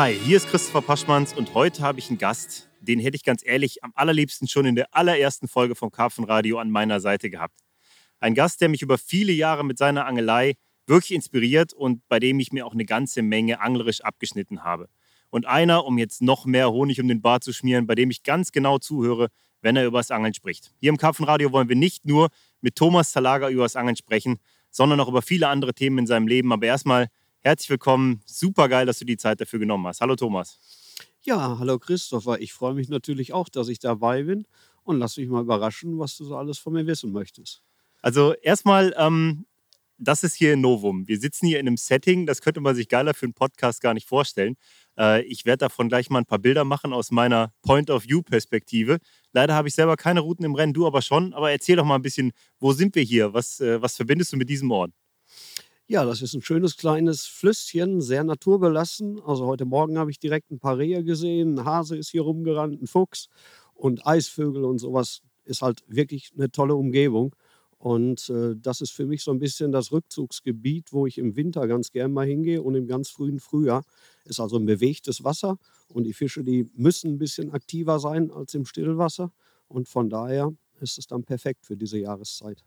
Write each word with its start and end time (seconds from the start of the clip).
Hi, 0.00 0.14
hier 0.14 0.38
ist 0.38 0.48
Christopher 0.48 0.80
Paschmanns 0.80 1.34
und 1.34 1.52
heute 1.52 1.82
habe 1.82 1.98
ich 1.98 2.08
einen 2.08 2.16
Gast, 2.16 2.70
den 2.80 3.00
hätte 3.00 3.16
ich 3.16 3.22
ganz 3.22 3.44
ehrlich 3.44 3.84
am 3.84 3.92
allerliebsten 3.94 4.48
schon 4.48 4.64
in 4.64 4.74
der 4.74 4.94
allerersten 4.96 5.46
Folge 5.46 5.74
vom 5.74 5.90
Karpfenradio 5.90 6.58
an 6.58 6.70
meiner 6.70 7.00
Seite 7.00 7.28
gehabt. 7.28 7.60
Ein 8.18 8.34
Gast, 8.34 8.62
der 8.62 8.70
mich 8.70 8.80
über 8.80 8.96
viele 8.96 9.32
Jahre 9.32 9.62
mit 9.62 9.76
seiner 9.76 10.06
Angelei 10.06 10.54
wirklich 10.86 11.12
inspiriert 11.12 11.74
und 11.74 12.00
bei 12.08 12.18
dem 12.18 12.40
ich 12.40 12.50
mir 12.50 12.64
auch 12.64 12.72
eine 12.72 12.86
ganze 12.86 13.20
Menge 13.20 13.60
anglerisch 13.60 14.00
abgeschnitten 14.00 14.64
habe. 14.64 14.88
Und 15.28 15.44
einer, 15.44 15.84
um 15.84 15.98
jetzt 15.98 16.22
noch 16.22 16.46
mehr 16.46 16.70
Honig 16.70 16.98
um 16.98 17.06
den 17.06 17.20
Bart 17.20 17.44
zu 17.44 17.52
schmieren, 17.52 17.86
bei 17.86 17.94
dem 17.94 18.10
ich 18.10 18.22
ganz 18.22 18.52
genau 18.52 18.78
zuhöre, 18.78 19.28
wenn 19.60 19.76
er 19.76 19.84
über 19.84 19.98
das 19.98 20.10
Angeln 20.10 20.32
spricht. 20.32 20.72
Hier 20.80 20.88
im 20.88 20.96
Karpfenradio 20.96 21.52
wollen 21.52 21.68
wir 21.68 21.76
nicht 21.76 22.06
nur 22.06 22.30
mit 22.62 22.74
Thomas 22.74 23.12
Zalaga 23.12 23.50
über 23.50 23.64
das 23.64 23.76
Angeln 23.76 23.96
sprechen, 23.96 24.38
sondern 24.70 24.98
auch 24.98 25.08
über 25.08 25.20
viele 25.20 25.48
andere 25.48 25.74
Themen 25.74 25.98
in 25.98 26.06
seinem 26.06 26.26
Leben. 26.26 26.54
Aber 26.54 26.64
erstmal 26.64 27.08
herzlich 27.42 27.70
willkommen. 27.70 28.22
Super 28.26 28.68
geil, 28.68 28.86
dass 28.86 28.98
du 28.98 29.04
die 29.04 29.16
Zeit 29.16 29.40
dafür 29.40 29.58
genommen 29.58 29.86
hast. 29.86 30.00
Hallo 30.00 30.16
Thomas. 30.16 30.58
Ja, 31.22 31.58
hallo 31.58 31.78
Christopher. 31.78 32.40
Ich 32.40 32.52
freue 32.52 32.74
mich 32.74 32.88
natürlich 32.88 33.32
auch, 33.32 33.48
dass 33.48 33.68
ich 33.68 33.78
dabei 33.78 34.22
bin 34.22 34.46
und 34.84 34.98
lass 34.98 35.16
mich 35.16 35.28
mal 35.28 35.42
überraschen, 35.42 35.98
was 35.98 36.16
du 36.16 36.24
so 36.24 36.36
alles 36.36 36.58
von 36.58 36.72
mir 36.72 36.86
wissen 36.86 37.12
möchtest. 37.12 37.62
Also 38.02 38.34
erstmal, 38.34 38.94
ähm, 38.96 39.44
das 39.98 40.24
ist 40.24 40.34
hier 40.34 40.54
in 40.54 40.62
Novum. 40.62 41.06
Wir 41.06 41.18
sitzen 41.18 41.46
hier 41.46 41.60
in 41.60 41.66
einem 41.66 41.76
Setting, 41.76 42.24
das 42.24 42.40
könnte 42.40 42.60
man 42.60 42.74
sich 42.74 42.88
geiler 42.88 43.12
für 43.12 43.26
einen 43.26 43.34
Podcast 43.34 43.82
gar 43.82 43.92
nicht 43.92 44.08
vorstellen. 44.08 44.56
Äh, 44.98 45.22
ich 45.24 45.44
werde 45.44 45.58
davon 45.58 45.88
gleich 45.90 46.08
mal 46.08 46.20
ein 46.20 46.26
paar 46.26 46.38
Bilder 46.38 46.64
machen 46.64 46.94
aus 46.94 47.10
meiner 47.10 47.52
Point-of-View-Perspektive. 47.62 48.98
Leider 49.32 49.54
habe 49.54 49.68
ich 49.68 49.74
selber 49.74 49.96
keine 49.96 50.20
Routen 50.20 50.44
im 50.44 50.54
Rennen, 50.54 50.72
du 50.72 50.86
aber 50.86 51.02
schon. 51.02 51.34
Aber 51.34 51.50
erzähl 51.50 51.76
doch 51.76 51.84
mal 51.84 51.96
ein 51.96 52.02
bisschen, 52.02 52.32
wo 52.58 52.72
sind 52.72 52.94
wir 52.94 53.02
hier? 53.02 53.34
Was, 53.34 53.60
äh, 53.60 53.82
was 53.82 53.96
verbindest 53.96 54.32
du 54.32 54.38
mit 54.38 54.48
diesem 54.48 54.70
Ort? 54.70 54.92
Ja, 55.90 56.04
das 56.04 56.22
ist 56.22 56.34
ein 56.34 56.40
schönes 56.40 56.76
kleines 56.76 57.26
Flüsschen, 57.26 58.00
sehr 58.00 58.22
naturbelassen. 58.22 59.20
Also 59.26 59.46
heute 59.46 59.64
Morgen 59.64 59.98
habe 59.98 60.12
ich 60.12 60.20
direkt 60.20 60.52
ein 60.52 60.60
paar 60.60 60.78
Rehe 60.78 61.02
gesehen, 61.02 61.58
ein 61.58 61.64
Hase 61.64 61.96
ist 61.96 62.10
hier 62.10 62.22
rumgerannt, 62.22 62.80
ein 62.80 62.86
Fuchs 62.86 63.26
und 63.74 64.06
Eisvögel 64.06 64.62
und 64.62 64.78
sowas. 64.78 65.20
Ist 65.44 65.62
halt 65.62 65.82
wirklich 65.88 66.30
eine 66.36 66.48
tolle 66.48 66.76
Umgebung. 66.76 67.34
Und 67.76 68.30
äh, 68.30 68.54
das 68.54 68.82
ist 68.82 68.92
für 68.92 69.04
mich 69.04 69.24
so 69.24 69.32
ein 69.32 69.40
bisschen 69.40 69.72
das 69.72 69.90
Rückzugsgebiet, 69.90 70.92
wo 70.92 71.08
ich 71.08 71.18
im 71.18 71.34
Winter 71.34 71.66
ganz 71.66 71.90
gern 71.90 72.12
mal 72.12 72.24
hingehe 72.24 72.62
und 72.62 72.76
im 72.76 72.86
ganz 72.86 73.10
frühen 73.10 73.40
Frühjahr. 73.40 73.82
Ist 74.24 74.38
also 74.38 74.58
ein 74.58 74.66
bewegtes 74.66 75.24
Wasser 75.24 75.58
und 75.88 76.04
die 76.04 76.12
Fische, 76.12 76.44
die 76.44 76.70
müssen 76.76 77.14
ein 77.14 77.18
bisschen 77.18 77.50
aktiver 77.50 77.98
sein 77.98 78.30
als 78.30 78.54
im 78.54 78.64
Stillwasser. 78.64 79.32
Und 79.66 79.88
von 79.88 80.08
daher 80.08 80.54
ist 80.80 80.98
es 80.98 81.08
dann 81.08 81.24
perfekt 81.24 81.66
für 81.66 81.76
diese 81.76 81.98
Jahreszeit. 81.98 82.62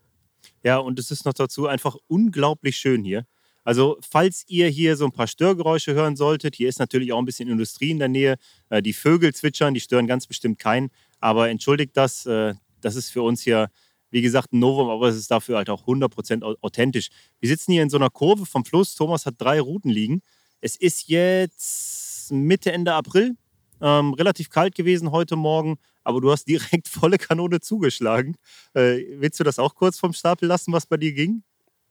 Ja, 0.63 0.77
und 0.77 0.99
es 0.99 1.11
ist 1.11 1.25
noch 1.25 1.33
dazu 1.33 1.67
einfach 1.67 1.95
unglaublich 2.07 2.77
schön 2.77 3.03
hier. 3.03 3.25
Also, 3.63 3.97
falls 4.01 4.43
ihr 4.47 4.67
hier 4.67 4.97
so 4.97 5.05
ein 5.05 5.11
paar 5.13 5.27
Störgeräusche 5.27 5.93
hören 5.93 6.15
solltet, 6.17 6.55
hier 6.55 6.67
ist 6.67 6.79
natürlich 6.79 7.13
auch 7.13 7.19
ein 7.19 7.25
bisschen 7.25 7.47
Industrie 7.47 7.91
in 7.91 7.99
der 7.99 8.09
Nähe. 8.09 8.35
Äh, 8.69 8.81
die 8.81 8.93
Vögel 8.93 9.33
zwitschern, 9.33 9.73
die 9.73 9.79
stören 9.79 10.07
ganz 10.07 10.27
bestimmt 10.27 10.59
keinen. 10.59 10.89
Aber 11.19 11.49
entschuldigt 11.49 11.95
das, 11.95 12.25
äh, 12.25 12.55
das 12.81 12.95
ist 12.95 13.09
für 13.09 13.21
uns 13.21 13.41
hier 13.41 13.69
wie 14.13 14.21
gesagt, 14.21 14.53
ein 14.53 14.59
Novum, 14.59 14.89
aber 14.89 15.07
es 15.07 15.15
ist 15.15 15.31
dafür 15.31 15.57
halt 15.57 15.71
auch 15.71 15.87
100% 15.87 16.43
authentisch. 16.61 17.09
Wir 17.39 17.49
sitzen 17.49 17.71
hier 17.71 17.81
in 17.81 17.89
so 17.89 17.97
einer 17.97 18.11
Kurve 18.11 18.45
vom 18.45 18.63
Fluss. 18.63 18.93
Thomas 18.93 19.25
hat 19.25 19.35
drei 19.39 19.59
Routen 19.59 19.89
liegen. 19.89 20.21
Es 20.61 20.75
ist 20.75 21.09
jetzt 21.09 22.31
Mitte, 22.31 22.71
Ende 22.71 22.93
April. 22.93 23.35
Ähm, 23.83 24.13
relativ 24.13 24.49
kalt 24.49 24.75
gewesen 24.75 25.11
heute 25.11 25.35
Morgen, 25.35 25.75
aber 26.05 26.21
du 26.21 26.31
hast 26.31 26.45
direkt 26.45 26.87
volle 26.87 27.17
Kanone 27.17 27.59
zugeschlagen. 27.59 28.37
Äh, 28.73 29.03
willst 29.17 29.41
du 29.41 29.43
das 29.43 29.59
auch 29.59 29.75
kurz 29.75 29.99
vom 29.99 30.13
Stapel 30.13 30.47
lassen, 30.47 30.71
was 30.71 30.85
bei 30.85 30.95
dir 30.95 31.11
ging? 31.11 31.43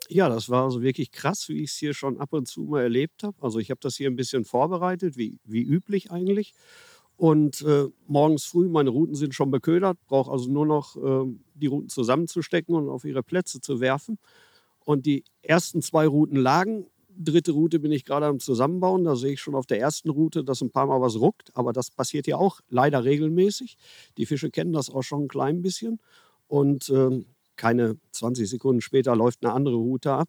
Ja, 0.08 0.30
das 0.30 0.48
war 0.48 0.64
also 0.64 0.80
wirklich 0.80 1.12
krass, 1.12 1.50
wie 1.50 1.62
ich 1.62 1.70
es 1.70 1.76
hier 1.76 1.92
schon 1.92 2.18
ab 2.18 2.32
und 2.32 2.48
zu 2.48 2.62
mal 2.62 2.80
erlebt 2.80 3.22
habe. 3.22 3.36
Also 3.42 3.58
ich 3.58 3.70
habe 3.70 3.80
das 3.82 3.96
hier 3.96 4.08
ein 4.08 4.16
bisschen 4.16 4.46
vorbereitet, 4.46 5.18
wie, 5.18 5.38
wie 5.44 5.62
üblich 5.62 6.10
eigentlich. 6.10 6.54
Und 7.16 7.60
äh, 7.60 7.88
morgens 8.06 8.46
früh, 8.46 8.68
meine 8.68 8.88
Routen 8.88 9.14
sind 9.14 9.34
schon 9.34 9.50
beködert, 9.50 9.98
brauche 10.06 10.30
also 10.32 10.50
nur 10.50 10.64
noch 10.64 10.96
äh, 10.96 11.30
die 11.54 11.66
Routen 11.66 11.90
zusammenzustecken 11.90 12.74
und 12.74 12.88
auf 12.88 13.04
ihre 13.04 13.22
Plätze 13.22 13.60
zu 13.60 13.80
werfen. 13.80 14.18
Und 14.80 15.04
die 15.04 15.24
ersten 15.42 15.82
zwei 15.82 16.06
Routen 16.06 16.36
lagen. 16.36 16.86
Dritte 17.16 17.52
Route 17.52 17.78
bin 17.78 17.92
ich 17.92 18.04
gerade 18.04 18.26
am 18.26 18.40
Zusammenbauen. 18.40 19.04
Da 19.04 19.16
sehe 19.16 19.32
ich 19.32 19.40
schon 19.40 19.54
auf 19.54 19.66
der 19.66 19.80
ersten 19.80 20.10
Route, 20.10 20.44
dass 20.44 20.60
ein 20.60 20.70
paar 20.70 20.86
Mal 20.86 21.00
was 21.00 21.16
ruckt. 21.16 21.54
Aber 21.56 21.72
das 21.72 21.90
passiert 21.90 22.26
ja 22.26 22.36
auch 22.36 22.60
leider 22.68 23.04
regelmäßig. 23.04 23.76
Die 24.16 24.26
Fische 24.26 24.50
kennen 24.50 24.72
das 24.72 24.90
auch 24.90 25.02
schon 25.02 25.24
ein 25.24 25.28
klein 25.28 25.62
bisschen. 25.62 26.00
Und 26.48 26.88
äh, 26.90 27.24
keine 27.56 27.96
20 28.12 28.48
Sekunden 28.48 28.80
später 28.80 29.14
läuft 29.14 29.44
eine 29.44 29.54
andere 29.54 29.76
Route 29.76 30.12
ab. 30.12 30.28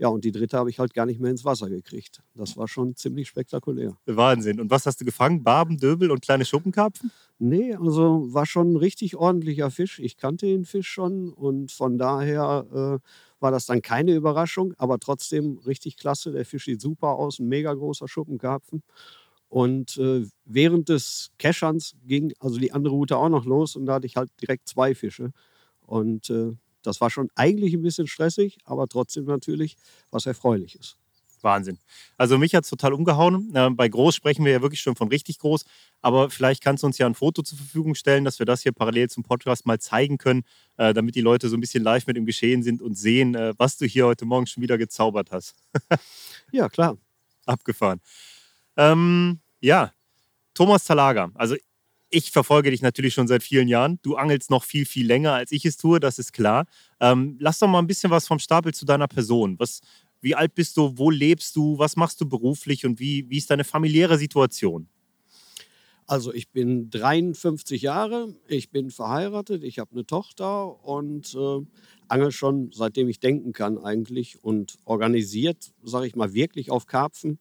Ja, 0.00 0.08
und 0.08 0.24
die 0.24 0.32
dritte 0.32 0.56
habe 0.56 0.70
ich 0.70 0.78
halt 0.78 0.94
gar 0.94 1.04
nicht 1.04 1.20
mehr 1.20 1.30
ins 1.30 1.44
Wasser 1.44 1.68
gekriegt. 1.68 2.22
Das 2.34 2.56
war 2.56 2.66
schon 2.66 2.96
ziemlich 2.96 3.28
spektakulär. 3.28 3.98
Wahnsinn. 4.06 4.58
Und 4.58 4.70
was 4.70 4.86
hast 4.86 4.98
du 5.02 5.04
gefangen? 5.04 5.42
Barben, 5.42 5.76
Döbel 5.76 6.10
und 6.10 6.22
kleine 6.22 6.46
Schuppenkarpfen? 6.46 7.12
Nee, 7.38 7.74
also 7.74 8.32
war 8.32 8.46
schon 8.46 8.72
ein 8.72 8.76
richtig 8.76 9.16
ordentlicher 9.16 9.70
Fisch. 9.70 9.98
Ich 9.98 10.16
kannte 10.16 10.46
den 10.46 10.64
Fisch 10.64 10.88
schon 10.88 11.30
und 11.34 11.70
von 11.70 11.98
daher 11.98 12.66
äh, 12.72 13.08
war 13.40 13.50
das 13.50 13.66
dann 13.66 13.82
keine 13.82 14.14
Überraschung, 14.14 14.72
aber 14.78 14.98
trotzdem 14.98 15.58
richtig 15.66 15.98
klasse. 15.98 16.32
Der 16.32 16.46
Fisch 16.46 16.64
sieht 16.64 16.80
super 16.80 17.08
aus, 17.08 17.38
ein 17.38 17.48
mega 17.48 17.74
großer 17.74 18.08
Schuppenkarpfen. 18.08 18.82
Und 19.50 19.98
äh, 19.98 20.24
während 20.46 20.88
des 20.88 21.30
Keschans 21.36 21.94
ging 22.06 22.32
also 22.40 22.58
die 22.58 22.72
andere 22.72 22.94
Route 22.94 23.18
auch 23.18 23.28
noch 23.28 23.44
los 23.44 23.76
und 23.76 23.84
da 23.84 23.94
hatte 23.94 24.06
ich 24.06 24.16
halt 24.16 24.30
direkt 24.40 24.66
zwei 24.66 24.94
Fische. 24.94 25.32
Und 25.82 26.30
äh, 26.30 26.52
das 26.82 27.00
war 27.00 27.10
schon 27.10 27.28
eigentlich 27.34 27.74
ein 27.74 27.82
bisschen 27.82 28.06
stressig, 28.06 28.58
aber 28.64 28.88
trotzdem 28.88 29.24
natürlich 29.24 29.76
was 30.10 30.26
Erfreuliches. 30.26 30.96
Wahnsinn. 31.42 31.78
Also 32.16 32.38
mich 32.38 32.54
hat 32.54 32.64
es 32.64 32.70
total 32.70 32.92
umgehauen. 32.92 33.52
Bei 33.76 33.88
groß 33.88 34.14
sprechen 34.14 34.44
wir 34.44 34.52
ja 34.52 34.62
wirklich 34.62 34.80
schon 34.80 34.96
von 34.96 35.08
richtig 35.08 35.38
groß. 35.38 35.64
Aber 36.02 36.30
vielleicht 36.30 36.62
kannst 36.62 36.82
du 36.82 36.86
uns 36.86 36.98
ja 36.98 37.06
ein 37.06 37.14
Foto 37.14 37.42
zur 37.42 37.58
Verfügung 37.58 37.94
stellen, 37.94 38.24
dass 38.24 38.38
wir 38.38 38.46
das 38.46 38.62
hier 38.62 38.72
parallel 38.72 39.08
zum 39.10 39.22
Podcast 39.22 39.66
mal 39.66 39.78
zeigen 39.78 40.18
können, 40.18 40.42
äh, 40.76 40.94
damit 40.94 41.14
die 41.14 41.20
Leute 41.20 41.48
so 41.48 41.56
ein 41.56 41.60
bisschen 41.60 41.82
live 41.82 42.06
mit 42.06 42.16
im 42.16 42.26
Geschehen 42.26 42.62
sind 42.62 42.82
und 42.82 42.94
sehen, 42.94 43.34
äh, 43.34 43.54
was 43.58 43.76
du 43.76 43.86
hier 43.86 44.06
heute 44.06 44.24
Morgen 44.24 44.46
schon 44.46 44.62
wieder 44.62 44.78
gezaubert 44.78 45.30
hast. 45.30 45.54
ja, 46.52 46.68
klar. 46.68 46.96
Abgefahren. 47.46 48.00
Ähm, 48.76 49.40
ja, 49.60 49.92
Thomas 50.54 50.84
Zalaga. 50.84 51.30
Also 51.34 51.56
ich 52.10 52.30
verfolge 52.30 52.70
dich 52.70 52.82
natürlich 52.82 53.14
schon 53.14 53.28
seit 53.28 53.42
vielen 53.42 53.68
Jahren. 53.68 53.98
Du 54.02 54.16
angelst 54.16 54.50
noch 54.50 54.64
viel, 54.64 54.84
viel 54.84 55.06
länger, 55.06 55.32
als 55.32 55.52
ich 55.52 55.64
es 55.64 55.76
tue, 55.76 56.00
das 56.00 56.18
ist 56.18 56.32
klar. 56.32 56.66
Ähm, 57.00 57.36
lass 57.38 57.58
doch 57.58 57.68
mal 57.68 57.78
ein 57.78 57.86
bisschen 57.86 58.10
was 58.10 58.26
vom 58.26 58.38
Stapel 58.38 58.74
zu 58.74 58.84
deiner 58.84 59.08
Person. 59.08 59.58
Was, 59.58 59.80
wie 60.20 60.34
alt 60.34 60.54
bist 60.54 60.76
du? 60.76 60.98
Wo 60.98 61.10
lebst 61.10 61.56
du? 61.56 61.78
Was 61.78 61.96
machst 61.96 62.20
du 62.20 62.28
beruflich? 62.28 62.84
Und 62.84 62.98
wie, 62.98 63.28
wie 63.30 63.38
ist 63.38 63.50
deine 63.50 63.64
familiäre 63.64 64.18
Situation? 64.18 64.88
Also 66.06 66.34
ich 66.34 66.50
bin 66.50 66.90
53 66.90 67.82
Jahre, 67.82 68.34
ich 68.48 68.70
bin 68.70 68.90
verheiratet, 68.90 69.62
ich 69.62 69.78
habe 69.78 69.92
eine 69.92 70.04
Tochter 70.04 70.84
und 70.84 71.36
äh, 71.36 71.60
angel 72.08 72.32
schon 72.32 72.72
seitdem 72.72 73.08
ich 73.08 73.20
denken 73.20 73.52
kann 73.52 73.78
eigentlich 73.78 74.42
und 74.42 74.76
organisiert, 74.84 75.72
sage 75.84 76.08
ich 76.08 76.16
mal, 76.16 76.34
wirklich 76.34 76.72
auf 76.72 76.86
Karpfen 76.86 77.38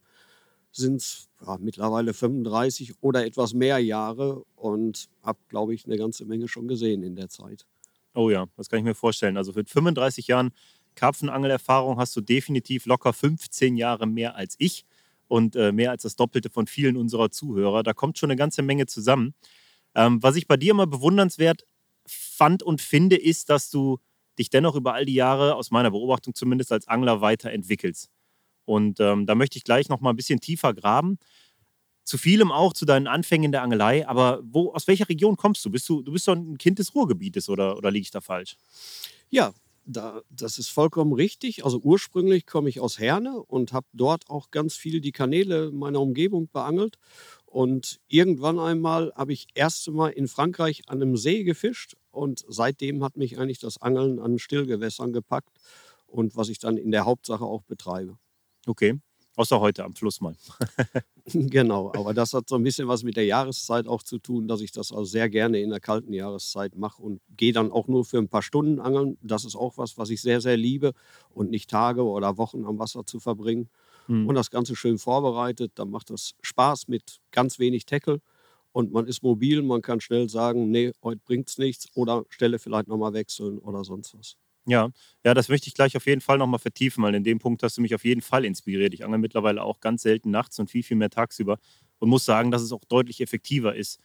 sind 0.72 0.98
es 0.98 1.30
ja, 1.46 1.58
mittlerweile 1.60 2.14
35 2.14 2.96
oder 3.02 3.26
etwas 3.26 3.54
mehr 3.54 3.80
Jahre 3.80 4.44
und 4.56 5.10
habe, 5.24 5.40
glaube 5.48 5.74
ich, 5.74 5.86
eine 5.86 5.98
ganze 5.98 6.26
Menge 6.26 6.48
schon 6.48 6.68
gesehen 6.68 7.04
in 7.04 7.16
der 7.16 7.30
Zeit. 7.30 7.66
Oh 8.14 8.30
ja, 8.30 8.48
das 8.58 8.70
kann 8.70 8.80
ich 8.80 8.86
mir 8.86 8.96
vorstellen. 8.96 9.38
Also 9.38 9.54
mit 9.54 9.70
35 9.70 10.28
Jahren 10.28 10.52
Karpfenangelerfahrung 10.96 11.98
hast 11.98 12.16
du 12.16 12.22
definitiv 12.22 12.86
locker 12.86 13.14
15 13.14 13.78
Jahre 13.78 14.06
mehr 14.06 14.36
als 14.36 14.56
ich 14.58 14.86
und 15.28 15.56
äh, 15.56 15.72
mehr 15.72 15.92
als 15.92 16.04
das 16.04 16.16
Doppelte 16.16 16.50
von 16.50 16.68
vielen 16.68 16.98
unserer 16.98 17.32
Zuhörer. 17.32 17.84
Da 17.84 17.94
kommt 17.94 18.18
schon 18.18 18.30
eine 18.30 18.38
ganze 18.38 18.62
Menge 18.62 18.88
zusammen. 18.88 19.34
Ähm, 19.96 20.22
was 20.22 20.36
ich 20.36 20.48
bei 20.48 20.58
dir 20.58 20.72
immer 20.72 20.88
bewundernswert 20.88 21.66
fand 22.06 22.64
und 22.64 22.82
finde, 22.82 23.16
ist, 23.16 23.50
dass 23.50 23.70
du 23.70 24.00
dich 24.38 24.50
dennoch 24.50 24.76
über 24.76 24.94
all 24.94 25.06
die 25.06 25.14
Jahre, 25.14 25.56
aus 25.56 25.72
meiner 25.72 25.92
Beobachtung 25.92 26.34
zumindest, 26.34 26.72
als 26.72 26.88
Angler 26.88 27.22
weiterentwickelst. 27.22 28.10
Und 28.70 29.00
ähm, 29.00 29.26
da 29.26 29.34
möchte 29.34 29.58
ich 29.58 29.64
gleich 29.64 29.90
noch 29.90 30.00
mal 30.00 30.12
ein 30.12 30.16
bisschen 30.16 30.40
tiefer 30.40 30.76
graben. 30.76 31.18
Zu 32.04 32.20
vielem 32.20 32.52
auch 32.52 32.74
zu 32.74 32.86
deinen 32.86 33.08
Anfängen 33.08 33.46
in 33.46 33.52
der 33.52 33.64
Angelei. 33.64 34.08
Aber 34.08 34.42
wo, 34.44 34.72
aus 34.74 34.88
welcher 34.88 35.10
Region 35.10 35.38
kommst 35.38 35.66
du? 35.66 35.72
Bist 35.72 35.90
du, 35.90 36.04
du 36.04 36.12
bist 36.12 36.28
doch 36.28 36.36
ein 36.36 36.60
Kind 36.60 36.78
des 36.78 36.94
Ruhrgebietes 36.94 37.50
oder, 37.50 37.78
oder 37.78 37.90
liege 37.90 38.04
ich 38.04 38.12
da 38.12 38.22
falsch? 38.22 38.58
Ja, 39.32 39.54
da, 39.86 40.22
das 40.30 40.60
ist 40.60 40.70
vollkommen 40.70 41.14
richtig. 41.14 41.66
Also 41.66 41.80
ursprünglich 41.80 42.46
komme 42.46 42.70
ich 42.70 42.80
aus 42.80 43.00
Herne 43.00 43.42
und 43.42 43.74
habe 43.74 43.88
dort 43.94 44.30
auch 44.30 44.52
ganz 44.52 44.76
viel 44.76 45.02
die 45.02 45.14
Kanäle 45.14 45.72
meiner 45.72 46.00
Umgebung 46.00 46.48
beangelt. 46.54 47.00
Und 47.48 48.00
irgendwann 48.08 48.60
einmal 48.60 49.12
habe 49.16 49.34
ich 49.34 49.48
erste 49.56 49.92
Mal 49.92 50.10
in 50.10 50.28
Frankreich 50.28 50.84
an 50.86 51.02
einem 51.02 51.18
See 51.18 51.44
gefischt 51.44 51.96
und 52.12 52.46
seitdem 52.48 53.04
hat 53.04 53.18
mich 53.18 53.40
eigentlich 53.40 53.58
das 53.58 53.82
Angeln 53.82 54.20
an 54.20 54.38
Stillgewässern 54.38 55.12
gepackt 55.12 55.58
und 56.06 56.36
was 56.36 56.50
ich 56.50 56.60
dann 56.60 56.78
in 56.78 56.92
der 56.92 57.06
Hauptsache 57.06 57.44
auch 57.44 57.64
betreibe. 57.64 58.20
Okay. 58.66 59.00
Außer 59.36 59.60
heute 59.60 59.86
am 59.86 59.96
Fluss 59.96 60.20
mal. 60.20 60.36
genau, 61.26 61.94
aber 61.96 62.14
das 62.14 62.34
hat 62.34 62.50
so 62.50 62.56
ein 62.56 62.64
bisschen 62.64 62.88
was 62.90 63.04
mit 63.04 63.16
der 63.16 63.26
Jahreszeit 63.26 63.88
auch 63.88 64.04
zu 64.04 64.18
tun, 64.20 64.48
dass 64.48 64.60
ich 64.60 64.72
das 64.72 64.92
auch 64.92 65.06
sehr 65.06 65.30
gerne 65.30 65.62
in 65.62 65.70
der 65.70 65.80
kalten 65.80 66.12
Jahreszeit 66.12 66.76
mache 66.76 67.02
und 67.02 67.22
gehe 67.38 67.54
dann 67.54 67.72
auch 67.72 67.88
nur 67.88 68.04
für 68.04 68.18
ein 68.18 68.28
paar 68.28 68.42
Stunden 68.42 68.80
angeln. 68.80 69.18
Das 69.22 69.46
ist 69.46 69.56
auch 69.56 69.78
was, 69.78 69.98
was 69.98 70.10
ich 70.10 70.22
sehr, 70.22 70.42
sehr 70.42 70.58
liebe 70.58 70.94
und 71.30 71.52
nicht 71.52 71.70
Tage 71.70 72.04
oder 72.04 72.38
Wochen 72.38 72.66
am 72.66 72.80
Wasser 72.80 73.06
zu 73.06 73.20
verbringen. 73.20 73.70
mhm. 74.08 74.28
und 74.28 74.36
das 74.36 74.52
Ganze 74.52 74.76
schön 74.76 74.98
vorbereitet. 74.98 75.74
Dann 75.76 75.90
macht 75.90 76.10
das 76.10 76.36
Spaß 76.42 76.88
mit 76.88 77.20
ganz 77.32 77.60
wenig 77.60 77.86
Tackle 77.86 78.22
und 78.72 78.92
man 78.92 79.08
ist 79.08 79.24
mobil, 79.24 79.62
man 79.62 79.82
kann 79.82 80.02
schnell 80.02 80.30
sagen, 80.30 80.70
nee, 80.72 80.92
heute 81.04 81.22
bringt 81.26 81.50
es 81.50 81.58
nichts 81.58 81.88
oder 81.96 82.26
Stelle 82.30 82.60
vielleicht 82.60 82.88
nochmal 82.88 83.14
wechseln 83.14 83.60
oder 83.60 83.84
sonst 83.84 84.18
was. 84.18 84.36
Ja, 84.70 84.92
ja, 85.26 85.34
das 85.34 85.50
möchte 85.50 85.68
ich 85.68 85.74
gleich 85.74 85.98
auf 85.98 86.06
jeden 86.06 86.22
Fall 86.22 86.38
nochmal 86.38 86.60
vertiefen, 86.60 87.04
weil 87.04 87.16
in 87.16 87.24
dem 87.24 87.40
Punkt 87.40 87.64
hast 87.64 87.78
du 87.78 87.82
mich 87.82 87.96
auf 87.96 88.06
jeden 88.06 88.22
Fall 88.22 88.46
inspiriert. 88.46 88.94
Ich 88.94 89.04
angel 89.04 89.18
mittlerweile 89.20 89.64
auch 89.64 89.80
ganz 89.80 90.04
selten 90.04 90.30
nachts 90.30 90.60
und 90.60 90.70
viel, 90.70 90.84
viel 90.84 90.98
mehr 90.98 91.10
tagsüber 91.10 91.58
und 91.98 92.10
muss 92.10 92.24
sagen, 92.26 92.52
dass 92.52 92.62
es 92.62 92.72
auch 92.72 92.84
deutlich 92.86 93.20
effektiver 93.22 93.76
ist. 93.76 94.00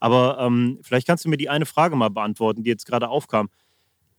Aber 0.00 0.38
ähm, 0.40 0.78
vielleicht 0.82 1.06
kannst 1.06 1.24
du 1.24 1.28
mir 1.28 1.36
die 1.36 1.50
eine 1.50 1.66
Frage 1.66 1.96
mal 1.96 2.08
beantworten, 2.10 2.62
die 2.62 2.70
jetzt 2.70 2.86
gerade 2.86 3.08
aufkam. 3.08 3.50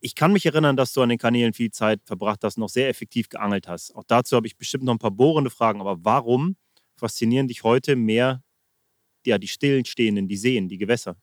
Ich 0.01 0.15
kann 0.15 0.33
mich 0.33 0.45
erinnern, 0.45 0.77
dass 0.77 0.93
du 0.93 1.01
an 1.01 1.09
den 1.09 1.19
Kanälen 1.19 1.53
viel 1.53 1.71
Zeit 1.71 2.01
verbracht 2.05 2.43
hast, 2.43 2.57
noch 2.57 2.69
sehr 2.69 2.89
effektiv 2.89 3.29
geangelt 3.29 3.67
hast. 3.67 3.95
Auch 3.95 4.03
dazu 4.07 4.35
habe 4.37 4.47
ich 4.47 4.57
bestimmt 4.57 4.83
noch 4.85 4.93
ein 4.95 4.99
paar 4.99 5.11
bohrende 5.11 5.49
Fragen. 5.51 5.81
Aber 5.81 6.03
warum 6.05 6.57
faszinieren 6.97 7.47
dich 7.47 7.63
heute 7.63 7.95
mehr 7.95 8.43
ja, 9.25 9.37
die 9.39 9.47
stillen 9.49 9.85
stehenden, 9.85 10.27
die 10.29 10.37
Seen, 10.37 10.69
die 10.69 10.77
Gewässer? 10.79 11.17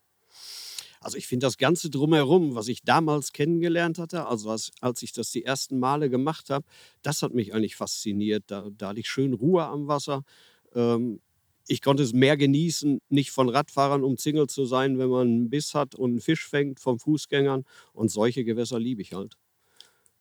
Also 1.04 1.18
ich 1.18 1.26
finde 1.26 1.44
das 1.44 1.58
Ganze 1.58 1.90
drumherum, 1.90 2.54
was 2.54 2.66
ich 2.68 2.82
damals 2.82 3.32
kennengelernt 3.32 3.98
hatte, 3.98 4.26
also 4.26 4.48
als, 4.48 4.72
als 4.80 5.02
ich 5.02 5.12
das 5.12 5.30
die 5.30 5.44
ersten 5.44 5.78
Male 5.78 6.08
gemacht 6.08 6.48
habe, 6.48 6.64
das 7.02 7.22
hat 7.22 7.34
mich 7.34 7.52
eigentlich 7.52 7.76
fasziniert. 7.76 8.44
Da, 8.46 8.70
da 8.76 8.88
hatte 8.88 9.00
ich 9.00 9.08
schön 9.08 9.34
Ruhe 9.34 9.64
am 9.64 9.86
Wasser. 9.86 10.22
Ähm, 10.74 11.20
ich 11.68 11.82
konnte 11.82 12.02
es 12.02 12.14
mehr 12.14 12.38
genießen, 12.38 13.02
nicht 13.10 13.32
von 13.32 13.50
Radfahrern 13.50 14.02
umzingelt 14.02 14.50
zu 14.50 14.64
sein, 14.64 14.98
wenn 14.98 15.10
man 15.10 15.28
einen 15.28 15.50
Biss 15.50 15.74
hat 15.74 15.94
und 15.94 16.10
einen 16.12 16.20
Fisch 16.20 16.48
fängt, 16.48 16.80
von 16.80 16.98
Fußgängern. 16.98 17.64
Und 17.92 18.10
solche 18.10 18.42
Gewässer 18.42 18.78
liebe 18.78 19.02
ich 19.02 19.12
halt. 19.12 19.36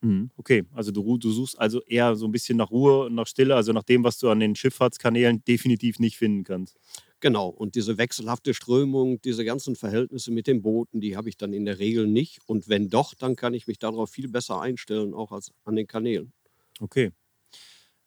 Mhm, 0.02 0.32
okay, 0.36 0.66
also 0.74 0.92
du, 0.92 1.18
du, 1.18 1.32
suchst 1.32 1.58
also 1.58 1.82
eher 1.84 2.18
so 2.18 2.26
ein 2.26 2.34
bisschen 2.34 2.58
nach 2.58 2.72
Ruhe 2.72 3.06
und 3.06 3.16
nach 3.16 3.28
Stille, 3.28 3.56
also 3.56 3.72
nach 3.72 3.84
dem, 3.84 4.04
was 4.04 4.20
du 4.20 4.30
an 4.30 4.42
den 4.42 4.54
Schifffahrtskanälen 4.54 5.46
definitiv 5.46 6.00
nicht 6.00 6.18
finden 6.18 6.44
kannst. 6.44 6.78
Genau, 7.24 7.48
und 7.48 7.76
diese 7.76 7.98
wechselhafte 7.98 8.54
Strömung, 8.54 9.22
diese 9.22 9.46
ganzen 9.46 9.78
Verhältnisse 9.78 10.30
mit 10.30 10.46
den 10.46 10.62
Booten, 10.62 11.00
die 11.00 11.16
habe 11.16 11.30
ich 11.30 11.38
dann 11.38 11.54
in 11.54 11.64
der 11.64 11.80
Regel 11.80 12.06
nicht. 12.06 12.42
Und 12.48 12.68
wenn 12.68 12.90
doch, 12.90 13.14
dann 13.14 13.38
kann 13.38 13.54
ich 13.54 13.66
mich 13.66 13.80
darauf 13.80 14.10
viel 14.10 14.28
besser 14.28 14.60
einstellen, 14.60 15.14
auch 15.14 15.32
als 15.32 15.54
an 15.64 15.78
den 15.78 15.88
Kanälen. 15.88 16.34
Okay. 16.82 17.12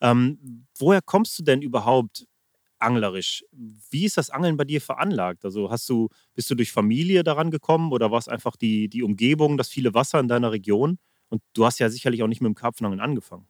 Ähm, 0.03 0.67
woher 0.79 1.01
kommst 1.01 1.39
du 1.39 1.45
denn 1.45 1.63
überhaupt 1.63 2.27
anglerisch? 2.79 3.43
Wie 3.53 4.05
ist 4.05 4.19
das 4.19 4.29
Angeln 4.29 4.59
bei 4.59 4.65
dir 4.65 4.83
veranlagt? 4.83 5.47
Also 5.47 5.71
hast 5.71 5.89
du, 5.89 6.11
bist 6.35 6.51
du 6.51 6.55
durch 6.55 6.71
Familie 6.71 7.25
daran 7.25 7.51
gekommen 7.51 7.93
oder 7.93 8.11
war 8.11 8.19
es 8.19 8.29
einfach 8.29 8.57
die, 8.57 8.91
die 8.91 9.03
Umgebung, 9.03 9.57
das 9.57 9.71
viele 9.71 9.95
Wasser 9.95 10.21
in 10.21 10.29
deiner 10.29 10.53
Region? 10.53 10.99
Und 11.31 11.41
du 11.55 11.65
hast 11.65 11.79
ja 11.79 11.89
sicherlich 11.89 12.23
auch 12.23 12.29
nicht 12.29 12.43
mit 12.43 12.49
dem 12.49 12.55
Karpfenangeln 12.55 13.01
angefangen. 13.01 13.49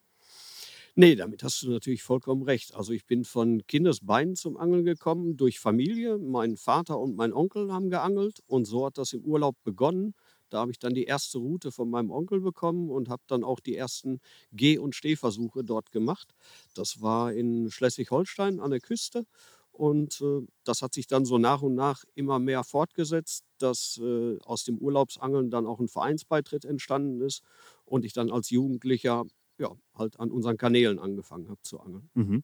Nee, 0.99 1.15
damit 1.15 1.43
hast 1.43 1.61
du 1.63 1.71
natürlich 1.71 2.03
vollkommen 2.03 2.43
recht. 2.43 2.75
Also 2.75 2.93
ich 2.93 3.05
bin 3.05 3.25
von 3.25 3.67
Kindesbeinen 3.67 4.35
zum 4.35 4.57
Angeln 4.57 4.85
gekommen 4.85 5.37
durch 5.37 5.61
Familie. 5.61 6.17
Mein 6.19 6.57
Vater 6.57 6.99
und 6.99 7.17
mein 7.17 7.35
Onkel 7.35 7.71
haben 7.71 7.91
geangelt 7.91 8.41
und 8.47 8.65
so 8.65 8.87
hat 8.87 8.97
das 8.97 9.13
im 9.13 9.23
Urlaub 9.23 9.57
begonnen. 9.63 10.15
Da 10.49 10.61
habe 10.61 10.71
ich 10.71 10.79
dann 10.79 10.95
die 10.95 11.05
erste 11.05 11.37
Route 11.39 11.71
von 11.71 11.91
meinem 11.91 12.11
Onkel 12.11 12.41
bekommen 12.41 12.89
und 12.91 13.11
habe 13.11 13.23
dann 13.27 13.45
auch 13.45 13.61
die 13.61 13.77
ersten 13.77 14.21
Geh- 14.53 14.79
und 14.79 14.95
Stehversuche 14.95 15.65
dort 15.65 15.93
gemacht. 15.93 16.33
Das 16.75 17.03
war 17.03 17.31
in 17.33 17.71
Schleswig-Holstein 17.71 18.59
an 18.61 18.71
der 18.71 18.81
Küste. 18.81 19.25
Und 19.73 20.23
äh, 20.23 20.47
das 20.65 20.81
hat 20.81 20.95
sich 20.95 21.07
dann 21.07 21.27
so 21.27 21.37
nach 21.37 21.61
und 21.61 21.75
nach 21.75 22.05
immer 22.15 22.39
mehr 22.39 22.65
fortgesetzt, 22.65 23.45
dass 23.59 24.01
äh, 24.03 24.39
aus 24.45 24.65
dem 24.65 24.79
Urlaubsangeln 24.79 25.51
dann 25.51 25.67
auch 25.67 25.79
ein 25.81 25.89
Vereinsbeitritt 25.89 26.65
entstanden 26.65 27.21
ist 27.21 27.43
und 27.85 28.07
ich 28.07 28.15
dann 28.15 28.31
als 28.31 28.49
Jugendlicher 28.49 29.25
ja, 29.59 29.71
halt 29.95 30.19
an 30.21 30.31
unseren 30.31 30.57
Kanälen 30.57 30.99
angefangen 30.99 31.49
habe 31.49 31.61
zu 31.63 31.81
angeln. 31.81 32.11
Mhm. 32.15 32.43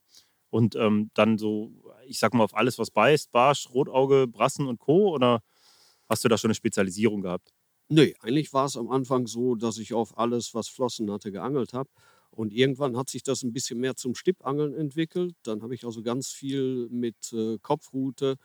Und 0.50 0.76
ähm, 0.76 1.11
dann 1.14 1.38
so, 1.38 1.73
ich 2.06 2.19
sag 2.19 2.35
mal, 2.35 2.44
auf 2.44 2.55
alles, 2.55 2.79
was 2.79 2.91
beißt, 2.91 3.31
Barsch, 3.31 3.70
Rotauge, 3.70 4.26
Brassen 4.26 4.67
und 4.67 4.79
Co. 4.79 5.14
Oder 5.14 5.43
hast 6.09 6.25
du 6.25 6.29
da 6.29 6.37
schon 6.37 6.49
eine 6.49 6.55
Spezialisierung 6.55 7.23
gehabt? 7.23 7.55
Nee, 7.88 8.14
eigentlich 8.20 8.53
war 8.53 8.67
es 8.67 8.76
am 8.76 8.91
Anfang 8.91 9.26
so, 9.26 9.55
dass 9.55 9.79
ich 9.79 9.94
auf 9.94 10.17
alles, 10.19 10.55
was 10.55 10.69
Flossen 10.69 11.11
hatte, 11.11 11.32
geangelt 11.32 11.73
habe. 11.73 11.91
Und 12.31 12.53
irgendwann 12.53 12.97
hat 12.97 13.11
sich 13.11 13.23
das 13.23 13.43
ein 13.43 13.53
bisschen 13.53 13.79
mehr 13.79 13.97
zum 13.97 14.14
Stippangeln 14.14 14.75
entwickelt. 14.75 15.35
Dann 15.43 15.62
habe 15.62 15.75
ich 15.75 15.85
also 15.85 16.03
ganz 16.03 16.29
viel 16.29 16.88
mit 16.91 17.32
äh, 17.32 17.59
Kopfrute, 17.61 18.37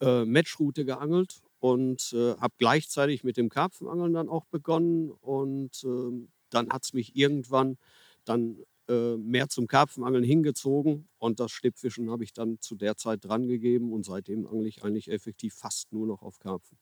äh, 0.00 0.24
Matchrute 0.24 0.84
geangelt 0.84 1.40
und 1.60 2.12
äh, 2.12 2.36
habe 2.36 2.54
gleichzeitig 2.58 3.24
mit 3.24 3.38
dem 3.38 3.48
Karpfenangeln 3.48 4.12
dann 4.12 4.28
auch 4.28 4.44
begonnen. 4.46 5.10
Und 5.10 5.82
ähm, 5.84 6.28
dann 6.54 6.70
hat 6.70 6.84
es 6.84 6.92
mich 6.92 7.16
irgendwann 7.16 7.76
dann 8.24 8.58
äh, 8.88 9.16
mehr 9.16 9.48
zum 9.48 9.66
Karpfenangeln 9.66 10.24
hingezogen 10.24 11.08
und 11.18 11.40
das 11.40 11.52
Stippfischen 11.52 12.10
habe 12.10 12.24
ich 12.24 12.32
dann 12.32 12.60
zu 12.60 12.74
der 12.76 12.96
Zeit 12.96 13.24
drangegeben 13.24 13.92
und 13.92 14.04
seitdem 14.04 14.46
angle 14.46 14.68
ich 14.68 14.82
eigentlich 14.84 15.10
effektiv 15.10 15.54
fast 15.54 15.92
nur 15.92 16.06
noch 16.06 16.22
auf 16.22 16.38
Karpfen. 16.38 16.78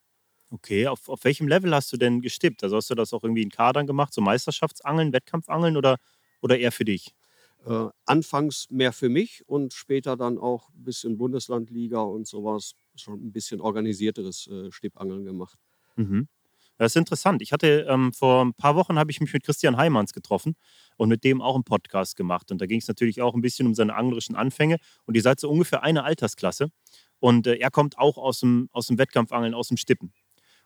Okay, 0.51 0.87
auf, 0.87 1.09
auf 1.09 1.25
welchem 1.25 1.49
Level 1.49 1.75
hast 1.75 1.93
du 1.93 1.97
denn 1.97 2.21
gestippt? 2.21 2.63
Also 2.63 2.77
hast 2.77 2.91
du 2.91 2.95
das 2.95 3.13
auch 3.15 3.23
irgendwie 3.25 3.43
in 3.43 3.49
Kadern 3.51 3.87
gemacht, 3.87 4.13
so 4.13 4.21
Meisterschaftsangeln, 4.21 5.13
Wettkampfangeln 5.13 5.77
oder, 5.79 5.97
oder 6.43 6.59
eher 6.59 6.73
für 6.73 6.85
dich? 6.85 7.15
Äh, 7.65 7.89
anfangs 8.07 8.69
mehr 8.71 8.93
für 8.93 9.09
mich 9.09 9.43
und 9.49 9.73
später 9.73 10.17
dann 10.17 10.37
auch 10.39 10.69
ein 10.71 10.83
bisschen 10.85 11.17
Bundeslandliga 11.17 12.01
und 12.01 12.27
sowas, 12.27 12.75
schon 12.97 13.25
ein 13.25 13.33
bisschen 13.33 13.61
organisierteres 13.61 14.49
äh, 14.49 14.73
Stippangeln 14.73 15.25
gemacht. 15.25 15.59
Mhm. 15.97 16.25
Das 16.83 16.91
ist 16.91 16.97
interessant. 16.97 17.43
Ich 17.43 17.53
hatte 17.53 17.87
ähm, 17.89 18.13
vor 18.13 18.45
ein 18.45 18.55
paar 18.55 18.75
Wochen 18.75 18.99
habe 18.99 19.13
ich 19.13 19.21
mich 19.21 19.33
mit 19.33 19.45
Christian 19.45 19.77
Heimanns 19.77 20.13
getroffen 20.13 20.57
und 20.97 21.09
mit 21.09 21.23
dem 21.23 21.41
auch 21.41 21.55
einen 21.55 21.63
Podcast 21.63 22.17
gemacht. 22.17 22.51
Und 22.51 22.61
da 22.61 22.67
ging 22.67 22.81
es 22.81 22.89
natürlich 22.89 23.23
auch 23.23 23.35
ein 23.35 23.41
bisschen 23.41 23.69
um 23.69 23.75
seine 23.77 23.95
anglerischen 23.95 24.35
Anfänge. 24.35 24.79
Und 25.05 25.15
ihr 25.15 25.23
seid 25.23 25.39
so 25.39 25.49
ungefähr 25.49 25.85
eine 25.85 26.03
Altersklasse. 26.03 26.73
Und 27.21 27.47
äh, 27.47 27.55
er 27.55 27.71
kommt 27.71 27.99
auch 27.99 28.19
aus 28.19 28.41
dem, 28.41 28.69
aus 28.73 28.89
dem 28.89 28.99
Wettkampfangeln, 28.99 29.55
aus 29.55 29.69
dem 29.69 29.77
Stippen. 29.77 30.13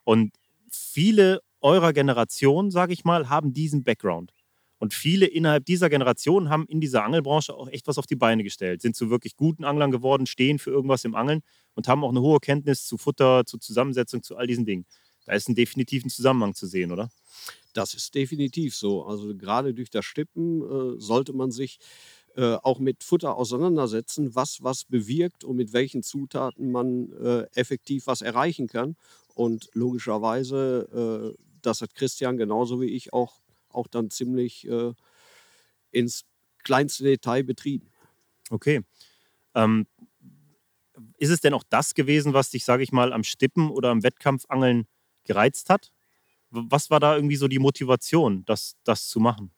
Und 0.04 0.32
viele 0.70 1.42
eurer 1.60 1.92
Generation, 1.92 2.70
sage 2.70 2.94
ich 2.94 3.04
mal, 3.04 3.28
haben 3.28 3.52
diesen 3.52 3.84
Background. 3.84 4.32
Und 4.78 4.94
viele 4.94 5.26
innerhalb 5.26 5.66
dieser 5.66 5.90
Generation 5.90 6.48
haben 6.48 6.64
in 6.66 6.80
dieser 6.80 7.04
Angelbranche 7.04 7.54
auch 7.54 7.68
echt 7.68 7.86
was 7.88 7.98
auf 7.98 8.06
die 8.06 8.16
Beine 8.16 8.42
gestellt, 8.42 8.80
sind 8.80 8.96
zu 8.96 9.10
wirklich 9.10 9.36
guten 9.36 9.64
Anglern 9.64 9.90
geworden, 9.90 10.26
stehen 10.26 10.58
für 10.58 10.70
irgendwas 10.70 11.04
im 11.04 11.14
Angeln 11.14 11.40
und 11.74 11.88
haben 11.88 12.04
auch 12.04 12.10
eine 12.10 12.20
hohe 12.20 12.40
Kenntnis 12.40 12.86
zu 12.86 12.96
Futter, 12.96 13.44
zu 13.44 13.58
Zusammensetzung, 13.58 14.22
zu 14.22 14.36
all 14.36 14.46
diesen 14.46 14.64
Dingen. 14.64 14.86
Da 15.26 15.34
ist 15.34 15.48
ein 15.48 15.54
definitiven 15.54 16.08
Zusammenhang 16.08 16.54
zu 16.54 16.66
sehen, 16.66 16.92
oder? 16.92 17.10
Das 17.72 17.94
ist 17.94 18.14
definitiv 18.14 18.74
so. 18.74 19.04
Also 19.04 19.36
gerade 19.36 19.74
durch 19.74 19.90
das 19.90 20.04
Stippen 20.04 20.62
äh, 20.62 21.00
sollte 21.00 21.34
man 21.34 21.50
sich 21.50 21.78
äh, 22.36 22.54
auch 22.62 22.78
mit 22.78 23.04
Futter 23.04 23.36
auseinandersetzen, 23.36 24.34
was 24.34 24.62
was 24.62 24.84
bewirkt 24.84 25.44
und 25.44 25.56
mit 25.56 25.72
welchen 25.72 26.02
Zutaten 26.02 26.70
man 26.70 27.12
äh, 27.12 27.46
effektiv 27.54 28.06
was 28.06 28.22
erreichen 28.22 28.66
kann. 28.66 28.96
Und 29.34 29.68
logischerweise, 29.74 31.34
äh, 31.36 31.42
das 31.60 31.82
hat 31.82 31.94
Christian 31.94 32.38
genauso 32.38 32.80
wie 32.80 32.86
ich 32.86 33.12
auch, 33.12 33.40
auch 33.68 33.86
dann 33.86 34.10
ziemlich 34.10 34.66
äh, 34.68 34.94
ins 35.90 36.24
kleinste 36.62 37.04
Detail 37.04 37.42
betrieben. 37.42 37.90
Okay. 38.50 38.82
Ähm, 39.54 39.86
ist 41.18 41.30
es 41.30 41.40
denn 41.40 41.54
auch 41.54 41.64
das 41.68 41.94
gewesen, 41.94 42.32
was 42.32 42.50
dich, 42.50 42.64
sage 42.64 42.82
ich 42.82 42.92
mal, 42.92 43.12
am 43.12 43.24
Stippen 43.24 43.70
oder 43.70 43.90
am 43.90 44.02
Wettkampfangeln 44.02 44.86
gereizt 45.26 45.70
hat? 45.70 45.92
Was 46.50 46.90
war 46.90 47.00
da 47.00 47.16
irgendwie 47.16 47.36
so 47.36 47.48
die 47.48 47.58
Motivation, 47.58 48.44
das, 48.46 48.76
das 48.84 49.08
zu 49.08 49.20
machen? 49.20 49.50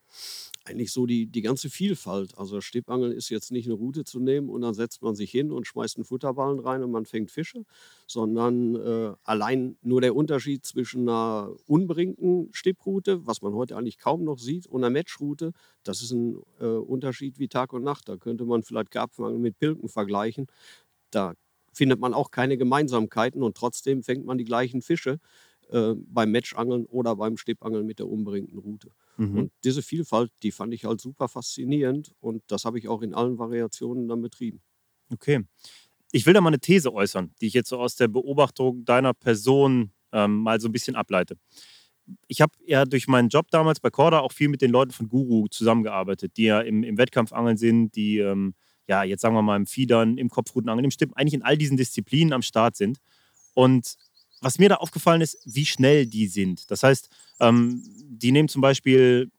Eigentlich 0.64 0.92
so 0.92 1.06
die, 1.06 1.26
die 1.26 1.40
ganze 1.40 1.70
Vielfalt. 1.70 2.36
Also 2.36 2.60
Stippangeln 2.60 3.12
ist 3.12 3.30
jetzt 3.30 3.50
nicht 3.52 3.66
eine 3.66 3.74
Route 3.74 4.04
zu 4.04 4.20
nehmen 4.20 4.50
und 4.50 4.60
dann 4.60 4.74
setzt 4.74 5.00
man 5.00 5.14
sich 5.14 5.30
hin 5.30 5.50
und 5.50 5.66
schmeißt 5.66 5.96
einen 5.96 6.04
Futterballen 6.04 6.58
rein 6.58 6.82
und 6.82 6.90
man 6.90 7.06
fängt 7.06 7.30
Fische, 7.30 7.64
sondern 8.06 8.74
äh, 8.74 9.14
allein 9.22 9.78
nur 9.82 10.02
der 10.02 10.14
Unterschied 10.14 10.66
zwischen 10.66 11.08
einer 11.08 11.54
unbringten 11.66 12.50
Stipproute, 12.52 13.26
was 13.26 13.40
man 13.40 13.54
heute 13.54 13.76
eigentlich 13.76 13.98
kaum 13.98 14.24
noch 14.24 14.38
sieht, 14.38 14.66
und 14.66 14.84
einer 14.84 14.90
Matchroute, 14.90 15.52
das 15.84 16.02
ist 16.02 16.10
ein 16.10 16.42
äh, 16.60 16.66
Unterschied 16.66 17.38
wie 17.38 17.48
Tag 17.48 17.72
und 17.72 17.82
Nacht. 17.82 18.08
Da 18.08 18.16
könnte 18.18 18.44
man 18.44 18.62
vielleicht 18.62 18.90
Karpfenangeln 18.90 19.40
mit 19.40 19.58
Pilken 19.58 19.88
vergleichen. 19.88 20.48
Da 21.10 21.34
findet 21.72 22.00
man 22.00 22.12
auch 22.12 22.30
keine 22.30 22.58
Gemeinsamkeiten 22.58 23.42
und 23.42 23.56
trotzdem 23.56 24.02
fängt 24.02 24.26
man 24.26 24.36
die 24.36 24.44
gleichen 24.44 24.82
Fische 24.82 25.18
äh, 25.70 25.94
beim 25.96 26.32
Matchangeln 26.32 26.86
oder 26.86 27.16
beim 27.16 27.36
Stippangeln 27.36 27.86
mit 27.86 27.98
der 27.98 28.08
unberingten 28.08 28.58
Route. 28.58 28.90
Mhm. 29.16 29.38
Und 29.38 29.52
diese 29.64 29.82
Vielfalt, 29.82 30.30
die 30.42 30.50
fand 30.50 30.72
ich 30.72 30.84
halt 30.84 31.00
super 31.00 31.28
faszinierend 31.28 32.14
und 32.20 32.42
das 32.48 32.64
habe 32.64 32.78
ich 32.78 32.88
auch 32.88 33.02
in 33.02 33.14
allen 33.14 33.38
Variationen 33.38 34.08
dann 34.08 34.22
betrieben. 34.22 34.62
Okay. 35.12 35.44
Ich 36.12 36.24
will 36.24 36.32
da 36.32 36.40
mal 36.40 36.48
eine 36.48 36.60
These 36.60 36.92
äußern, 36.92 37.32
die 37.40 37.46
ich 37.46 37.54
jetzt 37.54 37.68
so 37.68 37.78
aus 37.78 37.96
der 37.96 38.08
Beobachtung 38.08 38.84
deiner 38.84 39.12
Person 39.12 39.92
ähm, 40.12 40.38
mal 40.38 40.60
so 40.60 40.68
ein 40.68 40.72
bisschen 40.72 40.96
ableite. 40.96 41.36
Ich 42.26 42.40
habe 42.40 42.52
ja 42.64 42.86
durch 42.86 43.06
meinen 43.06 43.28
Job 43.28 43.50
damals 43.50 43.80
bei 43.80 43.90
Corda 43.90 44.20
auch 44.20 44.32
viel 44.32 44.48
mit 44.48 44.62
den 44.62 44.70
Leuten 44.70 44.92
von 44.92 45.08
Guru 45.08 45.48
zusammengearbeitet, 45.48 46.38
die 46.38 46.44
ja 46.44 46.60
im, 46.60 46.82
im 46.82 46.96
Wettkampfangeln 46.96 47.58
sind, 47.58 47.94
die 47.94 48.18
ähm, 48.18 48.54
ja 48.86 49.02
jetzt 49.02 49.20
sagen 49.20 49.34
wir 49.34 49.42
mal 49.42 49.56
im 49.56 49.66
Fiedern, 49.66 50.16
im 50.16 50.30
Kopfrutenangeln, 50.30 50.86
im 50.86 50.90
Stippen, 50.90 51.14
eigentlich 51.14 51.34
in 51.34 51.42
all 51.42 51.58
diesen 51.58 51.76
Disziplinen 51.76 52.32
am 52.32 52.40
Start 52.40 52.76
sind. 52.76 52.98
Und 53.52 53.96
was 54.40 54.58
mir 54.58 54.68
da 54.68 54.76
aufgefallen 54.76 55.20
ist, 55.20 55.38
wie 55.44 55.66
schnell 55.66 56.06
die 56.06 56.28
sind. 56.28 56.70
Das 56.70 56.82
heißt, 56.82 57.08
ähm, 57.40 57.82
die 58.08 58.32
nehmen 58.32 58.48
zum 58.48 58.62
Beispiel 58.62 59.30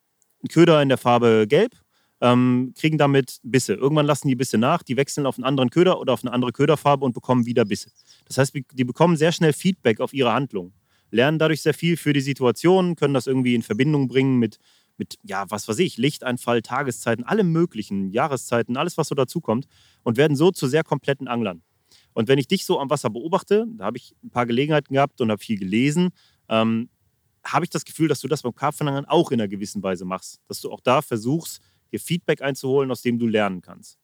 einen 0.41 0.49
Köder 0.49 0.81
in 0.81 0.89
der 0.89 0.97
Farbe 0.97 1.45
Gelb, 1.47 1.73
ähm, 2.21 2.73
kriegen 2.77 2.97
damit 2.97 3.39
Bisse. 3.43 3.73
Irgendwann 3.73 4.05
lassen 4.05 4.27
die 4.27 4.35
Bisse 4.35 4.57
nach, 4.57 4.83
die 4.83 4.97
wechseln 4.97 5.25
auf 5.25 5.37
einen 5.37 5.45
anderen 5.45 5.69
Köder 5.69 5.99
oder 5.99 6.13
auf 6.13 6.23
eine 6.23 6.33
andere 6.33 6.51
Köderfarbe 6.51 7.05
und 7.05 7.13
bekommen 7.13 7.45
wieder 7.45 7.65
Bisse. 7.65 7.91
Das 8.25 8.37
heißt, 8.37 8.53
die 8.73 8.83
bekommen 8.83 9.17
sehr 9.17 9.31
schnell 9.31 9.53
Feedback 9.53 9.99
auf 10.01 10.13
ihre 10.13 10.33
Handlung, 10.33 10.73
lernen 11.11 11.39
dadurch 11.39 11.61
sehr 11.61 11.73
viel 11.73 11.97
für 11.97 12.13
die 12.13 12.21
Situation, 12.21 12.95
können 12.95 13.13
das 13.13 13.27
irgendwie 13.27 13.55
in 13.55 13.61
Verbindung 13.61 14.07
bringen 14.07 14.37
mit, 14.37 14.59
mit 14.97 15.17
ja, 15.23 15.45
was 15.49 15.67
weiß 15.67 15.79
ich, 15.79 15.97
Lichteinfall, 15.97 16.61
Tageszeiten, 16.61 17.23
allem 17.23 17.51
möglichen, 17.51 18.11
Jahreszeiten, 18.11 18.75
alles, 18.75 18.97
was 18.97 19.07
so 19.07 19.15
dazukommt 19.15 19.65
und 20.03 20.17
werden 20.17 20.35
so 20.35 20.51
zu 20.51 20.67
sehr 20.67 20.83
kompletten 20.83 21.27
Anglern. 21.27 21.61
Und 22.19 22.27
wenn 22.27 22.37
ich 22.37 22.49
dich 22.49 22.65
so 22.65 22.81
am 22.81 22.89
Wasser 22.89 23.09
beobachte, 23.09 23.65
da 23.77 23.85
habe 23.85 23.95
ich 23.95 24.13
ein 24.21 24.29
paar 24.29 24.45
Gelegenheiten 24.45 24.93
gehabt 24.93 25.21
und 25.21 25.31
habe 25.31 25.41
viel 25.41 25.57
gelesen, 25.57 26.09
ähm, 26.49 26.89
habe 27.45 27.63
ich 27.63 27.69
das 27.69 27.85
Gefühl, 27.85 28.09
dass 28.09 28.19
du 28.19 28.27
das 28.27 28.41
beim 28.41 28.53
Karpfenangeln 28.53 29.05
auch 29.05 29.31
in 29.31 29.39
einer 29.39 29.47
gewissen 29.47 29.81
Weise 29.81 30.03
machst. 30.03 30.41
Dass 30.49 30.59
du 30.59 30.69
auch 30.69 30.81
da 30.81 31.01
versuchst, 31.01 31.61
dir 31.93 31.99
Feedback 32.01 32.41
einzuholen, 32.41 32.91
aus 32.91 33.03
dem 33.03 33.19
du 33.19 33.25
lernen 33.25 33.61
kannst. 33.61 33.97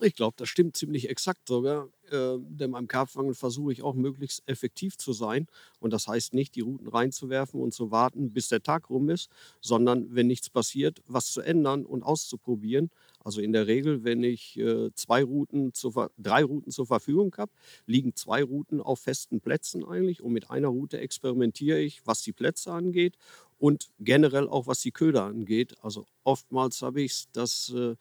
Ich 0.00 0.14
glaube, 0.14 0.34
das 0.36 0.48
stimmt 0.48 0.76
ziemlich 0.76 1.08
exakt 1.10 1.48
sogar. 1.48 1.88
Äh, 2.10 2.38
denn 2.38 2.70
beim 2.70 2.86
Karpfenangeln 2.86 3.34
versuche 3.34 3.72
ich 3.72 3.82
auch 3.82 3.94
möglichst 3.94 4.42
effektiv 4.46 4.96
zu 4.96 5.12
sein. 5.12 5.46
Und 5.80 5.92
das 5.92 6.06
heißt 6.06 6.34
nicht, 6.34 6.54
die 6.54 6.60
Routen 6.60 6.88
reinzuwerfen 6.88 7.60
und 7.60 7.74
zu 7.74 7.90
warten, 7.90 8.32
bis 8.32 8.48
der 8.48 8.62
Tag 8.62 8.90
rum 8.90 9.10
ist, 9.10 9.30
sondern 9.60 10.14
wenn 10.14 10.28
nichts 10.28 10.50
passiert, 10.50 11.02
was 11.06 11.32
zu 11.32 11.40
ändern 11.40 11.84
und 11.84 12.02
auszuprobieren. 12.02 12.90
Also 13.20 13.40
in 13.40 13.52
der 13.52 13.66
Regel, 13.66 14.04
wenn 14.04 14.22
ich 14.22 14.56
äh, 14.58 14.90
zwei 14.94 15.24
Routen, 15.24 15.74
zu, 15.74 15.92
drei 16.16 16.44
Routen 16.44 16.70
zur 16.70 16.86
Verfügung 16.86 17.34
habe, 17.36 17.52
liegen 17.86 18.14
zwei 18.14 18.42
Routen 18.42 18.80
auf 18.80 19.00
festen 19.00 19.40
Plätzen 19.40 19.84
eigentlich. 19.84 20.22
Und 20.22 20.32
mit 20.32 20.50
einer 20.50 20.68
Route 20.68 20.98
experimentiere 20.98 21.80
ich, 21.80 22.06
was 22.06 22.22
die 22.22 22.32
Plätze 22.32 22.72
angeht 22.72 23.16
und 23.58 23.88
generell 23.98 24.48
auch 24.48 24.66
was 24.66 24.80
die 24.80 24.92
Köder 24.92 25.24
angeht. 25.24 25.74
Also 25.82 26.06
oftmals 26.24 26.82
habe 26.82 27.02
ich 27.02 27.12
es, 27.12 27.28
dass 27.32 27.70
äh, 27.70 27.96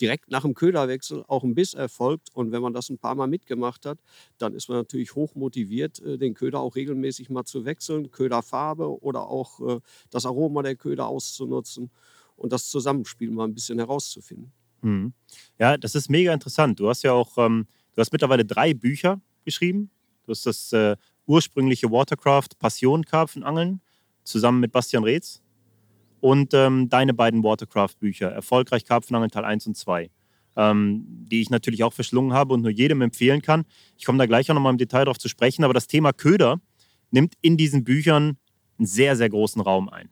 direkt 0.00 0.30
nach 0.30 0.42
dem 0.42 0.54
Köderwechsel 0.54 1.24
auch 1.28 1.44
ein 1.44 1.54
Biss 1.54 1.74
erfolgt. 1.74 2.28
Und 2.32 2.52
wenn 2.52 2.62
man 2.62 2.72
das 2.72 2.90
ein 2.90 2.98
paar 2.98 3.14
Mal 3.14 3.26
mitgemacht 3.26 3.86
hat, 3.86 3.98
dann 4.38 4.54
ist 4.54 4.68
man 4.68 4.78
natürlich 4.78 5.14
hoch 5.14 5.34
motiviert, 5.34 6.00
äh, 6.00 6.18
den 6.18 6.34
Köder 6.34 6.60
auch 6.60 6.76
regelmäßig 6.76 7.30
mal 7.30 7.44
zu 7.44 7.64
wechseln, 7.64 8.10
Köderfarbe 8.10 9.02
oder 9.02 9.28
auch 9.28 9.60
äh, 9.60 9.80
das 10.10 10.26
Aroma 10.26 10.62
der 10.62 10.76
Köder 10.76 11.06
auszunutzen 11.06 11.90
und 12.36 12.52
das 12.52 12.68
Zusammenspiel 12.68 13.30
mal 13.30 13.44
ein 13.44 13.54
bisschen 13.54 13.78
herauszufinden. 13.78 14.52
Mhm. 14.82 15.12
Ja, 15.58 15.76
das 15.76 15.94
ist 15.94 16.08
mega 16.08 16.32
interessant. 16.32 16.78
Du 16.78 16.88
hast 16.88 17.02
ja 17.02 17.12
auch, 17.12 17.36
ähm, 17.38 17.66
du 17.94 18.00
hast 18.00 18.12
mittlerweile 18.12 18.44
drei 18.44 18.74
Bücher 18.74 19.20
geschrieben. 19.44 19.90
Du 20.24 20.30
hast 20.30 20.46
das 20.46 20.72
äh, 20.72 20.96
ursprüngliche 21.26 21.90
Watercraft 21.90 22.58
Passion 22.58 23.04
Karpfenangeln 23.04 23.80
zusammen 24.24 24.60
mit 24.60 24.72
Bastian 24.72 25.04
Reetz 25.04 25.42
und 26.20 26.54
ähm, 26.54 26.88
deine 26.88 27.14
beiden 27.14 27.42
Watercraft-Bücher, 27.42 28.30
Erfolgreich 28.30 28.84
Karpfenangeln 28.84 29.30
Teil 29.30 29.44
1 29.44 29.66
und 29.66 29.76
2, 29.76 30.10
ähm, 30.56 31.04
die 31.06 31.40
ich 31.40 31.50
natürlich 31.50 31.84
auch 31.84 31.92
verschlungen 31.92 32.32
habe 32.32 32.54
und 32.54 32.62
nur 32.62 32.70
jedem 32.70 33.02
empfehlen 33.02 33.42
kann. 33.42 33.64
Ich 33.96 34.04
komme 34.04 34.18
da 34.18 34.26
gleich 34.26 34.50
auch 34.50 34.54
nochmal 34.54 34.72
im 34.72 34.78
Detail 34.78 35.04
darauf 35.04 35.18
zu 35.18 35.28
sprechen, 35.28 35.64
aber 35.64 35.74
das 35.74 35.86
Thema 35.86 36.12
Köder 36.12 36.60
nimmt 37.10 37.34
in 37.40 37.56
diesen 37.56 37.84
Büchern 37.84 38.36
einen 38.78 38.86
sehr, 38.86 39.16
sehr 39.16 39.30
großen 39.30 39.60
Raum 39.60 39.88
ein. 39.88 40.08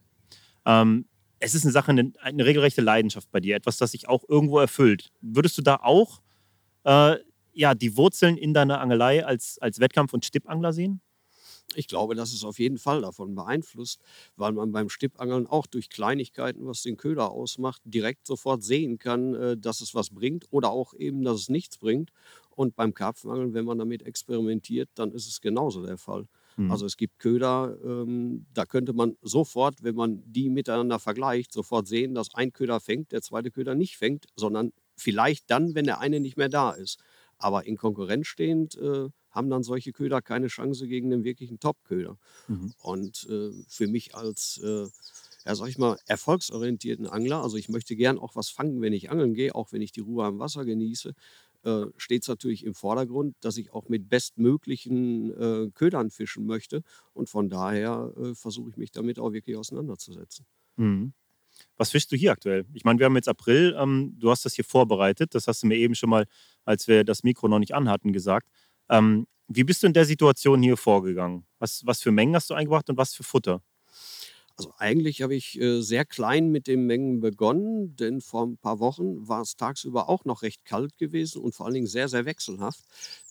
Ähm, 0.65 1.07
es 1.39 1.55
ist 1.55 1.65
eine 1.65 1.73
Sache, 1.73 1.91
eine, 1.91 2.13
eine, 2.21 2.47
regelrechte 2.47 2.81
Leidenschaft 2.81 3.31
bei 3.31 3.41
dir, 3.41 3.57
etwas, 3.57 3.77
das 3.77 3.93
sich 3.93 4.09
auch 4.09 4.25
irgendwo 4.29 4.59
erfüllt. 4.59 5.13
Würdest 5.21 5.59
du 5.59 5.63
da 5.63 5.77
auch 5.77 6.23
äh, 6.85 7.17
ja, 7.53 7.75
die 7.75 7.97
Wurzeln 7.97 8.37
in 8.37 8.55
deiner 8.55 8.81
Angelei 8.81 9.25
als, 9.25 9.59
als 9.61 9.81
Wettkampf- 9.81 10.13
und 10.13 10.25
Stippangler 10.25 10.73
sehen? 10.73 11.01
Ich 11.75 11.89
glaube, 11.89 12.15
das 12.15 12.33
ist 12.33 12.45
auf 12.45 12.59
jeden 12.59 12.79
Fall 12.79 13.03
davon 13.03 13.35
beeinflusst, 13.35 14.01
weil 14.37 14.53
man 14.53 14.73
beim 14.73 14.89
Stippangeln 14.89 15.47
auch 15.47 15.67
durch 15.67 15.91
Kleinigkeiten, 15.91 16.67
was 16.67 16.83
den 16.83 16.97
Köder 16.97 17.31
ausmacht, 17.31 17.83
direkt 17.85 18.27
sofort 18.27 18.63
sehen 18.63 18.99
kann, 18.99 19.35
äh, 19.35 19.57
dass 19.57 19.81
es 19.81 19.95
was 19.95 20.11
bringt 20.11 20.47
oder 20.51 20.71
auch 20.71 20.95
eben, 20.95 21.23
dass 21.23 21.41
es 21.41 21.49
nichts 21.49 21.79
bringt. 21.79 22.13
Und 22.51 22.77
beim 22.77 22.95
Karpfenangeln, 22.95 23.53
wenn 23.53 23.65
man 23.65 23.79
damit 23.79 24.03
experimentiert, 24.03 24.89
dann 24.95 25.13
ist 25.13 25.27
es 25.29 25.41
genauso 25.41 25.85
der 25.85 25.99
Fall. 25.99 26.27
Mhm. 26.57 26.71
Also 26.71 26.87
es 26.87 26.97
gibt 26.97 27.19
Köder, 27.19 27.77
ähm, 27.85 28.47
da 28.55 28.65
könnte 28.65 28.93
man 28.93 29.17
sofort, 29.23 29.83
wenn 29.83 29.95
man 29.95 30.23
die 30.25 30.49
miteinander 30.49 30.99
vergleicht, 30.99 31.53
sofort 31.53 31.87
sehen, 31.87 32.15
dass 32.15 32.35
ein 32.35 32.53
Köder 32.53 32.81
fängt, 32.81 33.13
der 33.13 33.23
zweite 33.23 33.51
Köder 33.51 33.75
nicht 33.75 33.97
fängt, 33.97 34.27
sondern 34.37 34.73
vielleicht 34.97 35.51
dann, 35.51 35.75
wenn 35.75 35.85
der 35.85 36.01
eine 36.01 36.21
nicht 36.21 36.37
mehr 36.39 36.49
da 36.49 36.71
ist. 36.71 36.99
Aber 37.39 37.67
in 37.67 37.77
Konkurrenz 37.77 38.27
stehend 38.27 38.77
äh, 38.77 39.09
haben 39.31 39.51
dann 39.51 39.63
solche 39.63 39.93
Köder 39.93 40.23
keine 40.23 40.47
Chance 40.47 40.87
gegen 40.89 41.11
den 41.11 41.25
wirklichen 41.25 41.61
Top-Köder. 41.61 42.19
Mhm. 42.49 42.73
Und 42.79 43.27
äh, 43.29 43.53
für 43.69 43.87
mich 43.87 44.15
als, 44.15 44.59
äh, 44.65 44.87
ja, 45.45 45.55
sag 45.55 45.69
ich 45.69 45.79
mal, 45.79 45.99
erfolgsorientierten 46.07 47.07
Angler, 47.07 47.43
also 47.43 47.57
ich 47.57 47.69
möchte 47.69 47.97
gern 47.97 48.19
auch 48.19 48.35
was 48.35 48.49
fangen, 48.49 48.81
wenn 48.81 48.95
ich 48.95 49.11
angeln 49.11 49.35
gehe, 49.35 49.55
auch 49.55 49.73
wenn 49.73 49.83
ich 49.83 49.93
die 49.93 50.01
Ruhe 50.01 50.25
am 50.25 50.39
Wasser 50.39 50.65
genieße, 50.65 51.13
äh, 51.67 51.87
steht 51.97 52.23
es 52.23 52.29
natürlich 52.29 52.65
im 52.65 52.75
Vordergrund, 52.75 53.35
dass 53.41 53.57
ich 53.57 53.73
auch 53.73 53.89
mit 53.89 54.09
bestmöglichen 54.09 55.33
äh, 55.33 55.71
Ködern 55.75 56.11
fischen 56.11 56.47
möchte. 56.47 56.83
Und 57.13 57.29
von 57.29 57.49
daher 57.49 58.13
äh, 58.17 58.35
versuche 58.35 58.71
ich 58.71 58.77
mich 58.77 58.93
damit 58.93 59.19
auch 59.19 59.33
wirklich 59.33 59.57
auseinanderzusetzen. 59.57 60.47
Mhm. 60.77 61.13
Was 61.77 61.91
fischst 61.91 62.13
du 62.13 62.17
hier 62.17 62.33
aktuell? 62.33 62.67
Ich 62.73 62.85
meine, 62.85 62.99
wir 62.99 63.07
haben 63.07 63.17
jetzt 63.17 63.29
April, 63.29 63.75
ähm, 63.79 64.15
du 64.19 64.31
hast 64.31 64.45
das 64.45 64.55
hier 64.55 64.65
vorbereitet, 64.65 65.35
das 65.35 65.49
hast 65.49 65.63
du 65.63 65.67
mir 65.67 65.77
eben 65.77 65.95
schon 65.95 66.11
mal, 66.11 66.27
als 66.67 66.89
wir 66.89 67.05
das 67.05 67.23
Mikro 67.23 67.49
noch 67.49 67.59
nicht 67.59 67.75
anhatten, 67.75 68.13
gesagt. 68.13 68.49
Ähm, 68.91 69.27
wie 69.49 69.65
bist 69.65 69.83
du 69.83 69.87
in 69.87 69.93
der 69.95 70.05
Situation 70.05 70.63
hier 70.63 70.77
vorgegangen? 70.77 71.47
Was, 71.59 71.87
was 71.87 72.03
für 72.03 72.13
Mengen 72.13 72.35
hast 72.35 72.51
du 72.51 72.55
eingebracht 72.55 72.91
und 72.91 72.99
was 72.99 73.15
für 73.15 73.23
Futter? 73.23 73.63
Also 74.59 74.73
eigentlich 74.79 75.21
habe 75.21 75.35
ich 75.35 75.61
äh, 75.61 75.83
sehr 75.83 76.07
klein 76.07 76.51
mit 76.51 76.67
den 76.67 76.87
Mengen 76.87 77.21
begonnen, 77.21 77.95
denn 77.97 78.23
vor 78.23 78.47
ein 78.47 78.57
paar 78.57 78.81
Wochen 78.81 79.29
war 79.29 79.43
es 79.43 79.57
tagsüber 79.57 80.09
auch 80.09 80.25
noch 80.25 80.41
recht 80.43 80.65
kalt 80.65 80.97
gewesen 80.97 81.43
und 81.43 81.55
vor 81.55 81.67
allen 81.67 81.75
Dingen 81.75 81.87
sehr, 81.87 82.09
sehr 82.09 82.25
wechselhaft, 82.25 82.83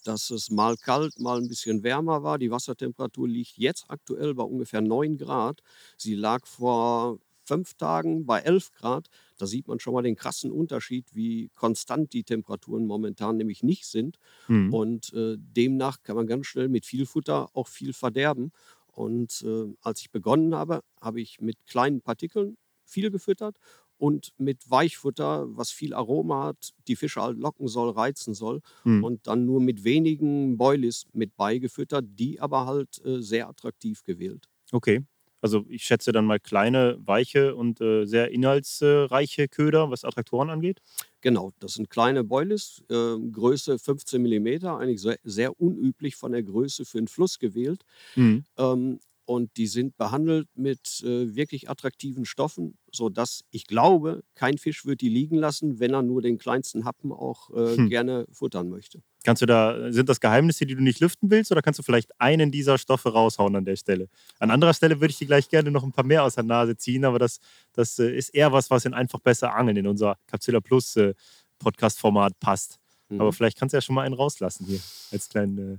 dass 0.04 0.30
es 0.30 0.52
mal 0.52 0.78
kalt, 0.78 1.20
mal 1.20 1.40
ein 1.40 1.48
bisschen 1.48 1.82
wärmer 1.82 2.22
war. 2.22 2.38
Die 2.38 2.52
Wassertemperatur 2.52 3.28
liegt 3.28 3.58
jetzt 3.58 3.86
aktuell 3.88 4.36
bei 4.36 4.44
ungefähr 4.44 4.82
9 4.82 5.18
Grad. 5.18 5.64
Sie 5.98 6.14
lag 6.14 6.46
vor 6.46 7.18
fünf 7.44 7.74
Tagen 7.74 8.28
bei 8.28 8.42
11 8.42 8.72
Grad. 8.74 9.10
Da 9.38 9.48
sieht 9.48 9.68
man 9.68 9.80
schon 9.80 9.94
mal 9.94 10.02
den 10.02 10.16
krassen 10.16 10.52
Unterschied, 10.52 11.08
wie 11.14 11.50
konstant 11.56 12.14
die 12.14 12.24
Temperaturen 12.24 12.86
momentan 12.86 13.38
nämlich 13.38 13.64
nicht 13.64 13.86
sind. 13.86 14.18
Mhm. 14.48 14.74
Und 14.74 15.14
äh, 15.14 15.36
demnach 15.38 16.02
kann 16.04 16.16
man 16.16 16.28
ganz 16.28 16.48
schnell 16.48 16.70
mit 16.70 16.86
viel 16.86 17.06
Futter 17.06 17.50
auch 17.54 17.68
viel 17.68 17.94
verderben. 17.94 18.52
Und 18.88 19.44
äh, 19.46 19.74
als 19.82 20.02
ich 20.02 20.12
begonnen 20.12 20.56
habe, 20.56 20.82
habe 21.02 21.22
ich 21.22 21.42
mit 21.42 21.66
kleinen 21.68 22.02
Partikeln 22.02 22.58
viel 22.86 23.12
gefüttert 23.12 23.58
und 23.98 24.34
mit 24.38 24.70
Weichfutter, 24.70 25.46
was 25.50 25.72
viel 25.72 25.94
Aroma 25.94 26.46
hat, 26.46 26.74
die 26.88 26.96
Fische 26.96 27.22
halt 27.22 27.38
locken 27.38 27.68
soll, 27.68 27.90
reizen 27.92 28.34
soll. 28.34 28.62
Mhm. 28.84 29.04
Und 29.04 29.28
dann 29.28 29.46
nur 29.46 29.62
mit 29.62 29.84
wenigen 29.84 30.58
Boilies 30.58 31.06
mit 31.14 31.36
beigefüttert, 31.36 32.06
die 32.08 32.40
aber 32.40 32.66
halt 32.66 33.04
äh, 33.06 33.22
sehr 33.22 33.48
attraktiv 33.48 34.04
gewählt. 34.04 34.50
Okay. 34.72 35.04
Also 35.42 35.66
ich 35.70 35.84
schätze 35.84 36.12
dann 36.12 36.26
mal 36.26 36.40
kleine, 36.40 36.98
weiche 37.00 37.56
und 37.56 37.82
äh, 37.82 38.06
sehr 38.06 38.32
inhaltsreiche 38.32 39.48
Köder, 39.48 39.92
was 39.92 40.04
Attraktoren 40.04 40.50
angeht. 40.50 40.82
Genau, 41.22 41.52
das 41.60 41.74
sind 41.74 41.90
kleine 41.90 42.24
Boilies, 42.24 42.84
äh, 42.90 43.16
Größe 43.32 43.78
15 43.80 44.22
mm, 44.22 44.66
eigentlich 44.66 45.02
sehr, 45.02 45.18
sehr, 45.24 45.60
unüblich 45.60 46.16
von 46.16 46.32
der 46.32 46.44
Größe 46.44 46.86
für 46.86 46.98
einen 46.98 47.08
Fluss 47.08 47.40
gewählt. 47.40 47.84
Mhm. 48.16 48.44
Ähm, 48.58 49.00
und 49.26 49.58
die 49.58 49.68
sind 49.68 49.98
behandelt 49.98 50.48
mit 50.56 51.02
äh, 51.04 51.36
wirklich 51.36 51.70
attraktiven 51.70 52.26
Stoffen, 52.26 52.78
sodass 52.92 53.44
ich 53.50 53.66
glaube, 53.66 54.24
kein 54.36 54.58
Fisch 54.58 54.86
wird 54.86 55.02
die 55.02 55.10
liegen 55.10 55.38
lassen, 55.38 55.80
wenn 55.80 55.94
er 55.94 56.04
nur 56.04 56.22
den 56.22 56.38
kleinsten 56.38 56.86
Happen 56.86 57.12
auch 57.12 57.50
äh, 57.50 57.76
hm. 57.76 57.90
gerne 57.90 58.28
futtern 58.32 58.70
möchte. 58.70 59.02
Kannst 59.26 59.42
du 59.42 59.48
da, 59.48 59.92
sind 59.92 60.08
das 60.08 60.20
Geheimnisse, 60.20 60.68
die 60.68 60.76
du 60.76 60.84
nicht 60.84 61.00
lüften 61.00 61.32
willst, 61.32 61.52
oder 61.52 61.64
kannst 61.64 61.80
du 61.80 61.84
vielleicht 61.84 62.12
einen 62.22 62.52
dieser 62.52 62.78
Stoffe 62.78 63.12
raushauen 63.12 63.56
an 63.56 63.66
der 63.66 63.76
Stelle? 63.76 64.08
An 64.38 64.52
anderer 64.52 64.76
Stelle 64.76 65.02
würde 65.02 65.12
ich 65.12 65.18
dir 65.18 65.26
gleich 65.26 65.50
gerne 65.50 65.72
noch 65.72 65.84
ein 65.84 65.92
paar 65.92 66.06
mehr 66.06 66.24
aus 66.24 66.36
der 66.36 66.44
Nase 66.44 66.78
ziehen, 66.78 67.04
aber 67.06 67.18
das, 67.18 67.40
das 67.74 67.98
äh, 67.98 68.16
ist 68.16 68.30
eher 68.30 68.52
was, 68.52 68.70
was 68.70 68.86
in 68.86 68.94
einfach 68.94 69.20
besser 69.20 69.56
Angeln 69.56 69.78
in 69.78 69.88
unser 69.88 70.20
Capsula 70.28 70.60
Plus 70.60 70.96
äh, 70.98 71.16
Podcast-Format 71.58 72.40
passt. 72.40 72.78
Mhm. 73.10 73.20
Aber 73.20 73.34
vielleicht 73.34 73.58
kannst 73.58 73.74
du 73.74 73.78
ja 73.78 73.82
schon 73.82 73.96
mal 73.96 74.04
einen 74.04 74.14
rauslassen 74.14 74.68
hier 74.68 74.80
als 75.12 75.28
kleinen 75.28 75.58
äh, 75.58 75.78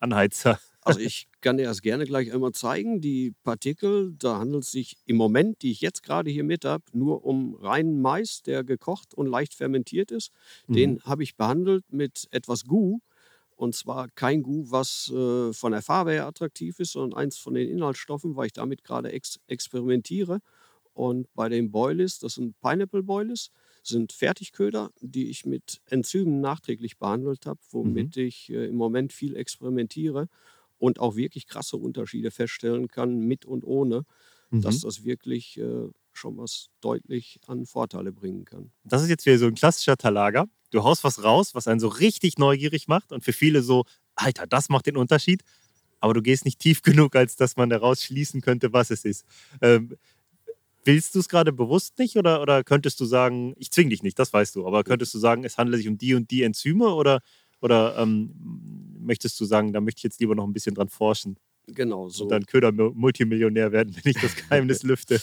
Anheizer. 0.00 0.60
Also 0.84 1.00
ich 1.00 1.28
kann 1.40 1.56
dir 1.56 1.64
das 1.64 1.80
gerne 1.80 2.04
gleich 2.04 2.32
einmal 2.32 2.52
zeigen. 2.52 3.00
Die 3.00 3.32
Partikel, 3.42 4.14
da 4.18 4.38
handelt 4.38 4.64
es 4.64 4.70
sich 4.70 4.96
im 5.06 5.16
Moment, 5.16 5.62
die 5.62 5.70
ich 5.70 5.80
jetzt 5.80 6.02
gerade 6.02 6.30
hier 6.30 6.44
mit 6.44 6.64
habe, 6.64 6.84
nur 6.92 7.24
um 7.24 7.54
reinen 7.54 8.02
Mais, 8.02 8.42
der 8.42 8.64
gekocht 8.64 9.14
und 9.14 9.26
leicht 9.26 9.54
fermentiert 9.54 10.10
ist. 10.10 10.30
Mhm. 10.66 10.74
Den 10.74 11.02
habe 11.02 11.22
ich 11.22 11.36
behandelt 11.36 11.84
mit 11.90 12.28
etwas 12.30 12.64
Gu. 12.64 12.98
Und 13.56 13.74
zwar 13.74 14.08
kein 14.10 14.42
Gu, 14.42 14.66
was 14.68 15.10
äh, 15.10 15.52
von 15.52 15.72
der 15.72 15.82
Farbe 15.82 16.12
her 16.12 16.26
attraktiv 16.26 16.78
ist, 16.80 16.92
sondern 16.92 17.18
eins 17.18 17.38
von 17.38 17.54
den 17.54 17.70
Inhaltsstoffen, 17.70 18.36
weil 18.36 18.46
ich 18.46 18.52
damit 18.52 18.84
gerade 18.84 19.12
ex 19.12 19.40
experimentiere. 19.46 20.40
Und 20.92 21.32
bei 21.34 21.48
den 21.48 21.70
Boilies, 21.70 22.18
das 22.18 22.34
sind 22.34 22.60
Pineapple 22.60 23.02
Boilies, 23.02 23.50
sind 23.82 24.12
Fertigköder, 24.12 24.90
die 25.00 25.30
ich 25.30 25.44
mit 25.44 25.80
Enzymen 25.86 26.40
nachträglich 26.40 26.98
behandelt 26.98 27.46
habe, 27.46 27.60
womit 27.70 28.16
mhm. 28.16 28.22
ich 28.22 28.50
äh, 28.50 28.66
im 28.66 28.76
Moment 28.76 29.12
viel 29.12 29.34
experimentiere 29.36 30.28
und 30.84 31.00
auch 31.00 31.16
wirklich 31.16 31.46
krasse 31.46 31.78
Unterschiede 31.78 32.30
feststellen 32.30 32.88
kann, 32.88 33.18
mit 33.20 33.46
und 33.46 33.64
ohne, 33.64 34.04
mhm. 34.50 34.60
dass 34.60 34.80
das 34.80 35.02
wirklich 35.02 35.58
äh, 35.58 35.88
schon 36.12 36.36
was 36.36 36.68
deutlich 36.82 37.40
an 37.46 37.64
Vorteile 37.64 38.12
bringen 38.12 38.44
kann. 38.44 38.70
Das 38.84 39.02
ist 39.02 39.08
jetzt 39.08 39.24
wieder 39.24 39.38
so 39.38 39.46
ein 39.46 39.54
klassischer 39.54 39.96
Talager. 39.96 40.46
Du 40.72 40.84
haust 40.84 41.02
was 41.02 41.24
raus, 41.24 41.54
was 41.54 41.68
einen 41.68 41.80
so 41.80 41.88
richtig 41.88 42.36
neugierig 42.36 42.86
macht 42.86 43.12
und 43.12 43.24
für 43.24 43.32
viele 43.32 43.62
so, 43.62 43.86
Alter, 44.14 44.46
das 44.46 44.68
macht 44.68 44.84
den 44.84 44.98
Unterschied. 44.98 45.42
Aber 46.00 46.12
du 46.12 46.20
gehst 46.20 46.44
nicht 46.44 46.58
tief 46.58 46.82
genug, 46.82 47.16
als 47.16 47.36
dass 47.36 47.56
man 47.56 47.70
daraus 47.70 48.02
schließen 48.02 48.42
könnte, 48.42 48.74
was 48.74 48.90
es 48.90 49.06
ist. 49.06 49.24
Ähm, 49.62 49.96
willst 50.84 51.14
du 51.14 51.20
es 51.20 51.30
gerade 51.30 51.54
bewusst 51.54 51.98
nicht 51.98 52.16
oder, 52.16 52.42
oder 52.42 52.62
könntest 52.62 53.00
du 53.00 53.06
sagen, 53.06 53.54
ich 53.56 53.70
zwing 53.70 53.88
dich 53.88 54.02
nicht, 54.02 54.18
das 54.18 54.34
weißt 54.34 54.54
du, 54.54 54.66
aber 54.66 54.84
könntest 54.84 55.14
du 55.14 55.18
sagen, 55.18 55.44
es 55.44 55.56
handelt 55.56 55.78
sich 55.78 55.88
um 55.88 55.96
die 55.96 56.12
und 56.12 56.30
die 56.30 56.42
Enzyme 56.42 56.88
oder, 56.88 57.22
oder 57.62 57.96
ähm, 57.96 58.83
möchtest 59.04 59.38
du 59.40 59.44
sagen, 59.44 59.72
da 59.72 59.80
möchte 59.80 60.00
ich 60.00 60.04
jetzt 60.04 60.20
lieber 60.20 60.34
noch 60.34 60.46
ein 60.46 60.52
bisschen 60.52 60.74
dran 60.74 60.88
forschen? 60.88 61.36
Genau 61.66 62.08
so. 62.08 62.24
Und 62.24 62.30
dann 62.30 62.46
Köder-Multimillionär 62.46 63.72
werden, 63.72 63.94
wenn 63.94 64.10
ich 64.10 64.20
das 64.20 64.34
Geheimnis 64.48 64.82
lüfte. 64.82 65.20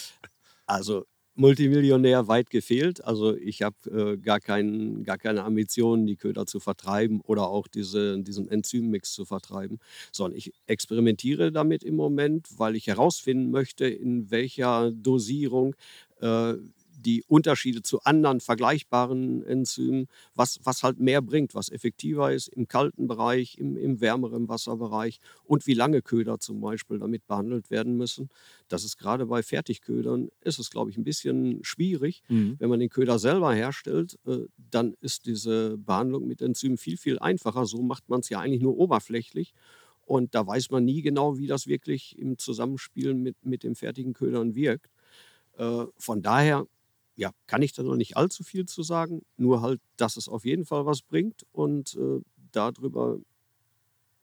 Also 0.66 1.06
Multimillionär 1.36 2.28
weit 2.28 2.50
gefehlt. 2.50 3.04
Also 3.04 3.36
ich 3.36 3.62
habe 3.62 3.76
äh, 3.90 4.18
gar, 4.18 4.40
kein, 4.40 5.04
gar 5.04 5.18
keine 5.18 5.44
Ambitionen, 5.44 6.06
die 6.06 6.18
Köder 6.18 6.46
zu 6.46 6.60
vertreiben 6.60 7.22
oder 7.22 7.48
auch 7.48 7.68
diese, 7.68 8.20
diesen 8.22 8.50
Enzymmix 8.50 9.14
zu 9.14 9.26
vertreiben, 9.26 9.80
sondern 10.12 10.38
ich 10.38 10.54
experimentiere 10.68 11.52
damit 11.52 11.84
im 11.84 11.96
Moment, 11.96 12.48
weil 12.58 12.76
ich 12.76 12.88
herausfinden 12.88 13.50
möchte, 13.50 13.88
in 13.88 14.30
welcher 14.30 14.92
Dosierung 14.92 15.76
äh, 16.20 16.56
die 17.02 17.24
Unterschiede 17.28 17.82
zu 17.82 18.02
anderen 18.04 18.40
vergleichbaren 18.40 19.44
Enzymen, 19.44 20.08
was, 20.36 20.60
was 20.64 20.84
halt 20.84 21.00
mehr 21.00 21.22
bringt, 21.22 21.56
was 21.56 21.70
effektiver 21.70 22.32
ist 22.32 22.48
im 22.48 22.68
kalten 22.68 23.08
Bereich, 23.08 23.58
im, 23.58 23.78
im 23.78 24.02
wärmeren 24.02 24.48
Wasserbereich 24.48 25.20
und 25.44 25.68
wie 25.68 25.74
lange 25.74 26.02
Köder 26.02 26.40
zum 26.40 26.62
Beispiel 26.62 27.00
damit 27.00 27.26
behandelt 27.28 27.70
werden 27.70 27.98
müssen. 27.98 28.30
Das 28.68 28.84
ist 28.84 28.98
gerade 28.98 29.26
bei 29.26 29.44
Fertigködern, 29.44 30.30
ist 30.42 30.60
es, 30.60 30.70
glaube 30.70 30.92
ich, 30.92 30.98
ein 30.98 31.04
bisschen 31.04 31.64
schwierig. 31.64 32.24
Mhm. 32.30 32.56
Wenn 32.60 32.70
man 32.70 32.80
den 32.80 32.90
Köder 32.90 33.20
selber 33.20 33.54
herstellt, 33.54 34.18
äh, 34.26 34.46
dann 34.58 34.96
ist 35.02 35.26
diese 35.26 35.78
Behandlung 35.78 36.28
mit 36.28 36.42
Enzymen 36.42 36.78
viel, 36.78 36.98
viel 36.98 37.20
einfacher. 37.20 37.66
So 37.66 37.82
macht 37.82 38.10
man 38.10 38.22
es 38.22 38.30
ja 38.30 38.40
eigentlich 38.40 38.62
nur 38.62 38.78
oberflächlich. 38.78 39.54
Und 40.06 40.36
da 40.36 40.46
weiß 40.46 40.72
man 40.72 40.84
nie 40.84 41.02
genau, 41.02 41.38
wie 41.38 41.48
das 41.48 41.68
wirklich 41.68 42.18
im 42.18 42.38
Zusammenspiel 42.38 43.14
mit, 43.14 43.46
mit 43.46 43.64
den 43.64 43.76
fertigen 43.76 44.14
Ködern 44.14 44.56
wirkt. 44.56 44.90
Äh, 45.58 45.86
von 45.98 46.22
daher 46.22 46.68
ja, 47.22 47.32
kann 47.46 47.62
ich 47.62 47.72
da 47.72 47.84
noch 47.84 47.96
nicht 47.96 48.18
allzu 48.18 48.44
viel 48.44 48.66
zu 48.66 48.82
sagen, 48.82 49.22
nur 49.38 49.62
halt, 49.62 49.80
dass 49.96 50.18
es 50.18 50.28
auf 50.28 50.44
jeden 50.44 50.66
Fall 50.66 50.88
was 50.88 51.04
bringt 51.04 51.46
und 51.52 51.94
äh, 51.94 52.20
darüber, 52.52 53.20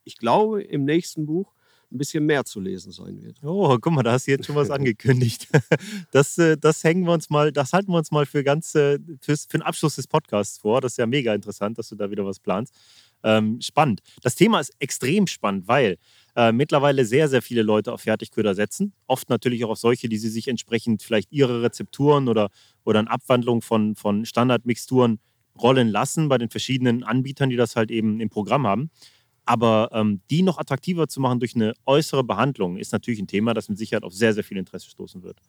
ich 0.03 0.17
glaube, 0.17 0.65
im 0.65 0.85
nächsten 0.85 1.25
Buch 1.25 1.55
ein 1.93 1.99
bisschen 1.99 2.27
mehr 2.27 2.45
zu 2.45 2.59
lesen 2.59 2.91
sein 2.91 3.23
wird. 3.23 3.39
Oh, 3.45 3.79
guck 3.81 3.93
mal, 3.93 4.03
da 4.03 4.13
hast 4.13 4.27
du 4.27 4.33
jetzt 4.33 4.47
schon 4.47 4.57
was 4.57 4.71
angekündigt. 4.79 5.47
Das, 6.11 6.39
äh, 6.39 6.57
das 6.57 6.83
hängen 6.83 7.05
wir 7.05 7.13
uns 7.13 7.31
mal, 7.31 7.53
das 7.53 7.73
halten 7.73 7.93
wir 7.93 7.99
uns 7.99 8.11
mal 8.11 8.27
für 8.27 8.43
ganz 8.43 8.75
äh, 8.75 8.99
für 9.21 9.37
den 9.53 9.63
Abschluss 9.63 9.95
des 9.95 10.09
Podcasts 10.09 10.59
vor. 10.59 10.81
Das 10.81 10.95
ist 10.95 10.97
ja 10.97 11.07
mega 11.07 11.33
interessant, 11.33 11.79
dass 11.79 11.89
du 11.91 11.95
da 11.95 12.11
wieder 12.11 12.25
was 12.27 12.41
planst. 12.41 12.75
Ähm, 13.23 13.61
spannend. 13.61 14.01
Das 14.23 14.35
Thema 14.35 14.59
ist 14.59 14.73
extrem 14.81 15.29
spannend, 15.29 15.69
weil 15.69 15.99
äh, 16.37 16.53
mittlerweile 16.53 17.05
sehr, 17.05 17.29
sehr 17.29 17.43
viele 17.43 17.63
Leute 17.63 17.93
auf 17.93 18.03
Fertigköder 18.03 18.55
setzen. 18.55 18.93
Oft 19.07 19.29
natürlich 19.31 19.65
auch 19.65 19.71
auf 19.71 19.79
solche, 19.79 20.09
die 20.09 20.19
sie 20.19 20.29
sich 20.29 20.49
entsprechend 20.49 21.03
vielleicht 21.03 21.33
ihre 21.33 21.63
Rezepturen 21.63 22.29
oder, 22.29 22.51
oder 22.85 23.01
eine 23.01 23.11
Abwandlung 23.11 23.63
von, 23.63 23.97
von 23.97 24.25
Standardmixturen 24.25 25.19
rollen 25.61 25.89
lassen 25.89 26.29
bei 26.29 26.39
den 26.39 26.51
verschiedenen 26.51 27.03
Anbietern, 27.03 27.51
die 27.51 27.57
das 27.57 27.77
halt 27.77 27.91
eben 27.91 28.21
im 28.21 28.31
Programm 28.31 28.67
haben. 28.67 28.91
Aber 29.45 29.89
ähm, 29.93 30.21
die 30.31 30.43
noch 30.43 30.59
attraktiver 30.59 31.09
zu 31.09 31.21
machen 31.21 31.41
durch 31.41 31.55
eine 31.55 31.73
äußere 31.87 32.23
Behandlung 32.23 32.77
ist 32.77 32.93
natürlich 32.93 33.19
ein 33.19 33.27
Thema, 33.27 33.55
das 33.55 33.69
mit 33.69 33.79
Sicherheit 33.79 34.05
auf 34.05 34.13
sehr, 34.13 34.35
sehr 34.35 34.45
viel 34.45 34.59
Interesse 34.59 34.91
stoßen 34.91 35.23
wird. 35.23 35.41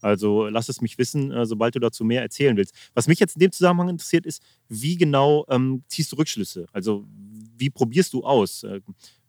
Also 0.00 0.48
lass 0.48 0.68
es 0.68 0.80
mich 0.80 0.96
wissen, 0.98 1.30
äh, 1.30 1.44
sobald 1.44 1.74
du 1.74 1.78
dazu 1.78 2.04
mehr 2.04 2.22
erzählen 2.22 2.56
willst. 2.56 2.74
Was 2.94 3.06
mich 3.06 3.18
jetzt 3.18 3.36
in 3.36 3.40
dem 3.40 3.52
Zusammenhang 3.52 3.88
interessiert, 3.88 4.24
ist, 4.24 4.42
wie 4.68 4.96
genau 4.96 5.44
ähm, 5.48 5.82
ziehst 5.88 6.12
du 6.12 6.16
Rückschlüsse? 6.16 6.66
Also 6.72 7.04
wie 7.56 7.70
probierst 7.70 8.12
du 8.12 8.24
aus? 8.24 8.64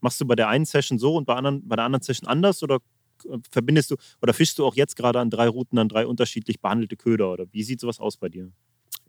Machst 0.01 0.19
du 0.21 0.25
bei 0.25 0.35
der 0.35 0.49
einen 0.49 0.65
Session 0.65 0.99
so 0.99 1.15
und 1.15 1.25
bei, 1.25 1.35
anderen, 1.35 1.67
bei 1.67 1.75
der 1.75 1.85
anderen 1.85 2.03
Session 2.03 2.27
anders 2.27 2.63
oder 2.63 2.79
äh, 3.25 3.37
verbindest 3.49 3.91
du 3.91 3.95
oder 4.21 4.33
fischst 4.33 4.59
du 4.59 4.65
auch 4.65 4.75
jetzt 4.75 4.95
gerade 4.95 5.19
an 5.19 5.29
drei 5.29 5.47
Routen 5.47 5.77
an 5.79 5.89
drei 5.89 6.05
unterschiedlich 6.05 6.59
behandelte 6.61 6.97
Köder 6.97 7.31
oder 7.33 7.45
wie 7.51 7.63
sieht 7.63 7.79
sowas 7.79 7.99
aus 7.99 8.17
bei 8.17 8.29
dir? 8.29 8.51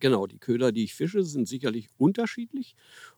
Genau, 0.00 0.26
die 0.26 0.38
Köder, 0.38 0.72
die 0.72 0.82
ich 0.82 0.94
fische, 0.94 1.22
sind 1.22 1.46
sicherlich 1.46 1.86
unterschiedlich. 1.96 2.74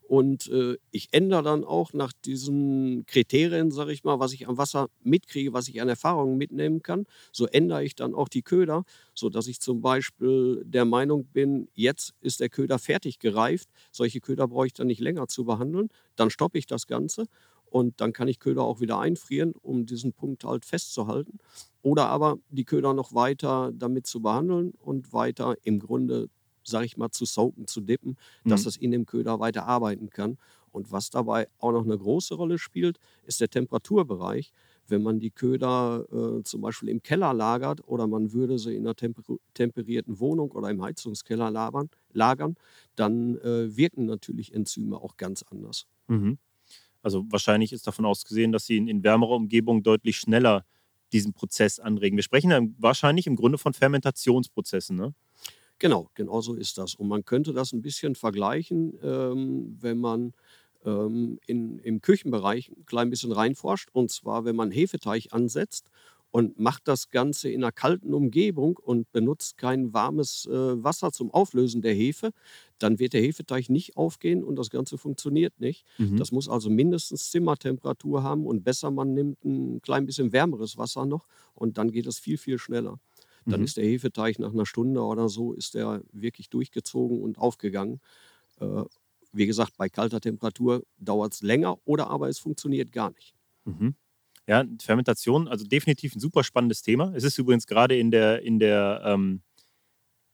Und 0.06 0.48
äh, 0.48 0.76
ich 0.90 1.08
ändere 1.12 1.42
dann 1.42 1.64
auch 1.64 1.94
nach 1.94 2.12
diesen 2.12 3.06
Kriterien, 3.06 3.70
sage 3.70 3.92
ich 3.92 4.04
mal, 4.04 4.18
was 4.20 4.34
ich 4.34 4.46
am 4.48 4.58
Wasser 4.58 4.88
mitkriege, 5.02 5.54
was 5.54 5.68
ich 5.68 5.80
an 5.80 5.88
Erfahrungen 5.88 6.36
mitnehmen 6.36 6.82
kann. 6.82 7.06
So 7.32 7.46
ändere 7.46 7.84
ich 7.84 7.94
dann 7.94 8.14
auch 8.14 8.28
die 8.28 8.42
Köder, 8.42 8.84
sodass 9.14 9.46
ich 9.46 9.60
zum 9.60 9.80
Beispiel 9.80 10.62
der 10.66 10.84
Meinung 10.84 11.24
bin, 11.26 11.68
jetzt 11.72 12.12
ist 12.20 12.40
der 12.40 12.50
Köder 12.50 12.78
fertig 12.78 13.18
gereift. 13.18 13.70
Solche 13.90 14.20
Köder 14.20 14.46
brauche 14.46 14.66
ich 14.66 14.74
dann 14.74 14.88
nicht 14.88 15.00
länger 15.00 15.26
zu 15.26 15.44
behandeln. 15.46 15.88
Dann 16.16 16.28
stoppe 16.28 16.58
ich 16.58 16.66
das 16.66 16.86
Ganze 16.86 17.24
und 17.74 18.00
dann 18.00 18.12
kann 18.12 18.28
ich 18.28 18.38
Köder 18.38 18.62
auch 18.62 18.78
wieder 18.78 19.00
einfrieren, 19.00 19.52
um 19.60 19.84
diesen 19.84 20.12
Punkt 20.12 20.44
halt 20.44 20.64
festzuhalten. 20.64 21.38
Oder 21.82 22.06
aber 22.06 22.38
die 22.48 22.64
Köder 22.64 22.94
noch 22.94 23.14
weiter 23.14 23.72
damit 23.74 24.06
zu 24.06 24.22
behandeln 24.22 24.74
und 24.78 25.12
weiter 25.12 25.56
im 25.64 25.80
Grunde 25.80 26.28
sage 26.62 26.86
ich 26.86 26.96
mal, 26.96 27.10
zu 27.10 27.24
soaken, 27.24 27.66
zu 27.66 27.80
dippen, 27.80 28.16
dass 28.44 28.60
mhm. 28.60 28.64
das 28.64 28.76
in 28.76 28.92
dem 28.92 29.06
Köder 29.06 29.40
weiter 29.40 29.66
arbeiten 29.66 30.08
kann. 30.08 30.38
Und 30.70 30.92
was 30.92 31.10
dabei 31.10 31.48
auch 31.58 31.72
noch 31.72 31.82
eine 31.82 31.98
große 31.98 32.36
Rolle 32.36 32.58
spielt, 32.58 33.00
ist 33.24 33.40
der 33.40 33.50
Temperaturbereich. 33.50 34.52
Wenn 34.86 35.02
man 35.02 35.18
die 35.18 35.32
Köder 35.32 36.06
äh, 36.12 36.44
zum 36.44 36.60
Beispiel 36.60 36.88
im 36.88 37.02
Keller 37.02 37.34
lagert 37.34 37.86
oder 37.88 38.06
man 38.06 38.32
würde 38.32 38.56
sie 38.56 38.76
in 38.76 38.86
einer 38.86 38.94
temper 38.94 39.22
temperierten 39.52 40.20
Wohnung 40.20 40.52
oder 40.52 40.70
im 40.70 40.80
Heizungskeller 40.80 41.50
lagern, 41.50 41.90
lagern 42.12 42.54
dann 42.94 43.36
äh, 43.38 43.76
wirken 43.76 44.06
natürlich 44.06 44.54
Enzyme 44.54 44.96
auch 44.96 45.16
ganz 45.16 45.42
anders. 45.42 45.86
Mhm. 46.06 46.38
Also 47.04 47.24
wahrscheinlich 47.28 47.72
ist 47.72 47.86
davon 47.86 48.06
ausgesehen, 48.06 48.50
dass 48.50 48.64
sie 48.66 48.78
in, 48.78 48.88
in 48.88 49.04
wärmerer 49.04 49.32
Umgebung 49.36 49.82
deutlich 49.82 50.16
schneller 50.16 50.64
diesen 51.12 51.34
Prozess 51.34 51.78
anregen. 51.78 52.16
Wir 52.16 52.22
sprechen 52.22 52.50
dann 52.50 52.74
wahrscheinlich 52.78 53.26
im 53.26 53.36
Grunde 53.36 53.58
von 53.58 53.74
Fermentationsprozessen, 53.74 54.96
ne? 54.96 55.14
Genau, 55.78 56.08
genau 56.14 56.40
so 56.40 56.54
ist 56.54 56.78
das. 56.78 56.94
Und 56.94 57.08
man 57.08 57.24
könnte 57.24 57.52
das 57.52 57.72
ein 57.72 57.82
bisschen 57.82 58.14
vergleichen, 58.14 58.94
ähm, 59.02 59.76
wenn 59.80 59.98
man 59.98 60.32
ähm, 60.84 61.38
in, 61.46 61.78
im 61.80 62.00
Küchenbereich 62.00 62.70
ein 62.70 62.86
klein 62.86 63.10
bisschen 63.10 63.32
reinforscht. 63.32 63.90
Und 63.92 64.10
zwar, 64.10 64.44
wenn 64.44 64.56
man 64.56 64.70
Hefeteig 64.70 65.32
ansetzt 65.32 65.90
und 66.34 66.58
macht 66.58 66.88
das 66.88 67.10
Ganze 67.10 67.48
in 67.48 67.62
einer 67.62 67.70
kalten 67.70 68.12
Umgebung 68.12 68.76
und 68.76 69.12
benutzt 69.12 69.56
kein 69.56 69.94
warmes 69.94 70.46
äh, 70.46 70.82
Wasser 70.82 71.12
zum 71.12 71.30
Auflösen 71.30 71.80
der 71.80 71.94
Hefe, 71.94 72.32
dann 72.80 72.98
wird 72.98 73.12
der 73.12 73.22
Hefeteig 73.22 73.70
nicht 73.70 73.96
aufgehen 73.96 74.42
und 74.42 74.56
das 74.56 74.68
Ganze 74.68 74.98
funktioniert 74.98 75.60
nicht. 75.60 75.86
Mhm. 75.96 76.16
Das 76.16 76.32
muss 76.32 76.48
also 76.48 76.70
mindestens 76.70 77.30
Zimmertemperatur 77.30 78.24
haben 78.24 78.46
und 78.46 78.64
besser 78.64 78.90
man 78.90 79.14
nimmt 79.14 79.44
ein 79.44 79.80
klein 79.80 80.06
bisschen 80.06 80.32
wärmeres 80.32 80.76
Wasser 80.76 81.06
noch 81.06 81.28
und 81.54 81.78
dann 81.78 81.92
geht 81.92 82.08
es 82.08 82.18
viel, 82.18 82.36
viel 82.36 82.58
schneller. 82.58 82.98
Dann 83.46 83.60
mhm. 83.60 83.66
ist 83.66 83.76
der 83.76 83.84
Hefeteig 83.84 84.40
nach 84.40 84.52
einer 84.52 84.66
Stunde 84.66 85.02
oder 85.02 85.28
so 85.28 85.52
ist 85.52 85.76
der 85.76 86.02
wirklich 86.10 86.50
durchgezogen 86.50 87.22
und 87.22 87.38
aufgegangen. 87.38 88.00
Äh, 88.58 88.82
wie 89.32 89.46
gesagt, 89.46 89.76
bei 89.76 89.88
kalter 89.88 90.20
Temperatur 90.20 90.82
dauert 90.98 91.34
es 91.34 91.42
länger 91.42 91.78
oder 91.84 92.10
aber 92.10 92.28
es 92.28 92.40
funktioniert 92.40 92.90
gar 92.90 93.12
nicht. 93.12 93.36
Mhm. 93.66 93.94
Ja, 94.46 94.64
Fermentation, 94.80 95.48
also 95.48 95.64
definitiv 95.64 96.14
ein 96.14 96.20
super 96.20 96.44
spannendes 96.44 96.82
Thema. 96.82 97.12
Es 97.14 97.24
ist 97.24 97.38
übrigens 97.38 97.66
gerade 97.66 97.96
in 97.96 98.10
der, 98.10 98.42
in 98.42 98.58
der, 98.58 99.02
ähm, 99.04 99.42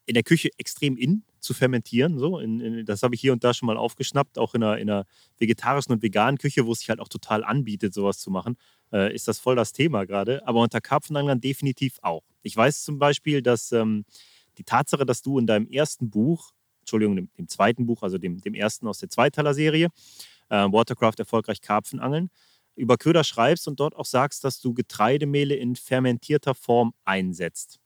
in 0.06 0.14
der 0.14 0.24
Küche 0.24 0.50
extrem 0.58 0.96
in 0.96 1.22
zu 1.38 1.54
fermentieren. 1.54 2.18
So. 2.18 2.38
In, 2.40 2.60
in, 2.60 2.84
das 2.84 3.02
habe 3.02 3.14
ich 3.14 3.20
hier 3.20 3.32
und 3.32 3.44
da 3.44 3.54
schon 3.54 3.66
mal 3.66 3.76
aufgeschnappt, 3.76 4.38
auch 4.38 4.54
in 4.54 4.62
einer, 4.62 4.78
in 4.78 4.90
einer 4.90 5.06
vegetarischen 5.38 5.92
und 5.92 6.02
veganen 6.02 6.38
Küche, 6.38 6.66
wo 6.66 6.72
es 6.72 6.80
sich 6.80 6.90
halt 6.90 7.00
auch 7.00 7.08
total 7.08 7.44
anbietet, 7.44 7.94
sowas 7.94 8.18
zu 8.18 8.30
machen, 8.30 8.56
äh, 8.92 9.14
ist 9.14 9.28
das 9.28 9.38
voll 9.38 9.54
das 9.54 9.72
Thema 9.72 10.04
gerade. 10.06 10.46
Aber 10.46 10.60
unter 10.60 10.80
Karpfenanglern 10.80 11.40
definitiv 11.40 11.98
auch. 12.02 12.24
Ich 12.42 12.56
weiß 12.56 12.82
zum 12.82 12.98
Beispiel, 12.98 13.42
dass 13.42 13.70
ähm, 13.70 14.04
die 14.58 14.64
Tatsache, 14.64 15.06
dass 15.06 15.22
du 15.22 15.38
in 15.38 15.46
deinem 15.46 15.68
ersten 15.68 16.10
Buch, 16.10 16.50
Entschuldigung, 16.80 17.16
dem, 17.16 17.30
dem 17.38 17.48
zweiten 17.48 17.86
Buch, 17.86 18.02
also 18.02 18.18
dem, 18.18 18.40
dem 18.40 18.54
ersten 18.54 18.88
aus 18.88 18.98
der 18.98 19.08
Zweiteiler-Serie, 19.08 19.88
äh, 20.48 20.56
Watercraft 20.56 21.18
erfolgreich 21.18 21.60
Karpfenangeln, 21.60 22.30
über 22.76 22.96
Köder 22.96 23.24
schreibst 23.24 23.68
und 23.68 23.80
dort 23.80 23.94
auch 23.96 24.04
sagst, 24.04 24.44
dass 24.44 24.60
du 24.60 24.74
Getreidemehle 24.74 25.54
in 25.54 25.76
fermentierter 25.76 26.54
Form 26.54 26.92
einsetzt. 27.04 27.78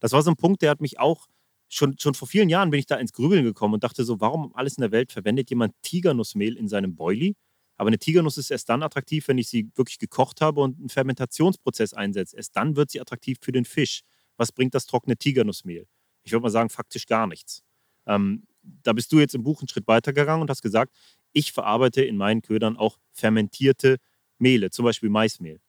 Das 0.00 0.12
war 0.12 0.22
so 0.22 0.30
ein 0.30 0.36
Punkt, 0.36 0.62
der 0.62 0.70
hat 0.70 0.80
mich 0.80 0.98
auch 0.98 1.26
schon, 1.68 1.98
schon 1.98 2.14
vor 2.14 2.28
vielen 2.28 2.48
Jahren 2.48 2.70
bin 2.70 2.80
ich 2.80 2.86
da 2.86 2.96
ins 2.96 3.12
Grübeln 3.12 3.44
gekommen 3.44 3.74
und 3.74 3.84
dachte 3.84 4.04
so, 4.04 4.20
warum 4.20 4.54
alles 4.54 4.76
in 4.76 4.82
der 4.82 4.92
Welt 4.92 5.12
verwendet 5.12 5.50
jemand 5.50 5.74
Tigernussmehl 5.82 6.56
in 6.56 6.68
seinem 6.68 6.94
Boilie? 6.94 7.34
Aber 7.76 7.88
eine 7.88 7.98
Tigernuss 7.98 8.38
ist 8.38 8.50
erst 8.50 8.68
dann 8.68 8.82
attraktiv, 8.82 9.26
wenn 9.26 9.38
ich 9.38 9.48
sie 9.48 9.70
wirklich 9.74 9.98
gekocht 9.98 10.40
habe 10.40 10.60
und 10.60 10.78
einen 10.78 10.88
Fermentationsprozess 10.88 11.92
einsetze. 11.92 12.36
Erst 12.36 12.54
dann 12.56 12.76
wird 12.76 12.90
sie 12.90 13.00
attraktiv 13.00 13.38
für 13.40 13.50
den 13.50 13.64
Fisch. 13.64 14.02
Was 14.36 14.52
bringt 14.52 14.74
das 14.74 14.86
trockene 14.86 15.16
Tigernussmehl? 15.16 15.86
Ich 16.22 16.32
würde 16.32 16.42
mal 16.42 16.50
sagen, 16.50 16.70
faktisch 16.70 17.06
gar 17.06 17.26
nichts. 17.26 17.62
Ähm, 18.06 18.46
da 18.62 18.92
bist 18.92 19.12
du 19.12 19.18
jetzt 19.18 19.34
im 19.34 19.42
Buch 19.42 19.60
einen 19.60 19.68
Schritt 19.68 19.88
weiter 19.88 20.12
gegangen 20.12 20.42
und 20.42 20.50
hast 20.50 20.62
gesagt, 20.62 20.94
ich 21.32 21.52
verarbeite 21.52 22.02
in 22.02 22.16
meinen 22.16 22.42
Ködern 22.42 22.76
auch 22.76 22.98
fermentierte 23.12 23.98
Mehle, 24.44 24.70
zum 24.70 24.86
Beispiel 24.86 25.10
Maismehl. 25.10 25.60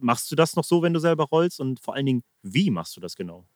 Machst 0.00 0.30
du 0.30 0.36
das 0.36 0.56
noch 0.56 0.64
so, 0.64 0.82
wenn 0.82 0.94
du 0.94 1.00
selber 1.00 1.24
rollst? 1.24 1.60
Und 1.60 1.80
vor 1.80 1.94
allen 1.94 2.06
Dingen, 2.06 2.22
wie 2.42 2.70
machst 2.70 2.96
du 2.96 3.00
das 3.00 3.16
genau? 3.16 3.46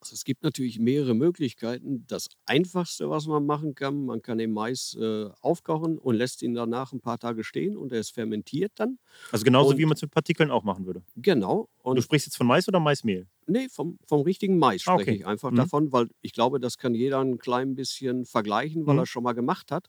Es 0.00 0.24
gibt 0.24 0.42
natürlich 0.42 0.78
mehrere 0.78 1.14
Möglichkeiten. 1.14 2.04
Das 2.06 2.28
Einfachste, 2.46 3.10
was 3.10 3.26
man 3.26 3.46
machen 3.46 3.74
kann, 3.74 4.04
man 4.06 4.22
kann 4.22 4.38
den 4.38 4.52
Mais 4.52 4.96
äh, 5.00 5.28
aufkochen 5.40 5.98
und 5.98 6.14
lässt 6.16 6.42
ihn 6.42 6.54
danach 6.54 6.92
ein 6.92 7.00
paar 7.00 7.18
Tage 7.18 7.44
stehen 7.44 7.76
und 7.76 7.92
er 7.92 8.00
ist 8.00 8.10
fermentiert 8.14 8.72
dann. 8.76 8.98
Also 9.30 9.44
genauso 9.44 9.76
Und 9.76 9.78
wie 9.78 9.84
man 9.86 9.94
es 9.94 10.02
mit 10.02 10.10
Partikeln 10.10 10.50
auch 10.50 10.64
machen 10.64 10.86
würde. 10.86 11.02
genau. 11.16 11.68
Du 11.94 12.00
Und 12.00 12.02
sprichst 12.02 12.26
jetzt 12.28 12.36
von 12.36 12.46
Mais 12.46 12.68
oder 12.68 12.80
Maismehl? 12.80 13.28
nee, 13.46 13.68
vom, 13.70 13.98
vom 14.06 14.20
richtigen 14.22 14.58
Mais 14.58 14.82
Ah, 14.84 14.94
spreche 14.94 15.14
okay. 15.14 15.14
ich 15.14 15.26
einfach 15.26 15.52
Mhm. 15.52 15.56
davon, 15.56 15.90
weil 15.92 16.08
ich 16.20 16.32
glaube, 16.32 16.60
das 16.60 16.76
kann 16.76 16.94
jeder 16.94 17.20
ein 17.20 17.38
klein 17.38 17.74
bisschen 17.74 18.26
vergleichen, 18.26 18.86
weil 18.86 18.94
Mhm. 18.94 18.98
er 18.98 19.02
es 19.04 19.08
schon 19.08 19.22
mal 19.22 19.32
gemacht 19.32 19.72
hat. 19.72 19.88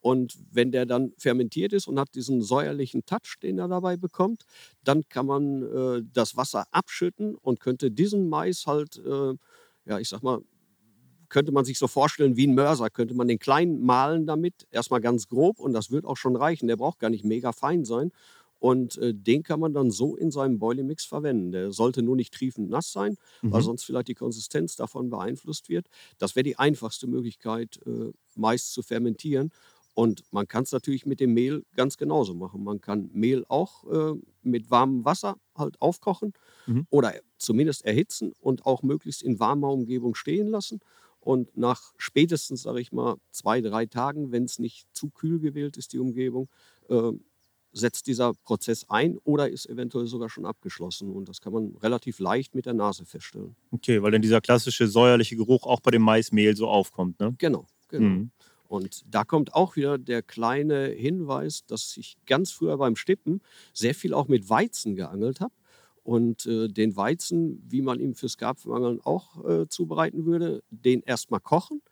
Und 0.00 0.38
wenn 0.52 0.70
der 0.72 0.86
dann 0.86 1.12
fermentiert 1.18 1.72
ist 1.72 1.88
und 1.88 1.98
hat 1.98 2.14
diesen 2.14 2.40
säuerlichen 2.42 3.04
Touch, 3.04 3.36
den 3.42 3.58
er 3.58 3.68
dabei 3.68 3.96
bekommt, 3.96 4.44
dann 4.84 5.08
kann 5.08 5.26
man 5.26 5.62
äh, 5.62 6.02
das 6.12 6.36
Wasser 6.36 6.66
abschütten 6.70 7.34
und 7.34 7.60
könnte 7.60 7.90
diesen 7.90 8.28
Mais 8.28 8.66
halt, 8.66 8.96
äh, 8.98 9.34
ja, 9.86 9.98
ich 9.98 10.08
sag 10.08 10.22
mal, 10.22 10.40
könnte 11.28 11.52
man 11.52 11.64
sich 11.64 11.78
so 11.78 11.88
vorstellen 11.88 12.36
wie 12.36 12.46
ein 12.46 12.54
Mörser, 12.54 12.88
könnte 12.88 13.14
man 13.14 13.28
den 13.28 13.38
klein 13.38 13.80
mahlen 13.82 14.26
damit, 14.26 14.66
erstmal 14.70 15.00
ganz 15.00 15.28
grob 15.28 15.60
und 15.60 15.74
das 15.74 15.90
wird 15.90 16.06
auch 16.06 16.16
schon 16.16 16.36
reichen. 16.36 16.68
Der 16.68 16.76
braucht 16.76 16.98
gar 17.00 17.10
nicht 17.10 17.24
mega 17.24 17.52
fein 17.52 17.84
sein. 17.84 18.12
Und 18.60 18.96
äh, 18.98 19.14
den 19.14 19.44
kann 19.44 19.60
man 19.60 19.72
dann 19.72 19.92
so 19.92 20.16
in 20.16 20.32
seinem 20.32 20.58
Boiling-Mix 20.58 21.04
verwenden. 21.04 21.52
Der 21.52 21.70
sollte 21.70 22.02
nur 22.02 22.16
nicht 22.16 22.34
triefend 22.34 22.70
nass 22.70 22.90
sein, 22.90 23.16
weil 23.50 23.62
Mhm. 23.62 23.62
sonst 23.62 23.84
vielleicht 23.84 24.08
die 24.08 24.14
Konsistenz 24.14 24.74
davon 24.74 25.10
beeinflusst 25.10 25.68
wird. 25.68 25.86
Das 26.18 26.34
wäre 26.34 26.42
die 26.42 26.58
einfachste 26.58 27.06
Möglichkeit, 27.06 27.78
äh, 27.86 28.10
Mais 28.34 28.72
zu 28.72 28.82
fermentieren. 28.82 29.52
Und 29.98 30.22
man 30.30 30.46
kann 30.46 30.62
es 30.62 30.70
natürlich 30.70 31.06
mit 31.06 31.18
dem 31.18 31.34
Mehl 31.34 31.64
ganz 31.74 31.96
genauso 31.96 32.32
machen. 32.32 32.62
Man 32.62 32.80
kann 32.80 33.10
Mehl 33.12 33.44
auch 33.48 33.82
äh, 33.90 34.14
mit 34.44 34.70
warmem 34.70 35.04
Wasser 35.04 35.38
halt 35.56 35.82
aufkochen 35.82 36.34
Mhm. 36.68 36.86
oder 36.88 37.14
zumindest 37.36 37.84
erhitzen 37.84 38.32
und 38.38 38.64
auch 38.64 38.84
möglichst 38.84 39.24
in 39.24 39.40
warmer 39.40 39.72
Umgebung 39.72 40.14
stehen 40.14 40.46
lassen. 40.46 40.78
Und 41.18 41.56
nach 41.56 41.94
spätestens, 41.96 42.62
sage 42.62 42.80
ich 42.80 42.92
mal, 42.92 43.16
zwei, 43.32 43.60
drei 43.60 43.86
Tagen, 43.86 44.30
wenn 44.30 44.44
es 44.44 44.60
nicht 44.60 44.86
zu 44.92 45.10
kühl 45.10 45.40
gewählt 45.40 45.76
ist, 45.76 45.92
die 45.92 45.98
Umgebung, 45.98 46.48
äh, 46.88 47.10
setzt 47.72 48.06
dieser 48.06 48.34
Prozess 48.34 48.88
ein 48.88 49.18
oder 49.24 49.50
ist 49.50 49.66
eventuell 49.68 50.06
sogar 50.06 50.28
schon 50.28 50.46
abgeschlossen. 50.46 51.10
Und 51.10 51.28
das 51.28 51.40
kann 51.40 51.52
man 51.52 51.74
relativ 51.82 52.20
leicht 52.20 52.54
mit 52.54 52.66
der 52.66 52.74
Nase 52.74 53.04
feststellen. 53.04 53.56
Okay, 53.72 54.00
weil 54.00 54.12
dann 54.12 54.22
dieser 54.22 54.40
klassische 54.40 54.86
säuerliche 54.86 55.34
Geruch 55.34 55.66
auch 55.66 55.80
bei 55.80 55.90
dem 55.90 56.02
Maismehl 56.02 56.54
so 56.56 56.68
aufkommt, 56.68 57.18
ne? 57.18 57.34
Genau, 57.38 57.66
genau. 57.88 58.08
Mhm. 58.08 58.30
Und 58.68 59.02
da 59.10 59.24
kommt 59.24 59.54
auch 59.54 59.76
wieder 59.76 59.98
der 59.98 60.22
kleine 60.22 60.86
Hinweis, 60.88 61.64
dass 61.66 61.96
ich 61.96 62.16
ganz 62.26 62.52
früher 62.52 62.76
beim 62.78 62.96
Stippen 62.96 63.40
sehr 63.72 63.94
viel 63.94 64.14
auch 64.14 64.28
mit 64.28 64.48
Weizen 64.50 64.94
geangelt 64.94 65.40
habe. 65.40 65.54
Und 66.04 66.46
äh, 66.46 66.68
den 66.68 66.96
Weizen, 66.96 67.62
wie 67.68 67.82
man 67.82 68.00
ihn 68.00 68.14
fürs 68.14 68.38
Karpfenangeln 68.38 69.00
auch 69.02 69.44
äh, 69.46 69.68
zubereiten 69.68 70.24
würde, 70.26 70.62
den 70.70 71.02
erstmal 71.02 71.40
kochen. 71.40 71.82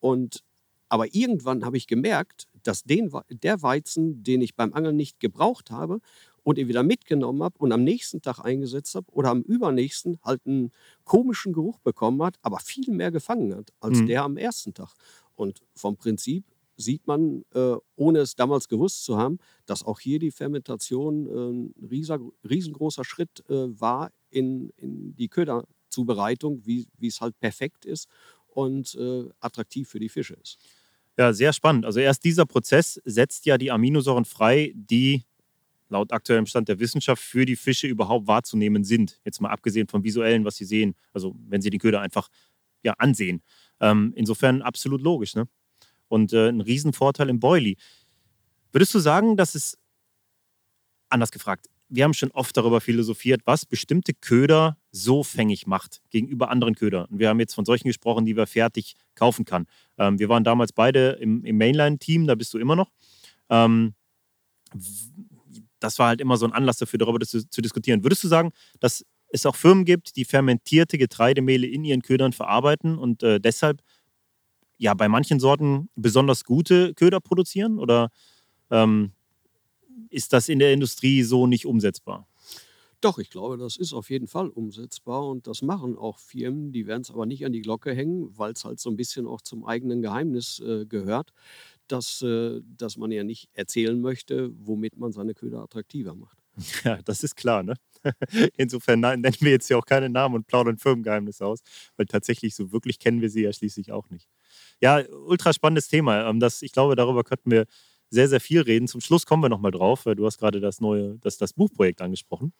Und 0.00 0.42
aber 0.88 1.14
irgendwann 1.14 1.64
habe 1.64 1.76
ich 1.76 1.88
gemerkt, 1.88 2.46
dass 2.62 2.84
den, 2.84 3.10
der 3.30 3.62
Weizen, 3.62 4.22
den 4.22 4.40
ich 4.40 4.54
beim 4.54 4.72
Angeln 4.72 4.96
nicht 4.96 5.18
gebraucht 5.20 5.70
habe 5.72 6.00
und 6.44 6.58
ihn 6.58 6.68
wieder 6.68 6.84
mitgenommen 6.84 7.42
habe 7.42 7.58
und 7.58 7.72
am 7.72 7.82
nächsten 7.82 8.22
Tag 8.22 8.38
eingesetzt 8.38 8.94
habe 8.94 9.10
oder 9.12 9.30
am 9.30 9.42
übernächsten 9.42 10.18
halt 10.22 10.42
einen 10.46 10.70
komischen 11.04 11.52
Geruch 11.52 11.80
bekommen 11.80 12.22
hat, 12.22 12.36
aber 12.42 12.60
viel 12.60 12.92
mehr 12.92 13.10
gefangen 13.10 13.52
hat 13.54 13.72
als 13.80 14.00
Mhm. 14.00 14.06
der 14.06 14.22
am 14.22 14.36
ersten 14.36 14.74
Tag. 14.74 14.94
Und 15.36 15.60
vom 15.74 15.96
Prinzip 15.96 16.44
sieht 16.76 17.06
man, 17.06 17.44
äh, 17.54 17.76
ohne 17.96 18.20
es 18.20 18.34
damals 18.34 18.68
gewusst 18.68 19.04
zu 19.04 19.16
haben, 19.16 19.38
dass 19.64 19.84
auch 19.84 20.00
hier 20.00 20.18
die 20.18 20.30
Fermentation 20.30 21.26
äh, 21.26 21.50
ein 21.50 22.32
riesengroßer 22.44 23.04
Schritt 23.04 23.44
äh, 23.48 23.80
war 23.80 24.12
in, 24.30 24.70
in 24.76 25.14
die 25.16 25.28
Köderzubereitung, 25.28 26.66
wie 26.66 26.86
es 27.00 27.20
halt 27.20 27.38
perfekt 27.38 27.84
ist 27.84 28.08
und 28.48 28.98
attraktiv 29.40 29.86
für 29.86 29.98
die 29.98 30.08
Fische 30.08 30.34
ist. 30.34 30.58
Ja, 31.18 31.32
sehr 31.34 31.52
spannend. 31.52 31.84
Also 31.84 32.00
erst 32.00 32.24
dieser 32.24 32.46
Prozess 32.46 33.00
setzt 33.04 33.44
ja 33.44 33.58
die 33.58 33.70
Aminosäuren 33.70 34.24
frei, 34.24 34.72
die 34.74 35.24
laut 35.88 36.12
aktuellem 36.12 36.46
Stand 36.46 36.68
der 36.68 36.78
Wissenschaft 36.78 37.22
für 37.22 37.44
die 37.44 37.56
Fische 37.56 37.86
überhaupt 37.86 38.26
wahrzunehmen 38.26 38.84
sind. 38.84 39.20
Jetzt 39.24 39.40
mal 39.40 39.50
abgesehen 39.50 39.88
vom 39.88 40.04
visuellen, 40.04 40.44
was 40.44 40.56
sie 40.56 40.64
sehen, 40.64 40.94
also 41.12 41.34
wenn 41.48 41.62
sie 41.62 41.70
den 41.70 41.80
Köder 41.80 42.00
einfach 42.00 42.28
ja, 42.82 42.94
ansehen. 42.98 43.42
Ähm, 43.80 44.12
insofern 44.16 44.62
absolut 44.62 45.02
logisch. 45.02 45.34
Ne? 45.34 45.48
Und 46.08 46.32
äh, 46.32 46.48
ein 46.48 46.60
Riesenvorteil 46.60 47.28
im 47.28 47.40
Boilie. 47.40 47.76
Würdest 48.72 48.94
du 48.94 48.98
sagen, 48.98 49.36
dass 49.36 49.54
es, 49.54 49.78
anders 51.08 51.30
gefragt, 51.30 51.66
wir 51.88 52.04
haben 52.04 52.14
schon 52.14 52.30
oft 52.32 52.56
darüber 52.56 52.80
philosophiert, 52.80 53.42
was 53.44 53.64
bestimmte 53.64 54.12
Köder 54.12 54.76
so 54.90 55.22
fängig 55.22 55.66
macht 55.66 56.02
gegenüber 56.10 56.50
anderen 56.50 56.74
Ködern. 56.74 57.06
Und 57.06 57.18
wir 57.18 57.28
haben 57.28 57.38
jetzt 57.38 57.54
von 57.54 57.64
solchen 57.64 57.86
gesprochen, 57.86 58.24
die 58.24 58.36
wir 58.36 58.46
fertig 58.46 58.96
kaufen 59.14 59.44
kann. 59.44 59.66
Ähm, 59.98 60.18
wir 60.18 60.28
waren 60.28 60.42
damals 60.44 60.72
beide 60.72 61.10
im, 61.20 61.44
im 61.44 61.56
Mainline-Team, 61.58 62.26
da 62.26 62.34
bist 62.34 62.52
du 62.54 62.58
immer 62.58 62.76
noch. 62.76 62.90
Ähm, 63.50 63.94
das 65.78 65.98
war 65.98 66.08
halt 66.08 66.20
immer 66.20 66.36
so 66.36 66.46
ein 66.46 66.52
Anlass 66.52 66.78
dafür, 66.78 66.98
darüber 66.98 67.20
zu, 67.20 67.48
zu 67.48 67.62
diskutieren. 67.62 68.02
Würdest 68.02 68.24
du 68.24 68.28
sagen, 68.28 68.52
dass 68.80 69.04
es 69.28 69.46
auch 69.46 69.56
Firmen 69.56 69.84
gibt, 69.84 70.16
die 70.16 70.24
fermentierte 70.24 70.98
Getreidemehle 70.98 71.66
in 71.66 71.84
ihren 71.84 72.02
Ködern 72.02 72.32
verarbeiten 72.32 72.96
und 72.98 73.22
äh, 73.22 73.40
deshalb 73.40 73.82
ja 74.78 74.94
bei 74.94 75.08
manchen 75.08 75.40
Sorten 75.40 75.88
besonders 75.94 76.44
gute 76.44 76.94
Köder 76.94 77.20
produzieren? 77.20 77.78
Oder 77.78 78.10
ähm, 78.70 79.12
ist 80.10 80.32
das 80.32 80.48
in 80.48 80.58
der 80.58 80.72
Industrie 80.72 81.22
so 81.22 81.46
nicht 81.46 81.66
umsetzbar? 81.66 82.26
Doch, 83.02 83.18
ich 83.18 83.30
glaube, 83.30 83.58
das 83.58 83.76
ist 83.76 83.92
auf 83.92 84.08
jeden 84.10 84.26
Fall 84.26 84.48
umsetzbar 84.48 85.28
und 85.28 85.46
das 85.46 85.62
machen 85.62 85.98
auch 85.98 86.18
Firmen. 86.18 86.72
Die 86.72 86.86
werden 86.86 87.02
es 87.02 87.10
aber 87.10 87.26
nicht 87.26 87.44
an 87.44 87.52
die 87.52 87.60
Glocke 87.60 87.94
hängen, 87.94 88.36
weil 88.36 88.52
es 88.52 88.64
halt 88.64 88.80
so 88.80 88.90
ein 88.90 88.96
bisschen 88.96 89.26
auch 89.26 89.42
zum 89.42 89.66
eigenen 89.66 90.00
Geheimnis 90.00 90.60
äh, 90.60 90.86
gehört, 90.86 91.32
dass, 91.88 92.22
äh, 92.22 92.62
dass 92.64 92.96
man 92.96 93.12
ja 93.12 93.22
nicht 93.22 93.50
erzählen 93.52 94.00
möchte, 94.00 94.50
womit 94.58 94.96
man 94.96 95.12
seine 95.12 95.34
Köder 95.34 95.62
attraktiver 95.62 96.14
macht. 96.14 96.38
Ja, 96.84 96.98
das 97.04 97.22
ist 97.22 97.36
klar, 97.36 97.62
ne? 97.62 97.74
Insofern 98.56 99.00
nennen 99.00 99.24
wir 99.40 99.50
jetzt 99.50 99.68
ja 99.68 99.76
auch 99.76 99.84
keine 99.84 100.08
Namen 100.08 100.36
und 100.36 100.46
plaudern 100.46 100.78
Firmengeheimnisse 100.78 101.44
aus, 101.44 101.60
weil 101.96 102.06
tatsächlich 102.06 102.54
so 102.54 102.72
wirklich 102.72 102.98
kennen 102.98 103.20
wir 103.20 103.30
sie 103.30 103.42
ja 103.42 103.52
schließlich 103.52 103.92
auch 103.92 104.08
nicht. 104.10 104.28
Ja, 104.80 105.02
ultra 105.26 105.52
spannendes 105.52 105.88
Thema. 105.88 106.28
Ähm, 106.28 106.40
Das, 106.40 106.62
ich 106.62 106.72
glaube, 106.72 106.96
darüber 106.96 107.24
könnten 107.24 107.50
wir 107.50 107.66
sehr, 108.10 108.28
sehr 108.28 108.40
viel 108.40 108.60
reden. 108.60 108.86
Zum 108.88 109.00
Schluss 109.00 109.26
kommen 109.26 109.42
wir 109.42 109.48
nochmal 109.48 109.72
drauf. 109.72 110.06
weil 110.06 110.14
Du 110.14 110.24
hast 110.26 110.38
gerade 110.38 110.60
das 110.60 110.80
neue, 110.80 111.18
das, 111.18 111.38
das 111.38 111.52
Buchprojekt 111.52 112.00
angesprochen. 112.00 112.52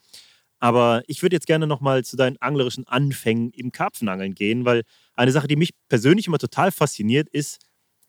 Aber 0.58 1.02
ich 1.06 1.22
würde 1.22 1.36
jetzt 1.36 1.46
gerne 1.46 1.66
nochmal 1.66 2.04
zu 2.04 2.16
deinen 2.16 2.38
anglerischen 2.38 2.86
Anfängen 2.86 3.50
im 3.50 3.72
Karpfenangeln 3.72 4.34
gehen, 4.34 4.64
weil 4.64 4.82
eine 5.14 5.30
Sache, 5.32 5.48
die 5.48 5.56
mich 5.56 5.70
persönlich 5.88 6.26
immer 6.26 6.38
total 6.38 6.72
fasziniert, 6.72 7.28
ist, 7.28 7.58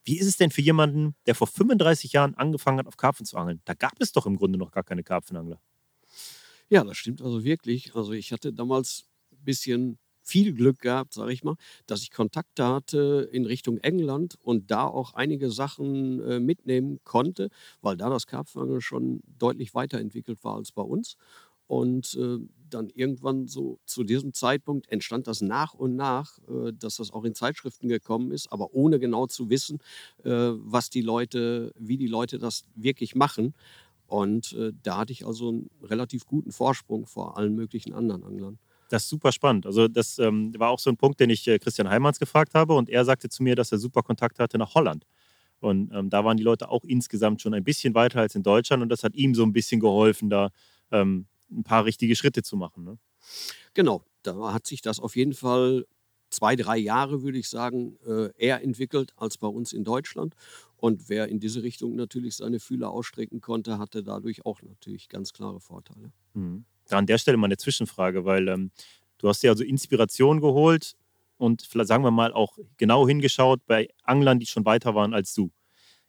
wie 0.06 0.18
ist 0.18 0.28
es 0.28 0.38
denn 0.38 0.52
für 0.52 0.62
jemanden, 0.62 1.16
der 1.26 1.36
vor 1.36 1.48
35 1.48 2.14
Jahren 2.14 2.36
angefangen 2.36 2.80
hat, 2.80 2.88
auf 2.88 2.96
Karpfen 2.98 3.26
zu 3.26 3.38
angeln? 3.38 3.62
Da 3.66 3.74
gab 3.74 3.94
es 4.00 4.14
doch 4.14 4.26
im 4.26 4.38
Grunde 4.38 4.58
noch 4.58 4.72
gar 4.72 4.84
keine 4.84 5.04
Karpfenangler. 5.04 5.60
Ja, 6.70 6.84
das 6.84 6.98
stimmt 6.98 7.22
also 7.22 7.44
wirklich. 7.44 7.96
Also 7.96 8.12
ich 8.14 8.32
hatte 8.32 8.54
damals 8.54 9.06
ein 9.32 9.44
bisschen 9.44 9.98
viel 10.22 10.54
Glück 10.54 10.80
gehabt, 10.82 11.14
sage 11.14 11.32
ich 11.32 11.44
mal, 11.46 11.56
dass 11.86 12.02
ich 12.02 12.12
Kontakte 12.12 12.66
hatte 12.68 13.30
in 13.32 13.46
Richtung 13.46 13.78
England 13.78 14.36
und 14.42 14.70
da 14.72 14.84
auch 14.86 15.14
einige 15.14 15.50
Sachen 15.52 16.20
äh, 16.22 16.40
mitnehmen 16.42 17.00
konnte, 17.06 17.50
weil 17.82 17.96
da 17.96 18.10
das 18.10 18.28
Karpfenangeln 18.28 18.82
schon 18.82 19.22
deutlich 19.40 19.74
weiterentwickelt 19.74 20.44
war 20.44 20.56
als 20.56 20.74
bei 20.74 20.82
uns. 20.82 21.16
Und 21.68 22.16
äh, 22.16 22.38
dann 22.70 22.90
irgendwann 22.90 23.48
so 23.48 23.80
zu 23.86 24.04
diesem 24.04 24.34
Zeitpunkt 24.34 24.90
entstand 24.90 25.28
das 25.28 25.42
nach 25.42 25.74
und 25.74 25.96
nach, 25.96 26.40
äh, 26.50 26.72
dass 26.74 26.98
das 26.98 27.12
auch 27.12 27.24
in 27.26 27.34
Zeitschriften 27.36 27.88
gekommen 27.90 28.32
ist, 28.32 28.52
aber 28.52 28.74
ohne 28.74 29.00
genau 29.00 29.28
zu 29.28 29.50
wissen, 29.50 29.80
was 30.24 30.90
die 30.90 31.02
Leute, 31.02 31.72
wie 31.78 31.98
die 31.98 32.08
Leute 32.08 32.38
das 32.40 32.64
wirklich 32.76 33.16
machen. 33.16 33.54
Und 34.08 34.54
äh, 34.54 34.72
da 34.84 34.98
hatte 34.98 35.14
ich 35.14 35.26
also 35.26 35.50
einen 35.50 35.70
relativ 35.84 36.26
guten 36.26 36.52
Vorsprung 36.52 37.06
vor 37.06 37.38
allen 37.38 37.54
möglichen 37.54 37.94
anderen 37.94 38.24
Anglern. 38.24 38.58
Das 38.90 39.04
ist 39.04 39.10
super 39.10 39.34
spannend. 39.34 39.66
Also, 39.66 39.88
das 39.88 40.18
ähm, 40.18 40.54
war 40.58 40.70
auch 40.70 40.80
so 40.80 40.90
ein 40.90 40.98
Punkt, 40.98 41.20
den 41.20 41.30
ich 41.30 41.46
äh, 41.48 41.60
Christian 41.60 41.90
Heimanns 41.90 42.20
gefragt 42.20 42.54
habe. 42.54 42.74
Und 42.74 42.90
er 42.90 43.04
sagte 43.04 43.28
zu 43.28 43.44
mir, 43.44 43.56
dass 43.56 43.72
er 43.72 43.78
super 43.78 44.02
Kontakt 44.02 44.40
hatte 44.40 44.58
nach 44.58 44.76
Holland. 44.76 45.06
Und 45.60 45.92
ähm, 45.94 46.10
da 46.10 46.24
waren 46.24 46.38
die 46.38 46.44
Leute 46.44 46.70
auch 46.70 46.84
insgesamt 46.84 47.42
schon 47.42 47.54
ein 47.54 47.64
bisschen 47.64 47.94
weiter 47.96 48.22
als 48.22 48.36
in 48.36 48.44
Deutschland. 48.44 48.82
Und 48.82 48.90
das 48.90 49.04
hat 49.04 49.16
ihm 49.16 49.36
so 49.36 49.44
ein 49.44 49.54
bisschen 49.54 49.80
geholfen, 49.80 50.30
da 50.30 50.52
ähm, 50.92 51.26
ein 51.52 51.64
paar 51.64 51.86
richtige 51.86 52.16
Schritte 52.16 52.44
zu 52.44 52.56
machen. 52.56 52.84
Ne? 52.84 52.98
Genau, 53.74 54.04
da 54.24 54.54
hat 54.54 54.68
sich 54.68 54.82
das 54.82 55.00
auf 55.00 55.16
jeden 55.16 55.34
Fall 55.34 55.86
zwei, 56.30 56.56
drei 56.56 56.78
Jahre, 56.78 57.24
würde 57.24 57.38
ich 57.38 57.50
sagen, 57.50 57.98
äh, 58.06 58.30
eher 58.38 58.62
entwickelt 58.64 59.14
als 59.16 59.38
bei 59.38 59.48
uns 59.48 59.74
in 59.74 59.84
Deutschland. 59.84 60.36
Und 60.78 61.10
wer 61.10 61.28
in 61.28 61.40
diese 61.40 61.64
Richtung 61.64 61.96
natürlich 61.96 62.36
seine 62.36 62.60
Fühler 62.60 62.92
ausstrecken 62.92 63.42
konnte, 63.42 63.80
hatte 63.80 64.04
dadurch 64.04 64.46
auch 64.46 64.62
natürlich 64.62 65.10
ganz 65.10 65.34
klare 65.34 65.60
Vorteile. 65.60 66.12
Mhm. 66.34 66.66
Da 66.88 67.00
an 67.00 67.08
der 67.08 67.18
Stelle 67.18 67.38
mal 67.38 67.48
eine 67.48 67.58
Zwischenfrage, 67.58 68.26
weil 68.26 68.48
ähm, 68.48 68.72
du 69.18 69.28
hast 69.28 69.42
dir 69.42 69.50
also 69.50 69.64
Inspiration 69.64 70.40
geholt 70.40 70.96
und 71.38 71.64
vielleicht 71.64 71.88
sagen 71.88 72.04
wir 72.04 72.12
mal 72.12 72.32
auch 72.32 72.58
genau 72.78 73.08
hingeschaut 73.08 73.66
bei 73.66 73.90
Anglern, 74.04 74.40
die 74.40 74.46
schon 74.46 74.66
weiter 74.66 74.96
waren 74.96 75.14
als 75.14 75.34
du. 75.34 75.52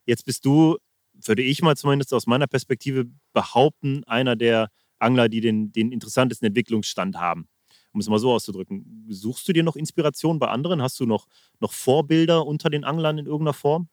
Jetzt 0.05 0.25
bist 0.25 0.45
du, 0.45 0.77
würde 1.13 1.43
ich 1.43 1.63
mal 1.63 1.77
zumindest 1.77 2.15
aus 2.15 2.27
meiner 2.27 2.47
Perspektive 2.47 3.07
behaupten, 3.33 4.05
einer 4.05 4.37
der 4.37 4.71
Angler, 4.99 5.29
die 5.29 5.41
den, 5.41 5.73
den 5.73 5.93
interessantesten 5.93 6.47
Entwicklungsstand 6.47 7.17
haben. 7.17 7.49
um 7.93 8.01
es 8.01 8.09
mal 8.09 8.19
so 8.19 8.33
auszudrücken. 8.33 9.07
Suchst 9.09 9.49
du 9.49 9.53
dir 9.53 9.63
noch 9.63 9.77
Inspiration 9.77 10.39
bei 10.39 10.49
anderen? 10.49 10.83
Hast 10.83 11.01
du 11.01 11.07
noch, 11.07 11.27
noch 11.61 11.73
Vorbilder 11.73 12.47
unter 12.47 12.71
den 12.71 12.85
Anglern 12.85 13.19
in 13.19 13.27
irgendeiner 13.27 13.55
Form? 13.55 13.89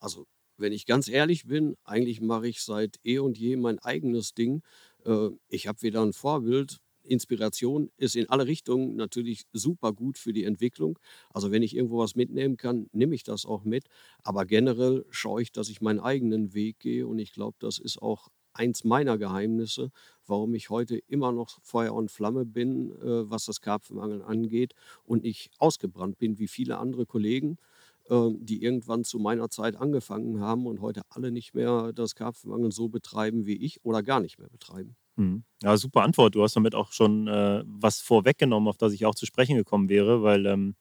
Also, 0.00 0.26
wenn 0.58 0.72
ich 0.72 0.86
ganz 0.86 1.08
ehrlich 1.08 1.46
bin, 1.46 1.76
eigentlich 1.84 2.20
mache 2.20 2.48
ich 2.48 2.62
seit 2.62 2.98
eh 3.04 3.18
und 3.18 3.38
je 3.38 3.56
mein 3.56 3.78
eigenes 3.78 4.34
Ding. 4.34 4.62
Äh, 5.04 5.30
ich 5.48 5.66
habe 5.68 5.82
weder 5.82 6.02
ein 6.02 6.12
Vorbild 6.12 6.80
Inspiration 7.06 7.90
ist 7.96 8.16
in 8.16 8.28
alle 8.28 8.46
Richtungen 8.46 8.96
natürlich 8.96 9.44
super 9.52 9.92
gut 9.92 10.18
für 10.18 10.32
die 10.32 10.44
Entwicklung. 10.44 10.98
Also 11.32 11.50
wenn 11.50 11.62
ich 11.62 11.74
irgendwo 11.76 11.98
was 11.98 12.16
mitnehmen 12.16 12.56
kann, 12.56 12.88
nehme 12.92 13.14
ich 13.14 13.22
das 13.22 13.46
auch 13.46 13.64
mit. 13.64 13.84
Aber 14.22 14.44
generell 14.44 15.04
schaue 15.10 15.42
ich, 15.42 15.52
dass 15.52 15.68
ich 15.68 15.80
meinen 15.80 16.00
eigenen 16.00 16.52
Weg 16.54 16.80
gehe. 16.80 17.06
Und 17.06 17.18
ich 17.18 17.32
glaube, 17.32 17.56
das 17.60 17.78
ist 17.78 18.02
auch 18.02 18.28
eins 18.52 18.84
meiner 18.84 19.18
Geheimnisse, 19.18 19.90
warum 20.26 20.54
ich 20.54 20.70
heute 20.70 20.96
immer 21.08 21.30
noch 21.32 21.58
Feuer 21.62 21.94
und 21.94 22.10
Flamme 22.10 22.44
bin, 22.46 22.90
äh, 22.92 23.30
was 23.30 23.44
das 23.44 23.60
Karpfenangeln 23.60 24.22
angeht 24.22 24.74
und 25.04 25.22
nicht 25.24 25.50
ausgebrannt 25.58 26.18
bin 26.18 26.38
wie 26.38 26.48
viele 26.48 26.78
andere 26.78 27.06
Kollegen, 27.06 27.58
die 28.08 28.62
irgendwann 28.62 29.04
zu 29.04 29.18
meiner 29.18 29.48
Zeit 29.50 29.76
angefangen 29.76 30.40
haben 30.40 30.66
und 30.66 30.80
heute 30.80 31.02
alle 31.08 31.32
nicht 31.32 31.54
mehr 31.54 31.92
das 31.92 32.14
Karpfenangeln 32.14 32.70
so 32.70 32.88
betreiben 32.88 33.46
wie 33.46 33.56
ich 33.56 33.84
oder 33.84 34.02
gar 34.02 34.20
nicht 34.20 34.38
mehr 34.38 34.48
betreiben. 34.48 34.96
Mhm. 35.16 35.44
Ja, 35.62 35.76
super 35.76 36.02
Antwort. 36.02 36.34
Du 36.34 36.42
hast 36.42 36.54
damit 36.54 36.74
auch 36.74 36.92
schon 36.92 37.26
äh, 37.26 37.64
was 37.66 38.00
vorweggenommen, 38.00 38.68
auf 38.68 38.76
das 38.76 38.92
ich 38.92 39.06
auch 39.06 39.14
zu 39.14 39.26
sprechen 39.26 39.56
gekommen 39.56 39.88
wäre, 39.88 40.22
weil 40.22 40.46
ähm, 40.46 40.76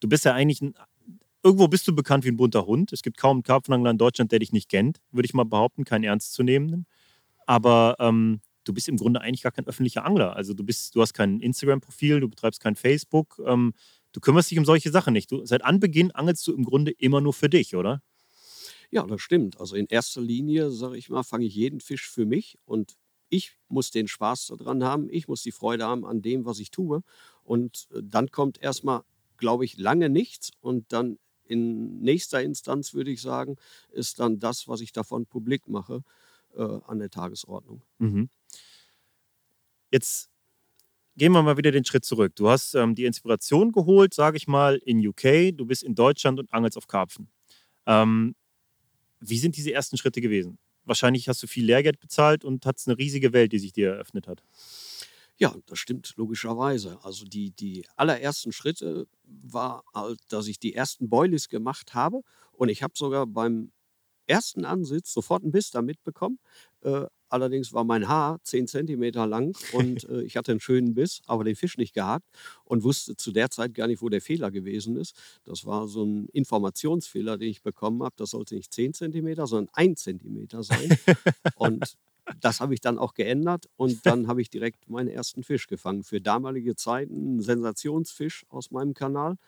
du 0.00 0.08
bist 0.08 0.24
ja 0.24 0.32
eigentlich 0.32 0.62
ein, 0.62 0.74
irgendwo 1.42 1.68
bist 1.68 1.86
du 1.88 1.94
bekannt 1.94 2.24
wie 2.24 2.28
ein 2.28 2.36
bunter 2.36 2.66
Hund. 2.66 2.92
Es 2.92 3.02
gibt 3.02 3.18
kaum 3.18 3.38
einen 3.38 3.42
Karpfenangler 3.42 3.90
in 3.90 3.98
Deutschland, 3.98 4.32
der 4.32 4.38
dich 4.38 4.52
nicht 4.52 4.68
kennt, 4.68 5.00
würde 5.10 5.26
ich 5.26 5.34
mal 5.34 5.44
behaupten, 5.44 5.84
kein 5.84 6.04
ernstzunehmenden. 6.04 6.86
Aber 7.46 7.96
ähm, 7.98 8.40
du 8.64 8.72
bist 8.72 8.88
im 8.88 8.96
Grunde 8.96 9.20
eigentlich 9.20 9.42
gar 9.42 9.52
kein 9.52 9.66
öffentlicher 9.66 10.04
Angler. 10.04 10.36
Also 10.36 10.54
du 10.54 10.64
bist, 10.64 10.94
du 10.94 11.02
hast 11.02 11.12
kein 11.12 11.40
Instagram-Profil, 11.40 12.20
du 12.20 12.28
betreibst 12.28 12.60
kein 12.60 12.76
Facebook, 12.76 13.40
ähm, 13.44 13.74
du 14.14 14.20
kümmerst 14.20 14.50
dich 14.50 14.58
um 14.58 14.64
solche 14.64 14.90
Sachen 14.90 15.12
nicht. 15.12 15.30
Du, 15.30 15.44
seit 15.44 15.62
Anbeginn 15.62 16.10
angelst 16.12 16.46
du 16.46 16.54
im 16.54 16.64
Grunde 16.64 16.92
immer 16.92 17.20
nur 17.20 17.34
für 17.34 17.50
dich, 17.50 17.76
oder? 17.76 18.02
Ja, 18.90 19.04
das 19.06 19.20
stimmt. 19.20 19.60
Also 19.60 19.76
in 19.76 19.86
erster 19.86 20.22
Linie, 20.22 20.70
sage 20.70 20.96
ich 20.96 21.10
mal, 21.10 21.22
fange 21.22 21.44
ich 21.44 21.54
jeden 21.54 21.80
Fisch 21.80 22.08
für 22.08 22.24
mich 22.24 22.56
und 22.64 22.96
ich 23.28 23.58
muss 23.68 23.90
den 23.90 24.06
Spaß 24.06 24.46
daran 24.58 24.84
haben, 24.84 25.08
ich 25.10 25.28
muss 25.28 25.42
die 25.42 25.52
Freude 25.52 25.84
haben 25.84 26.06
an 26.06 26.22
dem, 26.22 26.44
was 26.44 26.60
ich 26.60 26.70
tue. 26.70 27.02
Und 27.42 27.88
äh, 27.92 28.00
dann 28.02 28.30
kommt 28.30 28.62
erstmal, 28.62 29.02
glaube 29.36 29.64
ich, 29.64 29.76
lange 29.76 30.08
nichts. 30.08 30.50
Und 30.60 30.92
dann 30.92 31.18
in 31.44 32.00
nächster 32.00 32.42
Instanz 32.42 32.94
würde 32.94 33.10
ich 33.10 33.20
sagen, 33.20 33.56
ist 33.90 34.20
dann 34.20 34.38
das, 34.38 34.68
was 34.68 34.80
ich 34.80 34.92
davon 34.92 35.26
publik 35.26 35.68
mache, 35.68 36.02
äh, 36.54 36.62
an 36.62 37.00
der 37.00 37.10
Tagesordnung. 37.10 37.82
Mhm. 37.98 38.28
Jetzt 39.90 40.30
gehen 41.16 41.32
wir 41.32 41.42
mal 41.42 41.56
wieder 41.56 41.70
den 41.70 41.84
Schritt 41.84 42.04
zurück. 42.04 42.34
Du 42.36 42.48
hast 42.48 42.74
ähm, 42.74 42.94
die 42.94 43.04
Inspiration 43.04 43.72
geholt, 43.72 44.14
sage 44.14 44.36
ich 44.36 44.46
mal, 44.46 44.76
in 44.84 45.06
UK. 45.06 45.56
Du 45.56 45.66
bist 45.66 45.82
in 45.82 45.94
Deutschland 45.94 46.38
und 46.38 46.52
angelst 46.52 46.76
auf 46.76 46.86
Karpfen. 46.86 47.28
Ähm, 47.86 48.34
wie 49.20 49.38
sind 49.38 49.56
diese 49.56 49.72
ersten 49.72 49.96
Schritte 49.96 50.20
gewesen? 50.20 50.58
wahrscheinlich 50.84 51.28
hast 51.28 51.42
du 51.42 51.46
viel 51.46 51.64
Lehrgeld 51.64 52.00
bezahlt 52.00 52.44
und 52.44 52.64
hast 52.66 52.86
eine 52.86 52.98
riesige 52.98 53.32
Welt, 53.32 53.52
die 53.52 53.58
sich 53.58 53.72
dir 53.72 53.90
eröffnet 53.92 54.28
hat. 54.28 54.42
Ja, 55.36 55.54
das 55.66 55.78
stimmt 55.78 56.12
logischerweise. 56.16 56.98
Also 57.02 57.24
die, 57.24 57.50
die 57.50 57.84
allerersten 57.96 58.52
Schritte 58.52 59.08
war 59.24 59.82
dass 60.28 60.46
ich 60.46 60.58
die 60.58 60.74
ersten 60.74 61.08
Boilies 61.08 61.48
gemacht 61.48 61.94
habe 61.94 62.20
und 62.52 62.68
ich 62.68 62.82
habe 62.82 62.94
sogar 62.96 63.26
beim 63.26 63.72
ersten 64.26 64.64
Ansitz 64.64 65.12
sofort 65.12 65.42
einen 65.42 65.52
Biss 65.52 65.70
da 65.70 65.82
mitbekommen. 65.82 66.38
Äh, 66.82 67.06
Allerdings 67.34 67.72
war 67.72 67.82
mein 67.82 68.06
Haar 68.06 68.38
10 68.44 68.68
Zentimeter 68.68 69.26
lang 69.26 69.56
und 69.72 70.04
äh, 70.08 70.22
ich 70.22 70.36
hatte 70.36 70.52
einen 70.52 70.60
schönen 70.60 70.94
Biss, 70.94 71.20
aber 71.26 71.42
den 71.42 71.56
Fisch 71.56 71.76
nicht 71.76 71.92
gehakt 71.92 72.28
und 72.64 72.84
wusste 72.84 73.16
zu 73.16 73.32
der 73.32 73.50
Zeit 73.50 73.74
gar 73.74 73.88
nicht, 73.88 74.02
wo 74.02 74.08
der 74.08 74.20
Fehler 74.20 74.52
gewesen 74.52 74.96
ist. 74.96 75.20
Das 75.44 75.66
war 75.66 75.88
so 75.88 76.04
ein 76.04 76.28
Informationsfehler, 76.28 77.36
den 77.36 77.48
ich 77.48 77.64
bekommen 77.64 78.04
habe. 78.04 78.14
Das 78.16 78.30
sollte 78.30 78.54
nicht 78.54 78.72
10 78.72 78.94
Zentimeter, 78.94 79.48
sondern 79.48 79.68
1 79.74 80.00
Zentimeter 80.00 80.62
sein. 80.62 80.96
und 81.56 81.96
das 82.40 82.60
habe 82.60 82.72
ich 82.72 82.80
dann 82.80 82.98
auch 82.98 83.14
geändert 83.14 83.68
und 83.74 84.06
dann 84.06 84.28
habe 84.28 84.40
ich 84.40 84.48
direkt 84.48 84.88
meinen 84.88 85.08
ersten 85.08 85.42
Fisch 85.42 85.66
gefangen. 85.66 86.04
Für 86.04 86.20
damalige 86.20 86.76
Zeiten 86.76 87.38
ein 87.38 87.40
Sensationsfisch 87.40 88.46
aus 88.48 88.70
meinem 88.70 88.94
Kanal. 88.94 89.38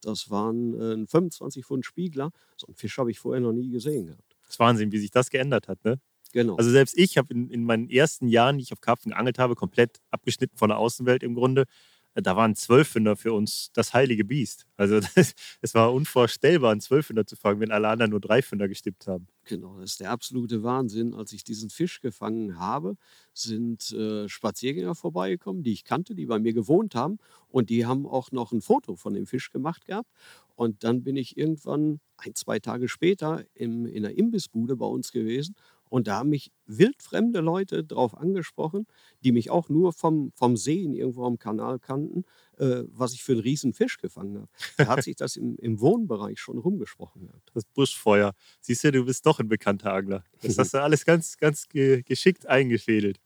Das 0.00 0.30
waren 0.30 0.74
äh, 0.80 0.94
ein 0.94 1.06
25 1.06 1.64
Pfund 1.64 1.86
Spiegler. 1.86 2.32
So 2.56 2.66
einen 2.66 2.74
Fisch 2.74 2.98
habe 2.98 3.12
ich 3.12 3.20
vorher 3.20 3.40
noch 3.40 3.52
nie 3.52 3.70
gesehen 3.70 4.06
gehabt. 4.06 4.36
Das 4.42 4.50
ist 4.50 4.58
Wahnsinn, 4.58 4.90
wie 4.90 4.98
sich 4.98 5.12
das 5.12 5.30
geändert 5.30 5.68
hat, 5.68 5.84
ne? 5.84 6.00
Genau. 6.36 6.56
Also 6.56 6.70
selbst 6.70 6.98
ich 6.98 7.16
habe 7.16 7.32
in, 7.32 7.48
in, 7.48 7.64
meinen 7.64 7.88
ersten 7.88 8.28
Jahren, 8.28 8.58
die 8.58 8.64
ich 8.64 8.72
auf 8.74 8.82
Karpfen 8.82 9.12
geangelt 9.12 9.38
habe, 9.38 9.54
komplett 9.54 10.02
abgeschnitten 10.10 10.58
von 10.58 10.68
der 10.68 10.76
Außenwelt 10.76 11.22
im 11.22 11.34
Grunde. 11.34 11.64
Äh, 12.12 12.20
da 12.20 12.36
waren 12.36 12.54
Zwölfhünder 12.54 13.16
für 13.16 13.32
uns 13.32 13.70
das 13.72 13.94
heilige 13.94 14.22
Biest. 14.22 14.66
Also 14.76 15.00
es 15.62 15.74
war 15.74 15.94
unvorstellbar, 15.94 16.72
einen 16.72 16.82
Zwölfhünder 16.82 17.26
zu 17.26 17.36
fangen, 17.36 17.60
wenn 17.60 17.70
alle 17.70 17.88
anderen 17.88 18.10
nur 18.10 18.20
Dreifünder 18.20 18.68
gestippt 18.68 19.06
haben. 19.06 19.28
Genau, 19.44 19.80
das 19.80 19.92
ist 19.92 20.00
der 20.00 20.10
absolute 20.10 20.62
Wahnsinn. 20.62 21.14
Als 21.14 21.32
ich 21.32 21.42
diesen 21.42 21.70
Fisch 21.70 22.02
gefangen 22.02 22.58
habe, 22.58 22.98
sind 23.32 23.90
äh, 23.92 24.28
Spaziergänger 24.28 24.94
vorbeigekommen, 24.94 25.62
die 25.62 25.72
ich 25.72 25.84
kannte, 25.84 26.14
die 26.14 26.26
bei 26.26 26.38
mir 26.38 26.52
gewohnt 26.52 26.94
haben. 26.94 27.16
Und 27.48 27.70
die 27.70 27.86
haben 27.86 28.04
auch 28.04 28.30
noch 28.30 28.52
ein 28.52 28.60
Foto 28.60 28.94
von 28.96 29.14
dem 29.14 29.26
Fisch 29.26 29.50
gemacht 29.50 29.86
gehabt. 29.86 30.10
Und 30.54 30.84
dann 30.84 31.02
bin 31.02 31.16
ich 31.16 31.38
irgendwann 31.38 32.00
ein, 32.18 32.34
zwei 32.34 32.58
Tage 32.58 32.88
später 32.88 33.44
im, 33.54 33.86
in 33.86 34.02
der 34.02 34.18
Imbissbude 34.18 34.76
bei 34.76 34.86
uns 34.86 35.12
gewesen 35.12 35.54
und 35.88 36.08
da 36.08 36.18
haben 36.18 36.30
mich 36.30 36.52
wildfremde 36.66 37.40
Leute 37.40 37.84
drauf 37.84 38.16
angesprochen, 38.16 38.86
die 39.22 39.32
mich 39.32 39.50
auch 39.50 39.68
nur 39.68 39.92
vom, 39.92 40.32
vom 40.34 40.56
Sehen 40.56 40.94
irgendwo 40.94 41.24
am 41.24 41.38
Kanal 41.38 41.78
kannten, 41.78 42.24
äh, 42.58 42.82
was 42.88 43.12
ich 43.12 43.22
für 43.22 43.32
einen 43.32 43.42
riesen 43.42 43.72
Fisch 43.72 43.98
gefangen 43.98 44.36
habe. 44.36 44.48
Da 44.76 44.86
hat 44.88 45.04
sich 45.04 45.16
das 45.16 45.36
im, 45.36 45.56
im 45.56 45.80
Wohnbereich 45.80 46.40
schon 46.40 46.58
rumgesprochen. 46.58 47.26
Gehabt. 47.26 47.50
Das 47.54 47.64
Buschfeuer. 47.64 48.32
Siehst 48.60 48.84
du, 48.84 48.92
du 48.92 49.04
bist 49.04 49.24
doch 49.26 49.38
ein 49.38 49.48
bekannter 49.48 49.92
Angler. 49.92 50.24
Das 50.42 50.58
hast 50.58 50.74
du 50.74 50.82
alles 50.82 51.04
ganz, 51.04 51.36
ganz 51.36 51.68
ge 51.68 52.02
geschickt 52.02 52.46
eingefädelt. 52.46 53.20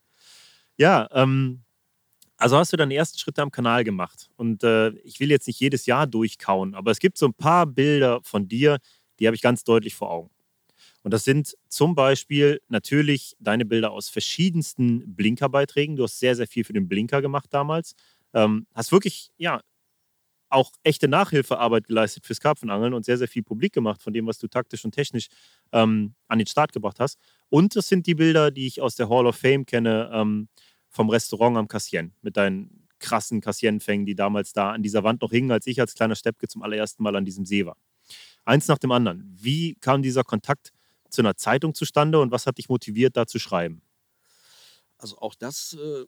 Ja, 0.76 1.08
ähm, 1.12 1.62
also 2.36 2.56
hast 2.56 2.72
du 2.72 2.76
deine 2.78 2.94
ersten 2.94 3.18
Schritte 3.18 3.42
am 3.42 3.50
Kanal 3.50 3.84
gemacht. 3.84 4.30
Und 4.36 4.64
äh, 4.64 4.90
ich 5.04 5.20
will 5.20 5.30
jetzt 5.30 5.46
nicht 5.46 5.60
jedes 5.60 5.86
Jahr 5.86 6.06
durchkauen, 6.06 6.74
aber 6.74 6.90
es 6.90 6.98
gibt 6.98 7.18
so 7.18 7.26
ein 7.26 7.34
paar 7.34 7.66
Bilder 7.66 8.20
von 8.22 8.48
dir, 8.48 8.78
die 9.18 9.26
habe 9.26 9.36
ich 9.36 9.42
ganz 9.42 9.62
deutlich 9.62 9.94
vor 9.94 10.10
Augen. 10.10 10.30
Und 11.02 11.14
das 11.14 11.24
sind 11.24 11.56
zum 11.68 11.94
Beispiel 11.94 12.60
natürlich 12.68 13.36
deine 13.40 13.64
Bilder 13.64 13.90
aus 13.90 14.08
verschiedensten 14.08 15.14
Blinkerbeiträgen. 15.14 15.96
Du 15.96 16.04
hast 16.04 16.18
sehr, 16.18 16.36
sehr 16.36 16.46
viel 16.46 16.64
für 16.64 16.72
den 16.72 16.88
Blinker 16.88 17.22
gemacht 17.22 17.48
damals. 17.50 17.94
Ähm, 18.34 18.66
hast 18.74 18.92
wirklich, 18.92 19.30
ja, 19.38 19.60
auch 20.50 20.72
echte 20.82 21.08
Nachhilfearbeit 21.08 21.86
geleistet 21.86 22.26
fürs 22.26 22.40
Karpfenangeln 22.40 22.92
und 22.92 23.04
sehr, 23.04 23.16
sehr 23.16 23.28
viel 23.28 23.42
publik 23.42 23.72
gemacht 23.72 24.02
von 24.02 24.12
dem, 24.12 24.26
was 24.26 24.38
du 24.38 24.48
taktisch 24.48 24.84
und 24.84 24.92
technisch 24.92 25.28
ähm, 25.72 26.14
an 26.28 26.38
den 26.38 26.46
Start 26.46 26.72
gebracht 26.72 26.98
hast. 26.98 27.18
Und 27.48 27.76
das 27.76 27.88
sind 27.88 28.06
die 28.06 28.16
Bilder, 28.16 28.50
die 28.50 28.66
ich 28.66 28.80
aus 28.80 28.96
der 28.96 29.08
Hall 29.08 29.26
of 29.26 29.36
Fame 29.36 29.64
kenne, 29.64 30.10
ähm, 30.12 30.48
vom 30.88 31.08
Restaurant 31.08 31.56
am 31.56 31.68
Cassien 31.68 32.14
mit 32.20 32.36
deinen 32.36 32.88
krassen 32.98 33.40
Cassienfängen, 33.40 34.06
die 34.06 34.14
damals 34.16 34.52
da 34.52 34.72
an 34.72 34.82
dieser 34.82 35.04
Wand 35.04 35.22
noch 35.22 35.30
hingen, 35.30 35.52
als 35.52 35.66
ich 35.66 35.80
als 35.80 35.94
kleiner 35.94 36.16
Steppke 36.16 36.48
zum 36.48 36.62
allerersten 36.62 37.02
Mal 37.02 37.16
an 37.16 37.24
diesem 37.24 37.46
See 37.46 37.64
war. 37.64 37.76
Eins 38.44 38.68
nach 38.68 38.78
dem 38.78 38.90
anderen. 38.90 39.24
Wie 39.40 39.76
kam 39.76 40.02
dieser 40.02 40.24
Kontakt 40.24 40.72
zu 41.10 41.22
einer 41.22 41.36
Zeitung 41.36 41.74
zustande 41.74 42.20
und 42.20 42.30
was 42.30 42.46
hat 42.46 42.58
dich 42.58 42.68
motiviert, 42.68 43.16
da 43.16 43.26
zu 43.26 43.38
schreiben? 43.38 43.82
Also 44.98 45.18
auch 45.18 45.34
das 45.34 45.74
äh, 45.74 46.04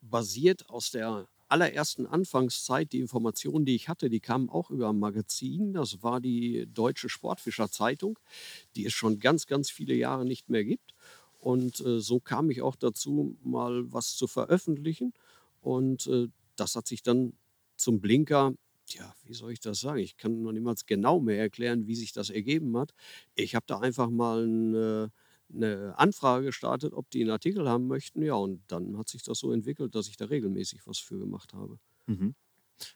basiert 0.00 0.68
aus 0.68 0.90
der 0.90 1.28
allerersten 1.48 2.06
Anfangszeit. 2.06 2.92
Die 2.92 3.00
Informationen, 3.00 3.64
die 3.64 3.74
ich 3.74 3.88
hatte, 3.88 4.08
die 4.08 4.20
kamen 4.20 4.48
auch 4.48 4.70
über 4.70 4.88
ein 4.88 4.98
Magazin. 4.98 5.72
Das 5.72 6.02
war 6.02 6.20
die 6.20 6.66
Deutsche 6.72 7.08
Sportfischer 7.08 7.70
Zeitung, 7.70 8.18
die 8.76 8.86
es 8.86 8.92
schon 8.92 9.18
ganz, 9.18 9.46
ganz 9.46 9.70
viele 9.70 9.94
Jahre 9.94 10.24
nicht 10.24 10.48
mehr 10.48 10.64
gibt. 10.64 10.94
Und 11.38 11.80
äh, 11.80 12.00
so 12.00 12.20
kam 12.20 12.50
ich 12.50 12.62
auch 12.62 12.76
dazu, 12.76 13.36
mal 13.42 13.92
was 13.92 14.16
zu 14.16 14.26
veröffentlichen. 14.26 15.12
Und 15.60 16.06
äh, 16.06 16.28
das 16.56 16.76
hat 16.76 16.86
sich 16.86 17.02
dann 17.02 17.32
zum 17.76 18.00
Blinker 18.00 18.54
ja, 18.94 19.14
wie 19.24 19.34
soll 19.34 19.52
ich 19.52 19.60
das 19.60 19.80
sagen? 19.80 19.98
Ich 19.98 20.16
kann 20.16 20.42
noch 20.42 20.52
niemals 20.52 20.86
genau 20.86 21.20
mehr 21.20 21.38
erklären, 21.38 21.86
wie 21.86 21.94
sich 21.94 22.12
das 22.12 22.30
ergeben 22.30 22.76
hat. 22.76 22.92
Ich 23.34 23.54
habe 23.54 23.64
da 23.66 23.78
einfach 23.78 24.10
mal 24.10 24.44
eine, 24.44 25.12
eine 25.52 25.98
Anfrage 25.98 26.46
gestartet, 26.46 26.92
ob 26.92 27.10
die 27.10 27.22
einen 27.22 27.30
Artikel 27.30 27.68
haben 27.68 27.86
möchten. 27.86 28.22
Ja, 28.22 28.34
und 28.34 28.62
dann 28.68 28.96
hat 28.98 29.08
sich 29.08 29.22
das 29.22 29.38
so 29.38 29.52
entwickelt, 29.52 29.94
dass 29.94 30.08
ich 30.08 30.16
da 30.16 30.26
regelmäßig 30.26 30.86
was 30.86 30.98
für 30.98 31.18
gemacht 31.18 31.54
habe. 31.54 31.78
Mhm. 32.06 32.34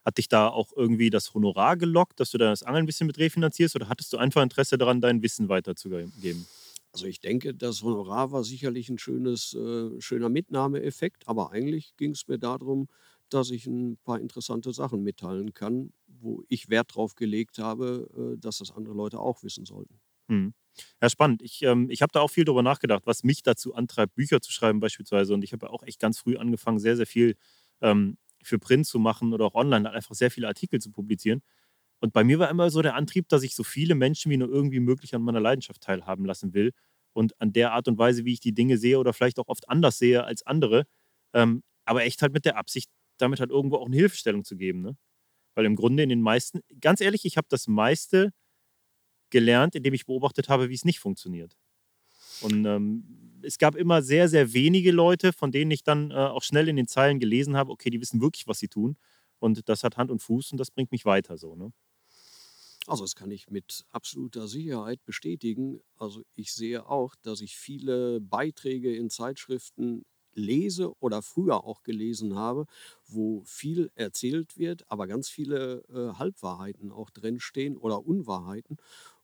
Hat 0.04 0.18
dich 0.18 0.28
da 0.28 0.48
auch 0.48 0.72
irgendwie 0.74 1.10
das 1.10 1.34
Honorar 1.34 1.76
gelockt, 1.76 2.20
dass 2.20 2.30
du 2.30 2.38
da 2.38 2.50
das 2.50 2.62
Angeln 2.62 2.84
ein 2.84 2.86
bisschen 2.86 3.06
mit 3.06 3.18
refinanzierst 3.18 3.76
oder 3.76 3.88
hattest 3.88 4.12
du 4.12 4.16
einfach 4.16 4.42
Interesse 4.42 4.78
daran, 4.78 5.00
dein 5.00 5.22
Wissen 5.22 5.48
weiterzugeben? 5.48 6.12
Also 6.92 7.06
ich 7.06 7.20
denke, 7.20 7.54
das 7.54 7.82
Honorar 7.82 8.30
war 8.30 8.44
sicherlich 8.44 8.88
ein 8.88 8.98
schönes, 8.98 9.52
äh, 9.54 10.00
schöner 10.00 10.28
Mitnahmeeffekt, 10.28 11.26
aber 11.26 11.50
eigentlich 11.50 11.96
ging 11.96 12.12
es 12.12 12.28
mir 12.28 12.38
darum, 12.38 12.88
dass 13.34 13.50
ich 13.50 13.66
ein 13.66 13.98
paar 14.04 14.20
interessante 14.20 14.72
Sachen 14.72 15.02
mitteilen 15.02 15.52
kann, 15.54 15.92
wo 16.06 16.44
ich 16.48 16.68
Wert 16.70 16.94
drauf 16.94 17.14
gelegt 17.16 17.58
habe, 17.58 18.34
äh, 18.36 18.38
dass 18.38 18.58
das 18.58 18.70
andere 18.72 18.94
Leute 18.94 19.20
auch 19.20 19.42
wissen 19.42 19.64
sollten. 19.66 20.00
Mhm. 20.28 20.54
Ja, 21.00 21.08
spannend. 21.10 21.42
Ich, 21.42 21.62
ähm, 21.62 21.88
ich 21.90 22.02
habe 22.02 22.10
da 22.12 22.20
auch 22.20 22.30
viel 22.30 22.44
darüber 22.44 22.62
nachgedacht, 22.62 23.02
was 23.06 23.22
mich 23.22 23.42
dazu 23.42 23.74
antreibt, 23.74 24.14
Bücher 24.14 24.40
zu 24.40 24.50
schreiben 24.52 24.80
beispielsweise. 24.80 25.34
Und 25.34 25.44
ich 25.44 25.52
habe 25.52 25.70
auch 25.70 25.82
echt 25.84 26.00
ganz 26.00 26.18
früh 26.18 26.36
angefangen, 26.36 26.78
sehr, 26.78 26.96
sehr 26.96 27.06
viel 27.06 27.36
ähm, 27.80 28.16
für 28.42 28.58
Print 28.58 28.86
zu 28.86 28.98
machen 28.98 29.32
oder 29.32 29.44
auch 29.46 29.54
online, 29.54 29.90
einfach 29.90 30.14
sehr 30.14 30.30
viele 30.30 30.48
Artikel 30.48 30.80
zu 30.80 30.90
publizieren. 30.90 31.42
Und 32.00 32.12
bei 32.12 32.24
mir 32.24 32.38
war 32.38 32.50
immer 32.50 32.70
so 32.70 32.82
der 32.82 32.94
Antrieb, 32.96 33.28
dass 33.28 33.42
ich 33.42 33.54
so 33.54 33.64
viele 33.64 33.94
Menschen 33.94 34.30
wie 34.30 34.36
nur 34.36 34.48
irgendwie 34.48 34.80
möglich 34.80 35.14
an 35.14 35.22
meiner 35.22 35.40
Leidenschaft 35.40 35.80
teilhaben 35.82 36.24
lassen 36.26 36.54
will 36.54 36.72
und 37.12 37.40
an 37.40 37.52
der 37.52 37.72
Art 37.72 37.88
und 37.88 37.98
Weise, 37.98 38.24
wie 38.24 38.32
ich 38.34 38.40
die 38.40 38.52
Dinge 38.54 38.78
sehe 38.78 38.98
oder 38.98 39.12
vielleicht 39.12 39.38
auch 39.38 39.48
oft 39.48 39.68
anders 39.68 39.98
sehe 39.98 40.24
als 40.24 40.44
andere. 40.46 40.84
Ähm, 41.32 41.62
aber 41.84 42.04
echt 42.04 42.22
halt 42.22 42.32
mit 42.32 42.44
der 42.44 42.56
Absicht, 42.58 42.90
damit 43.18 43.40
halt 43.40 43.50
irgendwo 43.50 43.76
auch 43.76 43.86
eine 43.86 43.96
Hilfestellung 43.96 44.44
zu 44.44 44.56
geben. 44.56 44.82
Ne? 44.82 44.96
Weil 45.54 45.66
im 45.66 45.76
Grunde 45.76 46.02
in 46.02 46.08
den 46.08 46.22
meisten, 46.22 46.60
ganz 46.80 47.00
ehrlich, 47.00 47.24
ich 47.24 47.36
habe 47.36 47.46
das 47.50 47.68
meiste 47.68 48.32
gelernt, 49.30 49.74
indem 49.74 49.94
ich 49.94 50.06
beobachtet 50.06 50.48
habe, 50.48 50.68
wie 50.68 50.74
es 50.74 50.84
nicht 50.84 51.00
funktioniert. 51.00 51.56
Und 52.40 52.64
ähm, 52.64 53.40
es 53.42 53.58
gab 53.58 53.74
immer 53.74 54.02
sehr, 54.02 54.28
sehr 54.28 54.52
wenige 54.52 54.92
Leute, 54.92 55.32
von 55.32 55.52
denen 55.52 55.70
ich 55.70 55.82
dann 55.84 56.10
äh, 56.10 56.14
auch 56.14 56.42
schnell 56.42 56.68
in 56.68 56.76
den 56.76 56.88
Zeilen 56.88 57.20
gelesen 57.20 57.56
habe, 57.56 57.70
okay, 57.70 57.90
die 57.90 58.00
wissen 58.00 58.20
wirklich, 58.20 58.46
was 58.46 58.58
sie 58.58 58.68
tun. 58.68 58.96
Und 59.38 59.68
das 59.68 59.84
hat 59.84 59.96
Hand 59.96 60.10
und 60.10 60.20
Fuß 60.20 60.52
und 60.52 60.58
das 60.58 60.70
bringt 60.70 60.92
mich 60.92 61.04
weiter 61.04 61.36
so. 61.36 61.54
Ne? 61.54 61.72
Also 62.86 63.04
das 63.04 63.14
kann 63.14 63.30
ich 63.30 63.50
mit 63.50 63.84
absoluter 63.90 64.46
Sicherheit 64.46 65.04
bestätigen. 65.04 65.80
Also 65.96 66.22
ich 66.34 66.52
sehe 66.52 66.86
auch, 66.86 67.14
dass 67.22 67.40
ich 67.40 67.56
viele 67.56 68.20
Beiträge 68.20 68.94
in 68.94 69.10
Zeitschriften 69.10 70.04
lese 70.34 70.92
oder 71.00 71.22
früher 71.22 71.64
auch 71.64 71.82
gelesen 71.82 72.34
habe, 72.34 72.66
wo 73.06 73.42
viel 73.44 73.90
erzählt 73.94 74.58
wird, 74.58 74.90
aber 74.90 75.06
ganz 75.06 75.28
viele 75.28 75.84
äh, 75.88 76.18
Halbwahrheiten 76.18 76.90
auch 76.92 77.10
drinstehen 77.10 77.76
oder 77.76 78.06
Unwahrheiten. 78.06 78.76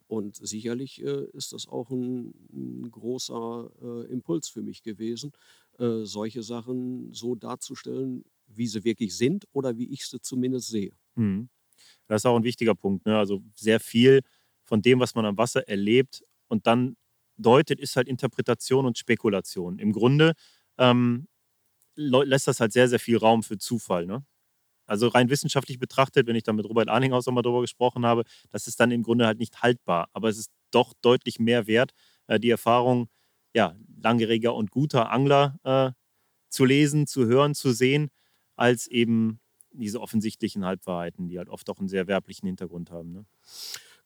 Und 0.07 0.37
sicherlich 0.37 1.03
äh, 1.03 1.27
ist 1.35 1.53
das 1.53 1.69
auch 1.69 1.91
ein, 1.91 2.35
ein 2.53 2.91
großer 2.91 3.71
äh, 3.81 4.13
Impuls 4.13 4.49
für 4.49 4.61
mich 4.61 4.83
gewesen, 4.83 5.33
äh, 5.79 6.05
solche 6.05 6.43
Sachen 6.43 7.13
so 7.13 7.37
darzustellen, 7.37 8.25
wie 8.49 8.67
sie 8.67 8.83
wirklich 8.83 9.17
sind 9.17 9.47
oder 9.53 9.79
wie 9.79 9.89
ich 9.93 10.07
sie 10.07 10.21
zumindest 10.21 10.69
sehe. 10.69 10.93
Mhm. 11.15 11.49
Das 12.09 12.23
ist 12.23 12.27
auch 12.27 12.37
ein 12.37 12.43
wichtiger 12.43 12.75
Punkt. 12.75 13.07
Ne? 13.07 13.17
Also 13.17 13.43
sehr 13.55 13.79
viel 13.79 14.23
von 14.65 14.83
dem, 14.83 14.99
was 14.99 15.15
man 15.15 15.27
am 15.27 15.39
Wasser 15.39 15.69
erlebt 15.69 16.25
und 16.49 16.67
dann 16.67 16.97
deutet, 17.37 17.81
ist 17.81 17.97
halt 17.97 18.09
Interpretation 18.09 18.87
und 18.87 18.99
Spekulation. 18.99 19.79
Im 19.79 19.93
Grunde 19.93 20.35
ähm, 20.81 21.29
lässt 21.95 22.49
das 22.49 22.61
halt 22.61 22.73
sehr, 22.73 22.89
sehr 22.89 22.99
viel 22.99 23.19
Raum 23.19 23.43
für 23.43 23.59
Zufall. 23.59 24.07
Ne? 24.07 24.25
Also 24.87 25.09
rein 25.09 25.31
wissenschaftlich 25.31 25.79
betrachtet, 25.79 26.27
wenn 26.27 26.35
ich 26.35 26.43
da 26.43 26.53
mit 26.53 26.67
Robert 26.67 26.89
Arninghaus 26.89 27.29
auch 27.29 27.33
mal 27.33 27.43
drüber 27.43 27.61
gesprochen 27.61 28.05
habe, 28.05 28.25
das 28.51 28.67
ist 28.67 28.81
dann 28.81 28.91
im 28.91 29.03
Grunde 29.05 29.27
halt 29.27 29.39
nicht 29.39 29.63
haltbar. 29.63 30.09
Aber 30.13 30.29
es 30.29 30.39
ist 30.39 30.51
doch 30.73 30.95
deutlich 31.03 31.39
mehr 31.39 31.69
wert, 31.69 31.93
äh, 32.27 32.41
die 32.41 32.51
Erfahrung 32.51 33.09
ja, 33.55 33.77
langjähriger 34.03 34.55
und 34.55 34.71
guter 34.71 35.11
Angler 35.11 35.59
äh, 35.65 35.93
zu 36.49 36.65
lesen, 36.65 37.07
zu 37.07 37.27
hören, 37.27 37.55
zu 37.55 37.73
sehen, 37.73 38.11
als 38.57 38.87
eben 38.87 39.41
diese 39.73 40.01
offensichtlichen 40.01 40.65
Halbwahrheiten, 40.65 41.29
die 41.29 41.39
halt 41.39 41.49
oft 41.49 41.69
auch 41.71 41.79
einen 41.79 41.89
sehr 41.89 42.07
werblichen 42.07 42.47
Hintergrund 42.47 42.91
haben. 42.91 43.13
Ne? 43.13 43.27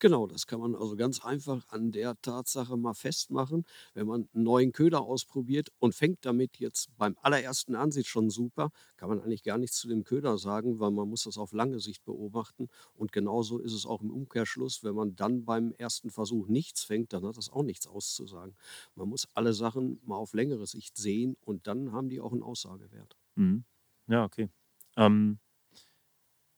Genau, 0.01 0.27
das 0.27 0.47
kann 0.47 0.61
man 0.61 0.75
also 0.75 0.97
ganz 0.97 1.25
einfach 1.25 1.67
an 1.69 1.93
der 1.93 2.21
Tatsache 2.21 2.77
mal 2.77 2.95
festmachen, 2.95 3.65
wenn 3.95 4.07
man 4.07 4.29
einen 4.35 4.45
neuen 4.45 4.73
Köder 4.73 5.03
ausprobiert 5.03 5.69
und 5.79 5.95
fängt 5.95 6.25
damit 6.27 6.59
jetzt 6.59 6.97
beim 6.97 7.17
allerersten 7.23 7.75
Ansicht 7.75 8.09
schon 8.09 8.31
super, 8.31 8.71
kann 8.97 9.09
man 9.09 9.21
eigentlich 9.21 9.43
gar 9.43 9.59
nichts 9.59 9.77
zu 9.79 9.89
dem 9.89 10.05
Köder 10.05 10.39
sagen, 10.39 10.81
weil 10.81 10.91
man 10.91 11.09
muss 11.09 11.25
das 11.25 11.39
auf 11.39 11.53
lange 11.53 11.81
Sicht 11.81 12.05
beobachten. 12.05 12.69
Und 12.95 13.13
genauso 13.13 13.59
ist 13.59 13.73
es 13.73 13.87
auch 13.87 14.03
im 14.03 14.11
Umkehrschluss, 14.11 14.83
wenn 14.85 14.95
man 14.95 15.17
dann 15.17 15.45
beim 15.45 15.73
ersten 15.73 16.11
Versuch 16.11 16.49
nichts 16.49 16.83
fängt, 16.85 17.13
dann 17.13 17.25
hat 17.27 17.37
das 17.37 17.51
auch 17.51 17.63
nichts 17.63 17.87
auszusagen. 17.87 18.55
Man 18.95 19.09
muss 19.09 19.29
alle 19.35 19.53
Sachen 19.55 20.01
mal 20.05 20.17
auf 20.17 20.35
längere 20.35 20.67
Sicht 20.67 20.97
sehen 20.97 21.37
und 21.41 21.67
dann 21.67 21.93
haben 21.93 22.09
die 22.09 22.21
auch 22.21 22.33
einen 22.33 22.43
Aussagewert. 22.43 23.17
Mhm. 23.37 23.65
Ja, 24.07 24.25
okay. 24.25 24.49
Ähm, 24.97 25.39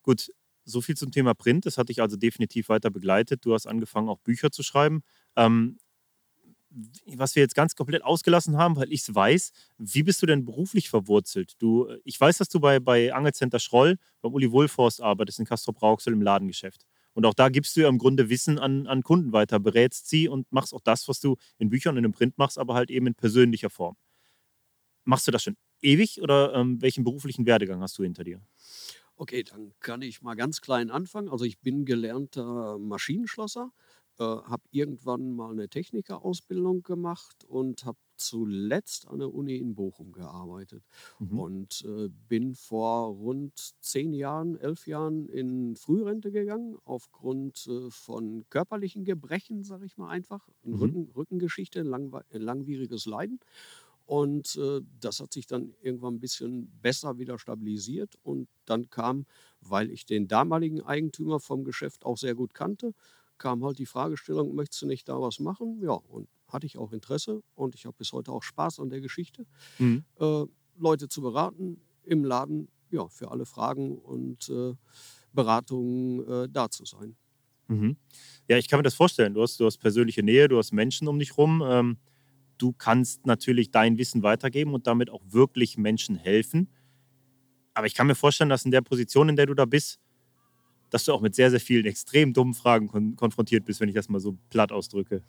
gut, 0.03 0.31
so 0.67 0.81
viel 0.81 0.97
zum 0.97 1.11
Thema 1.11 1.35
Print. 1.35 1.65
Das 1.65 1.79
hat 1.79 1.89
dich 1.89 2.03
also 2.03 2.17
definitiv 2.17 2.69
weiter 2.69 2.91
begleitet. 2.91 3.45
Du 3.45 3.55
hast 3.55 3.67
angefangen, 3.67 4.09
auch 4.09 4.19
Bücher 4.19 4.51
zu 4.51 4.63
schreiben. 4.63 5.03
Ähm, 5.37 5.79
was 7.07 7.35
wir 7.35 7.43
jetzt 7.43 7.55
ganz 7.55 7.75
komplett 7.75 8.05
ausgelassen 8.05 8.59
haben, 8.59 8.77
weil 8.77 8.93
ich 8.93 9.01
es 9.01 9.15
weiß, 9.15 9.53
wie 9.79 10.03
bist 10.03 10.21
du 10.21 10.27
denn 10.27 10.45
beruflich 10.45 10.91
verwurzelt? 10.91 11.55
Du, 11.59 11.89
ich 12.05 12.21
weiß, 12.21 12.39
dass 12.39 12.49
du 12.49 12.61
bei, 12.61 12.81
bei 12.81 13.15
Angelcenter 13.15 13.61
Schroll, 13.61 13.97
beim 14.21 14.35
Uli 14.35 14.51
Wohlforst 14.53 15.01
arbeitest 15.01 15.39
in 15.39 15.47
Castro 15.47 15.73
Brauxel 15.73 16.13
im 16.13 16.21
Ladengeschäft. 16.21 16.85
Und 17.15 17.25
auch 17.25 17.33
da 17.33 17.49
gibst 17.49 17.77
du 17.77 17.81
ja 17.81 17.89
im 17.89 17.97
Grunde 17.97 18.29
Wissen 18.29 18.59
an, 18.59 18.87
an 18.87 19.03
Kunden 19.03 19.33
weiter, 19.33 19.59
berätst 19.59 20.09
sie 20.11 20.29
und 20.29 20.53
machst 20.53 20.75
auch 20.75 20.83
das, 20.83 21.09
was 21.09 21.19
du 21.19 21.37
in 21.57 21.71
Büchern 21.71 21.97
und 21.97 22.05
im 22.05 22.13
Print 22.13 22.37
machst, 22.37 22.59
aber 22.59 22.75
halt 22.75 22.91
eben 22.91 23.07
in 23.07 23.15
persönlicher 23.15 23.71
Form. 23.71 23.97
Machst 25.05 25.27
du 25.27 25.31
das 25.31 25.45
schon 25.45 25.57
ewig 25.81 26.21
oder 26.21 26.53
ähm, 26.55 26.83
welchen 26.83 27.05
beruflichen 27.05 27.47
Werdegang 27.47 27.81
hast 27.81 27.97
du 27.97 28.03
hinter 28.03 28.25
dir? 28.25 28.43
Okay, 29.17 29.43
dann 29.45 29.73
kann 29.81 30.03
ich 30.03 30.21
mal 30.21 30.35
ganz 30.35 30.61
klein 30.61 30.91
anfangen. 30.91 31.29
Also 31.31 31.45
ich 31.45 31.59
bin 31.61 31.87
gelernter 31.87 32.79
Maschinenschlosser, 32.79 33.73
äh, 34.19 34.23
habe 34.25 34.63
irgendwann 34.71 35.33
mal 35.35 35.53
eine 35.53 35.69
Technikerausbildung 35.69 36.83
gemacht 36.83 37.45
und 37.45 37.87
habe 37.87 37.99
zuletzt 38.19 39.09
an 39.09 39.19
der 39.19 39.33
Uni 39.33 39.57
in 39.57 39.75
Bochum 39.75 40.13
gearbeitet 40.13 40.85
mhm. 41.19 41.39
und 41.39 41.85
äh, 41.87 42.09
bin 42.29 42.55
vor 42.55 43.09
rund 43.09 43.75
zehn 43.81 44.13
Jahren, 44.13 44.57
elf 44.57 44.87
Jahren 44.87 45.29
in 45.29 45.77
Frührente 45.77 46.31
gegangen 46.31 46.77
aufgrund 46.85 47.67
äh, 47.67 47.91
von 47.91 48.45
körperlichen 48.51 49.05
Gebrechen, 49.05 49.65
sage 49.65 49.87
ich 49.87 49.97
mal 49.97 50.09
einfach, 50.09 50.49
mhm. 50.63 50.75
Rücken, 50.75 51.11
Rückengeschichte, 51.15 51.83
lang, 51.83 52.13
langwieriges 52.31 53.07
Leiden 53.07 53.41
und 54.07 54.55
äh, 54.57 54.81
das 55.01 55.19
hat 55.19 55.33
sich 55.33 55.47
dann 55.47 55.75
irgendwann 55.83 56.15
ein 56.15 56.21
bisschen 56.21 56.71
besser 56.81 57.19
wieder 57.19 57.39
stabilisiert. 57.41 58.15
Und 58.23 58.49
dann 58.65 58.89
kam, 58.89 59.27
weil 59.61 59.91
ich 59.91 60.07
den 60.07 60.29
damaligen 60.29 60.81
Eigentümer 60.81 61.41
vom 61.41 61.65
Geschäft 61.65 62.05
auch 62.05 62.17
sehr 62.17 62.37
gut 62.37 62.55
kannte, 62.55 62.95
kam 63.37 63.65
halt 63.65 63.79
die 63.79 63.87
Fragestellung, 63.87 64.55
möchtest 64.55 64.83
du 64.83 64.87
nicht 64.87 65.09
da 65.09 65.21
was 65.21 65.41
machen? 65.41 65.81
Ja, 65.83 65.93
und 65.93 66.29
hatte 66.47 66.67
ich 66.67 66.79
auch 66.79 66.93
Interesse 66.93 67.43
und 67.57 67.75
ich 67.75 67.85
habe 67.85 67.97
bis 67.99 68.13
heute 68.13 68.31
auch 68.31 68.45
Spaß 68.45 68.79
an 68.79 68.91
der 68.91 69.01
Geschichte, 69.01 69.45
mhm. 69.79 70.05
äh, 70.21 70.45
Leute 70.79 71.09
zu 71.09 71.21
beraten 71.21 71.81
im 72.05 72.25
Laden, 72.25 72.69
ja, 72.91 73.09
für 73.09 73.33
alle 73.33 73.45
Fragen 73.45 73.99
und 73.99 74.49
äh, 74.49 74.75
Beratungen 75.33 76.27
äh, 76.29 76.49
da 76.49 76.71
zu 76.71 76.85
sein. 76.85 77.17
Mhm. 77.67 77.97
Ja, 78.47 78.57
ich 78.57 78.69
kann 78.69 78.79
mir 78.79 78.85
das 78.85 78.95
vorstellen. 78.95 79.35
Du 79.35 79.43
hast, 79.43 79.59
du 79.59 79.67
hast 79.67 79.79
persönliche 79.79 80.23
Nähe, 80.23 80.47
du 80.47 80.57
hast 80.59 80.73
Menschen 80.73 81.09
um 81.09 81.19
dich 81.19 81.37
rum. 81.37 81.63
Ähm 81.67 81.99
du 82.59 82.73
kannst 82.73 83.27
natürlich 83.27 83.71
dein 83.71 83.99
Wissen 83.99 84.23
weitergeben 84.23 84.75
und 84.75 84.87
damit 84.87 85.11
auch 85.11 85.23
wirklich 85.29 85.77
Menschen 85.77 86.17
helfen. 86.17 86.69
Aber 87.75 87.87
ich 87.87 87.95
kann 87.95 88.07
mir 88.07 88.15
vorstellen, 88.15 88.51
dass 88.51 88.65
in 88.65 88.71
der 88.71 88.81
Position, 88.81 89.29
in 89.29 89.37
der 89.37 89.47
du 89.47 89.55
da 89.55 89.67
bist, 89.67 90.01
dass 90.91 91.05
du 91.05 91.13
auch 91.13 91.21
mit 91.21 91.35
sehr, 91.35 91.51
sehr 91.51 91.61
vielen 91.61 91.85
extrem 91.87 92.33
dummen 92.33 92.55
Fragen 92.55 92.89
kon 92.89 93.17
konfrontiert 93.17 93.65
bist, 93.65 93.81
wenn 93.81 93.89
ich 93.89 93.95
das 93.95 94.09
mal 94.09 94.21
so 94.21 94.39
platt 94.51 94.73
ausdrücke. 94.73 95.23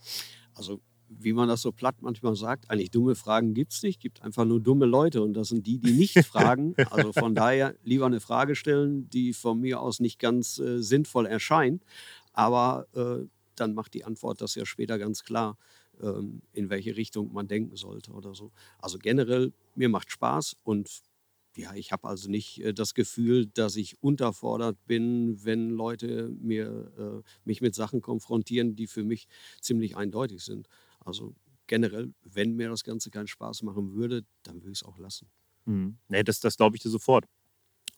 Also, 0.54 0.80
wie 1.10 1.34
man 1.34 1.48
das 1.48 1.62
so 1.62 1.72
platt 1.72 2.02
manchmal 2.02 2.36
sagt, 2.36 2.70
eigentlich 2.70 2.92
dumme 2.92 3.16
Fragen 3.16 3.54
gibt 3.54 3.74
es 3.74 3.82
nicht, 3.82 4.02
gibt 4.02 4.22
einfach 4.22 4.46
nur 4.46 4.60
dumme 4.60 4.86
Leute 4.86 5.24
und 5.24 5.34
das 5.34 5.50
sind 5.50 5.66
die, 5.66 5.80
die 5.80 5.94
nicht 5.94 6.20
fragen. 6.26 6.76
Also 6.92 7.14
von 7.14 7.34
daher 7.34 7.76
lieber 7.84 8.06
eine 8.06 8.20
Frage 8.20 8.56
stellen, 8.56 9.10
die 9.10 9.34
von 9.34 9.60
mir 9.60 9.82
aus 9.82 10.00
nicht 10.00 10.20
ganz 10.20 10.60
äh, 10.60 10.82
sinnvoll 10.82 11.26
erscheint, 11.26 11.84
aber 12.34 12.88
äh, 12.94 13.26
dann 13.56 13.74
macht 13.74 13.94
die 13.94 14.04
Antwort 14.04 14.42
das 14.42 14.56
ja 14.56 14.66
später 14.66 15.00
ganz 15.00 15.24
klar. 15.24 15.58
Ähm, 16.02 16.42
in 16.54 16.70
welche 16.70 16.96
Richtung 16.96 17.34
man 17.34 17.48
denken 17.48 17.76
sollte 17.76 18.12
oder 18.12 18.36
so. 18.36 18.52
Also 18.78 19.00
generell, 19.00 19.52
mir 19.76 19.90
macht 19.90 20.12
Spaß 20.12 20.56
und 20.64 21.02
ja, 21.56 21.74
ich 21.74 21.92
habe 21.92 22.08
also 22.08 22.30
nicht 22.30 22.62
äh, 22.62 22.74
das 22.74 22.94
Gefühl, 22.94 23.48
dass 23.48 23.76
ich 23.76 24.02
unterfordert 24.04 24.78
bin, 24.86 25.44
wenn 25.44 25.72
Leute 25.72 26.30
mir, 26.40 27.24
äh, 27.26 27.30
mich 27.46 27.62
mit 27.62 27.74
Sachen 27.74 28.02
konfrontieren, 28.02 28.76
die 28.76 28.86
für 28.86 29.04
mich 29.04 29.28
ziemlich 29.60 29.98
eindeutig 29.98 30.44
sind. 30.44 30.68
Also 31.00 31.34
generell, 31.66 32.14
wenn 32.24 32.56
mir 32.56 32.70
das 32.70 32.84
Ganze 32.84 33.10
keinen 33.10 33.28
Spaß 33.28 33.64
machen 33.64 33.94
würde, 33.96 34.24
dann 34.44 34.62
würde 34.62 34.74
ich 34.74 34.80
es 34.80 34.84
auch 34.84 35.00
lassen. 35.00 35.28
Mhm. 35.66 35.98
Nee, 36.10 36.24
das, 36.24 36.40
das 36.40 36.58
glaube 36.58 36.76
ich 36.76 36.84
dir 36.84 36.90
sofort. 36.90 37.26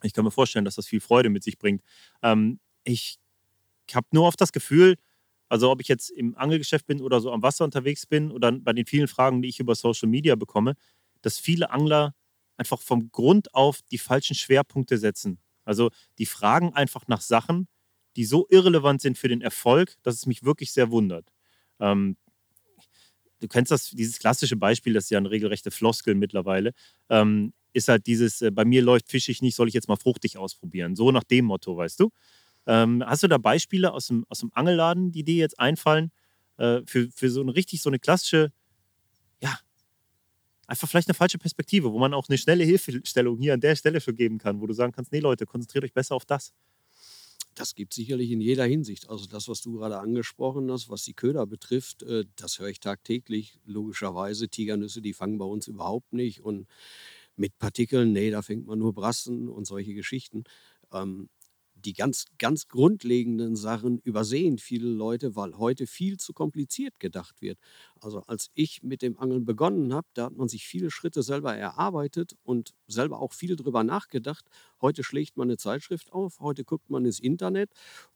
Ich 0.03 0.13
kann 0.13 0.23
mir 0.23 0.32
vorstellen, 0.32 0.63
dass 0.63 0.76
das 0.76 0.88
viel 0.88 1.01
Freude 1.01 1.30
mit 1.30 1.43
sich 1.43 1.57
bringt. 1.57 1.84
Ähm, 2.23 2.59
ich 2.86 3.19
habe 3.93 4.07
nur 4.11 4.26
oft 4.26 4.39
das 4.39 4.53
Gefühl, 4.53 4.95
also 5.49 5.71
ob 5.71 5.81
ich 5.81 5.87
jetzt 5.87 6.11
im 6.11 6.37
Angelgeschäft 6.37 6.85
bin 6.87 7.01
oder 7.01 7.19
so 7.21 7.31
am 7.31 7.41
Wasser 7.43 7.65
unterwegs 7.65 8.05
bin 8.05 8.31
oder 8.31 8.51
bei 8.51 8.73
den 8.73 8.85
vielen 8.85 9.07
Fragen, 9.07 9.41
die 9.41 9.49
ich 9.49 9.59
über 9.59 9.75
Social 9.75 10.07
Media 10.09 10.35
bekomme, 10.35 10.75
dass 11.21 11.39
viele 11.39 11.71
Angler 11.71 12.13
einfach 12.57 12.81
vom 12.81 13.11
Grund 13.11 13.53
auf 13.53 13.81
die 13.91 13.97
falschen 13.97 14.35
Schwerpunkte 14.35 14.97
setzen. 14.97 15.39
Also 15.65 15.91
die 16.17 16.25
fragen 16.25 16.73
einfach 16.73 17.07
nach 17.07 17.21
Sachen, 17.21 17.67
die 18.15 18.25
so 18.25 18.47
irrelevant 18.49 19.01
sind 19.01 19.17
für 19.17 19.27
den 19.27 19.41
Erfolg, 19.41 19.95
dass 20.03 20.15
es 20.15 20.25
mich 20.25 20.43
wirklich 20.43 20.71
sehr 20.71 20.91
wundert. 20.91 21.31
Ähm, 21.79 22.17
du 23.39 23.47
kennst 23.47 23.71
das, 23.71 23.89
dieses 23.91 24.19
klassische 24.19 24.55
Beispiel, 24.55 24.93
das 24.93 25.05
ist 25.05 25.09
ja 25.11 25.17
eine 25.17 25.31
regelrechte 25.31 25.71
Floskel 25.71 26.15
mittlerweile, 26.15 26.73
ähm, 27.09 27.53
ist 27.73 27.87
halt 27.87 28.07
dieses, 28.07 28.41
äh, 28.41 28.51
bei 28.51 28.65
mir 28.65 28.81
läuft 28.81 29.09
fischig 29.09 29.41
nicht, 29.41 29.55
soll 29.55 29.67
ich 29.67 29.73
jetzt 29.73 29.87
mal 29.87 29.95
fruchtig 29.95 30.37
ausprobieren. 30.37 30.95
So 30.95 31.11
nach 31.11 31.23
dem 31.23 31.45
Motto, 31.45 31.77
weißt 31.77 31.99
du? 31.99 32.09
Ähm, 32.70 33.03
hast 33.03 33.24
du 33.24 33.28
da 33.28 33.39
Beispiele 33.39 33.91
aus 33.91 34.05
dem, 34.07 34.28
aus 34.30 34.41
dem 34.41 34.51
Angelladen, 34.53 35.11
die 35.11 35.24
dir 35.24 35.38
jetzt 35.38 35.59
einfallen, 35.59 36.11
äh, 36.57 36.82
für, 36.86 37.09
für 37.09 37.32
so 37.32 37.41
eine 37.41 37.55
richtig, 37.55 37.82
so 37.82 37.89
eine 37.89 37.97
klassische, 37.97 38.51
ja, 39.41 39.57
einfach 40.67 40.88
vielleicht 40.88 41.07
eine 41.07 41.15
falsche 41.15 41.39
Perspektive, 41.39 41.91
wo 41.91 41.97
man 41.97 42.13
auch 42.13 42.30
eine 42.30 42.38
schnelle 42.38 42.63
Hilfestellung 42.63 43.39
hier 43.39 43.55
an 43.55 43.59
der 43.59 43.76
Stelle 43.76 44.01
für 44.01 44.13
geben 44.13 44.38
kann, 44.38 44.61
wo 44.61 44.67
du 44.67 44.74
sagen 44.74 44.91
kannst, 44.91 45.11
nee 45.11 45.20
Leute, 45.20 45.47
konzentriert 45.47 45.84
euch 45.84 45.93
besser 45.93 46.13
auf 46.13 46.26
das. 46.26 46.53
Das 47.55 47.74
gibt 47.74 47.95
sicherlich 47.95 48.30
in 48.30 48.39
jeder 48.39 48.65
Hinsicht. 48.65 49.09
Also 49.09 49.26
das, 49.26 49.47
was 49.47 49.61
du 49.63 49.74
gerade 49.74 49.97
angesprochen 49.97 50.72
hast, 50.72 50.91
was 50.91 51.03
die 51.03 51.15
Köder 51.15 51.47
betrifft, 51.47 52.03
äh, 52.03 52.26
das 52.36 52.59
höre 52.59 52.70
ich 52.70 52.80
tagtäglich. 52.80 53.59
Logischerweise, 53.65 54.47
Tigernüsse, 54.47 55.01
die 55.01 55.13
fangen 55.13 55.39
bei 55.39 55.45
uns 55.45 55.65
überhaupt 55.67 56.13
nicht. 56.13 56.41
Und 56.41 56.67
mit 57.36 57.57
Partikeln, 57.57 58.11
nee, 58.11 58.30
da 58.30 58.43
fängt 58.43 58.67
man 58.67 58.78
nur 58.78 58.93
Brassen 58.93 59.49
und 59.49 59.65
solche 59.65 59.95
Geschichten. 59.95 60.43
Ähm, 60.93 61.30
die 61.86 61.93
ganz, 61.93 62.25
ganz 62.38 62.67
grundlegenden 62.67 63.55
Sachen 63.55 63.99
übersehen 64.03 64.57
viele 64.57 64.89
Leute, 64.89 65.36
weil 65.36 65.57
heute 65.57 65.88
viel 65.88 66.17
zu 66.17 66.34
kompliziert 66.34 66.99
gedacht 66.99 67.41
wird. 67.41 67.57
Also 68.01 68.21
als 68.27 68.49
ich 68.53 68.84
mit 68.84 69.01
dem 69.01 69.17
Angeln 69.19 69.45
begonnen 69.45 69.93
habe, 69.93 70.07
da 70.13 70.25
hat 70.25 70.36
man 70.36 70.47
sich 70.49 70.65
viele 70.67 70.91
Schritte 70.91 71.23
selber 71.23 71.55
erarbeitet 71.55 72.36
und 72.43 72.73
selber 72.88 73.19
auch 73.21 73.34
viel 73.34 73.55
drüber 73.55 73.84
nachgedacht. 73.84 74.45
Heute 74.82 75.03
schlägt 75.03 75.38
man 75.38 75.47
eine 75.49 75.57
Zeitschrift 75.57 76.11
auf, 76.13 76.39
heute 76.39 76.63
guckt 76.63 76.89
man 76.89 77.05
ins 77.05 77.19
Internet 77.19 77.71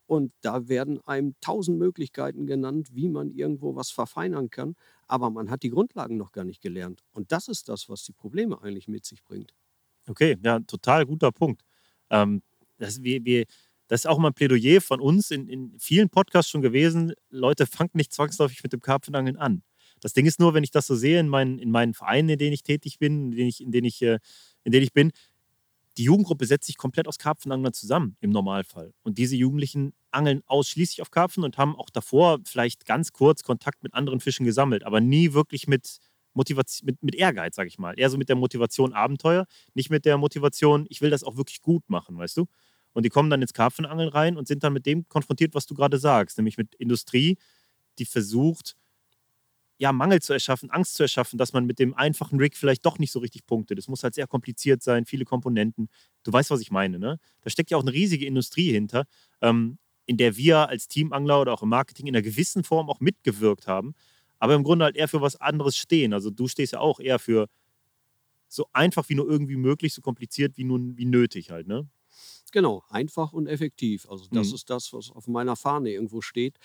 und 0.06 0.34
da 0.42 0.68
werden 0.68 1.00
einem 1.06 1.36
tausend 1.42 1.78
Möglichkeiten 1.80 2.46
genannt, 2.46 2.90
wie 2.94 3.10
man 3.10 3.32
irgendwo 3.32 3.76
was 3.76 3.92
verfeinern 3.92 4.50
kann, 4.50 4.76
aber 5.08 5.30
man 5.30 5.50
hat 5.50 5.64
die 5.64 5.70
Grundlagen 5.70 6.18
noch 6.18 6.32
gar 6.32 6.44
nicht 6.46 6.62
gelernt. 6.62 7.04
Und 7.12 7.32
das 7.32 7.48
ist 7.48 7.70
das, 7.70 7.90
was 7.90 8.04
die 8.04 8.14
Probleme 8.14 8.62
eigentlich 8.62 8.88
mit 8.88 9.06
sich 9.06 9.24
bringt. 9.24 9.54
Okay, 10.08 10.38
ja, 10.44 10.60
total 10.60 11.06
guter 11.06 11.32
Punkt. 11.32 11.62
Ähm, 12.10 12.42
das, 12.84 13.02
wir, 13.02 13.24
wir, 13.26 13.46
das 13.88 14.02
ist 14.02 14.06
auch 14.06 14.18
mal 14.18 14.30
ein 14.30 14.34
Plädoyer 14.34 14.82
von 14.82 15.00
uns 15.00 15.32
in, 15.32 15.48
in 15.48 15.80
vielen 15.80 16.10
Podcasts 16.10 16.52
schon 16.52 16.62
gewesen. 16.62 17.14
Leute, 17.30 17.66
fangt 17.66 17.96
nicht 17.96 18.14
zwangsläufig 18.14 18.62
mit 18.64 18.74
dem 18.74 18.82
Karpfenangeln 18.82 19.38
an. 19.38 19.64
Das 20.02 20.14
Ding 20.14 20.26
ist 20.26 20.40
nur, 20.40 20.54
wenn 20.54 20.64
ich 20.64 20.72
das 20.72 20.88
so 20.88 20.96
sehe 20.96 21.20
in 21.20 21.30
meinen, 21.30 21.60
in 21.60 21.72
meinen 21.72 21.94
Vereinen, 21.94 22.30
in 22.30 22.38
denen 22.38 22.54
ich 22.54 22.64
tätig 22.64 23.00
bin, 23.00 23.32
in 23.32 23.32
denen 23.32 23.48
ich, 23.48 23.62
in 23.62 23.72
denen 23.72 23.86
ich, 23.86 24.02
äh, 24.02 24.20
in 24.64 24.72
denen 24.72 24.84
ich 24.84 24.94
bin, 24.94 25.12
die 25.98 26.04
Jugendgruppe 26.04 26.46
setzt 26.46 26.66
sich 26.66 26.78
komplett 26.78 27.08
aus 27.08 27.20
Karpfenanglern 27.20 27.74
zusammen 27.74 28.18
im 28.20 28.32
Normalfall. 28.32 28.94
Und 29.04 29.18
diese 29.18 29.36
Jugendlichen 29.36 29.94
angeln 30.12 30.42
ausschließlich 30.48 31.02
auf 31.02 31.12
Karpfen 31.12 31.44
und 31.44 31.58
haben 31.58 31.76
auch 31.76 31.90
davor 31.90 32.40
vielleicht 32.46 32.86
ganz 32.86 33.14
kurz 33.14 33.44
Kontakt 33.44 33.84
mit 33.84 33.94
anderen 33.94 34.20
Fischen 34.20 34.46
gesammelt, 34.46 34.84
aber 34.84 35.02
nie 35.02 35.34
wirklich 35.34 35.68
mit, 35.68 36.00
Motivation, 36.34 36.86
mit, 36.88 37.04
mit 37.04 37.16
Ehrgeiz, 37.16 37.56
sag 37.56 37.68
ich 37.68 37.78
mal. 37.78 37.94
Eher 37.98 38.10
so 38.10 38.18
mit 38.18 38.30
der 38.30 38.36
Motivation 38.36 38.94
Abenteuer, 38.94 39.46
nicht 39.74 39.90
mit 39.90 40.06
der 40.06 40.18
Motivation, 40.18 40.86
ich 40.90 41.02
will 41.02 41.10
das 41.10 41.24
auch 41.24 41.38
wirklich 41.38 41.62
gut 41.62 41.84
machen, 41.90 42.18
weißt 42.18 42.38
du? 42.38 42.48
Und 42.94 43.04
die 43.06 43.10
kommen 43.10 43.30
dann 43.30 43.42
ins 43.42 43.54
Karpfenangeln 43.54 44.10
rein 44.10 44.38
und 44.38 44.48
sind 44.48 44.64
dann 44.64 44.74
mit 44.74 44.86
dem 44.86 45.08
konfrontiert, 45.10 45.56
was 45.56 45.66
du 45.66 45.74
gerade 45.76 45.98
sagst, 45.98 46.38
nämlich 46.38 46.58
mit 46.58 46.76
Industrie, 46.76 47.38
die 48.00 48.06
versucht, 48.06 48.76
ja, 49.78 49.92
Mangel 49.92 50.22
zu 50.22 50.34
erschaffen, 50.34 50.70
Angst 50.70 50.96
zu 50.96 51.04
erschaffen, 51.04 51.38
dass 51.38 51.52
man 51.54 51.66
mit 51.66 51.80
dem 51.80 51.94
einfachen 51.96 52.40
Rig 52.40 52.56
vielleicht 52.56 52.86
doch 52.86 53.00
nicht 53.00 53.12
so 53.12 53.20
richtig 53.20 53.46
punktet. 53.46 53.80
Es 53.80 53.88
muss 53.88 54.04
halt 54.04 54.14
sehr 54.16 54.28
kompliziert 54.28 54.84
sein, 54.84 55.06
viele 55.06 55.26
Komponenten. 55.26 55.90
Du 56.24 56.32
weißt, 56.32 56.52
was 56.52 56.62
ich 56.62 56.72
meine, 56.72 57.00
ne? 57.00 57.20
Da 57.42 57.50
steckt 57.50 57.72
ja 57.72 57.78
auch 57.78 57.82
eine 57.82 57.92
riesige 57.92 58.26
Industrie 58.26 58.72
hinter, 58.72 59.06
ähm, 59.42 59.80
in 60.06 60.18
der 60.18 60.38
wir 60.38 60.70
als 60.70 60.88
Teamangler 60.88 61.42
oder 61.42 61.54
auch 61.54 61.64
im 61.64 61.70
Marketing 61.70 62.08
in 62.08 62.16
einer 62.16 62.22
gewissen 62.24 62.64
Form 62.64 62.90
auch 62.90 63.00
mitgewirkt 63.00 63.68
haben, 63.68 63.96
aber 64.40 64.54
im 64.56 64.64
Grunde 64.64 64.86
halt 64.86 64.96
eher 64.96 65.08
für 65.08 65.22
was 65.22 65.36
anderes 65.38 65.76
stehen. 65.76 66.14
Also 66.14 66.30
du 66.30 66.48
stehst 66.48 66.74
ja 66.74 66.80
auch 66.80 67.00
eher 67.00 67.20
für 67.20 67.48
so 68.48 68.68
einfach 68.74 69.10
wie 69.10 69.16
nur 69.16 69.28
irgendwie 69.30 69.56
möglich, 69.56 69.94
so 69.94 70.02
kompliziert 70.02 70.58
wie 70.58 70.64
nun 70.64 70.98
wie 70.98 71.06
nötig 71.06 71.50
halt, 71.52 71.68
ne? 71.68 71.88
Genau, 72.54 72.84
einfach 72.88 73.34
und 73.34 73.48
effektiv. 73.48 74.08
Also 74.08 74.28
das 74.32 74.52
Mhm. 74.52 74.54
ist 74.54 74.70
das, 74.70 74.94
was 74.94 75.10
auf 75.10 75.28
meiner 75.28 75.56
Fahne 75.56 75.90
irgendwo 75.90 76.22
steht. 76.22 76.60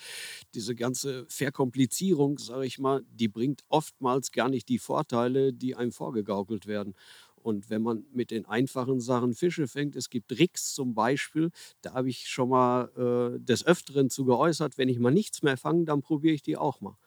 Diese 0.53 0.75
ganze 0.75 1.25
Verkomplizierung, 1.29 2.37
sage 2.37 2.67
ich 2.67 2.77
mal, 2.77 3.03
die 3.11 3.27
bringt 3.27 3.63
oftmals 3.69 4.31
gar 4.31 4.49
nicht 4.49 4.69
die 4.69 4.77
Vorteile, 4.77 5.51
die 5.51 5.75
einem 5.75 5.91
vorgegaukelt 5.91 6.67
werden. 6.67 6.93
Und 7.35 7.71
wenn 7.71 7.81
man 7.81 8.05
mit 8.13 8.29
den 8.31 8.45
einfachen 8.45 8.99
Sachen 8.99 9.33
Fische 9.33 9.67
fängt, 9.67 9.95
es 9.95 10.09
gibt 10.11 10.31
Rigs 10.37 10.73
zum 10.75 10.93
Beispiel, 10.93 11.49
da 11.81 11.93
habe 11.93 12.09
ich 12.09 12.27
schon 12.27 12.49
mal 12.49 13.35
äh, 13.35 13.39
des 13.43 13.65
Öfteren 13.65 14.11
zu 14.11 14.25
geäußert, 14.25 14.77
wenn 14.77 14.89
ich 14.89 14.99
mal 14.99 15.11
nichts 15.11 15.41
mehr 15.41 15.57
fange, 15.57 15.85
dann 15.85 16.01
probiere 16.03 16.35
ich 16.35 16.43
die 16.43 16.57
auch 16.57 16.81
mal. 16.81 16.97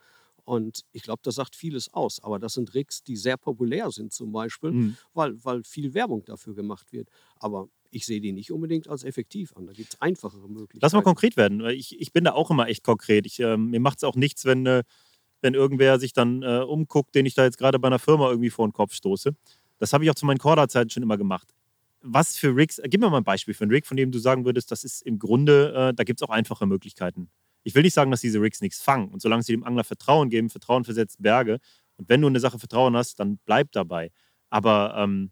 Und 0.44 0.84
ich 0.92 1.02
glaube, 1.02 1.20
das 1.22 1.36
sagt 1.36 1.54
vieles 1.54 1.92
aus. 1.94 2.22
Aber 2.22 2.38
das 2.38 2.54
sind 2.54 2.74
Rigs, 2.74 3.04
die 3.04 3.16
sehr 3.16 3.36
populär 3.36 3.90
sind 3.92 4.12
zum 4.12 4.32
Beispiel, 4.32 4.74
Mhm. 4.74 4.96
weil, 5.14 5.42
weil 5.44 5.62
viel 5.62 5.94
Werbung 5.94 6.24
dafür 6.24 6.54
gemacht 6.54 6.92
wird. 6.92 7.08
Aber 7.36 7.68
ich 7.92 8.06
sehe 8.06 8.20
die 8.20 8.32
nicht 8.32 8.50
unbedingt 8.50 8.88
als 8.88 9.04
effektiv 9.04 9.54
an. 9.56 9.66
Da 9.66 9.72
gibt 9.72 9.94
es 9.94 10.00
einfachere 10.00 10.48
Möglichkeiten. 10.48 10.80
Lass 10.80 10.92
mal 10.92 11.02
konkret 11.02 11.36
werden. 11.36 11.64
Ich, 11.66 12.00
ich 12.00 12.12
bin 12.12 12.24
da 12.24 12.32
auch 12.32 12.50
immer 12.50 12.68
echt 12.68 12.82
konkret. 12.82 13.26
Ich, 13.26 13.38
ähm, 13.40 13.70
mir 13.70 13.80
macht 13.80 13.98
es 13.98 14.04
auch 14.04 14.16
nichts, 14.16 14.44
wenn, 14.44 14.66
äh, 14.66 14.82
wenn 15.40 15.54
irgendwer 15.54 15.98
sich 16.00 16.12
dann 16.12 16.42
äh, 16.42 16.64
umguckt, 16.66 17.14
den 17.14 17.26
ich 17.26 17.34
da 17.34 17.44
jetzt 17.44 17.58
gerade 17.58 17.78
bei 17.78 17.88
einer 17.88 17.98
Firma 17.98 18.30
irgendwie 18.30 18.50
vor 18.50 18.66
den 18.66 18.72
Kopf 18.72 18.94
stoße. 18.94 19.34
Das 19.78 19.92
habe 19.92 20.04
ich 20.04 20.10
auch 20.10 20.14
zu 20.14 20.26
meinen 20.26 20.38
Corda-Zeiten 20.38 20.90
schon 20.90 21.02
immer 21.02 21.18
gemacht. 21.18 21.54
Was 22.00 22.36
für 22.36 22.56
Rigs, 22.56 22.78
äh, 22.78 22.88
gib 22.88 23.00
mir 23.00 23.10
mal 23.10 23.18
ein 23.18 23.24
Beispiel 23.24 23.54
für 23.54 23.64
einen 23.64 23.72
Rig, 23.72 23.86
von 23.86 23.96
dem 23.96 24.10
du 24.10 24.18
sagen 24.18 24.44
würdest, 24.44 24.70
das 24.70 24.84
ist 24.84 25.02
im 25.02 25.18
Grunde, 25.18 25.72
äh, 25.90 25.94
da 25.94 26.04
gibt 26.04 26.20
es 26.20 26.26
auch 26.26 26.32
einfache 26.32 26.66
Möglichkeiten. 26.66 27.30
Ich 27.64 27.74
will 27.74 27.82
nicht 27.82 27.94
sagen, 27.94 28.10
dass 28.10 28.20
diese 28.20 28.40
Rigs 28.40 28.60
nichts 28.60 28.80
fangen. 28.80 29.08
Und 29.08 29.22
solange 29.22 29.42
sie 29.42 29.52
dem 29.52 29.64
Angler 29.64 29.84
Vertrauen 29.84 30.30
geben, 30.30 30.50
Vertrauen 30.50 30.84
versetzt 30.84 31.22
Berge. 31.22 31.58
Und 31.96 32.08
wenn 32.08 32.20
du 32.20 32.26
eine 32.26 32.40
Sache 32.40 32.58
Vertrauen 32.58 32.96
hast, 32.96 33.20
dann 33.20 33.38
bleib 33.44 33.70
dabei. 33.72 34.10
Aber 34.50 34.94
ähm, 34.96 35.30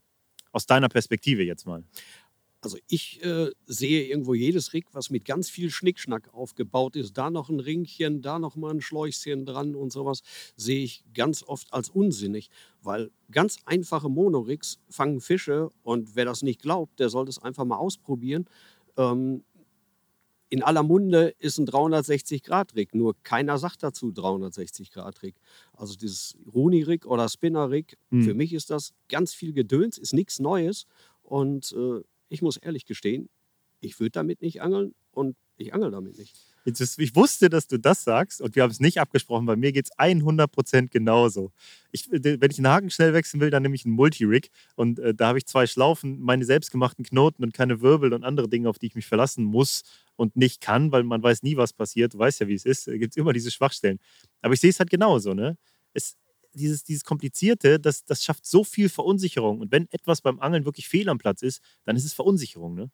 aus 0.52 0.66
deiner 0.66 0.88
Perspektive 0.88 1.42
jetzt 1.42 1.66
mal. 1.66 1.84
Also 2.62 2.76
ich 2.88 3.24
äh, 3.24 3.50
sehe 3.66 4.06
irgendwo 4.06 4.34
jedes 4.34 4.72
Rig, 4.74 4.86
was 4.92 5.08
mit 5.08 5.24
ganz 5.24 5.48
viel 5.48 5.70
Schnickschnack 5.70 6.32
aufgebaut 6.34 6.94
ist, 6.94 7.16
da 7.16 7.30
noch 7.30 7.48
ein 7.48 7.58
Ringchen, 7.60 8.20
da 8.20 8.38
noch 8.38 8.54
mal 8.56 8.70
ein 8.74 8.82
Schläuchchen 8.82 9.46
dran 9.46 9.74
und 9.74 9.92
sowas, 9.92 10.20
sehe 10.56 10.82
ich 10.84 11.02
ganz 11.14 11.42
oft 11.42 11.72
als 11.72 11.88
unsinnig, 11.88 12.50
weil 12.82 13.10
ganz 13.30 13.58
einfache 13.64 14.10
Monorigs 14.10 14.78
fangen 14.90 15.20
Fische 15.20 15.70
und 15.82 16.16
wer 16.16 16.26
das 16.26 16.42
nicht 16.42 16.60
glaubt, 16.60 17.00
der 17.00 17.08
sollte 17.08 17.30
es 17.30 17.38
einfach 17.38 17.64
mal 17.64 17.78
ausprobieren. 17.78 18.44
Ähm, 18.98 19.42
in 20.52 20.62
aller 20.64 20.82
Munde 20.82 21.32
ist 21.38 21.58
ein 21.58 21.66
360-Grad-Rig, 21.66 22.92
nur 22.94 23.14
keiner 23.22 23.56
sagt 23.56 23.84
dazu 23.84 24.08
360-Grad-Rig. 24.10 25.36
Also 25.72 25.94
dieses 25.94 26.36
Runi-Rig 26.52 27.06
oder 27.06 27.28
Spinner-Rig, 27.28 27.96
Hm. 28.10 28.22
für 28.24 28.34
mich 28.34 28.52
ist 28.52 28.68
das 28.70 28.92
ganz 29.08 29.32
viel 29.32 29.52
Gedöns, 29.52 29.96
ist 29.96 30.12
nichts 30.12 30.40
Neues 30.40 30.86
und 31.22 31.72
äh, 31.72 32.00
ich 32.30 32.40
muss 32.40 32.56
ehrlich 32.56 32.86
gestehen, 32.86 33.28
ich 33.80 34.00
würde 34.00 34.12
damit 34.12 34.40
nicht 34.40 34.62
angeln 34.62 34.94
und 35.12 35.36
ich 35.56 35.74
angel 35.74 35.90
damit 35.90 36.16
nicht. 36.18 36.34
Ist, 36.64 36.98
ich 36.98 37.16
wusste, 37.16 37.48
dass 37.48 37.66
du 37.66 37.78
das 37.78 38.04
sagst 38.04 38.40
und 38.40 38.54
wir 38.54 38.62
haben 38.62 38.70
es 38.70 38.80
nicht 38.80 39.00
abgesprochen. 39.00 39.46
Bei 39.46 39.56
mir 39.56 39.72
geht 39.72 39.86
es 39.86 39.98
100% 39.98 40.88
genauso. 40.88 41.52
Ich, 41.90 42.12
äh, 42.12 42.40
wenn 42.40 42.50
ich 42.50 42.58
einen 42.58 42.68
Haken 42.68 42.90
schnell 42.90 43.14
wechseln 43.14 43.40
will, 43.40 43.50
dann 43.50 43.62
nehme 43.62 43.74
ich 43.74 43.84
einen 43.84 43.94
Multi-Rig 43.94 44.50
und 44.76 44.98
äh, 44.98 45.14
da 45.14 45.28
habe 45.28 45.38
ich 45.38 45.46
zwei 45.46 45.66
Schlaufen, 45.66 46.20
meine 46.20 46.44
selbstgemachten 46.44 47.04
Knoten 47.04 47.42
und 47.44 47.54
keine 47.54 47.80
Wirbel 47.80 48.12
und 48.12 48.24
andere 48.24 48.48
Dinge, 48.48 48.68
auf 48.68 48.78
die 48.78 48.86
ich 48.86 48.94
mich 48.94 49.06
verlassen 49.06 49.44
muss 49.44 49.82
und 50.16 50.36
nicht 50.36 50.60
kann, 50.60 50.92
weil 50.92 51.02
man 51.02 51.22
weiß 51.22 51.42
nie, 51.42 51.56
was 51.56 51.72
passiert. 51.72 52.14
Du 52.14 52.18
weißt 52.18 52.40
ja, 52.40 52.48
wie 52.48 52.54
es 52.54 52.66
ist. 52.66 52.86
Da 52.86 52.96
gibt 52.96 53.14
es 53.14 53.16
immer 53.16 53.32
diese 53.32 53.50
Schwachstellen. 53.50 53.98
Aber 54.42 54.52
ich 54.52 54.60
sehe 54.60 54.70
es 54.70 54.78
halt 54.78 54.90
genauso. 54.90 55.32
Ne? 55.32 55.56
Es, 55.94 56.16
dieses, 56.54 56.84
dieses 56.84 57.04
Komplizierte, 57.04 57.78
das, 57.80 58.04
das 58.04 58.24
schafft 58.24 58.46
so 58.46 58.64
viel 58.64 58.88
Verunsicherung. 58.88 59.60
Und 59.60 59.72
wenn 59.72 59.88
etwas 59.90 60.20
beim 60.22 60.40
Angeln 60.40 60.64
wirklich 60.64 60.88
fehl 60.88 61.08
am 61.08 61.18
Platz 61.18 61.42
ist, 61.42 61.60
dann 61.84 61.96
ist 61.96 62.04
es 62.04 62.12
Verunsicherung. 62.12 62.74
Ne? 62.74 62.90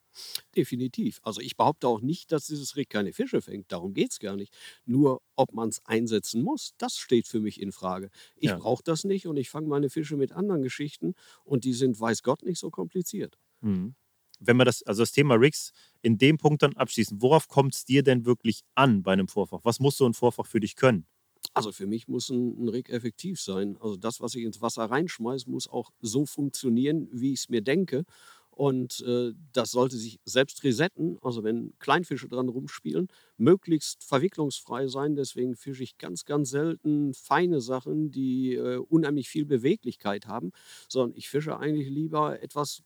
Definitiv. 0.57 1.21
Also 1.23 1.41
ich 1.41 1.57
behaupte 1.57 1.89
auch 1.89 2.01
nicht, 2.01 2.33
dass 2.33 2.47
dieses 2.47 2.77
Rig 2.77 2.89
keine 2.89 3.13
Fische 3.13 3.43
fängt. 3.43 3.71
Darum 3.73 3.95
geht 3.95 4.13
es 4.13 4.19
gar 4.19 4.37
nicht. 4.37 4.55
Nur 4.85 5.21
ob 5.37 5.53
man 5.53 5.69
es 5.69 5.85
einsetzen 5.85 6.43
muss, 6.43 6.73
das 6.79 6.97
steht 6.99 7.27
für 7.29 7.41
mich 7.41 7.61
in 7.61 7.73
Frage. 7.73 8.11
Ich 8.37 8.49
Ja. 8.49 8.57
brauche 8.57 8.83
das 8.83 9.05
nicht 9.05 9.27
und 9.27 9.37
ich 9.37 9.51
fange 9.51 9.69
meine 9.69 9.91
Fische 9.91 10.17
mit 10.17 10.33
anderen 10.33 10.63
Geschichten 10.63 11.15
und 11.45 11.65
die 11.65 11.75
sind, 11.75 11.99
weiß 12.01 12.23
Gott, 12.23 12.43
nicht 12.43 12.59
so 12.59 12.71
kompliziert. 12.71 13.39
Mhm. 13.61 13.95
Wenn 14.39 14.57
wir 14.59 14.65
das, 14.65 14.83
also 14.83 15.03
das 15.03 15.13
Thema 15.13 15.35
Rigs 15.35 15.73
in 16.03 16.19
dem 16.19 16.37
Punkt 16.39 16.63
dann 16.63 16.75
abschließen, 16.77 17.23
worauf 17.23 17.49
kommt 17.49 17.75
es 17.75 17.85
dir 17.85 18.03
denn 18.03 18.27
wirklich 18.27 18.63
an 18.75 19.03
bei 19.03 19.13
einem 19.13 19.29
Vorfach? 19.29 19.61
Was 19.65 19.81
muss 19.81 19.97
so 19.97 20.07
ein 20.07 20.15
Vorfach 20.15 20.47
für 20.47 20.61
dich 20.61 20.77
können? 20.77 21.07
Also 21.55 21.73
für 21.73 21.87
mich 21.87 22.09
muss 22.09 22.31
ein, 22.31 22.65
ein 22.65 22.69
Rig 22.69 22.91
effektiv 22.91 23.41
sein. 23.41 23.77
Also 23.81 23.97
das, 23.97 24.21
was 24.21 24.35
ich 24.35 24.45
ins 24.45 24.61
Wasser 24.61 24.85
reinschmeiße, 24.85 25.51
muss 25.51 25.69
auch 25.69 25.91
so 26.01 26.27
funktionieren, 26.27 27.09
wie 27.13 27.33
ich 27.33 27.41
es 27.41 27.49
mir 27.49 27.63
denke. 27.63 28.05
Und 28.51 29.03
äh, 29.07 29.33
das 29.53 29.71
sollte 29.71 29.97
sich 29.99 30.19
selbst 30.25 30.65
resetten, 30.65 31.19
also 31.21 31.45
wenn 31.45 31.75
Kleinfische 31.79 32.27
dran 32.27 32.49
rumspielen, 32.49 33.09
möglichst 33.37 34.03
verwicklungsfrei 34.03 34.89
sein. 34.89 35.15
Deswegen 35.15 35.57
fische 35.57 35.83
ich 35.83 35.99
ganz, 35.99 36.25
ganz 36.25 36.49
selten 36.51 37.13
feine 37.13 37.61
Sachen, 37.61 38.11
die 38.11 38.55
äh, 38.55 38.79
unheimlich 38.79 39.29
viel 39.29 39.45
Beweglichkeit 39.45 40.27
haben, 40.27 40.53
sondern 40.89 41.19
ich 41.19 41.29
fische 41.29 41.59
eigentlich 41.59 41.91
lieber 41.91 42.41
etwas, 42.43 42.83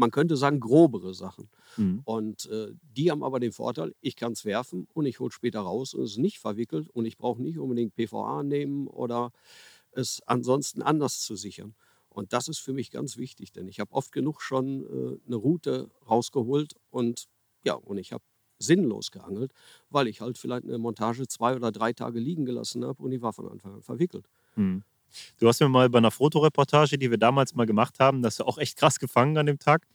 man 0.00 0.10
könnte 0.10 0.36
sagen, 0.36 0.60
grobere 0.60 1.14
Sachen. 1.14 1.50
Mhm. 1.76 2.00
Und 2.04 2.46
äh, 2.46 2.72
die 2.96 3.10
haben 3.10 3.22
aber 3.22 3.38
den 3.38 3.52
Vorteil, 3.52 3.94
ich 4.00 4.16
kann 4.16 4.32
es 4.32 4.44
werfen 4.44 4.88
und 4.94 5.06
ich 5.06 5.20
hole 5.20 5.30
später 5.30 5.60
raus 5.60 5.94
und 5.94 6.02
es 6.02 6.12
ist 6.12 6.18
nicht 6.18 6.38
verwickelt 6.38 6.88
und 6.88 7.04
ich 7.04 7.18
brauche 7.18 7.40
nicht 7.40 7.58
unbedingt 7.58 7.94
PVA 7.94 8.42
nehmen 8.42 8.88
oder 8.88 9.30
es 9.92 10.22
ansonsten 10.26 10.82
anders 10.82 11.20
zu 11.20 11.36
sichern. 11.36 11.74
Und 12.08 12.32
das 12.32 12.48
ist 12.48 12.58
für 12.58 12.72
mich 12.72 12.90
ganz 12.90 13.18
wichtig, 13.18 13.52
denn 13.52 13.68
ich 13.68 13.78
habe 13.78 13.92
oft 13.92 14.10
genug 14.10 14.40
schon 14.40 14.84
äh, 14.84 15.18
eine 15.26 15.36
Route 15.36 15.90
rausgeholt 16.08 16.74
und 16.90 17.28
ja, 17.62 17.74
und 17.74 17.98
ich 17.98 18.12
habe 18.12 18.24
sinnlos 18.58 19.10
geangelt, 19.10 19.52
weil 19.90 20.08
ich 20.08 20.20
halt 20.20 20.38
vielleicht 20.38 20.64
eine 20.64 20.78
Montage 20.78 21.26
zwei 21.28 21.54
oder 21.54 21.70
drei 21.72 21.92
Tage 21.92 22.18
liegen 22.18 22.44
gelassen 22.46 22.84
habe 22.84 23.02
und 23.02 23.10
die 23.10 23.22
war 23.22 23.32
von 23.32 23.48
Anfang 23.48 23.74
an 23.74 23.82
verwickelt. 23.82 24.28
Mhm. 24.56 24.82
Du 25.38 25.48
hast 25.48 25.60
mir 25.60 25.68
mal 25.68 25.88
bei 25.90 25.98
einer 25.98 26.10
Fotoreportage, 26.10 26.98
die 26.98 27.10
wir 27.10 27.18
damals 27.18 27.54
mal 27.54 27.66
gemacht 27.66 27.98
haben, 28.00 28.22
das 28.22 28.36
du 28.36 28.44
auch 28.44 28.58
echt 28.58 28.76
krass 28.76 28.98
gefangen 28.98 29.36
an 29.38 29.46
dem 29.46 29.58
Tag. 29.58 29.86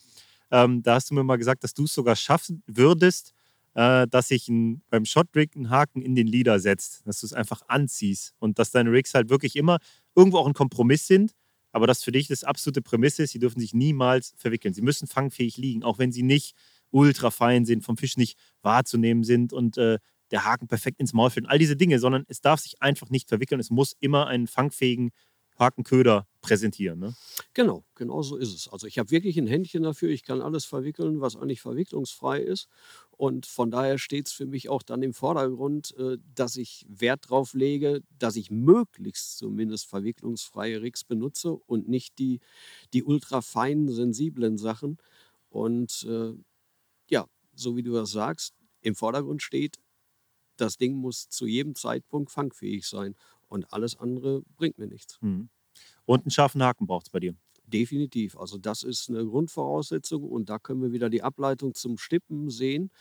Ähm, 0.51 0.83
da 0.83 0.95
hast 0.95 1.09
du 1.09 1.15
mir 1.15 1.23
mal 1.23 1.37
gesagt, 1.37 1.63
dass 1.63 1.73
du 1.73 1.85
es 1.85 1.93
sogar 1.93 2.15
schaffen 2.15 2.63
würdest, 2.67 3.33
äh, 3.73 4.07
dass 4.07 4.29
sich 4.29 4.47
beim 4.89 5.05
Shot-Rig 5.05 5.55
ein 5.55 5.69
Haken 5.69 6.01
in 6.01 6.15
den 6.15 6.27
Leader 6.27 6.59
setzt, 6.59 7.05
dass 7.05 7.19
du 7.21 7.25
es 7.25 7.33
einfach 7.33 7.61
anziehst 7.67 8.33
und 8.39 8.59
dass 8.59 8.71
deine 8.71 8.91
Rigs 8.91 9.13
halt 9.13 9.29
wirklich 9.29 9.55
immer 9.55 9.79
irgendwo 10.15 10.37
auch 10.37 10.47
ein 10.47 10.53
Kompromiss 10.53 11.07
sind, 11.07 11.33
aber 11.71 11.87
das 11.87 12.03
für 12.03 12.13
dich 12.13 12.27
das 12.27 12.45
absolute 12.45 12.81
Prämisse 12.81 13.23
ist, 13.23 13.31
sie 13.31 13.39
dürfen 13.39 13.59
sich 13.59 13.73
niemals 13.73 14.33
verwickeln. 14.37 14.73
Sie 14.73 14.81
müssen 14.81 15.07
fangfähig 15.07 15.57
liegen, 15.57 15.83
auch 15.83 15.99
wenn 15.99 16.13
sie 16.13 16.23
nicht 16.23 16.55
ultra 16.89 17.31
fein 17.31 17.65
sind, 17.65 17.83
vom 17.83 17.97
Fisch 17.97 18.15
nicht 18.15 18.37
wahrzunehmen 18.61 19.25
sind 19.25 19.51
und 19.51 19.77
äh, 19.77 19.99
der 20.31 20.45
Haken 20.45 20.67
perfekt 20.67 20.99
ins 20.99 21.13
Maul 21.13 21.29
fällt. 21.29 21.47
All 21.47 21.59
diese 21.59 21.75
Dinge, 21.75 21.99
sondern 21.99 22.25
es 22.27 22.41
darf 22.41 22.59
sich 22.59 22.81
einfach 22.81 23.09
nicht 23.09 23.29
verwickeln. 23.29 23.59
Es 23.59 23.69
muss 23.69 23.95
immer 23.99 24.27
einen 24.27 24.47
fangfähigen 24.47 25.11
Hakenköder 25.57 26.27
präsentieren. 26.41 26.99
Ne? 26.99 27.15
Genau, 27.53 27.85
genau 27.95 28.21
so 28.21 28.35
ist 28.35 28.53
es. 28.53 28.67
Also 28.67 28.87
ich 28.87 28.99
habe 28.99 29.11
wirklich 29.11 29.37
ein 29.37 29.47
Händchen 29.47 29.83
dafür. 29.83 30.09
Ich 30.09 30.23
kann 30.23 30.41
alles 30.41 30.65
verwickeln, 30.65 31.21
was 31.21 31.35
eigentlich 31.35 31.61
verwicklungsfrei 31.61 32.39
ist. 32.41 32.67
Und 33.11 33.45
von 33.45 33.71
daher 33.71 33.97
steht 33.97 34.27
es 34.27 34.33
für 34.33 34.45
mich 34.45 34.67
auch 34.69 34.83
dann 34.83 35.01
im 35.01 35.13
Vordergrund, 35.13 35.95
äh, 35.97 36.17
dass 36.35 36.57
ich 36.57 36.85
Wert 36.89 37.25
darauf 37.25 37.53
lege, 37.53 38.01
dass 38.19 38.35
ich 38.35 38.51
möglichst 38.51 39.37
zumindest 39.37 39.87
verwicklungsfreie 39.87 40.81
Rigs 40.81 41.03
benutze 41.03 41.53
und 41.53 41.87
nicht 41.87 42.19
die, 42.19 42.41
die 42.93 43.03
ultra 43.03 43.41
feinen, 43.41 43.89
sensiblen 43.89 44.57
Sachen. 44.57 44.97
Und 45.49 46.05
äh, 46.09 46.33
ja, 47.09 47.25
so 47.55 47.77
wie 47.77 47.83
du 47.83 47.93
das 47.93 48.11
sagst, 48.11 48.53
im 48.81 48.95
Vordergrund 48.95 49.41
steht, 49.41 49.79
das 50.57 50.77
Ding 50.77 50.95
muss 50.95 51.29
zu 51.29 51.45
jedem 51.45 51.75
Zeitpunkt 51.75 52.31
fangfähig 52.31 52.87
sein. 52.87 53.15
Und 53.47 53.71
alles 53.71 53.97
andere 53.97 54.41
bringt 54.57 54.77
mir 54.77 54.87
nichts. 54.87 55.17
Mhm. 55.21 55.49
Und 56.05 56.21
einen 56.21 56.31
scharfen 56.31 56.63
Haken 56.63 56.87
braucht 56.87 57.07
es 57.07 57.09
bei 57.09 57.19
dir. 57.19 57.35
Definitiv. 57.67 58.37
Also 58.37 58.57
das 58.57 58.83
ist 58.83 59.09
eine 59.09 59.25
Grundvoraussetzung 59.25 60.23
und 60.23 60.49
da 60.49 60.59
können 60.59 60.81
wir 60.81 60.91
wieder 60.91 61.09
die 61.09 61.23
Ableitung 61.23 61.73
zum 61.73 61.97
Stippen 61.97 62.49
sehen. 62.49 62.91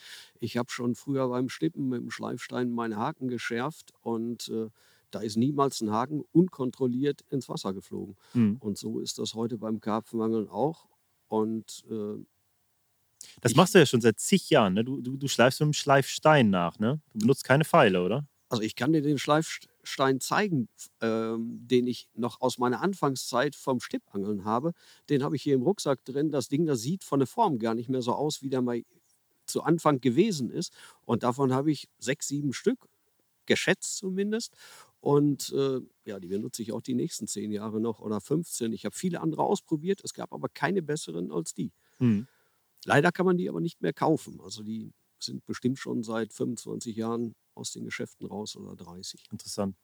Ich 0.41 0.57
habe 0.57 0.71
schon 0.71 0.95
früher 0.95 1.29
beim 1.29 1.49
Stippen 1.49 1.89
mit 1.89 2.01
dem 2.01 2.11
Schleifstein 2.11 2.71
meine 2.71 2.97
Haken 2.97 3.29
geschärft 3.29 3.93
und 4.01 4.49
äh, 4.49 4.71
da 5.11 5.21
ist 5.21 5.37
niemals 5.37 5.81
ein 5.81 5.91
Haken 5.91 6.23
unkontrolliert 6.33 7.25
ins 7.31 7.49
Wasser 7.49 7.75
geflogen. 7.75 8.17
Mhm. 8.33 8.57
Und 8.59 8.79
so 8.79 9.01
ist 9.01 9.19
das 9.19 9.35
heute 9.35 9.59
beim 9.59 9.81
Karpfenangeln 9.81 10.49
auch. 10.49 10.87
Und 11.29 11.85
äh, 11.91 12.25
das 13.41 13.55
machst 13.55 13.75
du 13.75 13.79
ja 13.79 13.87
schon 13.87 14.01
seit 14.01 14.19
zig 14.19 14.51
Jahren. 14.51 14.75
Ne? 14.75 14.85
Du, 14.85 15.01
du, 15.01 15.17
du 15.17 15.29
schleifst 15.29 15.61
mit 15.61 15.69
dem 15.69 15.73
Schleifstein 15.73 16.51
nach. 16.51 16.79
Ne? 16.79 17.01
Du 17.13 17.21
benutzt 17.21 17.45
keine 17.45 17.65
Pfeile, 17.65 18.03
oder? 18.03 18.27
Also 18.49 18.63
ich 18.63 18.77
kann 18.77 18.93
dir 18.93 19.03
den 19.03 19.19
Schleifstein 19.19 20.21
zeigen, 20.21 20.69
ähm, 21.01 21.67
den 21.67 21.87
ich 21.87 22.09
noch 22.15 22.41
aus 22.41 22.59
meiner 22.59 22.83
Anfangszeit 22.83 23.57
vom 23.57 23.81
Stippangeln 23.81 24.45
habe. 24.45 24.73
Den 25.11 25.23
habe 25.25 25.37
ich 25.37 25.43
hier 25.43 25.55
im 25.55 25.63
Rucksack 25.63 26.05
drin. 26.05 26.31
Das 26.31 26.49
Ding, 26.49 26.67
das 26.67 26.81
sieht 26.81 27.03
von 27.05 27.19
der 27.19 27.27
Form 27.27 27.59
gar 27.59 27.75
nicht 27.75 27.89
mehr 27.89 28.03
so 28.03 28.13
aus, 28.13 28.43
wie 28.43 28.51
der 28.51 28.63
mal 28.63 28.83
zu 29.47 29.63
Anfang 29.63 30.01
gewesen 30.01 30.51
ist. 30.51 30.73
Und 31.05 31.23
davon 31.23 31.53
habe 31.53 31.71
ich 31.71 31.89
sechs, 31.99 32.29
sieben 32.29 32.53
Stück, 32.53 32.89
geschätzt 33.47 33.97
zumindest. 33.97 34.55
Und 35.01 35.53
äh, 35.53 35.81
ja, 36.07 36.19
die 36.19 36.29
benutze 36.29 36.63
ich 36.63 36.73
auch 36.73 36.81
die 36.81 36.95
nächsten 36.95 37.27
zehn 37.27 37.51
Jahre 37.51 37.81
noch 37.81 38.01
oder 38.01 38.21
15. 38.21 38.73
Ich 38.73 38.85
habe 38.87 38.97
viele 38.97 39.21
andere 39.21 39.43
ausprobiert. 39.43 40.01
Es 40.03 40.15
gab 40.15 40.33
aber 40.33 40.49
keine 40.49 40.81
besseren 40.81 41.31
als 41.31 41.55
die. 41.55 41.73
Hm. 41.99 42.27
Leider 42.85 43.13
kann 43.13 43.27
man 43.27 43.37
die 43.37 43.49
aber 43.49 43.61
nicht 43.61 43.83
mehr 43.83 43.93
kaufen. 43.93 44.41
Also 44.43 44.63
die 44.63 44.93
sind 45.19 45.45
bestimmt 45.47 45.79
schon 45.79 46.03
seit 46.03 46.33
25 46.33 46.97
Jahren 46.97 47.35
aus 47.55 47.73
den 47.73 47.85
Geschäften 47.85 48.27
raus 48.27 48.57
oder 48.57 48.77
30. 48.77 49.25
Interessant. 49.31 49.77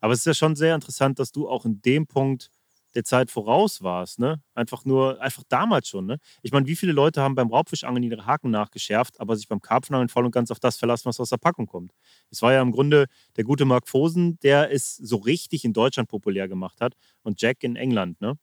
Aber 0.00 0.12
es 0.12 0.20
ist 0.20 0.26
ja 0.26 0.34
schon 0.34 0.56
sehr 0.56 0.74
interessant, 0.74 1.18
dass 1.18 1.32
du 1.32 1.48
auch 1.48 1.64
in 1.64 1.80
dem 1.82 2.06
Punkt 2.06 2.50
der 2.94 3.04
Zeit 3.04 3.30
voraus 3.30 3.82
warst, 3.82 4.18
ne? 4.18 4.42
Einfach 4.54 4.84
nur, 4.84 5.20
einfach 5.20 5.44
damals 5.48 5.88
schon, 5.88 6.06
ne? 6.06 6.18
Ich 6.42 6.50
meine, 6.52 6.66
wie 6.66 6.74
viele 6.74 6.92
Leute 6.92 7.22
haben 7.22 7.36
beim 7.36 7.48
Raubfischangeln 7.48 8.02
ihre 8.02 8.26
Haken 8.26 8.50
nachgeschärft, 8.50 9.20
aber 9.20 9.36
sich 9.36 9.46
beim 9.46 9.60
Karpfenangeln 9.60 10.08
voll 10.08 10.24
und 10.24 10.32
ganz 10.32 10.50
auf 10.50 10.58
das 10.58 10.76
verlassen, 10.76 11.04
was 11.06 11.20
aus 11.20 11.30
der 11.30 11.36
Packung 11.36 11.66
kommt. 11.66 11.92
Es 12.30 12.42
war 12.42 12.52
ja 12.52 12.60
im 12.62 12.72
Grunde 12.72 13.06
der 13.36 13.44
gute 13.44 13.64
Mark 13.64 13.88
Fosen, 13.88 14.38
der 14.40 14.72
es 14.72 14.96
so 14.96 15.16
richtig 15.16 15.64
in 15.64 15.72
Deutschland 15.72 16.08
populär 16.08 16.48
gemacht 16.48 16.80
hat 16.80 16.94
und 17.22 17.40
Jack 17.40 17.62
in 17.62 17.76
England, 17.76 18.20
ne? 18.20 18.36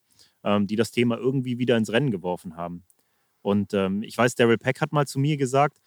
Ähm, 0.44 0.66
die 0.68 0.76
das 0.78 0.92
Thema 0.92 1.18
irgendwie 1.18 1.58
wieder 1.60 1.76
ins 1.76 1.92
Rennen 1.92 2.12
geworfen 2.12 2.56
haben. 2.56 2.86
Und 3.42 3.74
ähm, 3.74 4.04
ich 4.04 4.18
weiß, 4.18 4.36
Daryl 4.36 4.58
Peck 4.58 4.82
hat 4.82 4.92
mal 4.92 5.08
zu 5.08 5.20
mir 5.20 5.38
gesagt, 5.38 5.78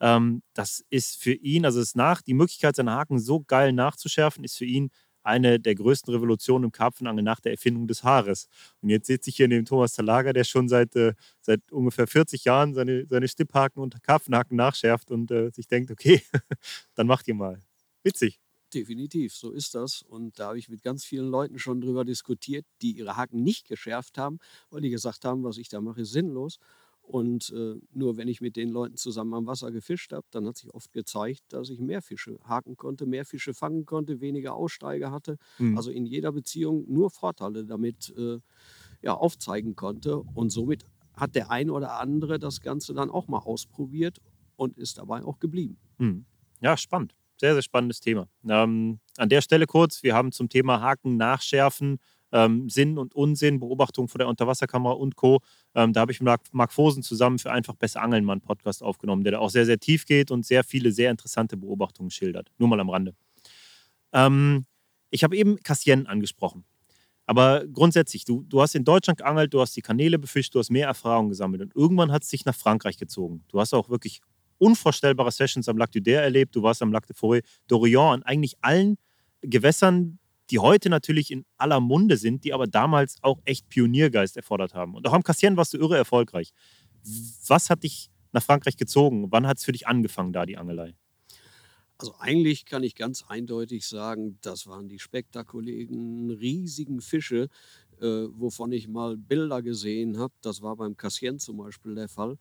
ähm, 0.00 0.42
das 0.54 0.84
ist 0.90 1.20
für 1.20 1.32
ihn, 1.32 1.64
also 1.64 1.80
ist 1.80 1.96
nach, 1.96 2.22
die 2.22 2.34
Möglichkeit, 2.34 2.76
seine 2.76 2.92
Haken 2.92 3.18
so 3.18 3.40
geil 3.40 3.72
nachzuschärfen, 3.72 4.44
ist 4.44 4.56
für 4.56 4.64
ihn 4.64 4.90
eine 5.22 5.60
der 5.60 5.74
größten 5.74 6.12
Revolutionen 6.14 6.64
im 6.64 6.72
Karpfenangeln 6.72 7.24
nach 7.24 7.40
der 7.40 7.52
Erfindung 7.52 7.86
des 7.86 8.02
Haares. 8.02 8.48
Und 8.80 8.88
jetzt 8.88 9.06
sitze 9.06 9.30
ich 9.30 9.36
hier 9.36 9.48
neben 9.48 9.66
Thomas 9.66 9.92
Talager, 9.92 10.32
der 10.32 10.44
schon 10.44 10.68
seit, 10.68 10.96
äh, 10.96 11.12
seit 11.40 11.70
ungefähr 11.70 12.06
40 12.06 12.44
Jahren 12.44 12.72
seine, 12.74 13.06
seine 13.06 13.28
Stipphaken 13.28 13.82
und 13.82 14.02
Karpfenhaken 14.02 14.56
nachschärft 14.56 15.10
und 15.10 15.30
äh, 15.30 15.50
sich 15.50 15.66
denkt, 15.66 15.90
okay, 15.90 16.22
dann 16.94 17.06
macht 17.06 17.28
ihr 17.28 17.34
mal. 17.34 17.60
Witzig. 18.02 18.40
Definitiv, 18.72 19.34
so 19.34 19.50
ist 19.50 19.74
das. 19.74 20.02
Und 20.02 20.38
da 20.38 20.48
habe 20.48 20.58
ich 20.58 20.68
mit 20.68 20.82
ganz 20.82 21.04
vielen 21.04 21.28
Leuten 21.28 21.58
schon 21.58 21.80
drüber 21.80 22.04
diskutiert, 22.04 22.66
die 22.82 22.92
ihre 22.92 23.16
Haken 23.16 23.42
nicht 23.42 23.66
geschärft 23.66 24.18
haben, 24.18 24.38
weil 24.70 24.82
die 24.82 24.90
gesagt 24.90 25.24
haben, 25.24 25.42
was 25.42 25.56
ich 25.56 25.68
da 25.68 25.80
mache, 25.80 26.02
ist 26.02 26.12
sinnlos. 26.12 26.58
Und 27.08 27.54
äh, 27.56 27.76
nur 27.94 28.18
wenn 28.18 28.28
ich 28.28 28.42
mit 28.42 28.54
den 28.56 28.68
Leuten 28.68 28.96
zusammen 28.96 29.32
am 29.32 29.46
Wasser 29.46 29.70
gefischt 29.70 30.12
habe, 30.12 30.26
dann 30.30 30.46
hat 30.46 30.58
sich 30.58 30.74
oft 30.74 30.92
gezeigt, 30.92 31.42
dass 31.48 31.70
ich 31.70 31.80
mehr 31.80 32.02
Fische 32.02 32.38
haken 32.44 32.76
konnte, 32.76 33.06
mehr 33.06 33.24
Fische 33.24 33.54
fangen 33.54 33.86
konnte, 33.86 34.20
weniger 34.20 34.54
Aussteiger 34.54 35.10
hatte. 35.10 35.38
Mhm. 35.58 35.74
Also 35.74 35.90
in 35.90 36.04
jeder 36.04 36.32
Beziehung 36.32 36.84
nur 36.86 37.10
Vorteile 37.10 37.64
damit 37.64 38.14
äh, 38.18 38.40
ja, 39.00 39.14
aufzeigen 39.14 39.74
konnte. 39.74 40.18
Und 40.18 40.50
somit 40.50 40.84
hat 41.14 41.34
der 41.34 41.50
eine 41.50 41.72
oder 41.72 41.98
andere 41.98 42.38
das 42.38 42.60
Ganze 42.60 42.92
dann 42.92 43.08
auch 43.08 43.26
mal 43.26 43.38
ausprobiert 43.38 44.18
und 44.56 44.76
ist 44.76 44.98
dabei 44.98 45.24
auch 45.24 45.38
geblieben. 45.38 45.78
Mhm. 45.96 46.26
Ja, 46.60 46.76
spannend. 46.76 47.14
Sehr, 47.38 47.54
sehr 47.54 47.62
spannendes 47.62 48.00
Thema. 48.00 48.28
Ähm, 48.46 49.00
an 49.16 49.30
der 49.30 49.40
Stelle 49.40 49.64
kurz, 49.64 50.02
wir 50.02 50.14
haben 50.14 50.30
zum 50.30 50.50
Thema 50.50 50.82
Haken 50.82 51.16
nachschärfen 51.16 52.00
ähm, 52.32 52.68
Sinn 52.68 52.98
und 52.98 53.14
Unsinn, 53.14 53.60
Beobachtung 53.60 54.08
vor 54.08 54.18
der 54.18 54.28
Unterwasserkamera 54.28 54.92
und 54.92 55.16
Co. 55.16 55.40
Ähm, 55.74 55.92
da 55.92 56.00
habe 56.00 56.12
ich 56.12 56.20
mit 56.20 56.38
Marc 56.52 56.72
Fosen 56.72 57.02
zusammen 57.02 57.38
für 57.38 57.52
einfach 57.52 57.74
besser 57.74 58.02
Angeln 58.02 58.24
mal 58.24 58.32
einen 58.32 58.40
Podcast 58.40 58.82
aufgenommen, 58.82 59.24
der 59.24 59.32
da 59.32 59.38
auch 59.38 59.50
sehr, 59.50 59.66
sehr 59.66 59.78
tief 59.78 60.04
geht 60.06 60.30
und 60.30 60.46
sehr 60.46 60.64
viele 60.64 60.92
sehr 60.92 61.10
interessante 61.10 61.56
Beobachtungen 61.56 62.10
schildert. 62.10 62.50
Nur 62.58 62.68
mal 62.68 62.80
am 62.80 62.90
Rande. 62.90 63.14
Ähm, 64.12 64.66
ich 65.10 65.24
habe 65.24 65.36
eben 65.36 65.56
Cassien 65.62 66.06
angesprochen. 66.06 66.64
Aber 67.26 67.66
grundsätzlich, 67.66 68.24
du, 68.24 68.42
du 68.48 68.62
hast 68.62 68.74
in 68.74 68.84
Deutschland 68.84 69.18
geangelt, 69.18 69.52
du 69.52 69.60
hast 69.60 69.76
die 69.76 69.82
Kanäle 69.82 70.18
befischt, 70.18 70.54
du 70.54 70.60
hast 70.60 70.70
mehr 70.70 70.86
Erfahrung 70.86 71.28
gesammelt 71.28 71.60
und 71.60 71.76
irgendwann 71.76 72.10
hat 72.10 72.22
es 72.22 72.30
dich 72.30 72.46
nach 72.46 72.54
Frankreich 72.54 72.96
gezogen. 72.96 73.44
Du 73.48 73.60
hast 73.60 73.74
auch 73.74 73.90
wirklich 73.90 74.22
unvorstellbare 74.56 75.30
Sessions 75.30 75.68
am 75.68 75.76
Lac 75.76 75.92
du 75.92 76.00
Der 76.00 76.22
erlebt, 76.22 76.56
du 76.56 76.62
warst 76.62 76.80
am 76.80 76.90
Lac 76.90 77.06
de 77.06 77.14
Forêt 77.14 77.42
d'Orient, 77.68 78.14
an 78.14 78.22
eigentlich 78.22 78.56
allen 78.62 78.96
Gewässern, 79.42 80.18
die 80.50 80.58
heute 80.58 80.88
natürlich 80.88 81.30
in 81.30 81.44
aller 81.56 81.80
Munde 81.80 82.16
sind, 82.16 82.44
die 82.44 82.52
aber 82.52 82.66
damals 82.66 83.16
auch 83.22 83.38
echt 83.44 83.68
Pioniergeist 83.68 84.36
erfordert 84.36 84.74
haben. 84.74 84.94
Und 84.94 85.06
auch 85.06 85.12
am 85.12 85.22
Kassieren 85.22 85.56
warst 85.56 85.74
du 85.74 85.78
irre 85.78 85.96
erfolgreich. 85.96 86.50
Was 87.46 87.70
hat 87.70 87.82
dich 87.82 88.10
nach 88.32 88.42
Frankreich 88.42 88.76
gezogen? 88.76 89.26
Wann 89.30 89.46
hat 89.46 89.58
es 89.58 89.64
für 89.64 89.72
dich 89.72 89.86
angefangen, 89.86 90.32
da 90.32 90.46
die 90.46 90.56
Angelei? 90.56 90.94
Also 91.98 92.14
eigentlich 92.20 92.64
kann 92.64 92.84
ich 92.84 92.94
ganz 92.94 93.24
eindeutig 93.26 93.86
sagen, 93.86 94.38
das 94.40 94.68
waren 94.68 94.88
die 94.88 95.00
spektakulären, 95.00 96.30
riesigen 96.30 97.00
Fische, 97.00 97.48
äh, 98.00 98.26
wovon 98.30 98.70
ich 98.70 98.86
mal 98.86 99.16
Bilder 99.16 99.62
gesehen 99.62 100.16
habe. 100.18 100.32
Das 100.40 100.62
war 100.62 100.76
beim 100.76 100.96
Cassien 100.96 101.40
zum 101.40 101.56
Beispiel 101.56 101.96
der 101.96 102.08
Fall. 102.08 102.38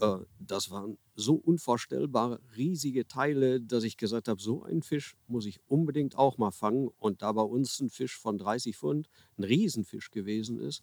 Äh, 0.00 0.18
das 0.38 0.70
waren 0.70 0.98
so 1.14 1.34
unvorstellbare 1.34 2.40
riesige 2.56 3.06
Teile, 3.06 3.60
dass 3.60 3.84
ich 3.84 3.96
gesagt 3.96 4.28
habe, 4.28 4.40
so 4.40 4.62
einen 4.62 4.82
Fisch 4.82 5.16
muss 5.26 5.46
ich 5.46 5.60
unbedingt 5.66 6.16
auch 6.16 6.38
mal 6.38 6.50
fangen. 6.50 6.88
Und 6.98 7.22
da 7.22 7.32
bei 7.32 7.42
uns 7.42 7.80
ein 7.80 7.90
Fisch 7.90 8.18
von 8.18 8.38
30 8.38 8.76
Pfund 8.76 9.08
ein 9.38 9.44
Riesenfisch 9.44 10.10
gewesen 10.10 10.58
ist, 10.58 10.82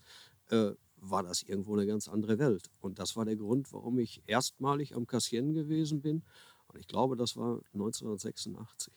äh, 0.50 0.72
war 0.98 1.24
das 1.24 1.42
irgendwo 1.42 1.74
eine 1.74 1.86
ganz 1.86 2.08
andere 2.08 2.40
Welt. 2.40 2.70
Und 2.80 3.00
das 3.00 3.16
war 3.16 3.26
der 3.26 3.36
Grund, 3.36 3.74
warum 3.74 4.00
ich 4.00 4.22
erstmalig 4.28 4.96
am 4.96 5.08
Cassien 5.08 5.54
gewesen 5.54 6.02
bin. 6.02 6.24
Und 6.68 6.80
ich 6.80 6.88
glaube, 6.88 7.18
das 7.18 7.36
war 7.36 7.62
1986. 7.74 8.94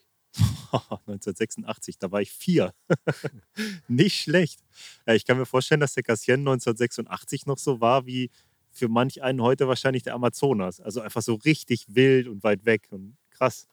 1986, 0.71 1.97
da 1.99 2.11
war 2.11 2.21
ich 2.21 2.31
vier. 2.31 2.73
Nicht 3.87 4.21
schlecht. 4.21 4.59
Ich 5.07 5.25
kann 5.25 5.37
mir 5.37 5.45
vorstellen, 5.45 5.79
dass 5.79 5.93
der 5.93 6.03
Cassien 6.03 6.41
1986 6.41 7.45
noch 7.45 7.57
so 7.57 7.81
war 7.81 8.05
wie 8.05 8.29
für 8.75 8.89
manch 8.89 9.23
einen 9.23 9.41
heute 9.41 9.67
wahrscheinlich 9.67 10.03
der 10.03 10.15
Amazonas. 10.15 10.81
Also 10.81 10.99
einfach 10.99 11.21
so 11.21 11.35
richtig 11.35 11.85
wild 11.87 12.27
und 12.27 12.43
weit 12.43 12.65
weg 12.65 12.87
und 12.91 13.15
krass. 13.31 13.67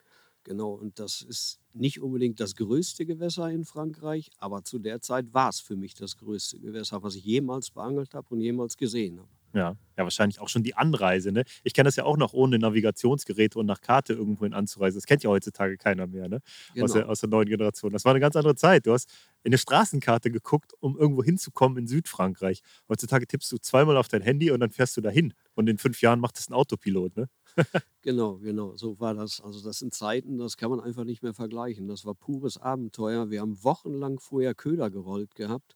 Genau, 0.45 0.71
und 0.73 0.97
das 0.97 1.21
ist 1.21 1.59
nicht 1.73 2.01
unbedingt 2.01 2.39
das 2.39 2.55
größte 2.55 3.05
Gewässer 3.05 3.49
in 3.49 3.65
Frankreich, 3.65 4.31
aber 4.37 4.63
zu 4.63 4.79
der 4.79 5.01
Zeit 5.01 5.33
war 5.33 5.49
es 5.49 5.59
für 5.59 5.75
mich 5.75 5.93
das 5.93 6.17
größte 6.17 6.59
Gewässer, 6.59 7.03
was 7.03 7.15
ich 7.15 7.23
jemals 7.23 7.69
beangelt 7.71 8.13
habe 8.13 8.27
und 8.29 8.41
jemals 8.41 8.77
gesehen 8.77 9.19
habe. 9.19 9.29
Ja, 9.53 9.75
ja, 9.97 10.03
wahrscheinlich 10.03 10.39
auch 10.39 10.49
schon 10.49 10.63
die 10.63 10.75
Anreise. 10.75 11.31
Ne? 11.31 11.43
Ich 11.63 11.73
kenne 11.73 11.87
das 11.87 11.95
ja 11.95 12.05
auch 12.05 12.17
noch 12.17 12.33
ohne 12.33 12.57
Navigationsgeräte 12.57 13.59
und 13.59 13.67
nach 13.67 13.81
Karte 13.81 14.13
irgendwohin 14.13 14.53
anzureisen. 14.53 14.97
Das 14.97 15.05
kennt 15.05 15.21
ja 15.23 15.29
heutzutage 15.29 15.77
keiner 15.77 16.07
mehr, 16.07 16.27
ne? 16.27 16.39
Genau. 16.73 16.85
Aus, 16.85 16.93
der, 16.93 17.09
aus 17.09 17.19
der 17.19 17.29
neuen 17.29 17.47
Generation. 17.47 17.91
Das 17.93 18.03
war 18.03 18.11
eine 18.11 18.19
ganz 18.19 18.35
andere 18.35 18.55
Zeit. 18.55 18.87
Du 18.87 18.93
hast 18.93 19.11
in 19.43 19.49
eine 19.49 19.59
Straßenkarte 19.59 20.31
geguckt, 20.31 20.73
um 20.79 20.97
irgendwo 20.97 21.23
hinzukommen 21.23 21.77
in 21.77 21.87
Südfrankreich. 21.87 22.61
Heutzutage 22.89 23.27
tippst 23.27 23.51
du 23.51 23.57
zweimal 23.57 23.95
auf 23.97 24.07
dein 24.07 24.23
Handy 24.23 24.49
und 24.49 24.59
dann 24.59 24.71
fährst 24.71 24.97
du 24.97 25.01
dahin. 25.01 25.35
Und 25.53 25.69
in 25.69 25.77
fünf 25.77 26.01
Jahren 26.01 26.19
macht 26.19 26.37
das 26.39 26.49
ein 26.49 26.53
Autopilot, 26.53 27.15
ne? 27.15 27.29
Genau, 28.01 28.37
genau, 28.39 28.75
so 28.75 28.99
war 28.99 29.13
das. 29.13 29.39
Also 29.39 29.63
das 29.63 29.77
sind 29.77 29.93
Zeiten, 29.93 30.37
das 30.37 30.57
kann 30.57 30.69
man 30.71 30.81
einfach 30.81 31.05
nicht 31.05 31.23
mehr 31.23 31.33
vergleichen. 31.33 31.87
Das 31.87 32.03
war 32.03 32.15
pures 32.15 32.57
Abenteuer. 32.57 33.29
Wir 33.29 33.41
haben 33.41 33.63
wochenlang 33.63 34.19
vorher 34.19 34.55
Köder 34.55 34.89
gerollt 34.89 35.35
gehabt. 35.35 35.75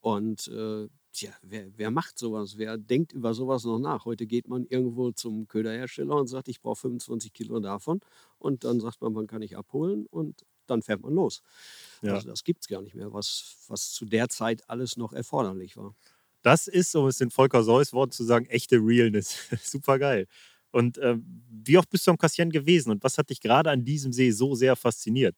Und 0.00 0.48
äh, 0.48 0.88
tja, 1.12 1.30
wer, 1.42 1.66
wer 1.76 1.90
macht 1.90 2.18
sowas? 2.18 2.58
Wer 2.58 2.78
denkt 2.78 3.12
über 3.12 3.34
sowas 3.34 3.64
noch 3.64 3.78
nach? 3.78 4.04
Heute 4.04 4.26
geht 4.26 4.48
man 4.48 4.64
irgendwo 4.66 5.10
zum 5.12 5.48
Köderhersteller 5.48 6.14
und 6.14 6.26
sagt, 6.26 6.48
ich 6.48 6.60
brauche 6.60 6.80
25 6.80 7.32
Kilo 7.32 7.60
davon. 7.60 8.00
Und 8.38 8.64
dann 8.64 8.80
sagt 8.80 9.00
man, 9.00 9.12
man 9.12 9.26
kann 9.26 9.42
ich 9.42 9.56
abholen 9.56 10.06
und 10.06 10.44
dann 10.66 10.82
fährt 10.82 11.00
man 11.00 11.14
los. 11.14 11.42
Ja. 12.02 12.14
Also 12.14 12.28
das 12.28 12.44
gibt 12.44 12.62
es 12.62 12.68
gar 12.68 12.82
nicht 12.82 12.94
mehr, 12.94 13.12
was, 13.12 13.56
was 13.68 13.90
zu 13.90 14.04
der 14.04 14.28
Zeit 14.28 14.68
alles 14.68 14.96
noch 14.96 15.12
erforderlich 15.12 15.76
war. 15.76 15.94
Das 16.42 16.68
ist, 16.68 16.94
um 16.94 17.06
es 17.06 17.20
in 17.20 17.30
Volker 17.30 17.62
Seuss 17.62 17.92
Worten 17.92 18.12
zu 18.12 18.24
sagen, 18.24 18.46
echte 18.46 18.76
Realness. 18.76 19.36
Super 19.62 19.98
geil. 19.98 20.26
Und 20.70 20.98
ähm, 20.98 21.42
wie 21.50 21.78
oft 21.78 21.88
bist 21.90 22.06
du 22.06 22.10
am 22.10 22.18
Kassieren 22.18 22.50
gewesen 22.50 22.90
und 22.90 23.02
was 23.02 23.18
hat 23.18 23.30
dich 23.30 23.40
gerade 23.40 23.70
an 23.70 23.84
diesem 23.84 24.12
See 24.12 24.30
so 24.30 24.54
sehr 24.54 24.76
fasziniert? 24.76 25.36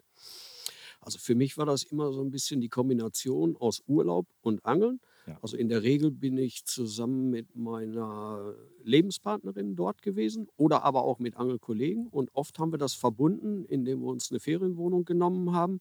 Also 1.00 1.18
für 1.18 1.34
mich 1.34 1.56
war 1.56 1.66
das 1.66 1.84
immer 1.84 2.12
so 2.12 2.22
ein 2.22 2.30
bisschen 2.30 2.60
die 2.60 2.68
Kombination 2.68 3.56
aus 3.56 3.82
Urlaub 3.86 4.26
und 4.42 4.64
Angeln. 4.66 5.00
Ja. 5.30 5.38
Also 5.42 5.56
in 5.56 5.68
der 5.68 5.82
Regel 5.82 6.10
bin 6.10 6.36
ich 6.38 6.64
zusammen 6.64 7.30
mit 7.30 7.54
meiner 7.54 8.54
Lebenspartnerin 8.82 9.76
dort 9.76 10.02
gewesen 10.02 10.48
oder 10.56 10.82
aber 10.82 11.04
auch 11.04 11.18
mit 11.18 11.36
Angelkollegen. 11.36 12.08
Und 12.08 12.30
oft 12.34 12.58
haben 12.58 12.72
wir 12.72 12.78
das 12.78 12.94
verbunden, 12.94 13.64
indem 13.66 14.00
wir 14.00 14.08
uns 14.08 14.30
eine 14.30 14.40
Ferienwohnung 14.40 15.04
genommen 15.04 15.52
haben, 15.52 15.80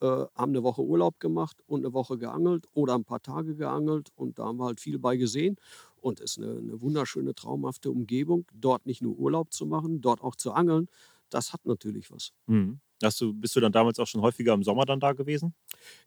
äh, 0.00 0.06
haben 0.06 0.52
eine 0.52 0.62
Woche 0.62 0.82
Urlaub 0.82 1.20
gemacht 1.20 1.62
und 1.66 1.84
eine 1.84 1.92
Woche 1.92 2.16
geangelt 2.16 2.66
oder 2.72 2.94
ein 2.94 3.04
paar 3.04 3.22
Tage 3.22 3.54
geangelt. 3.54 4.10
Und 4.14 4.38
da 4.38 4.46
haben 4.46 4.58
wir 4.58 4.64
halt 4.64 4.80
viel 4.80 4.98
bei 4.98 5.16
gesehen. 5.16 5.56
Und 6.00 6.20
es 6.20 6.36
ist 6.36 6.38
eine, 6.42 6.58
eine 6.58 6.80
wunderschöne, 6.80 7.34
traumhafte 7.34 7.90
Umgebung, 7.90 8.46
dort 8.54 8.86
nicht 8.86 9.02
nur 9.02 9.18
Urlaub 9.18 9.52
zu 9.52 9.66
machen, 9.66 10.00
dort 10.00 10.22
auch 10.22 10.36
zu 10.36 10.52
angeln. 10.52 10.88
Das 11.28 11.52
hat 11.52 11.66
natürlich 11.66 12.10
was. 12.10 12.32
Mhm. 12.46 12.80
Hast 13.02 13.20
du, 13.20 13.34
bist 13.34 13.54
du 13.54 13.60
dann 13.60 13.72
damals 13.72 13.98
auch 13.98 14.06
schon 14.06 14.22
häufiger 14.22 14.54
im 14.54 14.62
Sommer 14.62 14.86
dann 14.86 15.00
da 15.00 15.12
gewesen? 15.12 15.54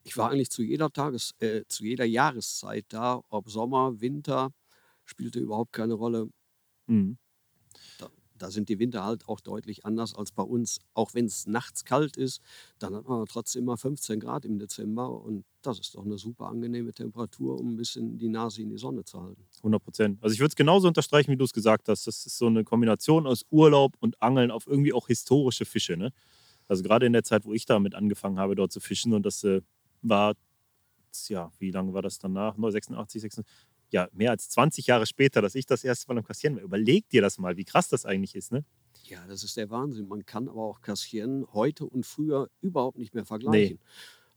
Ich 0.03 0.17
war 0.17 0.31
eigentlich 0.31 0.49
zu 0.49 0.63
jeder 0.63 0.89
Tages 0.89 1.35
äh, 1.39 1.61
zu 1.67 1.85
jeder 1.85 2.05
Jahreszeit 2.05 2.85
da, 2.89 3.21
ob 3.29 3.49
Sommer, 3.49 4.01
Winter, 4.01 4.51
spielte 5.05 5.39
überhaupt 5.39 5.71
keine 5.71 5.93
Rolle. 5.93 6.29
Mhm. 6.87 7.17
Da, 7.99 8.09
da 8.39 8.49
sind 8.49 8.69
die 8.69 8.79
Winter 8.79 9.03
halt 9.03 9.27
auch 9.27 9.39
deutlich 9.39 9.85
anders 9.85 10.15
als 10.15 10.31
bei 10.31 10.41
uns. 10.41 10.79
Auch 10.93 11.13
wenn 11.13 11.25
es 11.25 11.45
nachts 11.45 11.85
kalt 11.85 12.17
ist, 12.17 12.41
dann 12.79 12.95
hat 12.95 13.07
man 13.07 13.25
trotzdem 13.25 13.63
immer 13.63 13.77
15 13.77 14.19
Grad 14.19 14.45
im 14.45 14.57
Dezember 14.57 15.11
und 15.11 15.45
das 15.61 15.79
ist 15.79 15.93
doch 15.93 16.05
eine 16.05 16.17
super 16.17 16.47
angenehme 16.47 16.91
Temperatur, 16.93 17.59
um 17.59 17.73
ein 17.73 17.75
bisschen 17.75 18.17
die 18.17 18.29
Nase 18.29 18.61
in 18.61 18.69
die 18.69 18.77
Sonne 18.77 19.03
zu 19.03 19.21
halten. 19.21 19.45
100 19.57 19.83
Prozent. 19.83 20.23
Also 20.23 20.33
ich 20.33 20.39
würde 20.39 20.49
es 20.49 20.55
genauso 20.55 20.87
unterstreichen, 20.87 21.31
wie 21.31 21.37
du 21.37 21.43
es 21.43 21.53
gesagt 21.53 21.87
hast. 21.89 22.07
Das 22.07 22.25
ist 22.25 22.37
so 22.37 22.47
eine 22.47 22.63
Kombination 22.63 23.27
aus 23.27 23.45
Urlaub 23.51 23.95
und 23.99 24.21
Angeln 24.21 24.49
auf 24.49 24.65
irgendwie 24.65 24.93
auch 24.93 25.07
historische 25.07 25.65
Fische. 25.65 25.97
Ne? 25.97 26.11
Also 26.69 26.83
gerade 26.83 27.05
in 27.05 27.13
der 27.13 27.23
Zeit, 27.23 27.43
wo 27.45 27.53
ich 27.53 27.65
damit 27.65 27.95
angefangen 27.95 28.39
habe, 28.39 28.55
dort 28.55 28.71
zu 28.71 28.79
fischen 28.79 29.13
und 29.13 29.25
das 29.25 29.43
äh, 29.43 29.61
war, 30.01 30.35
ja, 31.27 31.51
wie 31.57 31.71
lange 31.71 31.93
war 31.93 32.03
das 32.03 32.19
danach? 32.19 32.55
86, 32.55 33.21
86, 33.21 33.45
ja, 33.91 34.07
mehr 34.13 34.29
als 34.31 34.49
20 34.49 34.85
Jahre 34.85 35.07
später, 35.07 35.41
dass 35.41 35.55
ich 35.55 35.65
das 35.65 35.83
erste 35.83 36.07
Mal 36.07 36.19
am 36.19 36.23
Kassieren 36.23 36.55
war. 36.55 36.63
Überleg 36.63 37.09
dir 37.09 37.23
das 37.23 37.39
mal, 37.39 37.57
wie 37.57 37.65
krass 37.65 37.89
das 37.89 38.05
eigentlich 38.05 38.35
ist, 38.35 38.51
ne? 38.51 38.63
Ja, 39.05 39.25
das 39.27 39.43
ist 39.43 39.57
der 39.57 39.71
Wahnsinn. 39.71 40.07
Man 40.07 40.25
kann 40.25 40.47
aber 40.47 40.61
auch 40.61 40.81
Kassieren 40.81 41.47
heute 41.53 41.85
und 41.85 42.05
früher 42.05 42.49
überhaupt 42.61 42.99
nicht 42.99 43.15
mehr 43.15 43.25
vergleichen. 43.25 43.79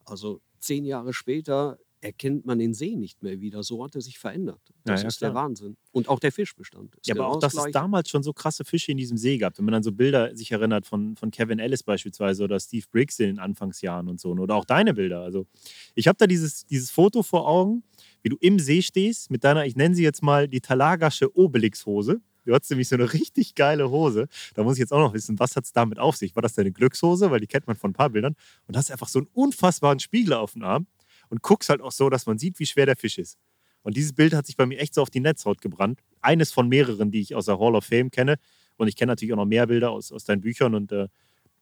Also 0.06 0.40
zehn 0.58 0.86
Jahre 0.86 1.12
später 1.12 1.78
erkennt 2.02 2.44
man 2.44 2.58
den 2.58 2.74
See 2.74 2.96
nicht 2.96 3.22
mehr 3.22 3.40
wieder. 3.40 3.62
So 3.62 3.82
hat 3.84 3.94
er 3.94 4.00
sich 4.00 4.18
verändert. 4.18 4.60
Das 4.84 5.00
Ja, 5.00 5.04
ja, 5.04 5.08
ist 5.08 5.22
der 5.22 5.30
klar. 5.30 5.44
Wahnsinn. 5.44 5.76
Und 5.92 6.08
auch 6.08 6.18
der 6.18 6.32
Fischbestand. 6.32 6.96
Ist 6.96 7.06
Ja, 7.06 7.14
aber 7.14 7.28
auch, 7.28 7.38
dass 7.38 7.54
es 7.54 7.70
damals 7.72 8.10
schon 8.10 8.22
so 8.22 8.32
krasse 8.32 8.64
Fische 8.64 8.90
in 8.90 8.98
diesem 8.98 9.16
See 9.16 9.38
gab. 9.38 9.56
Wenn 9.56 9.64
man 9.64 9.72
dann 9.72 9.84
so 9.84 9.92
Bilder 9.92 10.34
sich 10.36 10.50
erinnert 10.50 10.84
von, 10.84 11.16
von 11.16 11.30
Kevin 11.30 11.60
Ellis 11.60 11.82
beispielsweise 11.84 12.42
oder 12.42 12.58
Steve 12.58 12.84
Briggs 12.90 13.18
in 13.20 13.26
den 13.26 13.38
Anfangsjahren 13.38 14.08
und 14.08 14.20
so. 14.20 14.30
Oder 14.32 14.56
auch 14.56 14.64
deine 14.64 14.94
Bilder. 14.94 15.20
Also 15.20 15.46
ich 15.94 16.08
habe 16.08 16.16
da 16.18 16.26
dieses, 16.26 16.66
dieses 16.66 16.90
Foto 16.90 17.22
vor 17.22 17.48
Augen, 17.48 17.84
wie 18.22 18.30
du 18.30 18.36
im 18.40 18.58
See 18.58 18.82
stehst 18.82 19.30
mit 19.30 19.44
deiner, 19.44 19.64
ich 19.64 19.76
nenne 19.76 19.94
sie 19.94 20.02
jetzt 20.02 20.22
mal 20.22 20.48
die 20.48 20.60
Talagasche 20.60 21.36
Obelix-Hose. 21.36 22.20
Du 22.44 22.52
hattest 22.52 22.72
nämlich 22.72 22.88
so 22.88 22.96
eine 22.96 23.12
richtig 23.12 23.54
geile 23.54 23.90
Hose. 23.90 24.26
Da 24.54 24.64
muss 24.64 24.74
ich 24.74 24.80
jetzt 24.80 24.92
auch 24.92 24.98
noch 24.98 25.14
wissen, 25.14 25.38
was 25.38 25.54
hat 25.54 25.64
es 25.64 25.72
damit 25.72 26.00
auf 26.00 26.16
sich? 26.16 26.34
War 26.34 26.42
das 26.42 26.54
deine 26.54 26.72
Glückshose? 26.72 27.30
Weil 27.30 27.38
die 27.38 27.46
kennt 27.46 27.68
man 27.68 27.76
von 27.76 27.90
ein 27.90 27.94
paar 27.94 28.10
Bildern. 28.10 28.34
Und 28.66 28.76
hast 28.76 28.90
einfach 28.90 29.06
so 29.06 29.20
einen 29.20 29.28
unfassbaren 29.32 30.00
Spiegel 30.00 30.32
auf 30.32 30.54
dem 30.54 30.64
Arm 30.64 30.88
und 31.32 31.40
guckst 31.40 31.70
halt 31.70 31.80
auch 31.80 31.92
so, 31.92 32.10
dass 32.10 32.26
man 32.26 32.36
sieht, 32.36 32.58
wie 32.58 32.66
schwer 32.66 32.84
der 32.84 32.94
Fisch 32.94 33.16
ist. 33.16 33.38
Und 33.80 33.96
dieses 33.96 34.12
Bild 34.12 34.34
hat 34.34 34.44
sich 34.44 34.54
bei 34.54 34.66
mir 34.66 34.78
echt 34.78 34.92
so 34.92 35.00
auf 35.00 35.08
die 35.08 35.18
Netzhaut 35.18 35.62
gebrannt. 35.62 36.00
Eines 36.20 36.52
von 36.52 36.68
mehreren, 36.68 37.10
die 37.10 37.20
ich 37.20 37.34
aus 37.34 37.46
der 37.46 37.58
Hall 37.58 37.74
of 37.74 37.86
Fame 37.86 38.10
kenne. 38.10 38.36
Und 38.76 38.86
ich 38.86 38.96
kenne 38.96 39.12
natürlich 39.12 39.32
auch 39.32 39.38
noch 39.38 39.46
mehr 39.46 39.66
Bilder 39.66 39.92
aus, 39.92 40.12
aus 40.12 40.24
deinen 40.24 40.42
Büchern. 40.42 40.74
Und, 40.74 40.92
äh, 40.92 41.08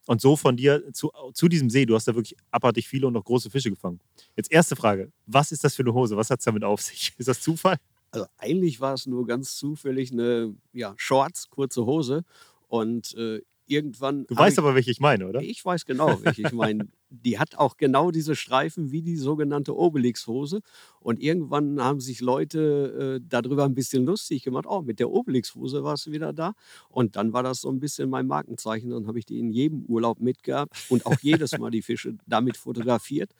und 0.06 0.20
so 0.20 0.34
von 0.34 0.56
dir 0.56 0.92
zu, 0.92 1.12
zu 1.34 1.46
diesem 1.46 1.70
See. 1.70 1.86
Du 1.86 1.94
hast 1.94 2.08
da 2.08 2.16
wirklich 2.16 2.36
abartig 2.50 2.88
viele 2.88 3.06
und 3.06 3.12
noch 3.12 3.24
große 3.24 3.48
Fische 3.48 3.70
gefangen. 3.70 4.00
Jetzt 4.34 4.50
erste 4.50 4.74
Frage. 4.74 5.12
Was 5.26 5.52
ist 5.52 5.62
das 5.62 5.76
für 5.76 5.82
eine 5.82 5.94
Hose? 5.94 6.16
Was 6.16 6.30
hat 6.30 6.40
es 6.40 6.44
damit 6.44 6.64
auf 6.64 6.82
sich? 6.82 7.12
Ist 7.16 7.28
das 7.28 7.40
Zufall? 7.40 7.76
Also 8.10 8.26
eigentlich 8.38 8.80
war 8.80 8.94
es 8.94 9.06
nur 9.06 9.24
ganz 9.24 9.54
zufällig 9.54 10.10
eine 10.10 10.52
ja, 10.72 10.94
Shorts, 10.96 11.48
kurze 11.48 11.86
Hose. 11.86 12.24
Und 12.66 13.14
äh, 13.14 13.40
irgendwann. 13.70 14.26
Du 14.26 14.36
weißt 14.36 14.54
ich, 14.54 14.58
aber, 14.58 14.74
welche 14.74 14.90
ich 14.90 15.00
meine, 15.00 15.28
oder? 15.28 15.40
Ich 15.40 15.64
weiß 15.64 15.84
genau, 15.84 16.22
welche 16.22 16.42
ich 16.42 16.52
meine. 16.52 16.88
Die 17.12 17.38
hat 17.40 17.56
auch 17.56 17.76
genau 17.76 18.12
diese 18.12 18.36
Streifen 18.36 18.92
wie 18.92 19.02
die 19.02 19.16
sogenannte 19.16 19.76
Obelix-Hose. 19.76 20.60
Und 21.00 21.20
irgendwann 21.20 21.82
haben 21.82 21.98
sich 21.98 22.20
Leute 22.20 23.18
äh, 23.18 23.26
darüber 23.28 23.64
ein 23.64 23.74
bisschen 23.74 24.04
lustig 24.04 24.44
gemacht. 24.44 24.64
Oh, 24.68 24.82
mit 24.82 25.00
der 25.00 25.10
Obelix-Hose 25.10 25.82
warst 25.82 26.06
du 26.06 26.12
wieder 26.12 26.32
da. 26.32 26.52
Und 26.88 27.16
dann 27.16 27.32
war 27.32 27.42
das 27.42 27.62
so 27.62 27.68
ein 27.68 27.80
bisschen 27.80 28.10
mein 28.10 28.28
Markenzeichen. 28.28 28.90
Dann 28.90 29.08
habe 29.08 29.18
ich 29.18 29.26
die 29.26 29.40
in 29.40 29.50
jedem 29.50 29.84
Urlaub 29.86 30.20
mitgehabt 30.20 30.72
und 30.88 31.04
auch 31.04 31.18
jedes 31.20 31.58
Mal 31.58 31.72
die 31.72 31.82
Fische 31.82 32.14
damit 32.26 32.56
fotografiert. 32.56 33.32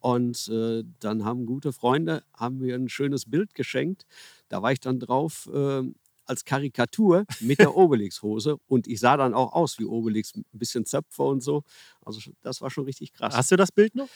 Und 0.00 0.48
äh, 0.48 0.84
dann 1.00 1.24
haben 1.24 1.46
gute 1.46 1.72
Freunde 1.72 2.22
haben 2.32 2.58
mir 2.58 2.76
ein 2.76 2.88
schönes 2.88 3.24
Bild 3.24 3.54
geschenkt. 3.54 4.06
Da 4.48 4.62
war 4.62 4.70
ich 4.70 4.78
dann 4.78 5.00
drauf 5.00 5.50
äh, 5.52 5.82
als 6.26 6.44
Karikatur 6.44 7.24
mit 7.40 7.58
der 7.58 7.76
Obelix-Hose. 7.76 8.58
Und 8.66 8.86
ich 8.86 9.00
sah 9.00 9.16
dann 9.16 9.34
auch 9.34 9.52
aus 9.52 9.78
wie 9.78 9.84
Obelix, 9.84 10.34
ein 10.34 10.44
bisschen 10.52 10.84
Zöpfe 10.84 11.22
und 11.22 11.42
so. 11.42 11.62
Also 12.04 12.30
das 12.42 12.60
war 12.60 12.70
schon 12.70 12.84
richtig 12.84 13.12
krass. 13.12 13.36
Hast 13.36 13.50
du 13.50 13.56
das 13.56 13.72
Bild 13.72 13.94
noch? 13.94 14.08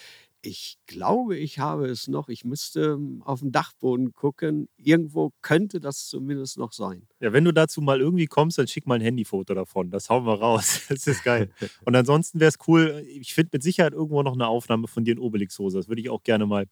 Ich 0.43 0.79
glaube, 0.87 1.37
ich 1.37 1.59
habe 1.59 1.87
es 1.87 2.09
noch. 2.09 2.31
Ich 2.31 2.45
müsste 2.45 2.99
auf 3.21 3.41
den 3.41 3.53
Dachboden 3.53 4.15
gucken. 4.15 4.69
Irgendwo 4.79 5.33
könnte 5.43 5.81
das 5.81 6.07
zumindest 6.07 6.57
noch 6.57 6.73
sein. 6.73 7.07
Ja, 7.21 7.35
wenn 7.35 7.45
du 7.45 7.53
dazu 7.53 7.83
mal 7.83 8.01
irgendwie 8.01 8.27
kommst, 8.27 8.57
dann 8.57 8.67
schick 8.67 8.87
mal 8.87 8.95
ein 8.95 9.03
Handyfoto 9.03 9.53
davon. 9.53 9.91
Das 9.91 10.09
hauen 10.09 10.25
wir 10.25 10.35
raus. 10.35 10.81
Das 10.89 11.07
ist 11.07 11.25
geil. 11.25 11.51
Und 11.85 11.95
ansonsten 11.95 12.41
wäre 12.41 12.49
es 12.49 12.59
cool, 12.67 13.05
ich 13.07 13.35
finde 13.35 13.51
mit 13.55 13.63
Sicherheit 13.63 13.93
irgendwo 13.93 14.23
noch 14.23 14.33
eine 14.33 14.47
Aufnahme 14.47 14.89
von 14.89 15.05
dir 15.05 15.13
in 15.13 15.19
Obelix-Hose. 15.19 15.79
Das 15.79 15.89
würde 15.89 16.01
ich 16.01 16.11
auch 16.11 16.23
gerne 16.23 16.47
mal, 16.47 16.67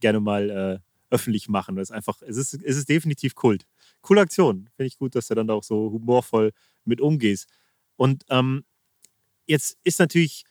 gerne 0.00 0.20
mal 0.20 0.50
äh, 0.50 0.78
öffentlich 1.10 1.48
machen. 1.48 1.76
Das 1.76 1.90
ist 1.90 1.94
einfach, 1.94 2.20
es 2.22 2.36
ist, 2.36 2.54
es 2.54 2.76
ist 2.76 2.88
definitiv 2.88 3.34
Kult. 3.34 3.66
Coole 4.02 4.20
Aktion. 4.20 4.68
Finde 4.76 4.88
ich 4.88 4.98
gut, 4.98 5.14
dass 5.14 5.28
du 5.28 5.34
dann 5.34 5.46
da 5.46 5.54
auch 5.54 5.64
so 5.64 5.90
humorvoll 5.92 6.52
mit 6.84 7.00
umgehst. 7.00 7.48
Und 7.96 8.24
ähm, 8.30 8.64
jetzt 9.46 9.78
ist 9.84 9.98
natürlich 9.98 10.44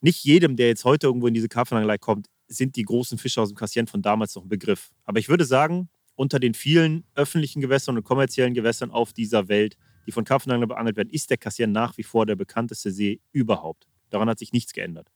nicht 0.00 0.24
jedem, 0.24 0.56
der 0.56 0.68
jetzt 0.68 0.84
heute 0.84 1.06
irgendwo 1.06 1.26
in 1.26 1.34
diese 1.34 1.48
Karpfenangelei 1.48 1.98
kommt, 1.98 2.28
sind 2.48 2.76
die 2.76 2.82
großen 2.82 3.18
Fische 3.18 3.40
aus 3.40 3.48
dem 3.48 3.56
Kassieren 3.56 3.86
von 3.86 4.02
damals 4.02 4.34
noch 4.34 4.44
ein 4.44 4.48
Begriff. 4.48 4.90
Aber 5.04 5.18
ich 5.18 5.28
würde 5.28 5.44
sagen, 5.44 5.88
unter 6.14 6.38
den 6.38 6.54
vielen 6.54 7.04
öffentlichen 7.14 7.60
Gewässern 7.60 7.96
und 7.96 8.04
kommerziellen 8.04 8.54
Gewässern 8.54 8.90
auf 8.90 9.12
dieser 9.12 9.48
Welt, 9.48 9.76
die 10.06 10.12
von 10.12 10.24
Karpfenanglern 10.24 10.68
beangelt 10.68 10.96
werden, 10.96 11.10
ist 11.10 11.30
der 11.30 11.36
Kassieren 11.36 11.72
nach 11.72 11.96
wie 11.98 12.02
vor 12.02 12.26
der 12.26 12.36
bekannteste 12.36 12.90
See 12.90 13.20
überhaupt. 13.32 13.86
Daran 14.10 14.28
hat 14.28 14.38
sich 14.38 14.52
nichts 14.52 14.72
geändert. 14.72 15.10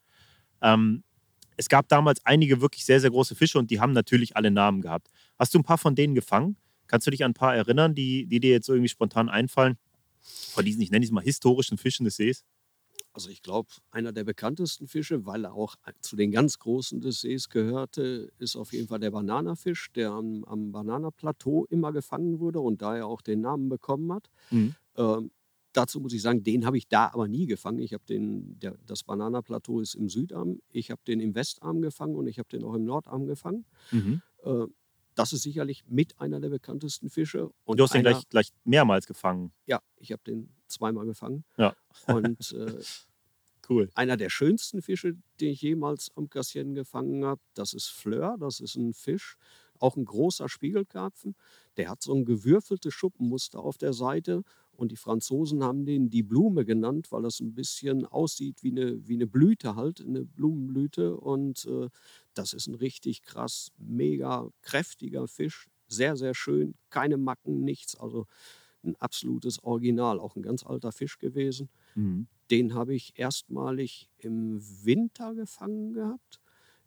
Ähm, 0.61 1.05
es 1.57 1.69
gab 1.69 1.89
damals 1.89 2.25
einige 2.25 2.61
wirklich 2.61 2.85
sehr, 2.85 3.01
sehr 3.01 3.11
große 3.11 3.35
Fische 3.35 3.59
und 3.59 3.71
die 3.71 3.81
haben 3.81 3.93
natürlich 3.93 4.37
alle 4.37 4.51
Namen 4.51 4.81
gehabt. 4.81 5.09
Hast 5.39 5.55
du 5.55 5.59
ein 5.59 5.65
paar 5.65 5.79
von 5.79 5.95
denen 5.95 6.15
gefangen? 6.15 6.57
Kannst 6.91 7.07
du 7.07 7.13
dich 7.13 7.23
an 7.23 7.31
ein 7.31 7.35
paar 7.35 7.55
erinnern, 7.55 7.95
die, 7.95 8.27
die 8.27 8.41
dir 8.41 8.51
jetzt 8.51 8.67
so 8.67 8.73
irgendwie 8.73 8.89
spontan 8.89 9.29
einfallen? 9.29 9.79
Von 10.21 10.65
diesen, 10.65 10.83
ich 10.83 10.91
nenne 10.91 11.05
es 11.05 11.13
mal 11.13 11.23
historischen 11.23 11.79
Fischen 11.79 12.03
des 12.03 12.17
Sees? 12.17 12.45
Also 13.13 13.31
ich 13.31 13.43
glaube, 13.43 13.69
einer 13.93 14.11
der 14.11 14.25
bekanntesten 14.25 14.89
Fische, 14.89 15.25
weil 15.25 15.45
er 15.45 15.55
auch 15.55 15.77
zu 16.01 16.17
den 16.17 16.33
ganz 16.33 16.59
großen 16.59 17.01
des 17.01 17.21
Sees 17.21 17.49
gehörte, 17.49 18.33
ist 18.39 18.57
auf 18.57 18.73
jeden 18.73 18.89
Fall 18.89 18.99
der 18.99 19.13
Bananafisch, 19.13 19.93
der 19.93 20.11
am, 20.11 20.45
am 20.47 20.73
Bananaplateau 20.73 21.65
immer 21.67 21.93
gefangen 21.93 22.41
wurde 22.41 22.59
und 22.59 22.83
daher 22.83 23.07
auch 23.07 23.23
den 23.23 23.41
Namen 23.41 23.69
bekommen 23.69 24.13
hat. 24.13 24.29
Mhm. 24.51 24.75
Ähm, 24.97 25.31
dazu 25.73 26.01
muss 26.01 26.13
ich 26.13 26.23
sagen, 26.23 26.43
den 26.43 26.67
habe 26.67 26.77
ich 26.77 26.89
da 26.89 27.13
aber 27.13 27.29
nie 27.29 27.47
gefangen. 27.47 27.79
Ich 27.79 27.93
habe 27.93 28.05
den, 28.05 28.59
der, 28.59 28.77
das 28.85 29.05
Bananaplateau 29.05 29.79
ist 29.81 29.95
im 29.95 30.09
Südarm, 30.09 30.59
ich 30.73 30.91
habe 30.91 31.03
den 31.07 31.21
im 31.21 31.37
Westarm 31.37 31.83
gefangen 31.83 32.17
und 32.17 32.27
ich 32.27 32.41
habe 32.41 32.49
den 32.49 32.65
auch 32.65 32.75
im 32.75 32.85
Nordarm 32.85 33.27
gefangen. 33.27 33.65
Mhm. 33.93 34.23
Äh, 34.43 34.67
das 35.15 35.33
ist 35.33 35.43
sicherlich 35.43 35.85
mit 35.89 36.19
einer 36.21 36.41
der 36.41 36.49
bekanntesten 36.51 37.11
Fische. 37.11 37.51
Und 37.65 37.79
Du 37.79 37.85
hast 37.85 37.95
den 37.95 38.03
gleich, 38.03 38.29
gleich 38.29 38.53
mehrmals 38.65 39.07
gefangen. 39.07 39.53
ja, 39.67 39.81
ich 39.97 40.13
habe 40.13 40.23
den 40.27 40.51
zweimal 40.67 41.05
gefangen. 41.07 41.45
Ja, 41.57 41.75
Und 42.07 42.53
äh, 42.53 42.79
cool. 43.69 43.91
einer 43.95 44.17
der 44.17 44.31
schönsten 44.31 44.83
Fische, 44.83 45.17
den 45.41 45.51
ich 45.51 45.63
jemals 45.63 46.11
am 46.17 46.31
Kassien 46.31 46.75
gefangen 46.75 47.25
habe, 47.25 47.41
das 47.55 47.73
ist 47.75 47.89
Fleur. 47.89 48.37
Das 48.39 48.61
ist 48.61 48.77
ein 48.77 48.93
Fisch, 48.95 49.37
auch 49.79 49.97
ein 49.97 50.05
großer 50.05 50.49
Spiegelkarpfen. 50.49 51.35
Der 51.77 51.89
hat 51.91 52.03
so 52.03 52.15
ein 52.15 52.25
gewürfeltes 52.25 52.95
Schuppenmuster 52.95 53.59
auf 53.61 53.79
der 53.79 53.93
Seite. 53.93 54.43
Und 54.73 54.93
die 54.93 54.97
Franzosen 54.97 55.63
haben 55.63 55.85
den 55.85 56.09
die 56.09 56.23
Blume 56.23 56.65
genannt, 56.65 57.13
weil 57.13 57.21
das 57.23 57.41
ein 57.41 57.55
bisschen 57.55 58.07
aussieht 58.07 58.63
wie 58.63 58.71
eine, 58.71 59.07
wie 59.07 59.15
eine 59.15 59.27
Blüte 59.27 59.77
halt, 59.77 60.01
eine 60.01 60.25
Blumenblüte. 60.25 61.17
Und 61.19 61.67
äh, 61.67 61.89
das 62.35 62.53
ist 62.53 62.67
ein 62.67 62.75
richtig 62.75 63.23
krass, 63.23 63.73
mega 63.79 64.49
kräftiger 64.63 65.27
Fisch. 65.27 65.69
Sehr, 65.89 66.17
sehr 66.17 66.35
schön. 66.35 66.75
Keine 66.91 67.17
Macken, 67.17 67.65
nichts. 67.65 67.97
Also 67.97 68.27
ein 68.83 68.97
absolutes 68.97 69.63
Original. 69.63 70.21
Auch 70.21 70.37
ein 70.37 70.43
ganz 70.43 70.65
alter 70.65 70.93
Fisch 70.93 71.19
gewesen. 71.19 71.69
Mhm. 71.95 72.29
Den 72.51 72.75
habe 72.75 72.95
ich 72.95 73.19
erstmalig 73.19 74.09
im 74.19 74.61
Winter 74.85 75.35
gefangen 75.35 75.93
gehabt, 75.93 76.41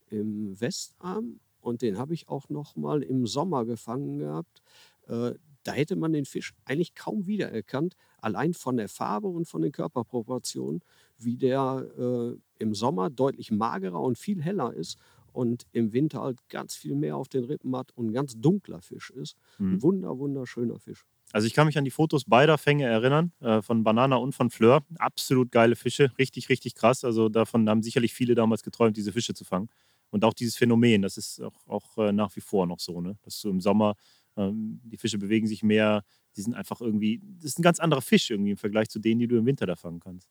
im 0.09 0.59
Westarm. 0.59 1.39
Und 1.59 1.81
den 1.81 1.97
habe 1.97 2.13
ich 2.13 2.27
auch 2.27 2.49
noch 2.49 2.75
mal 2.75 3.03
im 3.03 3.25
Sommer 3.25 3.65
gefangen 3.65 4.19
gehabt. 4.19 4.61
Äh, 5.07 5.33
da 5.63 5.71
hätte 5.71 5.95
man 5.95 6.11
den 6.11 6.25
Fisch 6.25 6.53
eigentlich 6.65 6.93
kaum 6.93 7.25
wiedererkannt, 7.25 7.95
allein 8.17 8.53
von 8.53 8.75
der 8.75 8.89
Farbe 8.89 9.27
und 9.27 9.45
von 9.45 9.61
den 9.61 9.71
Körperproportionen, 9.71 10.81
wie 11.17 11.37
der 11.37 11.87
äh, 11.97 12.37
im 12.59 12.75
Sommer 12.75 13.09
deutlich 13.09 13.49
magerer 13.49 14.01
und 14.01 14.17
viel 14.17 14.41
heller 14.41 14.73
ist 14.73 14.97
und 15.33 15.65
im 15.73 15.91
Winter 15.93 16.21
halt 16.21 16.39
ganz 16.49 16.75
viel 16.75 16.95
mehr 16.95 17.17
auf 17.17 17.27
den 17.27 17.43
Rippen 17.43 17.75
hat 17.75 17.91
und 17.95 18.07
ein 18.07 18.13
ganz 18.13 18.39
dunkler 18.39 18.81
Fisch 18.81 19.09
ist. 19.11 19.35
Ein 19.59 19.73
Mhm. 19.73 19.81
wunder, 19.81 20.17
wunderschöner 20.17 20.79
Fisch. 20.79 21.05
Also 21.31 21.47
ich 21.47 21.53
kann 21.53 21.65
mich 21.67 21.77
an 21.77 21.83
die 21.85 21.91
Fotos 21.91 22.25
beider 22.25 22.57
Fänge 22.57 22.85
erinnern, 22.85 23.31
äh, 23.39 23.61
von 23.61 23.83
Banana 23.83 24.17
und 24.17 24.33
von 24.33 24.49
Fleur. 24.51 24.85
Absolut 24.99 25.51
geile 25.51 25.75
Fische, 25.75 26.11
richtig, 26.19 26.49
richtig 26.49 26.75
krass. 26.75 27.03
Also 27.03 27.27
davon 27.29 27.67
haben 27.69 27.81
sicherlich 27.81 28.13
viele 28.13 28.35
damals 28.35 28.61
geträumt, 28.63 28.95
diese 28.97 29.11
Fische 29.11 29.33
zu 29.33 29.43
fangen. 29.43 29.69
Und 30.11 30.23
auch 30.25 30.33
dieses 30.35 30.55
Phänomen, 30.55 31.01
das 31.01 31.17
ist 31.17 31.41
auch, 31.41 31.65
auch 31.67 31.97
äh, 31.97 32.11
nach 32.11 32.35
wie 32.35 32.41
vor 32.41 32.67
noch 32.67 32.79
so, 32.79 33.01
ne? 33.01 33.17
dass 33.23 33.41
du 33.41 33.49
im 33.49 33.61
Sommer, 33.61 33.95
ähm, 34.37 34.79
die 34.83 34.97
Fische 34.97 35.17
bewegen 35.17 35.47
sich 35.47 35.63
mehr, 35.63 36.03
die 36.37 36.41
sind 36.41 36.53
einfach 36.53 36.81
irgendwie, 36.81 37.19
das 37.37 37.45
ist 37.45 37.59
ein 37.59 37.63
ganz 37.63 37.79
anderer 37.79 38.01
Fisch 38.01 38.29
irgendwie 38.29 38.51
im 38.51 38.57
Vergleich 38.57 38.89
zu 38.89 38.99
denen, 38.99 39.19
die 39.19 39.27
du 39.27 39.37
im 39.37 39.45
Winter 39.47 39.65
da 39.65 39.75
fangen 39.75 39.99
kannst. 39.99 40.29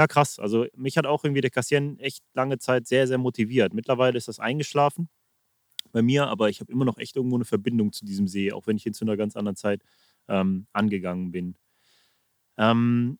Ja, 0.00 0.06
krass. 0.06 0.38
Also 0.38 0.66
mich 0.74 0.96
hat 0.96 1.04
auch 1.06 1.24
irgendwie 1.24 1.42
der 1.42 1.50
Cassien 1.50 1.98
echt 1.98 2.22
lange 2.32 2.58
Zeit 2.58 2.86
sehr, 2.86 3.06
sehr 3.06 3.18
motiviert. 3.18 3.74
Mittlerweile 3.74 4.16
ist 4.16 4.28
das 4.28 4.38
eingeschlafen 4.40 5.10
bei 5.92 6.02
mir, 6.02 6.28
aber 6.28 6.50
ich 6.50 6.60
habe 6.60 6.72
immer 6.72 6.84
noch 6.86 6.98
echt 6.98 7.16
irgendwo 7.16 7.36
eine 7.36 7.44
Verbindung 7.46 7.92
zu 7.92 8.04
diesem 8.06 8.28
See, 8.28 8.52
auch 8.52 8.66
wenn 8.66 8.76
ich 8.78 8.86
ihn 8.86 8.94
zu 8.94 9.04
einer 9.04 9.16
ganz 9.16 9.36
anderen 9.36 9.56
Zeit 9.56 9.82
ähm, 10.28 10.66
angegangen 10.72 11.32
bin. 11.32 11.56
Ähm, 12.58 13.18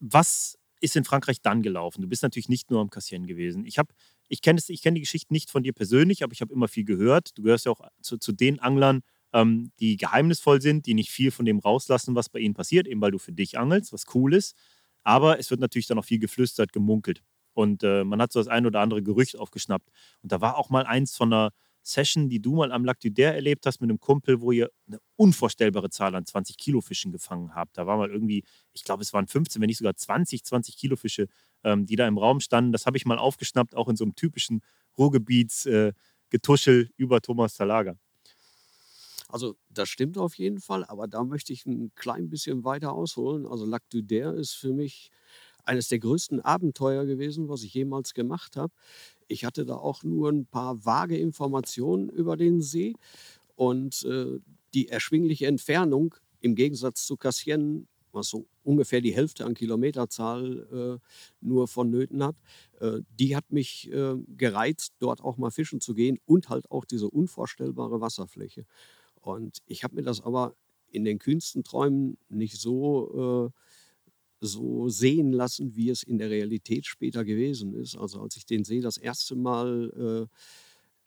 was 0.00 0.58
ist 0.80 0.96
in 0.96 1.04
Frankreich 1.04 1.40
dann 1.42 1.62
gelaufen? 1.62 2.02
Du 2.02 2.08
bist 2.08 2.22
natürlich 2.22 2.48
nicht 2.48 2.70
nur 2.70 2.80
am 2.80 2.90
Cassien 2.90 3.26
gewesen. 3.26 3.64
Ich, 3.66 3.78
hab- 3.78 3.92
ich 4.28 4.42
kenne 4.42 4.60
kenn 4.60 4.94
die 4.94 5.00
Geschichte 5.00 5.32
nicht 5.32 5.50
von 5.50 5.62
dir 5.62 5.72
persönlich, 5.72 6.22
aber 6.24 6.32
ich 6.32 6.40
habe 6.40 6.52
immer 6.52 6.68
viel 6.68 6.84
gehört. 6.84 7.36
Du 7.38 7.42
gehörst 7.42 7.66
ja 7.66 7.72
auch 7.72 7.80
zu, 8.00 8.18
zu 8.18 8.32
den 8.32 8.58
Anglern, 8.58 9.02
ähm, 9.32 9.70
die 9.78 9.96
geheimnisvoll 9.96 10.60
sind, 10.60 10.86
die 10.86 10.94
nicht 10.94 11.10
viel 11.10 11.30
von 11.30 11.44
dem 11.44 11.58
rauslassen, 11.60 12.14
was 12.14 12.28
bei 12.28 12.40
ihnen 12.40 12.54
passiert, 12.54 12.88
eben 12.88 13.00
weil 13.00 13.12
du 13.12 13.18
für 13.18 13.32
dich 13.32 13.58
angelst, 13.58 13.92
was 13.92 14.04
cool 14.14 14.34
ist. 14.34 14.56
Aber 15.04 15.38
es 15.38 15.50
wird 15.50 15.60
natürlich 15.60 15.86
dann 15.86 15.98
auch 15.98 16.04
viel 16.04 16.18
geflüstert, 16.18 16.72
gemunkelt. 16.72 17.22
Und 17.54 17.82
äh, 17.82 18.04
man 18.04 18.20
hat 18.20 18.32
so 18.32 18.40
das 18.40 18.48
ein 18.48 18.66
oder 18.66 18.80
andere 18.80 19.02
Gerücht 19.02 19.38
aufgeschnappt. 19.38 19.88
Und 20.22 20.32
da 20.32 20.40
war 20.40 20.56
auch 20.56 20.70
mal 20.70 20.84
eins 20.84 21.16
von 21.16 21.32
einer 21.32 21.52
Session, 21.82 22.28
die 22.28 22.40
du 22.40 22.54
mal 22.54 22.72
am 22.72 22.84
Lac 22.84 23.00
du 23.00 23.10
Der 23.10 23.34
erlebt 23.34 23.66
hast 23.66 23.80
mit 23.80 23.90
einem 23.90 23.98
Kumpel, 23.98 24.40
wo 24.40 24.52
ihr 24.52 24.70
eine 24.86 24.98
unvorstellbare 25.16 25.90
Zahl 25.90 26.14
an 26.14 26.24
20 26.24 26.56
Kilo 26.56 26.80
Fischen 26.80 27.12
gefangen 27.12 27.54
habt. 27.54 27.76
Da 27.76 27.86
war 27.86 27.96
mal 27.96 28.10
irgendwie, 28.10 28.44
ich 28.72 28.84
glaube, 28.84 29.02
es 29.02 29.12
waren 29.12 29.26
15, 29.26 29.60
wenn 29.60 29.66
nicht 29.66 29.78
sogar 29.78 29.96
20, 29.96 30.44
20 30.44 30.76
Kilo 30.76 30.96
Fische, 30.96 31.26
ähm, 31.64 31.86
die 31.86 31.96
da 31.96 32.06
im 32.06 32.18
Raum 32.18 32.40
standen. 32.40 32.72
Das 32.72 32.86
habe 32.86 32.96
ich 32.96 33.04
mal 33.04 33.18
aufgeschnappt, 33.18 33.74
auch 33.74 33.88
in 33.88 33.96
so 33.96 34.04
einem 34.04 34.14
typischen 34.14 34.62
Ruhrgebietsgetuschel 34.96 36.82
äh, 36.84 36.88
über 36.96 37.20
Thomas 37.20 37.54
Talaga. 37.56 37.96
Also 39.32 39.56
das 39.70 39.88
stimmt 39.88 40.18
auf 40.18 40.36
jeden 40.36 40.60
Fall, 40.60 40.84
aber 40.84 41.08
da 41.08 41.24
möchte 41.24 41.54
ich 41.54 41.66
ein 41.66 41.92
klein 41.94 42.28
bisschen 42.30 42.64
weiter 42.64 42.92
ausholen. 42.92 43.46
Also 43.46 43.64
Lac 43.66 43.82
du 43.90 44.02
Der 44.02 44.34
ist 44.34 44.52
für 44.52 44.74
mich 44.74 45.10
eines 45.64 45.88
der 45.88 46.00
größten 46.00 46.40
Abenteuer 46.40 47.06
gewesen, 47.06 47.48
was 47.48 47.62
ich 47.62 47.74
jemals 47.74 48.14
gemacht 48.14 48.56
habe. 48.56 48.74
Ich 49.28 49.44
hatte 49.44 49.66
da 49.66 49.76
auch 49.76 50.02
nur 50.04 50.30
ein 50.30 50.46
paar 50.46 50.84
vage 50.84 51.16
Informationen 51.18 52.08
über 52.10 52.36
den 52.36 52.62
See 52.62 52.94
und 53.56 54.04
äh, 54.04 54.40
die 54.74 54.88
erschwingliche 54.88 55.46
Entfernung 55.46 56.14
im 56.40 56.54
Gegensatz 56.56 57.06
zu 57.06 57.16
Cassien, 57.16 57.88
was 58.12 58.28
so 58.28 58.46
ungefähr 58.64 59.00
die 59.02 59.14
Hälfte 59.14 59.46
an 59.46 59.54
Kilometerzahl 59.54 61.00
äh, 61.02 61.08
nur 61.40 61.68
vonnöten 61.68 62.24
hat, 62.24 62.36
äh, 62.80 63.00
die 63.18 63.36
hat 63.36 63.52
mich 63.52 63.90
äh, 63.92 64.16
gereizt, 64.36 64.94
dort 65.00 65.22
auch 65.22 65.38
mal 65.38 65.50
fischen 65.52 65.80
zu 65.80 65.94
gehen 65.94 66.18
und 66.26 66.48
halt 66.50 66.70
auch 66.70 66.84
diese 66.86 67.08
unvorstellbare 67.10 68.00
Wasserfläche. 68.00 68.66
Und 69.22 69.58
ich 69.66 69.84
habe 69.84 69.94
mir 69.94 70.02
das 70.02 70.20
aber 70.20 70.54
in 70.88 71.04
den 71.04 71.18
kühnsten 71.18 71.64
Träumen 71.64 72.18
nicht 72.28 72.60
so, 72.60 73.50
äh, 73.50 74.44
so 74.44 74.88
sehen 74.88 75.32
lassen, 75.32 75.74
wie 75.76 75.90
es 75.90 76.02
in 76.02 76.18
der 76.18 76.30
Realität 76.30 76.86
später 76.86 77.24
gewesen 77.24 77.74
ist. 77.74 77.96
Also 77.96 78.20
als 78.20 78.36
ich 78.36 78.44
den 78.44 78.64
See 78.64 78.80
das 78.80 78.98
erste 78.98 79.36
Mal 79.36 80.28
äh, 80.30 80.36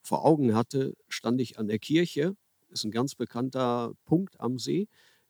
vor 0.02 0.26
Augen 0.26 0.56
hatte, 0.56 0.96
stand 1.08 1.42
ich 1.42 1.60
an 1.60 1.68
der 1.68 1.80
Kirche. 1.80 2.36
Ist 2.70 2.86
ein 2.86 2.92
ganz 2.92 3.16
bekannter 3.16 3.94
Punkt 4.06 4.40
am 4.40 4.58
See, 4.58 4.88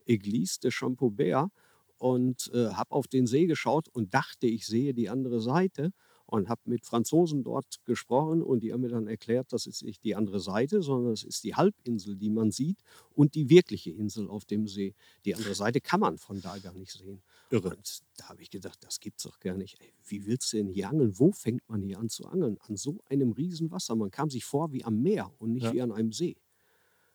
Église 0.07 0.59
de 0.59 0.71
Champaubert. 0.71 1.49
Und 1.97 2.51
äh, 2.53 2.69
habe 2.71 2.91
auf 2.91 3.07
den 3.07 3.25
See 3.25 3.47
geschaut 3.47 3.88
und 3.88 4.13
dachte, 4.13 4.47
ich 4.47 4.65
sehe 4.65 4.93
die 4.93 5.09
andere 5.09 5.41
Seite 5.41 5.91
und 6.28 6.49
habe 6.49 6.61
mit 6.65 6.86
Franzosen 6.86 7.43
dort 7.43 7.80
gesprochen 7.86 8.41
und 8.41 8.61
die 8.61 8.73
haben 8.73 8.82
mir 8.82 8.89
dann 8.89 9.07
erklärt, 9.07 9.53
das 9.53 9.65
ist 9.67 9.84
nicht 9.84 10.03
die 10.03 10.15
andere 10.15 10.39
Seite, 10.39 10.82
sondern 10.82 11.13
es 11.13 11.23
ist 11.23 11.43
die 11.43 11.55
Halbinsel, 11.55 12.15
die 12.15 12.30
man 12.30 12.51
sieht 12.51 12.80
und 13.13 13.36
die 13.36 13.49
wirkliche 13.49 13.91
Insel 13.91 14.28
auf 14.30 14.45
dem 14.45 14.67
See. 14.67 14.95
Die 15.26 15.36
andere 15.36 15.53
Seite 15.55 15.82
kann 15.82 15.99
man 15.99 16.17
von 16.17 16.41
da 16.41 16.57
gar 16.57 16.73
nicht 16.73 16.91
sehen. 16.91 17.21
Irre. 17.51 17.69
Und 17.76 18.01
da 18.17 18.30
habe 18.30 18.41
ich 18.41 18.49
gedacht, 18.49 18.80
das 18.84 18.99
gibt's 18.99 19.23
doch 19.23 19.39
gar 19.39 19.55
nicht. 19.55 19.80
Ey, 19.82 19.93
wie 20.07 20.26
willst 20.26 20.51
du 20.51 20.57
denn 20.57 20.67
hier 20.69 20.89
angeln? 20.89 21.17
Wo 21.19 21.32
fängt 21.32 21.67
man 21.69 21.82
hier 21.82 21.99
an 21.99 22.09
zu 22.09 22.26
angeln? 22.26 22.57
An 22.61 22.76
so 22.76 22.97
einem 23.09 23.32
riesen 23.32 23.69
Wasser. 23.71 23.95
Man 23.95 24.09
kam 24.11 24.30
sich 24.30 24.45
vor 24.45 24.71
wie 24.71 24.84
am 24.84 25.01
Meer 25.01 25.32
und 25.38 25.51
nicht 25.53 25.63
Ja. 25.63 25.73
wie 25.73 25.82
an 25.82 25.91
einem 25.91 26.11
See. 26.11 26.36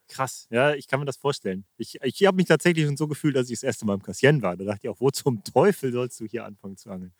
Krass, 0.07 0.47
ja, 0.49 0.73
ich 0.73 0.87
kann 0.87 0.99
mir 0.99 1.05
das 1.05 1.15
vorstellen. 1.15 1.63
Ich, 1.77 1.97
ich 2.03 2.25
habe 2.25 2.35
mich 2.35 2.45
tatsächlich 2.47 2.85
schon 2.85 2.97
so 2.97 3.07
gefühlt, 3.07 3.37
als 3.37 3.49
ich 3.49 3.59
das 3.59 3.63
erste 3.63 3.85
Mal 3.85 3.93
im 3.93 4.01
Cassien 4.03 4.41
war. 4.41 4.57
Da 4.57 4.65
dachte 4.65 4.81
ich 4.83 4.89
auch, 4.89 4.99
wo 4.99 5.09
zum 5.09 5.41
Teufel 5.43 5.93
sollst 5.93 6.19
du 6.19 6.25
hier 6.25 6.43
anfangen 6.43 6.75
zu 6.75 6.89
angeln? 6.89 7.13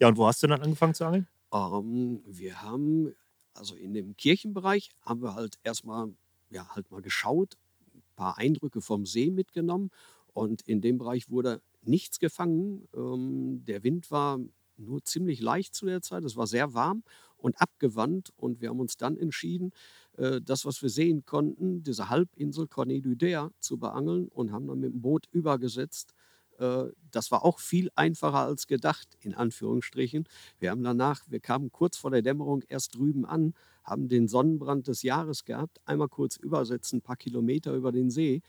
Ja, 0.00 0.08
und 0.08 0.16
wo 0.16 0.26
hast 0.26 0.42
du 0.42 0.46
dann 0.46 0.60
angefangen 0.62 0.94
zu 0.94 1.04
angeln? 1.04 1.28
Ähm, 1.52 2.22
wir 2.26 2.62
haben, 2.62 3.14
also 3.54 3.74
in 3.74 3.94
dem 3.94 4.16
Kirchenbereich, 4.16 4.90
haben 5.02 5.22
wir 5.22 5.34
halt 5.34 5.58
erstmal, 5.62 6.14
ja, 6.50 6.68
halt 6.74 6.90
mal 6.90 7.02
geschaut, 7.02 7.56
ein 7.94 8.02
paar 8.16 8.38
Eindrücke 8.38 8.80
vom 8.80 9.06
See 9.06 9.30
mitgenommen. 9.30 9.90
Und 10.32 10.62
in 10.62 10.80
dem 10.80 10.98
Bereich 10.98 11.30
wurde 11.30 11.62
nichts 11.82 12.18
gefangen. 12.18 12.88
Ähm, 12.94 13.64
der 13.64 13.82
Wind 13.82 14.10
war 14.10 14.38
nur 14.76 15.02
ziemlich 15.04 15.40
leicht 15.40 15.74
zu 15.74 15.86
der 15.86 16.02
Zeit. 16.02 16.24
Es 16.24 16.36
war 16.36 16.46
sehr 16.46 16.74
warm 16.74 17.02
und 17.36 17.60
abgewandt. 17.60 18.30
Und 18.36 18.60
wir 18.60 18.68
haben 18.68 18.80
uns 18.80 18.96
dann 18.96 19.16
entschieden, 19.16 19.72
äh, 20.16 20.40
das, 20.42 20.64
was 20.64 20.82
wir 20.82 20.90
sehen 20.90 21.24
konnten, 21.24 21.82
diese 21.82 22.08
Halbinsel 22.08 22.68
Der 23.16 23.50
zu 23.58 23.78
beangeln 23.78 24.28
und 24.28 24.52
haben 24.52 24.66
dann 24.68 24.80
mit 24.80 24.92
dem 24.92 25.00
Boot 25.02 25.26
übergesetzt. 25.32 26.14
Äh, 26.58 26.84
das 27.10 27.30
war 27.30 27.44
auch 27.44 27.58
viel 27.58 27.90
einfacher 27.94 28.40
als 28.40 28.66
gedacht, 28.66 29.16
in 29.20 29.34
Anführungsstrichen. 29.34 30.24
Wir 30.58 30.70
haben 30.70 30.82
danach, 30.82 31.22
wir 31.28 31.40
kamen 31.40 31.72
kurz 31.72 31.96
vor 31.96 32.10
der 32.10 32.22
Dämmerung 32.22 32.62
erst 32.68 32.96
drüben 32.96 33.24
an, 33.24 33.54
haben 33.84 34.08
den 34.08 34.28
Sonnenbrand 34.28 34.88
des 34.88 35.02
Jahres 35.02 35.44
gehabt, 35.44 35.80
einmal 35.86 36.08
kurz 36.08 36.36
übersetzen, 36.36 36.98
ein 36.98 37.02
paar 37.02 37.16
Kilometer 37.16 37.74
über 37.74 37.92
den 37.92 38.10
See 38.10 38.42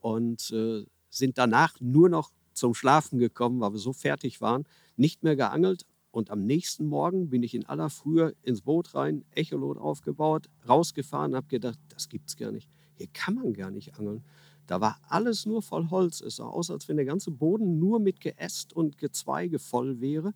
und 0.00 0.50
äh, 0.52 0.84
sind 1.10 1.38
danach 1.38 1.80
nur 1.80 2.08
noch 2.08 2.30
zum 2.52 2.74
Schlafen 2.74 3.18
gekommen, 3.18 3.60
weil 3.60 3.72
wir 3.72 3.78
so 3.78 3.92
fertig 3.92 4.40
waren, 4.40 4.64
nicht 4.96 5.24
mehr 5.24 5.36
geangelt. 5.36 5.86
Und 6.12 6.30
am 6.30 6.44
nächsten 6.44 6.86
Morgen 6.86 7.28
bin 7.30 7.42
ich 7.42 7.56
in 7.56 7.66
aller 7.66 7.90
Frühe 7.90 8.36
ins 8.42 8.62
Boot 8.62 8.94
rein, 8.94 9.24
Echolot 9.32 9.78
aufgebaut, 9.78 10.48
rausgefahren, 10.68 11.34
habe 11.34 11.48
gedacht, 11.48 11.78
das 11.88 12.08
gibt's 12.08 12.36
gar 12.36 12.52
nicht. 12.52 12.68
Hier 12.94 13.08
kann 13.12 13.34
man 13.34 13.52
gar 13.52 13.72
nicht 13.72 13.98
angeln. 13.98 14.22
Da 14.66 14.80
war 14.80 14.98
alles 15.08 15.46
nur 15.46 15.62
voll 15.62 15.90
Holz. 15.90 16.20
Es 16.20 16.36
sah 16.36 16.46
aus, 16.46 16.70
als 16.70 16.88
wenn 16.88 16.96
der 16.96 17.06
ganze 17.06 17.30
Boden 17.30 17.78
nur 17.78 18.00
mit 18.00 18.20
Geäst 18.20 18.72
und 18.72 18.98
Gezweige 18.98 19.58
voll 19.58 20.00
wäre. 20.00 20.32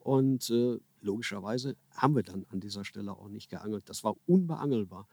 Und 0.00 0.50
äh, 0.50 0.78
logischerweise 1.00 1.76
haben 1.92 2.14
wir 2.16 2.22
dann 2.22 2.46
an 2.50 2.60
dieser 2.60 2.84
Stelle 2.84 3.12
auch 3.12 3.28
nicht 3.28 3.50
geangelt. 3.50 3.88
Das 3.88 4.04
war 4.04 4.16
unbeangelbar. 4.26 5.06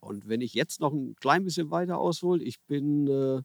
Und 0.00 0.28
wenn 0.28 0.40
ich 0.42 0.54
jetzt 0.54 0.80
noch 0.80 0.92
ein 0.92 1.14
klein 1.16 1.44
bisschen 1.44 1.70
weiter 1.70 1.98
aushole, 1.98 2.44
ich 2.44 2.60
bin, 2.62 3.06
äh, 3.08 3.42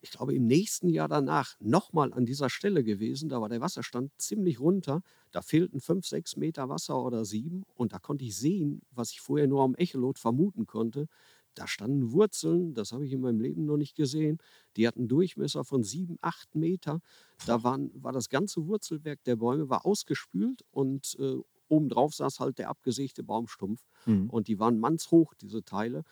ich 0.00 0.10
glaube, 0.10 0.34
im 0.34 0.46
nächsten 0.46 0.88
Jahr 0.88 1.08
danach 1.08 1.56
nochmal 1.60 2.12
an 2.12 2.24
dieser 2.24 2.50
Stelle 2.50 2.84
gewesen. 2.84 3.28
Da 3.28 3.40
war 3.40 3.48
der 3.48 3.60
Wasserstand 3.60 4.12
ziemlich 4.16 4.60
runter. 4.60 5.02
Da 5.32 5.42
fehlten 5.42 5.80
fünf, 5.80 6.06
sechs 6.06 6.36
Meter 6.36 6.68
Wasser 6.68 7.02
oder 7.02 7.24
sieben. 7.24 7.64
Und 7.74 7.92
da 7.92 7.98
konnte 7.98 8.24
ich 8.24 8.36
sehen, 8.36 8.82
was 8.92 9.10
ich 9.10 9.20
vorher 9.20 9.48
nur 9.48 9.62
am 9.62 9.74
Echolot 9.74 10.18
vermuten 10.18 10.66
konnte, 10.66 11.08
da 11.54 11.66
standen 11.66 12.12
Wurzeln, 12.12 12.74
das 12.74 12.92
habe 12.92 13.06
ich 13.06 13.12
in 13.12 13.20
meinem 13.20 13.40
Leben 13.40 13.66
noch 13.66 13.76
nicht 13.76 13.94
gesehen. 13.94 14.38
Die 14.76 14.86
hatten 14.86 15.08
Durchmesser 15.08 15.64
von 15.64 15.82
sieben, 15.82 16.18
acht 16.20 16.54
Meter. 16.54 17.00
Da 17.46 17.62
waren, 17.62 17.90
war 17.94 18.12
das 18.12 18.28
ganze 18.28 18.66
Wurzelwerk 18.66 19.22
der 19.24 19.36
Bäume 19.36 19.68
war 19.68 19.84
ausgespült 19.84 20.64
und 20.70 21.16
äh, 21.18 21.36
obendrauf 21.68 22.14
saß 22.14 22.40
halt 22.40 22.58
der 22.58 22.68
abgesägte 22.68 23.22
Baumstumpf. 23.22 23.84
Mhm. 24.06 24.30
Und 24.30 24.48
die 24.48 24.58
waren 24.58 24.78
mannshoch, 24.78 25.34
diese 25.34 25.64
Teile. 25.64 26.04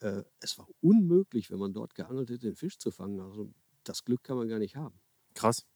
Äh, 0.00 0.22
es 0.40 0.58
war 0.58 0.68
unmöglich, 0.80 1.50
wenn 1.50 1.58
man 1.58 1.72
dort 1.72 1.94
geangelt 1.94 2.30
hätte, 2.30 2.46
den 2.46 2.56
Fisch 2.56 2.78
zu 2.78 2.90
fangen. 2.90 3.20
Also 3.20 3.50
das 3.84 4.04
Glück 4.04 4.22
kann 4.22 4.36
man 4.36 4.48
gar 4.48 4.58
nicht 4.58 4.76
haben. 4.76 4.98
Krass. 5.34 5.66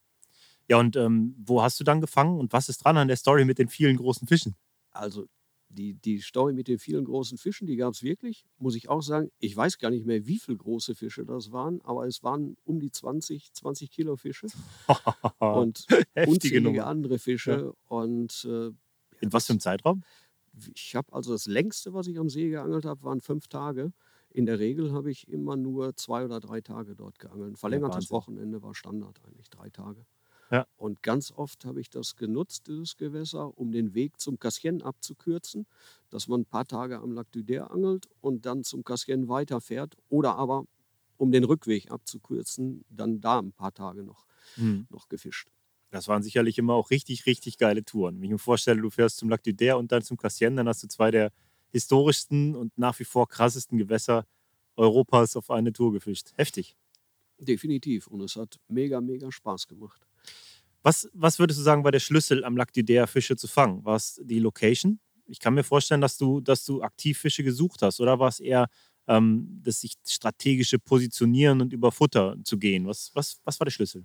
Ja, 0.69 0.79
und 0.79 0.97
ähm, 0.97 1.35
wo 1.39 1.63
hast 1.63 1.81
du 1.81 1.85
dann 1.85 2.01
gefangen 2.01 2.39
und 2.39 2.53
was 2.53 2.69
ist 2.69 2.85
dran 2.85 2.97
an 2.97 3.09
der 3.09 3.17
Story 3.17 3.45
mit 3.45 3.59
den 3.59 3.69
vielen 3.69 3.97
großen 3.97 4.29
Fischen? 4.29 4.55
Also 4.91 5.27
die, 5.71 5.95
die 5.95 6.19
Story 6.21 6.53
mit 6.53 6.69
den 6.69 6.79
vielen 6.79 7.05
großen 7.05 7.39
Fischen, 7.39 7.67
die 7.67 7.77
gab 7.77 7.93
es 7.95 8.03
wirklich, 8.03 8.45
muss 8.59 8.75
ich 8.75 8.89
auch 8.89 9.03
sagen. 9.03 9.31
Ich 9.39 9.57
weiß 9.57 9.79
gar 9.79 9.91
nicht 9.91 10.07
mehr, 10.07 10.27
wie 10.27 10.39
viele 10.39 10.57
große 10.57 10.95
Fische 10.95 11.25
das 11.25 11.53
waren, 11.53 11.81
aber 11.83 12.07
es 12.07 12.23
waren 12.23 12.57
um 12.65 12.81
die 12.81 12.91
20, 12.91 13.53
20 13.53 13.91
Kilo 13.91 14.17
Fische 14.17 14.49
und 15.39 15.87
unzählige 16.27 16.61
Nummer. 16.63 16.87
andere 16.87 17.19
Fische. 17.19 17.73
Und 17.87 18.45
äh, 18.45 18.69
In 19.21 19.33
was 19.33 19.47
für 19.47 19.53
einem 19.53 19.61
Zeitraum? 19.61 20.03
ich 20.75 20.97
habe 20.97 21.13
also 21.13 21.33
das 21.33 21.47
längste, 21.47 21.93
was 21.95 22.07
ich 22.07 22.19
am 22.19 22.29
See 22.29 22.51
geangelt 22.51 22.85
habe, 22.85 23.03
waren 23.05 23.21
fünf 23.21 23.49
Tage. 23.49 23.93
In 24.31 24.45
der 24.47 24.59
Regel 24.59 24.93
habe 24.93 25.11
ich 25.11 25.29
immer 25.29 25.57
nur 25.57 25.97
zwei 25.97 26.25
oder 26.25 26.41
drei 26.41 26.61
Tage 26.61 26.95
dort 26.95 27.19
geangelt. 27.19 27.53
Ein 27.53 27.57
verlängertes 27.57 27.97
Wahnsinn. 27.97 28.11
Wochenende 28.11 28.63
war 28.63 28.75
Standard 28.75 29.21
eigentlich, 29.25 29.49
drei 29.51 29.71
Tage. 29.71 30.05
Ja. 30.51 30.67
Und 30.77 31.03
ganz 31.03 31.33
oft 31.33 31.65
habe 31.65 31.81
ich 31.81 31.91
das 31.91 32.17
genutzt, 32.17 32.69
dieses 32.69 32.97
Gewässer, 32.97 33.59
um 33.59 33.73
den 33.73 33.95
Weg 33.95 34.21
zum 34.21 34.39
Cassien 34.39 34.83
abzukürzen, 34.83 35.67
dass 36.11 36.29
man 36.29 36.43
ein 36.43 36.47
paar 36.47 36.67
Tage 36.67 37.01
am 37.01 37.13
Lac 37.13 37.31
du 37.33 37.43
Der 37.43 37.71
angelt 37.73 38.09
und 38.21 38.47
dann 38.47 38.63
zum 38.65 38.85
Cassien 38.85 39.29
weiterfährt 39.29 39.97
oder 40.09 40.37
aber, 40.37 40.65
um 41.17 41.33
den 41.33 41.45
Rückweg 41.45 41.91
abzukürzen, 41.91 42.85
dann 42.91 43.21
da 43.21 43.41
ein 43.41 43.53
paar 43.53 43.75
Tage 43.75 44.05
noch, 44.05 44.27
Mhm. 44.57 44.89
noch 44.89 45.09
gefischt. 45.09 45.51
Das 45.91 46.07
waren 46.09 46.23
sicherlich 46.23 46.59
immer 46.59 46.75
auch 46.75 46.91
richtig, 46.91 47.27
richtig 47.27 47.57
geile 47.59 47.85
Touren. 47.85 48.17
Wenn 48.17 48.25
ich 48.25 48.31
mir 48.31 48.39
vorstelle, 48.39 48.81
du 48.81 48.91
fährst 48.91 49.17
zum 49.19 49.29
Lac 49.31 49.43
du 49.43 49.55
Der 49.55 49.79
und 49.79 49.91
dann 49.91 50.03
zum 50.03 50.17
Cassien, 50.19 50.57
dann 50.57 50.69
hast 50.69 50.83
du 50.83 50.89
zwei 50.89 51.11
der 51.11 51.33
historischsten 51.73 52.55
und 52.57 52.77
nach 52.77 52.99
wie 52.99 53.05
vor 53.05 53.29
krassesten 53.29 53.79
Gewässer 53.79 54.27
Europas 54.77 55.35
auf 55.37 55.51
eine 55.51 55.73
Tour 55.73 55.93
gefischt. 55.93 56.33
Heftig. 56.37 56.77
Definitiv. 57.41 58.07
Und 58.07 58.21
es 58.21 58.37
hat 58.37 58.61
mega, 58.69 59.01
mega 59.01 59.31
Spaß 59.33 59.67
gemacht. 59.69 60.08
Was, 60.89 61.07
was 61.13 61.39
würdest 61.39 61.59
du 61.59 61.63
sagen, 61.65 61.85
war 61.85 61.93
der 61.93 62.01
Schlüssel 62.01 62.43
am 62.47 62.57
Lac 62.57 62.73
du 62.73 62.83
Der 62.83 63.07
Fische 63.07 63.37
zu 63.37 63.47
fangen? 63.47 63.85
War 63.85 63.97
es 63.97 64.19
die 64.25 64.39
Location? 64.39 65.01
Ich 65.27 65.39
kann 65.39 65.53
mir 65.53 65.63
vorstellen, 65.63 66.01
dass 66.01 66.17
du, 66.17 66.41
dass 66.41 66.65
du 66.65 66.81
aktiv 66.81 67.19
Fische 67.19 67.45
gesucht 67.45 67.83
hast. 67.83 68.01
Oder 68.01 68.19
war 68.19 68.29
es 68.29 68.41
eher 68.41 68.69
ähm, 69.07 69.61
das 69.63 69.83
sich 69.83 69.97
strategische 70.07 70.79
Positionieren 70.79 71.61
und 71.61 71.75
über 71.75 71.93
Futter 71.93 72.37
zu 72.43 72.57
gehen? 72.57 72.87
Was, 72.87 73.11
was, 73.13 73.39
was 73.45 73.61
war 73.61 73.67
der 73.67 73.71
Schlüssel? 73.71 74.03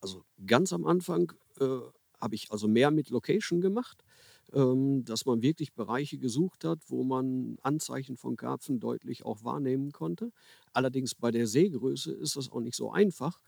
Also 0.00 0.24
ganz 0.46 0.72
am 0.72 0.86
Anfang 0.86 1.32
äh, 1.58 1.66
habe 2.20 2.36
ich 2.36 2.52
also 2.52 2.68
mehr 2.68 2.92
mit 2.92 3.10
Location 3.10 3.60
gemacht, 3.60 4.04
ähm, 4.52 5.04
dass 5.04 5.26
man 5.26 5.42
wirklich 5.42 5.72
Bereiche 5.72 6.18
gesucht 6.18 6.62
hat, 6.62 6.78
wo 6.86 7.02
man 7.02 7.56
Anzeichen 7.62 8.16
von 8.16 8.36
Karpfen 8.36 8.78
deutlich 8.78 9.24
auch 9.24 9.42
wahrnehmen 9.42 9.90
konnte. 9.90 10.30
Allerdings 10.72 11.16
bei 11.16 11.32
der 11.32 11.48
Seegröße 11.48 12.12
ist 12.12 12.36
das 12.36 12.52
auch 12.52 12.60
nicht 12.60 12.76
so 12.76 12.92
einfach. 12.92 13.40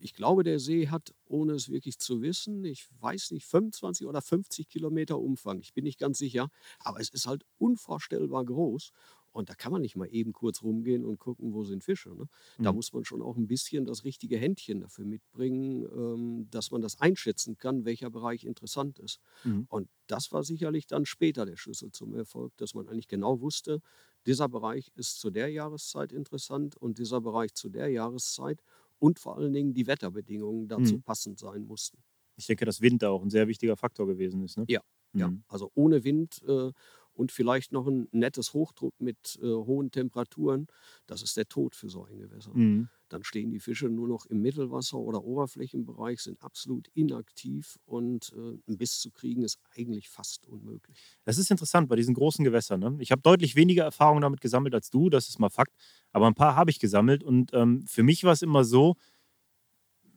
Ich 0.00 0.14
glaube, 0.14 0.42
der 0.44 0.58
See 0.58 0.88
hat, 0.88 1.14
ohne 1.26 1.52
es 1.54 1.68
wirklich 1.68 1.98
zu 1.98 2.22
wissen, 2.22 2.64
ich 2.64 2.88
weiß 3.00 3.32
nicht, 3.32 3.46
25 3.46 4.06
oder 4.06 4.22
50 4.22 4.68
Kilometer 4.68 5.18
Umfang. 5.18 5.60
Ich 5.60 5.74
bin 5.74 5.84
nicht 5.84 5.98
ganz 5.98 6.18
sicher, 6.18 6.48
aber 6.78 7.00
es 7.00 7.10
ist 7.10 7.26
halt 7.26 7.44
unvorstellbar 7.58 8.44
groß. 8.44 8.90
Und 9.32 9.48
da 9.48 9.54
kann 9.54 9.70
man 9.70 9.82
nicht 9.82 9.94
mal 9.94 10.06
eben 10.12 10.32
kurz 10.32 10.62
rumgehen 10.62 11.04
und 11.04 11.18
gucken, 11.18 11.52
wo 11.54 11.62
sind 11.62 11.84
Fische. 11.84 12.10
Ne? 12.14 12.26
Da 12.62 12.72
Mhm. 12.72 12.74
muss 12.74 12.92
man 12.92 13.04
schon 13.04 13.22
auch 13.22 13.36
ein 13.36 13.46
bisschen 13.46 13.84
das 13.84 14.02
richtige 14.04 14.36
Händchen 14.36 14.80
dafür 14.80 15.04
mitbringen, 15.04 15.84
ähm, 15.84 16.48
dass 16.50 16.72
man 16.72 16.80
das 16.80 16.98
einschätzen 17.00 17.56
kann, 17.56 17.84
welcher 17.84 18.10
Bereich 18.10 18.42
interessant 18.44 18.98
ist. 18.98 19.20
Mhm. 19.44 19.66
Und 19.68 19.88
das 20.08 20.32
war 20.32 20.42
sicherlich 20.42 20.86
dann 20.88 21.06
später 21.06 21.46
der 21.46 21.56
Schlüssel 21.56 21.92
zum 21.92 22.14
Erfolg, 22.14 22.56
dass 22.56 22.74
man 22.74 22.88
eigentlich 22.88 23.06
genau 23.06 23.40
wusste, 23.40 23.80
dieser 24.26 24.48
Bereich 24.48 24.90
ist 24.96 25.20
zu 25.20 25.30
der 25.30 25.48
Jahreszeit 25.48 26.12
interessant 26.12 26.76
und 26.76 26.98
dieser 26.98 27.20
Bereich 27.20 27.54
zu 27.54 27.68
der 27.68 27.88
Jahreszeit 27.88 28.62
und 29.00 29.18
vor 29.20 29.36
allen 29.38 29.52
Dingen 29.54 29.74
die 29.74 29.88
Wetterbedingungen 29.88 30.68
dazu 30.68 30.98
Mhm. 30.98 31.00
passend 31.00 31.38
sein 31.40 31.64
mussten. 31.66 32.02
Ich 32.36 32.46
denke, 32.46 32.64
dass 32.64 32.80
Wind 32.80 33.02
da 33.02 33.10
auch 33.10 33.22
ein 33.22 33.30
sehr 33.30 33.48
wichtiger 33.48 33.76
Faktor 33.76 34.06
gewesen 34.06 34.42
ist. 34.42 34.56
Ne? 34.56 34.68
Ja, 34.68 34.80
Ja, 35.16 35.30
Mhm. 35.30 35.44
also 35.48 35.70
ohne 35.74 36.04
Wind 36.04 36.40
äh, 36.46 36.72
und 37.12 37.32
vielleicht 37.32 37.72
noch 37.72 37.86
ein 37.88 38.08
nettes 38.12 38.54
Hochdruck 38.54 38.94
mit 39.00 39.38
äh, 39.42 39.46
hohen 39.46 39.90
Temperaturen, 39.90 40.68
das 41.06 41.22
ist 41.22 41.36
der 41.36 41.48
Tod 41.48 41.74
für 41.74 41.88
so 41.90 42.04
ein 42.04 42.18
Gewässer. 42.18 42.54
Mhm. 42.54 42.88
Dann 43.12 43.24
stehen 43.24 43.50
die 43.50 43.60
Fische 43.60 43.88
nur 43.88 44.08
noch 44.08 44.26
im 44.26 44.40
Mittelwasser 44.40 44.98
oder 44.98 45.24
Oberflächenbereich, 45.24 46.20
sind 46.20 46.42
absolut 46.42 46.88
inaktiv 46.94 47.78
und 47.84 48.32
äh, 48.34 48.58
einen 48.66 48.78
Biss 48.78 49.00
zu 49.00 49.10
kriegen 49.10 49.42
ist 49.42 49.58
eigentlich 49.76 50.08
fast 50.08 50.46
unmöglich. 50.46 51.18
Das 51.24 51.38
ist 51.38 51.50
interessant 51.50 51.88
bei 51.88 51.96
diesen 51.96 52.14
großen 52.14 52.44
Gewässern. 52.44 52.80
Ne? 52.80 52.96
Ich 53.00 53.10
habe 53.10 53.22
deutlich 53.22 53.56
weniger 53.56 53.84
Erfahrung 53.84 54.20
damit 54.20 54.40
gesammelt 54.40 54.74
als 54.74 54.90
du, 54.90 55.10
das 55.10 55.28
ist 55.28 55.38
mal 55.38 55.50
Fakt. 55.50 55.74
Aber 56.12 56.26
ein 56.26 56.34
paar 56.34 56.56
habe 56.56 56.70
ich 56.70 56.78
gesammelt. 56.78 57.22
Und 57.22 57.52
ähm, 57.52 57.84
für 57.86 58.02
mich 58.02 58.24
war 58.24 58.32
es 58.32 58.42
immer 58.42 58.64
so, 58.64 58.96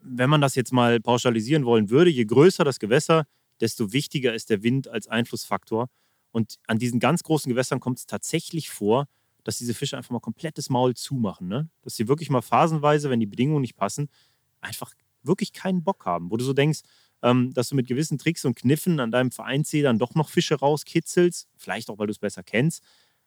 wenn 0.00 0.30
man 0.30 0.40
das 0.40 0.54
jetzt 0.54 0.72
mal 0.72 1.00
pauschalisieren 1.00 1.64
wollen 1.64 1.90
würde, 1.90 2.10
je 2.10 2.24
größer 2.24 2.64
das 2.64 2.78
Gewässer, 2.78 3.26
desto 3.60 3.92
wichtiger 3.92 4.34
ist 4.34 4.50
der 4.50 4.62
Wind 4.62 4.88
als 4.88 5.08
Einflussfaktor. 5.08 5.88
Und 6.30 6.58
an 6.66 6.78
diesen 6.78 7.00
ganz 7.00 7.22
großen 7.22 7.48
Gewässern 7.48 7.80
kommt 7.80 7.98
es 7.98 8.06
tatsächlich 8.06 8.70
vor, 8.70 9.06
dass 9.44 9.58
diese 9.58 9.74
Fische 9.74 9.96
einfach 9.96 10.10
mal 10.10 10.20
komplettes 10.20 10.70
Maul 10.70 10.94
zumachen. 10.94 11.48
Ne? 11.48 11.68
Dass 11.82 11.96
sie 11.96 12.08
wirklich 12.08 12.30
mal 12.30 12.42
phasenweise, 12.42 13.10
wenn 13.10 13.20
die 13.20 13.26
Bedingungen 13.26 13.60
nicht 13.60 13.76
passen, 13.76 14.08
einfach 14.60 14.92
wirklich 15.22 15.52
keinen 15.52 15.84
Bock 15.84 16.04
haben. 16.06 16.30
Wo 16.30 16.36
du 16.36 16.44
so 16.44 16.52
denkst, 16.52 16.80
ähm, 17.22 17.52
dass 17.54 17.68
du 17.68 17.76
mit 17.76 17.86
gewissen 17.86 18.18
Tricks 18.18 18.44
und 18.44 18.56
Kniffen 18.56 19.00
an 19.00 19.10
deinem 19.10 19.30
Vereinssee 19.30 19.82
dann 19.82 19.98
doch 19.98 20.14
noch 20.14 20.28
Fische 20.28 20.56
rauskitzelst. 20.56 21.48
Vielleicht 21.56 21.90
auch, 21.90 21.98
weil 21.98 22.06
du 22.06 22.12
es 22.12 22.18
besser 22.18 22.42
kennst. 22.42 22.82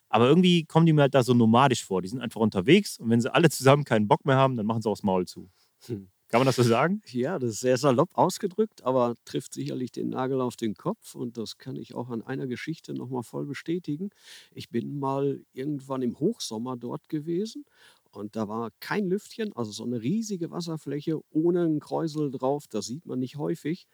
Aber 0.09 0.27
irgendwie 0.27 0.65
kommen 0.65 0.85
die 0.85 0.93
mir 0.93 1.01
halt 1.01 1.15
da 1.15 1.23
so 1.23 1.33
nomadisch 1.33 1.83
vor. 1.83 2.01
Die 2.01 2.07
sind 2.07 2.21
einfach 2.21 2.41
unterwegs 2.41 2.97
und 2.97 3.09
wenn 3.09 3.21
sie 3.21 3.33
alle 3.33 3.49
zusammen 3.49 3.83
keinen 3.83 4.07
Bock 4.07 4.25
mehr 4.25 4.37
haben, 4.37 4.55
dann 4.57 4.65
machen 4.65 4.81
sie 4.81 4.89
auch 4.89 4.93
das 4.93 5.03
Maul 5.03 5.27
zu. 5.27 5.49
Hm. 5.87 6.09
Kann 6.29 6.39
man 6.39 6.45
das 6.45 6.55
so 6.57 6.63
sagen? 6.63 7.03
Ja, 7.09 7.39
das 7.39 7.51
ist 7.51 7.59
sehr 7.61 7.77
salopp 7.77 8.09
ausgedrückt, 8.17 8.83
aber 8.83 9.15
trifft 9.23 9.53
sicherlich 9.53 9.91
den 9.91 10.09
Nagel 10.09 10.41
auf 10.41 10.57
den 10.57 10.73
Kopf 10.75 11.15
und 11.15 11.37
das 11.37 11.57
kann 11.57 11.77
ich 11.77 11.95
auch 11.95 12.09
an 12.09 12.21
einer 12.21 12.47
Geschichte 12.47 12.93
nochmal 12.93 13.23
voll 13.23 13.45
bestätigen. 13.45 14.09
Ich 14.51 14.69
bin 14.69 14.99
mal 14.99 15.41
irgendwann 15.53 16.01
im 16.01 16.19
Hochsommer 16.19 16.75
dort 16.75 17.07
gewesen 17.07 17.63
und 18.11 18.35
da 18.35 18.49
war 18.49 18.71
kein 18.81 19.07
Lüftchen, 19.07 19.53
also 19.55 19.71
so 19.71 19.85
eine 19.85 20.01
riesige 20.01 20.51
Wasserfläche 20.51 21.19
ohne 21.29 21.61
einen 21.63 21.79
Kräusel 21.79 22.29
drauf, 22.31 22.65
das 22.69 22.87
sieht 22.87 23.05
man 23.05 23.19
nicht 23.19 23.37
häufig. 23.37 23.87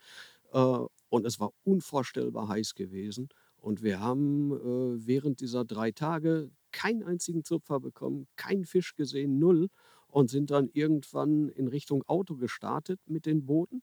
Äh, 0.52 0.80
Und 1.10 1.26
es 1.26 1.40
war 1.40 1.52
unvorstellbar 1.64 2.48
heiß 2.48 2.74
gewesen. 2.76 3.30
Und 3.58 3.84
wir 3.84 4.00
haben 4.00 4.52
äh, 4.52 5.08
während 5.08 5.40
dieser 5.42 5.64
drei 5.66 5.92
Tage 5.92 6.50
keinen 6.72 7.04
einzigen 7.04 7.44
Zupfer 7.44 7.80
bekommen, 7.80 8.28
keinen 8.36 8.66
Fisch 8.66 8.96
gesehen, 8.96 9.38
null 9.40 9.70
und 10.14 10.30
sind 10.30 10.51
dann 10.51 10.70
irgendwann 10.74 11.49
in 11.49 11.68
Richtung 11.68 12.03
Auto 12.03 12.36
gestartet 12.36 12.99
mit 13.07 13.26
den 13.26 13.45
Booten. 13.45 13.82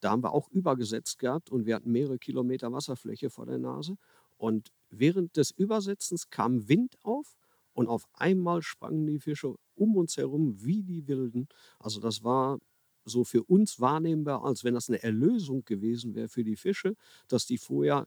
Da 0.00 0.10
haben 0.10 0.22
wir 0.22 0.32
auch 0.32 0.48
übergesetzt 0.50 1.18
gehabt 1.18 1.50
und 1.50 1.66
wir 1.66 1.76
hatten 1.76 1.92
mehrere 1.92 2.18
Kilometer 2.18 2.72
Wasserfläche 2.72 3.30
vor 3.30 3.46
der 3.46 3.58
Nase. 3.58 3.96
Und 4.36 4.72
während 4.90 5.36
des 5.36 5.50
Übersetzens 5.52 6.30
kam 6.30 6.68
Wind 6.68 6.96
auf 7.02 7.36
und 7.72 7.86
auf 7.88 8.04
einmal 8.14 8.62
sprangen 8.62 9.06
die 9.06 9.20
Fische 9.20 9.54
um 9.74 9.96
uns 9.96 10.16
herum 10.16 10.62
wie 10.64 10.82
die 10.82 11.06
Wilden. 11.08 11.48
Also 11.78 12.00
das 12.00 12.24
war 12.24 12.58
so 13.04 13.24
für 13.24 13.44
uns 13.44 13.80
wahrnehmbar, 13.80 14.44
als 14.44 14.64
wenn 14.64 14.74
das 14.74 14.88
eine 14.88 15.02
Erlösung 15.02 15.64
gewesen 15.64 16.14
wäre 16.14 16.28
für 16.28 16.44
die 16.44 16.56
Fische, 16.56 16.94
dass 17.28 17.46
die 17.46 17.58
vorher 17.58 18.06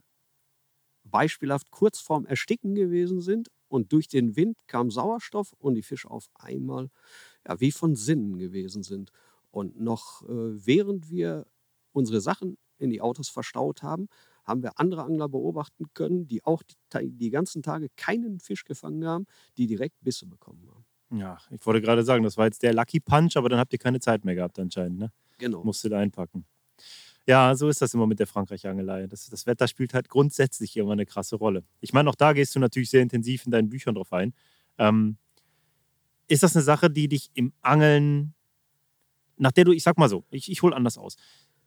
beispielhaft 1.03 1.72
kurz 1.72 1.99
vorm 1.99 2.26
Ersticken 2.26 2.76
gewesen 2.76 3.22
sind 3.22 3.49
und 3.68 3.91
durch 3.93 4.07
den 4.07 4.36
Wind 4.36 4.57
kam 4.68 4.89
Sauerstoff 4.91 5.53
und 5.59 5.76
die 5.76 5.84
Fische 5.84 6.09
auf 6.09 6.28
einmal 6.36 6.89
ja, 7.48 7.60
wie 7.60 7.72
von 7.72 7.96
Sinnen 7.96 8.38
gewesen 8.38 8.84
sind. 8.84 9.12
Und 9.52 9.80
noch 9.80 10.24
äh, 10.24 10.28
während 10.66 11.10
wir 11.10 11.46
unsere 11.91 12.22
Sachen 12.22 12.58
in 12.78 12.89
die 12.89 13.02
Autos 13.02 13.30
verstaut 13.30 13.84
haben, 13.84 14.08
haben 14.43 14.62
wir 14.62 14.80
andere 14.80 15.04
Angler 15.04 15.28
beobachten 15.30 15.86
können, 15.93 16.28
die 16.28 16.43
auch 16.43 16.62
die, 16.64 17.12
die 17.12 17.30
ganzen 17.30 17.64
Tage 17.64 17.89
keinen 17.96 18.39
Fisch 18.39 18.64
gefangen 18.64 19.06
haben, 19.06 19.26
die 19.58 19.66
direkt 19.66 19.96
Bisse 20.04 20.28
bekommen 20.28 20.70
haben. 20.70 20.86
Ja, 21.20 21.38
ich 21.50 21.66
wollte 21.66 21.82
gerade 21.82 22.04
sagen, 22.04 22.24
das 22.24 22.38
war 22.38 22.46
jetzt 22.46 22.64
der 22.64 22.74
Lucky 22.74 23.00
Punch, 23.00 23.38
aber 23.38 23.50
dann 23.50 23.60
habt 23.60 23.74
ihr 23.74 23.80
keine 23.80 24.00
Zeit 24.00 24.26
mehr 24.26 24.36
gehabt 24.36 24.60
anscheinend. 24.60 25.00
Ne? 25.00 25.12
Genau. 25.38 25.64
Musstet 25.64 25.93
einpacken. 25.93 26.46
Ja, 27.28 27.56
so 27.56 27.70
ist 27.70 27.82
das 27.82 27.93
immer 27.93 28.06
mit 28.06 28.20
der 28.20 28.28
Frankreich-Angelei. 28.28 29.08
Das, 29.08 29.28
das 29.28 29.48
Wetter 29.48 29.68
spielt 29.68 29.93
halt 29.93 30.10
grundsätzlich 30.10 30.78
immer 30.78 30.91
eine 30.91 31.06
krasse 31.06 31.36
Rolle. 31.36 31.64
Ich 31.80 31.91
meine, 31.91 32.10
auch 32.10 32.16
da 32.16 32.34
gehst 32.34 32.56
du 32.56 32.60
natürlich 32.60 32.91
sehr 32.91 33.02
intensiv 33.02 33.46
in 33.46 33.52
deinen 33.52 33.70
Büchern 33.70 33.96
drauf 33.96 34.14
ein. 34.14 34.34
Ähm, 34.78 35.18
ist 36.28 36.44
das 36.44 36.56
eine 36.56 36.64
Sache, 36.64 36.90
die 36.90 37.08
dich 37.08 37.30
im 37.34 37.54
Angeln, 37.62 38.34
nach 39.38 39.52
der 39.52 39.66
du, 39.66 39.72
ich 39.72 39.84
sag 39.84 39.98
mal 39.98 40.10
so, 40.10 40.24
ich, 40.30 40.52
ich 40.52 40.62
hole 40.62 40.76
anders 40.76 40.98
aus. 40.98 41.16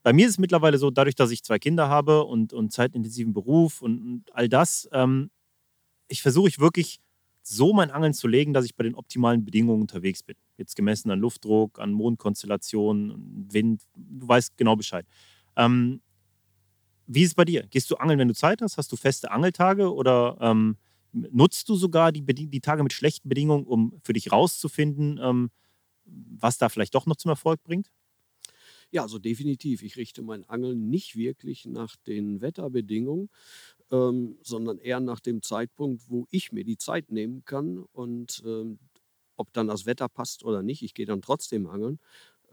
Bei 0.03 0.13
mir 0.13 0.27
ist 0.27 0.33
es 0.33 0.39
mittlerweile 0.39 0.79
so, 0.79 0.91
dadurch, 0.91 1.15
dass 1.15 1.31
ich 1.31 1.43
zwei 1.45 1.59
Kinder 1.59 1.89
habe 1.89 2.25
und, 2.25 2.53
und 2.53 2.73
zeitintensiven 2.73 3.33
Beruf 3.33 3.83
und, 3.83 4.01
und 4.01 4.35
all 4.35 4.49
das, 4.49 4.89
ähm, 4.93 5.31
ich 6.09 6.23
versuche 6.23 6.49
ich 6.49 6.59
wirklich 6.59 7.01
so 7.43 7.73
mein 7.73 7.91
Angeln 7.91 8.15
zu 8.15 8.29
legen, 8.29 8.53
dass 8.53 8.65
ich 8.65 8.75
bei 8.75 8.85
den 8.85 8.95
optimalen 8.95 9.45
Bedingungen 9.45 9.81
unterwegs 9.81 10.23
bin. 10.23 10.37
Jetzt 10.57 10.77
gemessen 10.77 11.11
an 11.11 11.19
Luftdruck, 11.19 11.79
an 11.79 11.93
Mondkonstellationen, 11.93 13.49
Wind, 13.51 13.83
du 13.95 14.29
weißt 14.29 14.57
genau 14.57 14.77
Bescheid. 14.77 15.07
Ähm, 15.57 16.01
wie 17.07 17.23
ist 17.23 17.29
es 17.29 17.35
bei 17.35 17.47
dir? 17.47 17.67
Gehst 17.71 17.91
du 17.91 17.97
angeln, 17.97 18.19
wenn 18.19 18.29
du 18.29 18.35
Zeit 18.35 18.61
hast? 18.61 18.77
Hast 18.77 18.93
du 18.93 18.97
feste 18.97 19.31
Angeltage 19.31 19.93
oder 19.93 20.37
ähm, 20.41 20.77
nutzt 21.31 21.69
du 21.69 21.75
sogar 21.75 22.13
die, 22.13 22.23
die, 22.23 22.61
Tage 22.61 22.83
mit 22.83 22.93
schlechten 22.93 23.29
Bedingungen, 23.29 23.67
um 23.67 23.99
für 24.03 24.13
dich 24.13 24.33
rauszufinden, 24.33 25.19
ähm, 25.23 25.51
was 26.05 26.59
da 26.59 26.69
vielleicht 26.69 26.95
doch 26.95 27.07
noch 27.07 27.17
zum 27.17 27.31
Erfolg 27.31 27.63
bringt? 27.63 27.91
Ja, 28.91 29.03
also 29.03 29.19
definitiv. 29.19 29.83
Ich 29.83 29.97
richte 29.97 30.23
mein 30.23 30.49
Angeln 30.49 30.89
nicht 30.89 31.17
wirklich 31.17 31.67
nach 31.67 31.97
den 31.97 32.41
Wetterbedingungen, 32.41 33.29
ähm, 33.91 34.39
sondern 34.43 34.79
eher 34.79 35.01
nach 35.01 35.21
dem 35.21 35.43
Zeitpunkt, 35.43 36.09
wo 36.09 36.27
ich 36.31 36.53
mir 36.53 36.65
die 36.65 36.79
Zeit 36.79 37.11
nehmen 37.11 37.45
kann 37.45 37.79
und 37.93 38.43
ähm, 38.47 38.79
ob 39.37 39.53
dann 39.53 39.69
das 39.69 39.87
Wetter 39.87 40.09
passt 40.09 40.43
oder 40.45 40.63
nicht. 40.63 40.83
Ich 40.83 40.95
gehe 40.95 41.07
dann 41.07 41.23
trotzdem 41.23 41.67
angeln 41.67 41.99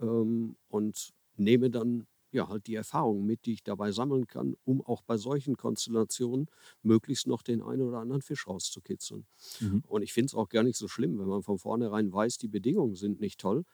ähm, 0.02 0.58
und 0.68 1.14
nehme 1.38 1.70
dann 1.70 2.06
ja 2.36 2.48
halt 2.48 2.68
die 2.68 2.76
Erfahrungen 2.76 3.26
mit, 3.26 3.46
die 3.46 3.54
ich 3.54 3.64
dabei 3.64 3.92
sammeln 3.92 4.28
kann, 4.28 4.56
um 4.66 4.82
auch 4.82 5.02
bei 5.02 5.18
solchen 5.18 5.58
Konstellationen 5.58 6.48
möglichst 6.84 7.28
noch 7.28 7.42
den 7.42 7.62
einen 7.62 7.82
oder 7.82 8.00
anderen 8.00 8.22
Fisch 8.22 8.48
rauszukitzeln. 8.48 9.26
Mhm. 9.60 9.84
Und 9.88 10.02
ich 10.04 10.14
finde 10.14 10.28
es 10.28 10.36
auch 10.36 10.50
gar 10.50 10.64
nicht 10.64 10.78
so 10.78 10.88
schlimm, 10.88 11.20
wenn 11.20 11.28
man 11.28 11.44
von 11.44 11.58
vornherein 11.58 12.12
weiß, 12.12 12.38
die 12.38 12.48
Bedingungen 12.48 12.96
sind 12.96 13.20
nicht 13.20 13.40
toll, 13.40 13.66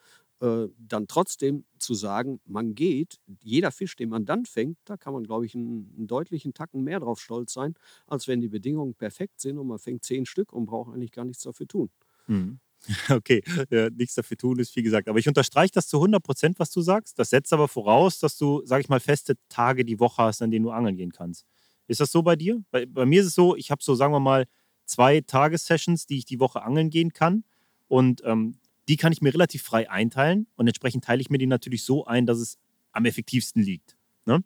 äh, 0.42 0.68
dann 0.78 1.08
trotzdem 1.08 1.66
zu 1.78 1.94
sagen, 1.94 2.42
man 2.46 2.74
geht, 2.74 3.20
jeder 3.42 3.72
Fisch, 3.72 3.96
den 3.96 4.10
man 4.10 4.26
dann 4.26 4.46
fängt, 4.46 4.78
da 4.86 4.98
kann 4.98 5.14
man, 5.14 5.24
glaube 5.24 5.46
ich, 5.46 5.56
einen, 5.56 5.94
einen, 5.98 6.08
deutlichen 6.08 6.54
Tacken 6.54 6.84
mehr 6.84 7.00
drauf 7.00 7.20
stolz 7.22 7.54
sein, 7.54 7.76
als 8.08 8.28
wenn 8.28 8.42
die 8.42 8.50
Bedingungen 8.50 8.96
perfekt 8.96 9.40
sind 9.40 9.58
und 9.60 9.68
man 9.68 9.80
fängt 9.80 10.04
zehn 10.04 10.26
Stück 10.26 10.52
und 10.54 10.66
braucht 10.66 10.94
eigentlich 10.94 11.12
gar 11.12 11.26
nichts 11.26 11.44
dafür 11.44 11.68
tun. 11.68 11.90
Mhm. 12.28 12.60
Okay, 13.10 13.44
ja, 13.70 13.90
nichts 13.90 14.16
dafür 14.16 14.38
tun 14.38 14.60
ist 14.60 14.72
viel 14.72 14.84
gesagt. 14.84 15.08
Aber 15.08 15.20
ich 15.20 15.28
unterstreiche 15.28 15.74
das 15.74 15.88
zu 15.88 15.98
100 15.98 16.24
Prozent, 16.24 16.60
was 16.60 16.72
du 16.72 16.82
sagst. 16.82 17.18
Das 17.20 17.30
setzt 17.30 17.54
aber 17.54 17.68
voraus, 17.68 18.20
dass 18.20 18.38
du, 18.38 18.62
sage 18.66 18.82
ich 18.82 18.90
mal, 18.90 19.00
feste 19.00 19.36
Tage 19.50 19.86
die 19.86 20.00
Woche 20.00 20.24
hast, 20.24 20.42
an 20.42 20.52
denen 20.52 20.64
du 20.64 20.72
angeln 20.72 20.96
gehen 20.96 21.12
kannst. 21.12 21.46
Ist 21.88 22.00
das 22.00 22.12
so 22.12 22.24
bei 22.24 22.36
dir? 22.36 22.64
Bei, 22.72 22.86
bei 22.86 23.06
mir 23.06 23.22
ist 23.22 23.28
es 23.28 23.36
so, 23.36 23.56
ich 23.56 23.72
habe 23.72 23.84
so, 23.84 23.96
sagen 23.96 24.14
wir 24.14 24.20
mal, 24.20 24.46
zwei 24.86 25.22
Tagessessions, 25.22 26.06
die 26.06 26.18
ich 26.18 26.26
die 26.26 26.40
Woche 26.40 26.64
angeln 26.64 26.90
gehen 26.90 27.14
kann. 27.14 27.44
Und 27.88 28.22
ähm, 28.26 28.58
die 28.88 28.98
kann 28.98 29.14
ich 29.14 29.22
mir 29.22 29.34
relativ 29.34 29.64
frei 29.64 29.90
einteilen 29.90 30.48
und 30.56 30.68
entsprechend 30.68 31.04
teile 31.04 31.22
ich 31.22 31.30
mir 31.30 31.38
die 31.38 31.48
natürlich 31.48 31.84
so 31.84 32.06
ein, 32.06 32.26
dass 32.26 32.40
es 32.40 32.58
am 32.92 33.06
effektivsten 33.06 33.62
liegt. 33.62 33.96
Ne? 34.26 34.44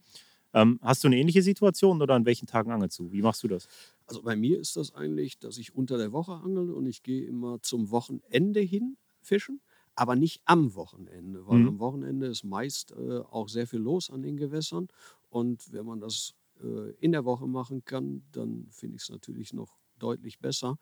Ähm, 0.56 0.80
hast 0.82 1.04
du 1.04 1.10
eine 1.10 1.18
ähnliche 1.18 1.42
Situation 1.42 2.02
oder 2.02 2.16
an 2.16 2.26
welchen 2.26 2.48
Tagen 2.48 2.72
angelst 2.72 2.98
du? 2.98 3.12
Wie 3.12 3.22
machst 3.22 3.44
du 3.44 3.50
das? 3.50 3.68
Also 4.08 4.24
bei 4.24 4.38
mir 4.38 4.58
ist 4.58 4.78
das 4.78 4.96
eigentlich, 4.96 5.38
dass 5.38 5.58
ich 5.58 5.76
unter 5.76 5.98
der 5.98 6.14
Woche 6.14 6.32
angel 6.32 6.72
und 6.72 6.86
ich 6.86 7.04
gehe 7.04 7.26
immer 7.26 7.62
zum 7.62 7.92
Wochenende 7.92 8.62
hin 8.62 8.96
fischen, 9.22 9.60
aber 9.96 10.16
nicht 10.16 10.42
am 10.46 10.74
Wochenende, 10.76 11.46
weil 11.46 11.60
mhm. 11.60 11.68
am 11.68 11.80
Wochenende 11.80 12.28
ist 12.28 12.46
meist 12.46 12.94
äh, 12.94 13.20
auch 13.20 13.50
sehr 13.50 13.68
viel 13.68 13.82
los 13.82 14.10
an 14.10 14.22
den 14.22 14.38
Gewässern 14.38 14.88
und 15.30 15.74
wenn 15.74 15.86
man 15.86 16.00
das 16.00 16.36
äh, 16.64 16.92
in 17.02 17.12
der 17.12 17.26
Woche 17.26 17.48
machen 17.48 17.84
kann, 17.84 18.24
dann 18.32 18.68
finde 18.72 18.96
ich 18.96 19.04
es 19.04 19.10
natürlich 19.10 19.52
noch 19.52 19.76
deutlich 20.00 20.40
besser. 20.40 20.78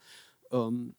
Ähm, 0.52 0.94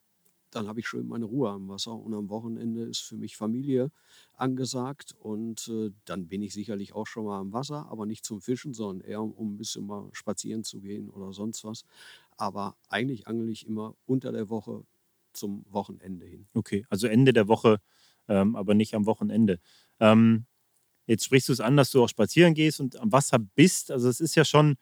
dann 0.55 0.69
habe 0.69 0.81
ich 0.81 0.89
schön 0.89 1.09
meine 1.09 1.25
Ruhe 1.25 1.51
am 1.51 1.69
Wasser 1.69 1.95
und 1.95 2.15
am 2.15 2.29
Wochenende 2.29 2.83
ist 2.83 3.01
für 3.01 3.17
mich 3.17 3.37
Familie 3.37 3.91
angesagt 4.37 5.15
und 5.19 5.69
äh, 5.69 5.91
dann 6.05 6.29
bin 6.29 6.43
ich 6.43 6.53
sicherlich 6.53 6.95
auch 6.95 7.07
schon 7.07 7.25
mal 7.25 7.41
am 7.41 7.53
Wasser, 7.53 7.87
aber 7.91 8.07
nicht 8.07 8.25
zum 8.25 8.41
Fischen, 8.41 8.75
sondern 8.75 9.07
eher 9.07 9.23
um 9.23 9.55
ein 9.55 9.57
bisschen 9.57 9.87
mal 9.87 10.09
spazieren 10.13 10.65
zu 10.65 10.81
gehen 10.81 11.11
oder 11.11 11.33
sonst 11.33 11.65
was. 11.65 11.85
Aber 12.37 12.77
eigentlich 12.89 13.27
angel 13.27 13.49
ich 13.49 13.67
immer 13.67 13.95
unter 14.07 14.33
der 14.33 14.49
Woche 14.49 14.85
zum 15.33 15.65
Wochenende 15.69 16.27
hin. 16.27 16.47
Okay, 16.55 16.87
also 16.89 17.07
Ende 17.07 17.33
der 17.33 17.49
Woche, 17.49 17.81
ähm, 18.29 18.57
aber 18.57 18.75
nicht 18.75 18.95
am 18.95 19.07
Wochenende. 19.07 19.59
Ähm, 20.01 20.47
jetzt 21.07 21.25
sprichst 21.25 21.49
du 21.49 21.53
es 21.53 21.61
an, 21.61 21.77
dass 21.77 21.91
du 21.91 22.03
auch 22.03 22.09
spazieren 22.09 22.55
gehst 22.55 22.81
und 22.81 22.97
am 22.97 23.13
Wasser 23.13 23.39
bist. 23.39 23.91
Also 23.91 24.09
es 24.09 24.21
ist 24.21 24.35
ja 24.35 24.45
schon 24.45 24.77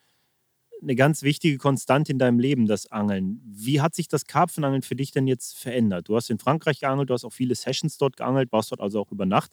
eine 0.82 0.96
ganz 0.96 1.22
wichtige 1.22 1.58
Konstante 1.58 2.12
in 2.12 2.18
deinem 2.18 2.38
Leben, 2.38 2.66
das 2.66 2.90
Angeln. 2.90 3.40
Wie 3.44 3.80
hat 3.80 3.94
sich 3.94 4.08
das 4.08 4.26
Karpfenangeln 4.26 4.82
für 4.82 4.96
dich 4.96 5.12
denn 5.12 5.26
jetzt 5.26 5.56
verändert? 5.58 6.08
Du 6.08 6.16
hast 6.16 6.28
in 6.28 6.38
Frankreich 6.38 6.80
geangelt, 6.80 7.08
du 7.10 7.14
hast 7.14 7.24
auch 7.24 7.32
viele 7.32 7.54
Sessions 7.54 7.98
dort 7.98 8.16
geangelt, 8.16 8.50
warst 8.52 8.72
dort 8.72 8.80
also 8.80 9.00
auch 9.00 9.12
über 9.12 9.24
Nacht. 9.24 9.52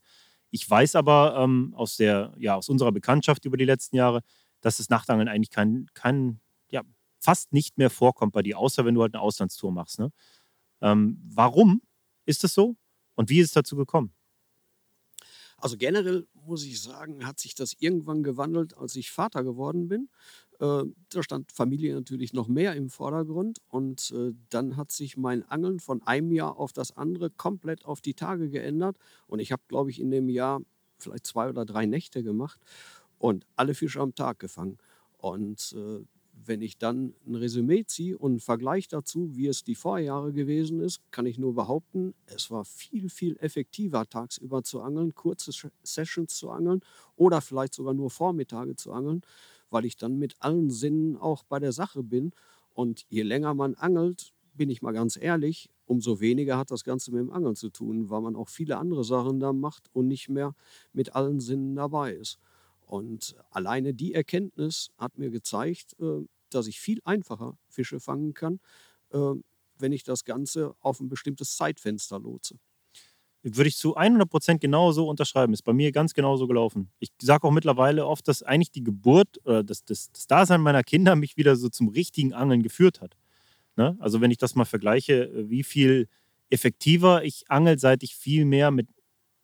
Ich 0.49 0.67
weiß 0.67 0.95
aber 0.95 1.35
ähm, 1.37 1.73
aus, 1.75 1.97
der, 1.97 2.33
ja, 2.37 2.55
aus 2.55 2.69
unserer 2.69 2.91
Bekanntschaft 2.91 3.45
über 3.45 3.57
die 3.57 3.65
letzten 3.65 3.95
Jahre, 3.95 4.21
dass 4.61 4.77
das 4.77 4.89
Nachtangeln 4.89 5.27
eigentlich 5.27 5.51
kein, 5.51 5.87
kein 5.93 6.39
ja, 6.71 6.81
fast 7.19 7.53
nicht 7.53 7.77
mehr 7.77 7.91
vorkommt 7.91 8.33
bei 8.33 8.41
dir, 8.41 8.57
außer 8.57 8.83
wenn 8.83 8.95
du 8.95 9.03
halt 9.03 9.13
eine 9.13 9.21
Auslandstour 9.21 9.71
machst. 9.71 9.99
Ne? 9.99 10.11
Ähm, 10.81 11.21
warum 11.23 11.81
ist 12.25 12.43
das 12.43 12.53
so 12.53 12.75
und 13.15 13.29
wie 13.29 13.39
ist 13.39 13.47
es 13.47 13.53
dazu 13.53 13.75
gekommen? 13.75 14.13
Also 15.61 15.77
generell 15.77 16.25
muss 16.45 16.63
ich 16.63 16.81
sagen, 16.81 17.25
hat 17.25 17.39
sich 17.39 17.53
das 17.53 17.75
irgendwann 17.79 18.23
gewandelt, 18.23 18.77
als 18.77 18.95
ich 18.95 19.11
Vater 19.11 19.43
geworden 19.43 19.89
bin. 19.89 20.09
Äh, 20.59 20.83
da 21.09 21.23
stand 21.23 21.51
Familie 21.51 21.93
natürlich 21.95 22.33
noch 22.33 22.47
mehr 22.47 22.75
im 22.75 22.89
Vordergrund 22.89 23.59
und 23.69 24.11
äh, 24.11 24.33
dann 24.49 24.75
hat 24.75 24.91
sich 24.91 25.15
mein 25.15 25.43
Angeln 25.49 25.79
von 25.79 26.01
einem 26.03 26.31
Jahr 26.31 26.57
auf 26.57 26.73
das 26.73 26.95
andere 26.97 27.29
komplett 27.29 27.85
auf 27.85 28.01
die 28.01 28.13
Tage 28.13 28.49
geändert 28.49 28.97
und 29.27 29.39
ich 29.39 29.51
habe, 29.51 29.63
glaube 29.67 29.89
ich, 29.89 29.99
in 30.01 30.11
dem 30.11 30.27
Jahr 30.27 30.61
vielleicht 30.97 31.25
zwei 31.25 31.49
oder 31.49 31.65
drei 31.65 31.85
Nächte 31.85 32.23
gemacht 32.23 32.59
und 33.17 33.45
alle 33.55 33.73
Fische 33.73 34.01
am 34.01 34.15
Tag 34.15 34.39
gefangen. 34.39 34.77
Und 35.17 35.75
äh, 35.77 36.03
wenn 36.45 36.61
ich 36.61 36.77
dann 36.77 37.13
ein 37.25 37.35
Resümee 37.35 37.85
ziehe 37.85 38.17
und 38.17 38.31
einen 38.31 38.39
Vergleich 38.39 38.87
dazu, 38.87 39.35
wie 39.35 39.47
es 39.47 39.63
die 39.63 39.75
Vorjahre 39.75 40.33
gewesen 40.33 40.79
ist, 40.79 41.01
kann 41.11 41.25
ich 41.25 41.37
nur 41.37 41.53
behaupten, 41.53 42.13
es 42.25 42.49
war 42.49 42.65
viel, 42.65 43.09
viel 43.09 43.37
effektiver, 43.37 44.07
tagsüber 44.07 44.63
zu 44.63 44.81
angeln, 44.81 45.15
kurze 45.15 45.51
Sessions 45.83 46.35
zu 46.35 46.49
angeln 46.49 46.81
oder 47.15 47.41
vielleicht 47.41 47.73
sogar 47.73 47.93
nur 47.93 48.09
Vormittage 48.09 48.75
zu 48.75 48.91
angeln, 48.93 49.21
weil 49.69 49.85
ich 49.85 49.97
dann 49.97 50.17
mit 50.17 50.35
allen 50.39 50.69
Sinnen 50.69 51.17
auch 51.17 51.43
bei 51.43 51.59
der 51.59 51.71
Sache 51.71 52.03
bin. 52.03 52.31
Und 52.73 53.05
je 53.09 53.23
länger 53.23 53.53
man 53.53 53.75
angelt, 53.75 54.33
bin 54.53 54.69
ich 54.69 54.81
mal 54.81 54.91
ganz 54.91 55.17
ehrlich, 55.17 55.69
umso 55.85 56.19
weniger 56.19 56.57
hat 56.57 56.71
das 56.71 56.83
Ganze 56.83 57.11
mit 57.11 57.21
dem 57.21 57.31
Angeln 57.31 57.55
zu 57.55 57.69
tun, 57.69 58.09
weil 58.09 58.21
man 58.21 58.35
auch 58.35 58.49
viele 58.49 58.77
andere 58.77 59.03
Sachen 59.03 59.39
da 59.39 59.53
macht 59.53 59.89
und 59.93 60.07
nicht 60.07 60.29
mehr 60.29 60.53
mit 60.93 61.15
allen 61.15 61.39
Sinnen 61.39 61.75
dabei 61.75 62.13
ist. 62.13 62.39
Und 62.81 63.35
alleine 63.51 63.93
die 63.93 64.13
Erkenntnis 64.13 64.89
hat 64.97 65.17
mir 65.17 65.29
gezeigt, 65.29 65.95
äh, 65.99 66.25
dass 66.49 66.67
ich 66.67 66.79
viel 66.79 66.99
einfacher 67.03 67.57
Fische 67.67 67.99
fangen 67.99 68.33
kann, 68.33 68.59
äh, 69.11 69.35
wenn 69.77 69.91
ich 69.91 70.03
das 70.03 70.25
Ganze 70.25 70.75
auf 70.79 70.99
ein 70.99 71.07
bestimmtes 71.07 71.55
Zeitfenster 71.55 72.19
lotse. 72.19 72.59
Würde 73.41 73.69
ich 73.69 73.77
zu 73.77 73.95
100 73.95 74.29
Prozent 74.29 74.61
genauso 74.61 75.07
unterschreiben. 75.07 75.53
Ist 75.53 75.61
bei 75.61 75.73
mir 75.73 75.91
ganz 75.91 76.13
genauso 76.13 76.47
gelaufen. 76.47 76.91
Ich 76.99 77.09
sage 77.21 77.47
auch 77.47 77.51
mittlerweile 77.51 78.05
oft, 78.05 78.27
dass 78.27 78.43
eigentlich 78.43 78.71
die 78.71 78.83
Geburt 78.83 79.39
oder 79.45 79.63
das, 79.63 79.85
das, 79.85 80.11
das 80.11 80.27
Dasein 80.27 80.61
meiner 80.61 80.83
Kinder 80.83 81.15
mich 81.15 81.37
wieder 81.37 81.55
so 81.55 81.69
zum 81.69 81.87
richtigen 81.87 82.33
Angeln 82.33 82.63
geführt 82.63 82.99
hat. 82.99 83.15
Ne? 83.77 83.95
Also, 83.99 84.19
wenn 84.19 84.31
ich 84.31 84.37
das 84.37 84.55
mal 84.55 84.65
vergleiche, 84.65 85.31
wie 85.33 85.63
viel 85.63 86.07
effektiver 86.49 87.23
ich 87.23 87.49
angel, 87.49 87.79
seit 87.79 88.03
ich 88.03 88.15
viel 88.15 88.43
mehr 88.43 88.71
mit 88.71 88.87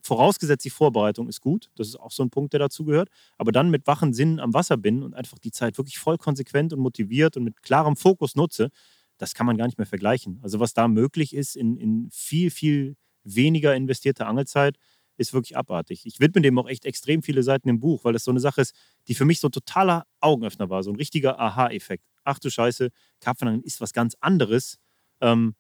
vorausgesetzt, 0.06 0.64
die 0.64 0.70
Vorbereitung 0.70 1.28
ist 1.28 1.42
gut. 1.42 1.72
Das 1.76 1.88
ist 1.88 1.96
auch 1.96 2.12
so 2.12 2.24
ein 2.24 2.30
Punkt, 2.30 2.54
der 2.54 2.60
dazu 2.60 2.86
gehört. 2.86 3.10
Aber 3.38 3.52
dann 3.52 3.72
mit 3.72 3.88
wachen 3.88 4.14
Sinnen 4.14 4.40
am 4.40 4.54
Wasser 4.54 4.78
bin 4.78 5.04
und 5.04 5.16
einfach 5.16 5.40
die 5.40 5.52
Zeit 5.52 5.78
wirklich 5.78 5.98
voll 5.98 6.18
konsequent 6.18 6.74
und 6.74 6.80
motiviert 6.80 7.38
und 7.38 7.44
mit 7.44 7.64
klarem 7.64 7.96
Fokus 7.96 8.36
nutze, 8.36 8.70
das 9.18 9.34
kann 9.34 9.46
man 9.46 9.58
gar 9.58 9.66
nicht 9.66 9.78
mehr 9.78 9.88
vergleichen. 9.88 10.40
Also 10.44 10.60
was 10.60 10.74
da 10.74 10.88
möglich 10.88 11.34
ist 11.34 11.56
in, 11.56 11.78
in 11.78 12.10
viel, 12.12 12.52
viel 12.52 12.96
weniger 13.26 13.76
investierter 13.76 14.28
Angelzeit, 14.28 14.78
ist 15.18 15.34
wirklich 15.34 15.58
abartig. 15.58 16.06
Ich 16.06 16.20
widme 16.20 16.42
dem 16.42 16.58
auch 16.60 16.68
echt 16.68 16.86
extrem 16.86 17.22
viele 17.24 17.44
Seiten 17.44 17.70
im 17.70 17.80
Buch, 17.80 18.04
weil 18.04 18.14
das 18.14 18.24
so 18.24 18.32
eine 18.32 18.40
Sache 18.40 18.62
ist, 18.62 18.76
die 19.08 19.16
für 19.16 19.26
mich 19.26 19.40
so 19.40 19.48
ein 19.48 19.52
totaler 19.52 20.06
Augenöffner 20.20 20.70
war, 20.70 20.84
so 20.84 20.92
ein 20.92 20.98
richtiger 20.98 21.40
Aha-Effekt. 21.40 22.06
Ach 22.24 22.40
du 22.40 22.50
Scheiße, 22.50 22.90
Karpfenangeln 23.22 23.64
ist 23.64 23.82
was 23.82 23.94
ganz 23.94 24.16
anderes. 24.20 24.78
Ähm, 25.22 25.56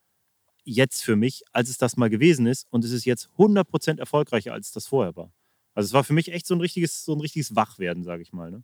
jetzt 0.65 1.03
für 1.03 1.15
mich, 1.15 1.43
als 1.51 1.69
es 1.69 1.77
das 1.77 1.95
mal 1.95 2.09
gewesen 2.09 2.47
ist. 2.47 2.67
Und 2.71 2.83
es 2.83 2.91
ist 2.91 3.05
jetzt 3.05 3.29
100% 3.37 3.99
erfolgreicher, 3.99 4.51
als 4.53 4.71
das 4.71 4.87
vorher 4.87 5.15
war. 5.15 5.31
Also 5.73 5.87
es 5.87 5.93
war 5.93 6.03
für 6.03 6.13
mich 6.13 6.31
echt 6.31 6.47
so 6.47 6.55
ein 6.55 6.61
richtiges, 6.61 7.05
so 7.05 7.13
ein 7.13 7.21
richtiges 7.21 7.55
Wachwerden, 7.55 8.03
sage 8.03 8.23
ich 8.23 8.33
mal. 8.33 8.51
Ne? 8.51 8.63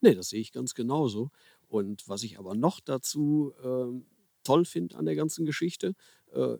Nee, 0.00 0.14
das 0.14 0.28
sehe 0.30 0.40
ich 0.40 0.52
ganz 0.52 0.74
genauso. 0.74 1.30
Und 1.68 2.08
was 2.08 2.22
ich 2.22 2.38
aber 2.38 2.54
noch 2.54 2.80
dazu 2.80 3.52
äh, 3.62 4.02
toll 4.44 4.64
finde 4.64 4.96
an 4.96 5.04
der 5.04 5.16
ganzen 5.16 5.44
Geschichte, 5.44 5.94
äh, 6.32 6.56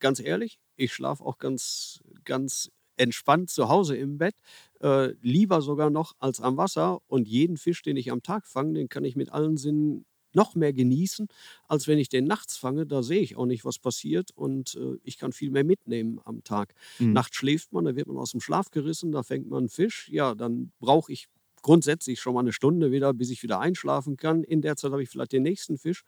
ganz 0.00 0.20
ehrlich, 0.20 0.58
ich 0.76 0.92
schlafe 0.92 1.24
auch 1.24 1.38
ganz, 1.38 2.00
ganz 2.24 2.70
entspannt 2.96 3.50
zu 3.50 3.68
Hause 3.68 3.96
im 3.96 4.18
Bett, 4.18 4.36
äh, 4.80 5.12
lieber 5.20 5.60
sogar 5.62 5.90
noch 5.90 6.14
als 6.18 6.40
am 6.40 6.56
Wasser. 6.56 7.00
Und 7.06 7.28
jeden 7.28 7.56
Fisch, 7.56 7.82
den 7.82 7.96
ich 7.96 8.10
am 8.12 8.22
Tag 8.22 8.46
fange, 8.46 8.74
den 8.74 8.88
kann 8.88 9.04
ich 9.04 9.16
mit 9.16 9.32
allen 9.32 9.56
Sinnen 9.56 10.04
noch 10.32 10.54
mehr 10.54 10.72
genießen, 10.72 11.28
als 11.68 11.86
wenn 11.86 11.98
ich 11.98 12.08
den 12.08 12.24
nachts 12.24 12.56
fange. 12.56 12.86
Da 12.86 13.02
sehe 13.02 13.20
ich 13.20 13.36
auch 13.36 13.46
nicht, 13.46 13.64
was 13.64 13.78
passiert 13.78 14.30
und 14.32 14.74
äh, 14.76 14.96
ich 15.02 15.18
kann 15.18 15.32
viel 15.32 15.50
mehr 15.50 15.64
mitnehmen 15.64 16.20
am 16.24 16.42
Tag. 16.44 16.74
Mhm. 16.98 17.12
Nachts 17.12 17.36
schläft 17.36 17.72
man, 17.72 17.84
da 17.84 17.96
wird 17.96 18.08
man 18.08 18.16
aus 18.16 18.32
dem 18.32 18.40
Schlaf 18.40 18.70
gerissen, 18.70 19.12
da 19.12 19.22
fängt 19.22 19.48
man 19.48 19.60
einen 19.60 19.68
Fisch. 19.68 20.08
Ja, 20.10 20.34
dann 20.34 20.72
brauche 20.80 21.12
ich 21.12 21.28
grundsätzlich 21.62 22.20
schon 22.20 22.34
mal 22.34 22.40
eine 22.40 22.52
Stunde 22.52 22.92
wieder, 22.92 23.14
bis 23.14 23.30
ich 23.30 23.42
wieder 23.42 23.58
einschlafen 23.58 24.16
kann. 24.16 24.44
In 24.44 24.60
der 24.60 24.76
Zeit 24.76 24.92
habe 24.92 25.02
ich 25.02 25.08
vielleicht 25.08 25.32
den 25.32 25.42
nächsten 25.42 25.78
Fisch. 25.78 26.02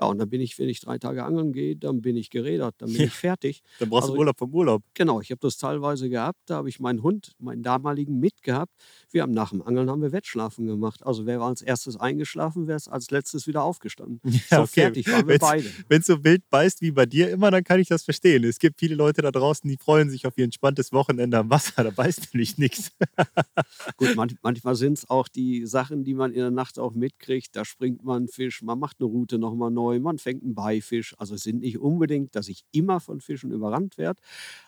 Ja, 0.00 0.06
und 0.06 0.18
dann 0.18 0.28
bin 0.30 0.40
ich, 0.40 0.56
wenn 0.58 0.68
ich 0.68 0.80
drei 0.80 0.98
Tage 0.98 1.24
angeln 1.24 1.52
gehe, 1.52 1.74
dann 1.74 2.00
bin 2.02 2.16
ich 2.16 2.30
gerädert, 2.30 2.76
dann 2.78 2.92
bin 2.92 3.02
ich 3.02 3.12
fertig. 3.12 3.62
Dann 3.80 3.88
brauchst 3.90 4.08
du 4.08 4.12
Also 4.12 4.18
Urlaub 4.20 4.38
vom 4.38 4.54
Urlaub. 4.54 4.82
Genau, 4.94 5.20
ich 5.20 5.30
habe 5.32 5.40
das 5.40 5.56
teilweise 5.58 6.08
gehabt. 6.08 6.38
Da 6.46 6.56
habe 6.56 6.68
ich 6.68 6.78
meinen 6.78 7.02
Hund, 7.02 7.32
meinen 7.40 7.62
damaligen, 7.64 8.20
mitgehabt. 8.20 8.72
Wir 9.10 9.22
haben 9.22 9.32
nach 9.32 9.50
dem 9.50 9.60
Angeln 9.62 9.90
haben 9.90 10.00
wir 10.02 10.12
Wettschlafen 10.12 10.66
gemacht. 10.66 11.04
Also 11.04 11.26
wer 11.26 11.40
als 11.40 11.62
erstes 11.62 11.96
eingeschlafen, 11.96 12.68
wer 12.68 12.76
ist 12.76 12.88
als 12.88 13.10
letztes 13.10 13.46
wieder 13.46 13.62
aufgestanden. 13.64 14.20
Ja, 14.50 14.58
so 14.58 14.62
okay. 14.62 14.68
fertig 14.82 15.06
waren 15.10 15.26
wir 15.26 15.34
Wenn's- 15.34 15.40
beide. 15.40 15.64
Wenn 15.88 16.00
es 16.00 16.06
so 16.06 16.22
wild 16.24 16.48
beißt 16.48 16.80
wie 16.80 16.90
bei 16.92 17.04
dir 17.06 17.30
immer, 17.30 17.50
dann 17.50 17.64
kann 17.64 17.80
ich 17.80 17.88
das 17.88 18.04
verstehen. 18.04 18.44
Es 18.44 18.58
gibt 18.60 18.78
viele 18.78 18.94
Leute 18.94 19.20
da 19.20 19.30
draußen, 19.32 19.68
die 19.68 19.76
freuen 19.76 20.10
sich 20.10 20.26
auf 20.26 20.38
ihr 20.38 20.44
entspanntes 20.44 20.92
Wochenende 20.92 21.38
am 21.38 21.50
Wasser. 21.50 21.72
Da 21.88 21.90
beißt 21.90 22.32
nämlich 22.34 22.56
nichts. 22.58 22.92
Gut, 23.96 24.14
manch, 24.16 24.34
manchmal 24.42 24.74
sind 24.74 24.98
es 24.98 25.08
auch 25.10 25.28
die 25.28 25.66
Sachen, 25.66 26.04
die 26.04 26.14
man 26.14 26.32
in 26.32 26.38
der 26.40 26.50
Nacht 26.50 26.78
auch 26.78 26.94
mitkriegt. 26.94 27.56
Da 27.56 27.64
springt 27.64 28.04
man 28.04 28.16
einen 28.18 28.28
Fisch, 28.28 28.62
man 28.62 28.78
macht 28.78 28.96
eine 29.00 29.06
Route 29.08 29.38
nochmal 29.38 29.70
neu, 29.70 29.87
man 29.98 30.18
fängt 30.18 30.42
einen 30.42 30.54
Beifisch. 30.54 31.14
Also 31.18 31.34
es 31.34 31.42
sind 31.42 31.60
nicht 31.60 31.78
unbedingt, 31.78 32.34
dass 32.34 32.48
ich 32.48 32.64
immer 32.72 33.00
von 33.00 33.20
Fischen 33.20 33.50
überrannt 33.52 33.98
werde, 33.98 34.20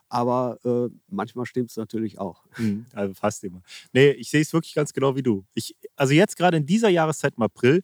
aber 0.08 0.58
äh, 0.64 0.94
manchmal 1.08 1.46
stimmt 1.46 1.70
es 1.70 1.76
natürlich 1.76 2.18
auch. 2.18 2.44
Hm, 2.56 2.86
Also 2.92 3.14
fast 3.14 3.44
immer. 3.44 3.62
Nee, 3.92 4.10
ich 4.12 4.30
sehe 4.30 4.40
es 4.42 4.52
wirklich 4.52 4.74
ganz 4.74 4.92
genau 4.92 5.16
wie 5.16 5.22
du. 5.22 5.44
Ich, 5.54 5.76
also 5.96 6.12
jetzt 6.14 6.36
gerade 6.36 6.56
in 6.56 6.66
dieser 6.66 6.88
Jahreszeit 6.88 7.34
im 7.36 7.42
April 7.42 7.82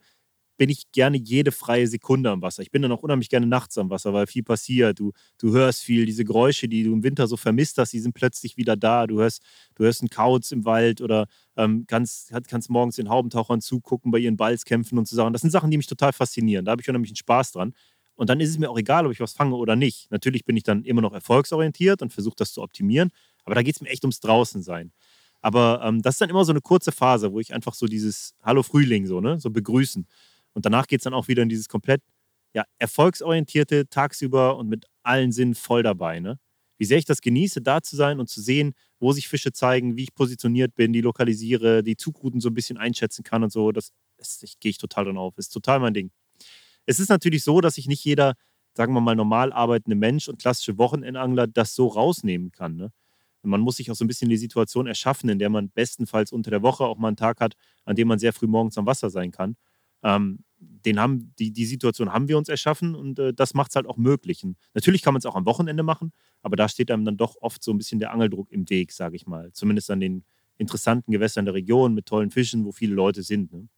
bin 0.57 0.71
ich 0.71 0.91
gerne 0.93 1.17
jede 1.17 1.53
freie 1.53 1.87
Sekunde 1.87 2.31
am 2.31 2.43
Wasser. 2.43 2.63
Ich 2.63 2.71
bin 2.71 2.83
dann 2.83 2.93
auch 2.93 3.03
unheimlich 3.03 3.29
gerne 3.29 3.47
nachts 3.47 3.77
am 3.79 3.91
Wasser, 3.91 4.13
weil 4.13 4.27
viel 4.27 4.43
passiert. 4.43 4.99
Du, 4.99 5.13
du 5.39 5.53
hörst 5.53 5.83
viel, 5.83 6.07
diese 6.07 6.25
Geräusche, 6.25 6.69
die 6.69 6.85
du 6.85 6.93
im 6.93 7.03
Winter 7.03 7.27
so 7.27 7.37
vermisst 7.37 7.79
hast, 7.79 7.93
die 7.93 8.01
sind 8.01 8.15
plötzlich 8.15 8.57
wieder 8.57 8.77
da. 8.77 9.07
Du 9.07 9.21
hörst, 9.21 9.43
du 9.75 9.85
hörst 9.85 10.01
einen 10.01 10.11
Kauz 10.11 10.53
im 10.53 10.65
Wald 10.65 11.01
oder 11.01 11.27
ähm, 11.57 11.85
kannst, 11.87 12.33
kannst 12.49 12.71
morgens 12.71 12.97
den 12.97 13.09
Haubentauchern 13.09 13.61
zugucken 13.61 14.11
bei 14.11 14.19
ihren 14.19 14.37
Balzkämpfen 14.37 14.99
und 14.99 15.07
so 15.07 15.17
Sachen. 15.17 15.33
Das 15.33 15.43
sind 15.43 15.51
Sachen, 15.51 15.71
die 15.71 15.77
mich 15.77 15.87
total 15.87 16.13
faszinieren. 16.13 16.65
Da 16.65 16.73
habe 16.73 16.83
ich 16.83 16.89
unheimlich 16.89 17.11
einen 17.11 17.17
Spaß 17.17 17.53
dran. 17.53 17.75
Und 18.15 18.31
dann 18.31 18.41
ist 18.41 18.49
es 18.49 18.59
mir 18.59 18.71
auch 18.71 18.79
egal, 18.79 19.07
ob 19.07 19.13
ich 19.13 19.21
was 19.21 19.35
fange 19.35 19.55
oder 19.57 19.77
nicht. 19.77 20.11
Natürlich 20.11 20.45
bin 20.45 20.57
ich 20.57 20.63
dann 20.63 20.85
immer 20.85 21.03
noch 21.03 21.13
erfolgsorientiert 21.13 22.01
und 22.01 22.13
versuche 22.13 22.37
das 22.37 22.53
zu 22.53 22.63
optimieren. 22.63 23.11
Aber 23.45 23.55
da 23.55 23.63
geht 23.63 23.77
es 23.77 23.83
mir 23.83 23.91
echt 23.91 24.05
ums 24.05 24.21
Draußensein. 24.21 24.91
Aber 25.43 25.81
ähm, 25.85 26.03
das 26.03 26.15
ist 26.15 26.21
dann 26.23 26.31
immer 26.31 26.45
so 26.45 26.53
eine 26.53 26.63
kurze 26.63 26.93
Phase, 26.93 27.33
wo 27.33 27.41
ich 27.41 27.55
einfach 27.55 27.75
so 27.75 27.87
dieses 27.87 28.35
Hallo 28.43 28.63
Frühling 28.63 29.07
so, 29.07 29.21
ne, 29.21 29.39
so 29.39 29.51
begrüßen. 29.51 30.07
Und 30.57 30.65
danach 30.65 30.87
geht 30.87 31.01
es 31.01 31.05
dann 31.05 31.13
auch 31.13 31.29
wieder 31.29 31.43
in 31.43 31.51
dieses 31.51 31.69
komplett 31.69 32.01
ja, 32.55 32.65
erfolgsorientierte 32.79 33.91
tagsüber 33.91 34.57
und 34.57 34.71
mit 34.71 34.87
allen 35.03 35.31
Sinnen 35.31 35.55
voll 35.55 35.83
dabei. 35.83 36.19
Ne? 36.19 36.39
Wie 36.79 36.87
sehr 36.87 36.97
ich 36.97 37.05
das 37.05 37.21
genieße, 37.21 37.61
da 37.61 37.83
zu 37.83 37.95
sein 37.95 38.21
und 38.21 38.31
zu 38.31 38.41
sehen, 38.41 38.73
wo 38.99 39.13
sich 39.13 39.29
Fische 39.29 39.53
zeigen, 39.53 39.99
wie 39.99 40.05
ich 40.05 40.15
positioniert 40.15 40.75
bin, 40.75 40.95
die 40.95 41.03
lokalisiere, 41.03 41.83
die 41.83 41.99
Zugrouten 41.99 42.41
so 42.41 42.49
ein 42.49 42.55
bisschen 42.55 42.79
einschätzen 42.79 43.23
kann 43.23 43.45
und 43.45 43.53
so. 43.53 43.71
Das, 43.71 43.93
das 44.17 44.41
gehe 44.59 44.71
ich 44.71 44.79
total 44.79 45.05
dran 45.05 45.19
auf. 45.19 45.37
Ist 45.37 45.51
total 45.51 45.79
mein 45.79 45.93
Ding. 45.93 46.11
Es 46.87 47.01
ist 47.01 47.11
natürlich 47.11 47.45
so, 47.45 47.61
dass 47.61 47.75
sich 47.75 47.87
nicht 47.87 48.03
jeder, 48.03 48.33
sagen 48.73 48.95
wir 48.95 49.03
mal, 49.03 49.15
normal 49.15 49.53
arbeitende 49.53 49.95
Mensch 49.95 50.27
und 50.27 50.41
klassische 50.41 50.79
Wochenendangler 50.79 51.49
das 51.49 51.75
so 51.75 51.87
rausnehmen 51.87 52.51
kann. 52.51 52.77
Ne? 52.77 52.93
Man 53.43 53.61
muss 53.61 53.77
sich 53.77 53.91
auch 53.91 53.95
so 53.95 54.07
ein 54.07 54.09
bisschen 54.09 54.31
die 54.31 54.39
Situation 54.39 54.87
erschaffen, 54.87 55.29
in 55.29 55.39
der 55.39 55.51
man 55.51 55.69
bestenfalls 55.69 56.33
unter 56.33 56.51
der 56.51 56.63
Woche 56.63 56.85
auch 56.85 56.97
mal 56.97 57.09
einen 57.09 57.19
Tag 57.19 57.41
hat, 57.41 57.57
an 57.85 57.95
dem 57.95 58.09
man 58.09 58.19
sehr 58.19 58.33
früh 58.33 58.47
morgens 58.47 58.79
am 58.79 58.87
Wasser 58.87 59.11
sein 59.11 59.33
kann. 59.33 59.55
Ähm, 60.03 60.45
den 60.59 60.99
haben, 61.01 61.35
die, 61.39 61.53
die 61.53 61.67
Situation 61.67 62.13
haben 62.13 62.29
wir 62.29 62.39
uns 62.39 62.49
erschaffen 62.49 62.95
und 62.95 63.19
äh, 63.19 63.35
das 63.35 63.55
macht 63.55 63.71
es 63.71 63.77
halt 63.77 63.87
auch 63.87 63.97
möglich. 63.97 64.45
Und 64.45 64.57
natürlich 64.75 65.03
kann 65.03 65.13
man 65.13 65.19
es 65.19 65.27
auch 65.27 65.35
am 65.35 65.45
Wochenende 65.45 65.83
machen, 65.83 66.13
aber 66.43 66.57
da 66.57 66.69
steht 66.69 66.91
einem 66.91 67.05
dann 67.05 67.17
doch 67.17 67.37
oft 67.41 67.63
so 67.63 67.73
ein 67.73 67.79
bisschen 67.79 67.99
der 67.99 68.13
Angeldruck 68.13 68.51
im 68.51 68.69
Weg, 68.71 68.93
sage 68.93 69.17
ich 69.17 69.27
mal. 69.27 69.53
Zumindest 69.53 69.91
an 69.91 70.01
den 70.01 70.25
interessanten 70.59 71.13
Gewässern 71.13 71.45
der 71.45 71.55
Region 71.55 71.95
mit 71.95 72.07
tollen 72.07 72.31
Fischen, 72.31 72.65
wo 72.65 72.73
viele 72.73 72.95
Leute 72.95 73.23
sind. 73.23 73.53
Ne? 73.53 73.69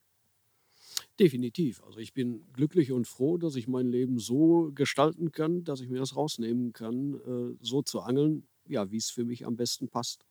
Definitiv. 1.19 1.83
Also 1.83 1.99
ich 1.99 2.13
bin 2.13 2.45
glücklich 2.53 2.93
und 2.93 3.07
froh, 3.07 3.39
dass 3.39 3.57
ich 3.57 3.67
mein 3.67 3.89
Leben 3.89 4.19
so 4.19 4.71
gestalten 4.73 5.33
kann, 5.33 5.65
dass 5.65 5.81
ich 5.81 5.89
mir 5.89 5.99
das 5.99 6.15
rausnehmen 6.15 6.73
kann, 6.73 7.15
äh, 7.15 7.57
so 7.61 7.83
zu 7.83 8.01
angeln, 8.01 8.47
ja, 8.69 8.91
wie 8.93 8.99
es 8.99 9.11
für 9.11 9.25
mich 9.25 9.45
am 9.45 9.57
besten 9.57 9.89
passt. 9.89 10.25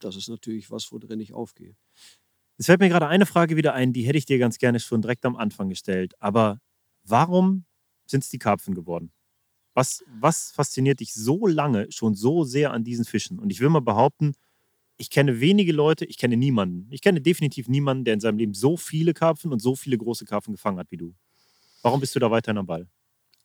Das 0.00 0.16
ist 0.16 0.28
natürlich 0.28 0.70
was, 0.70 0.90
worin 0.90 1.20
ich 1.20 1.32
aufgehe. 1.32 1.76
Es 2.62 2.66
fällt 2.66 2.78
mir 2.78 2.88
gerade 2.88 3.08
eine 3.08 3.26
Frage 3.26 3.56
wieder 3.56 3.74
ein, 3.74 3.92
die 3.92 4.02
hätte 4.02 4.18
ich 4.18 4.24
dir 4.24 4.38
ganz 4.38 4.56
gerne 4.56 4.78
schon 4.78 5.02
direkt 5.02 5.26
am 5.26 5.34
Anfang 5.34 5.68
gestellt. 5.68 6.14
Aber 6.20 6.60
warum 7.02 7.64
sind 8.06 8.22
es 8.22 8.30
die 8.30 8.38
Karpfen 8.38 8.76
geworden? 8.76 9.10
Was, 9.74 10.04
was 10.20 10.52
fasziniert 10.52 11.00
dich 11.00 11.12
so 11.12 11.48
lange 11.48 11.90
schon 11.90 12.14
so 12.14 12.44
sehr 12.44 12.72
an 12.72 12.84
diesen 12.84 13.04
Fischen? 13.04 13.40
Und 13.40 13.50
ich 13.50 13.58
will 13.58 13.68
mal 13.68 13.80
behaupten, 13.80 14.34
ich 14.96 15.10
kenne 15.10 15.40
wenige 15.40 15.72
Leute, 15.72 16.04
ich 16.04 16.18
kenne 16.18 16.36
niemanden. 16.36 16.86
Ich 16.92 17.02
kenne 17.02 17.20
definitiv 17.20 17.66
niemanden, 17.66 18.04
der 18.04 18.14
in 18.14 18.20
seinem 18.20 18.38
Leben 18.38 18.54
so 18.54 18.76
viele 18.76 19.12
Karpfen 19.12 19.50
und 19.50 19.60
so 19.60 19.74
viele 19.74 19.98
große 19.98 20.24
Karpfen 20.24 20.52
gefangen 20.52 20.78
hat 20.78 20.92
wie 20.92 20.98
du. 20.98 21.16
Warum 21.82 21.98
bist 21.98 22.14
du 22.14 22.20
da 22.20 22.30
weiterhin 22.30 22.58
am 22.58 22.66
Ball? 22.66 22.88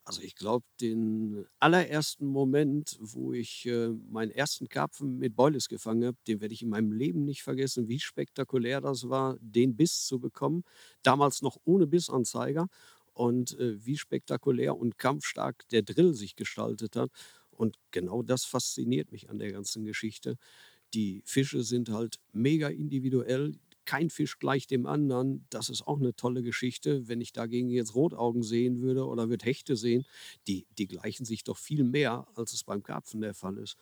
Also 0.07 0.21
ich 0.21 0.35
glaube, 0.35 0.65
den 0.79 1.45
allerersten 1.59 2.27
Moment, 2.27 2.95
wo 3.01 3.33
ich 3.33 3.65
äh, 3.65 3.89
meinen 3.89 4.31
ersten 4.31 4.69
Karpfen 4.69 5.17
mit 5.17 5.35
Boiles 5.35 5.67
gefangen 5.67 6.05
habe, 6.05 6.17
den 6.27 6.39
werde 6.39 6.53
ich 6.53 6.61
in 6.61 6.69
meinem 6.69 6.93
Leben 6.93 7.25
nicht 7.25 7.43
vergessen, 7.43 7.89
wie 7.89 7.99
spektakulär 7.99 8.79
das 8.79 9.09
war, 9.09 9.35
den 9.41 9.75
Biss 9.75 10.05
zu 10.05 10.19
bekommen. 10.21 10.63
Damals 11.03 11.41
noch 11.41 11.57
ohne 11.65 11.87
Bissanzeiger 11.87 12.69
und 13.13 13.59
äh, 13.59 13.85
wie 13.85 13.97
spektakulär 13.97 14.77
und 14.77 14.97
kampfstark 14.97 15.67
der 15.71 15.81
Drill 15.81 16.13
sich 16.13 16.37
gestaltet 16.37 16.95
hat. 16.95 17.11
Und 17.51 17.75
genau 17.91 18.23
das 18.23 18.45
fasziniert 18.45 19.11
mich 19.11 19.29
an 19.29 19.39
der 19.39 19.51
ganzen 19.51 19.83
Geschichte. 19.83 20.37
Die 20.93 21.21
Fische 21.25 21.63
sind 21.63 21.89
halt 21.89 22.19
mega 22.31 22.69
individuell. 22.69 23.55
Kein 23.87 24.09
Fisch 24.09 24.37
gleich 24.37 24.67
dem 24.67 24.85
anderen. 24.85 25.45
Das 25.49 25.69
ist 25.69 25.87
auch 25.87 25.97
eine 25.97 26.13
tolle 26.13 26.43
Geschichte. 26.43 27.07
Wenn 27.07 27.21
ich 27.21 27.31
dagegen 27.31 27.69
jetzt 27.69 27.95
Rotaugen 27.95 28.43
sehen 28.43 28.81
würde 28.81 29.05
oder 29.05 29.29
würde 29.29 29.45
Hechte 29.45 29.75
sehen, 29.75 30.05
die, 30.45 30.67
die 30.77 30.87
gleichen 30.87 31.25
sich 31.25 31.43
doch 31.43 31.57
viel 31.57 31.83
mehr, 31.83 32.27
als 32.35 32.53
es 32.53 32.63
beim 32.63 32.83
Karpfen 32.83 33.21
der 33.21 33.33
Fall 33.33 33.57
ist. 33.57 33.77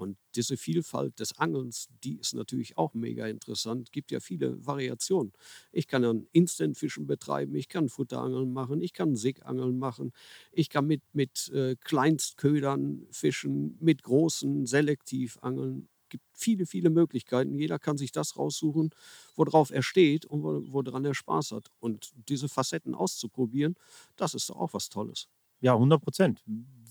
Und 0.00 0.16
diese 0.34 0.56
Vielfalt 0.56 1.20
des 1.20 1.38
Angelns, 1.38 1.88
die 2.02 2.16
ist 2.16 2.32
natürlich 2.32 2.78
auch 2.78 2.94
mega 2.94 3.26
interessant. 3.26 3.92
Gibt 3.92 4.10
ja 4.10 4.20
viele 4.20 4.64
Variationen. 4.66 5.32
Ich 5.72 5.88
kann 5.88 6.00
dann 6.00 6.26
Instant-Fischen 6.32 7.06
betreiben, 7.06 7.54
ich 7.54 7.68
kann 7.68 7.90
Futterangeln 7.90 8.50
machen, 8.50 8.80
ich 8.80 8.94
kann 8.94 9.14
Sigangeln 9.14 9.78
machen, 9.78 10.12
ich 10.52 10.70
kann 10.70 10.86
mit, 10.86 11.02
mit 11.12 11.50
äh, 11.50 11.76
Kleinstködern 11.76 13.06
fischen, 13.10 13.76
mit 13.78 14.02
großen 14.02 14.64
selektiv 14.64 15.36
angeln. 15.42 15.86
Gibt 16.10 16.24
viele, 16.34 16.66
viele 16.66 16.90
Möglichkeiten. 16.90 17.58
Jeder 17.58 17.78
kann 17.78 17.96
sich 17.98 18.12
das 18.12 18.36
raussuchen, 18.36 18.90
worauf 19.36 19.70
er 19.70 19.82
steht 19.82 20.26
und 20.26 20.42
wo- 20.42 20.62
woran 20.72 21.04
er 21.04 21.14
Spaß 21.14 21.52
hat. 21.52 21.68
Und 21.80 22.10
diese 22.28 22.48
Facetten 22.48 22.94
auszuprobieren, 22.94 23.74
das 24.16 24.34
ist 24.34 24.50
doch 24.50 24.56
auch 24.56 24.74
was 24.74 24.88
Tolles. 24.88 25.28
Ja, 25.62 25.76
100 25.76 26.02
Prozent. 26.02 26.42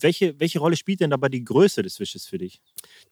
Welche, 0.01 0.39
welche 0.39 0.59
Rolle 0.59 0.75
spielt 0.77 1.01
denn 1.01 1.09
dabei 1.09 1.27
die 1.29 1.43
Größe 1.43 1.81
des 1.81 1.97
Fisches 1.97 2.25
für 2.27 2.37
dich? 2.37 2.61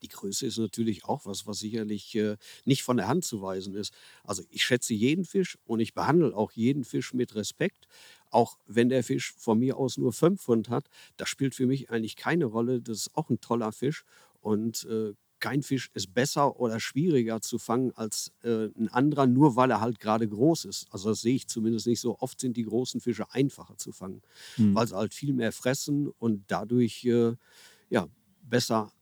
Die 0.02 0.08
Größe 0.08 0.46
ist 0.46 0.58
natürlich 0.58 1.04
auch 1.04 1.26
was, 1.26 1.46
was 1.46 1.58
sicherlich 1.58 2.14
äh, 2.14 2.36
nicht 2.64 2.82
von 2.82 2.96
der 2.96 3.08
Hand 3.08 3.24
zu 3.24 3.42
weisen 3.42 3.74
ist. 3.74 3.92
Also 4.24 4.42
ich 4.50 4.62
schätze 4.64 4.94
jeden 4.94 5.24
Fisch 5.24 5.58
und 5.64 5.80
ich 5.80 5.94
behandle 5.94 6.34
auch 6.34 6.52
jeden 6.52 6.84
Fisch 6.84 7.12
mit 7.12 7.34
Respekt. 7.34 7.86
Auch 8.30 8.58
wenn 8.66 8.88
der 8.88 9.02
Fisch 9.04 9.32
von 9.36 9.58
mir 9.58 9.76
aus 9.76 9.98
nur 9.98 10.12
5 10.12 10.42
Pfund 10.42 10.68
hat, 10.68 10.88
das 11.16 11.28
spielt 11.28 11.54
für 11.54 11.66
mich 11.66 11.90
eigentlich 11.90 12.16
keine 12.16 12.46
Rolle. 12.46 12.80
Das 12.80 12.98
ist 12.98 13.16
auch 13.16 13.28
ein 13.30 13.40
toller 13.40 13.72
Fisch 13.72 14.04
und 14.40 14.84
äh, 14.84 15.14
kein 15.40 15.62
Fisch 15.62 15.90
ist 15.94 16.14
besser 16.14 16.58
oder 16.60 16.80
schwieriger 16.80 17.40
zu 17.40 17.58
fangen 17.58 17.92
als 17.94 18.32
äh, 18.42 18.66
ein 18.76 18.88
anderer, 18.88 19.26
nur 19.26 19.56
weil 19.56 19.70
er 19.70 19.80
halt 19.80 20.00
gerade 20.00 20.28
groß 20.28 20.64
ist. 20.66 20.86
Also 20.90 21.10
das 21.10 21.20
sehe 21.20 21.34
ich 21.34 21.46
zumindest 21.48 21.86
nicht 21.86 22.00
so. 22.00 22.18
Oft 22.18 22.40
sind 22.40 22.56
die 22.56 22.64
großen 22.64 23.00
Fische 23.00 23.32
einfacher 23.32 23.76
zu 23.76 23.92
fangen, 23.92 24.22
Hm. 24.56 24.74
weil 24.74 24.86
sie 24.88 24.96
halt 24.96 25.14
viel 25.14 25.32
mehr 25.34 25.52
fressen 25.52 26.08
und 26.18 26.44
dadurch 26.48 27.04
äh, 27.04 27.34
ja, 27.90 28.08
besser 28.42 28.92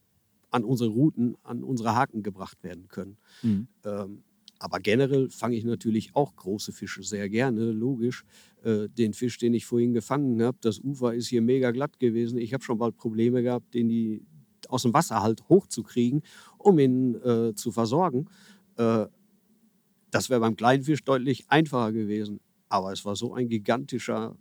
an 0.50 0.64
unsere 0.64 0.90
Routen, 0.90 1.36
an 1.42 1.64
unsere 1.64 1.94
Haken 1.94 2.22
gebracht 2.22 2.62
werden 2.62 2.88
können. 2.88 3.18
Mhm. 3.42 3.68
Ähm, 3.84 4.22
aber 4.58 4.80
generell 4.80 5.28
fange 5.28 5.56
ich 5.56 5.64
natürlich 5.64 6.14
auch 6.16 6.34
große 6.34 6.72
Fische 6.72 7.02
sehr 7.02 7.28
gerne, 7.28 7.72
logisch. 7.72 8.24
Äh, 8.62 8.88
den 8.88 9.12
Fisch, 9.12 9.36
den 9.38 9.52
ich 9.52 9.66
vorhin 9.66 9.92
gefangen 9.92 10.42
habe, 10.42 10.56
das 10.62 10.78
Ufer 10.78 11.12
ist 11.14 11.28
hier 11.28 11.42
mega 11.42 11.72
glatt 11.72 11.98
gewesen. 11.98 12.38
Ich 12.38 12.54
habe 12.54 12.64
schon 12.64 12.78
bald 12.78 12.96
Probleme 12.96 13.42
gehabt, 13.42 13.74
den 13.74 13.88
die 13.88 14.24
aus 14.68 14.82
dem 14.82 14.94
Wasser 14.94 15.22
halt 15.22 15.48
hochzukriegen, 15.48 16.22
um 16.58 16.78
ihn 16.78 17.14
äh, 17.22 17.54
zu 17.54 17.72
versorgen. 17.72 18.28
Äh, 18.76 19.06
das 20.10 20.30
wäre 20.30 20.40
beim 20.40 20.56
kleinen 20.56 20.82
Fisch 20.82 21.04
deutlich 21.04 21.44
einfacher 21.48 21.92
gewesen. 21.92 22.40
Aber 22.68 22.92
es 22.92 23.04
war 23.04 23.16
so 23.16 23.34
ein 23.34 23.48
gigantischer, 23.48 24.36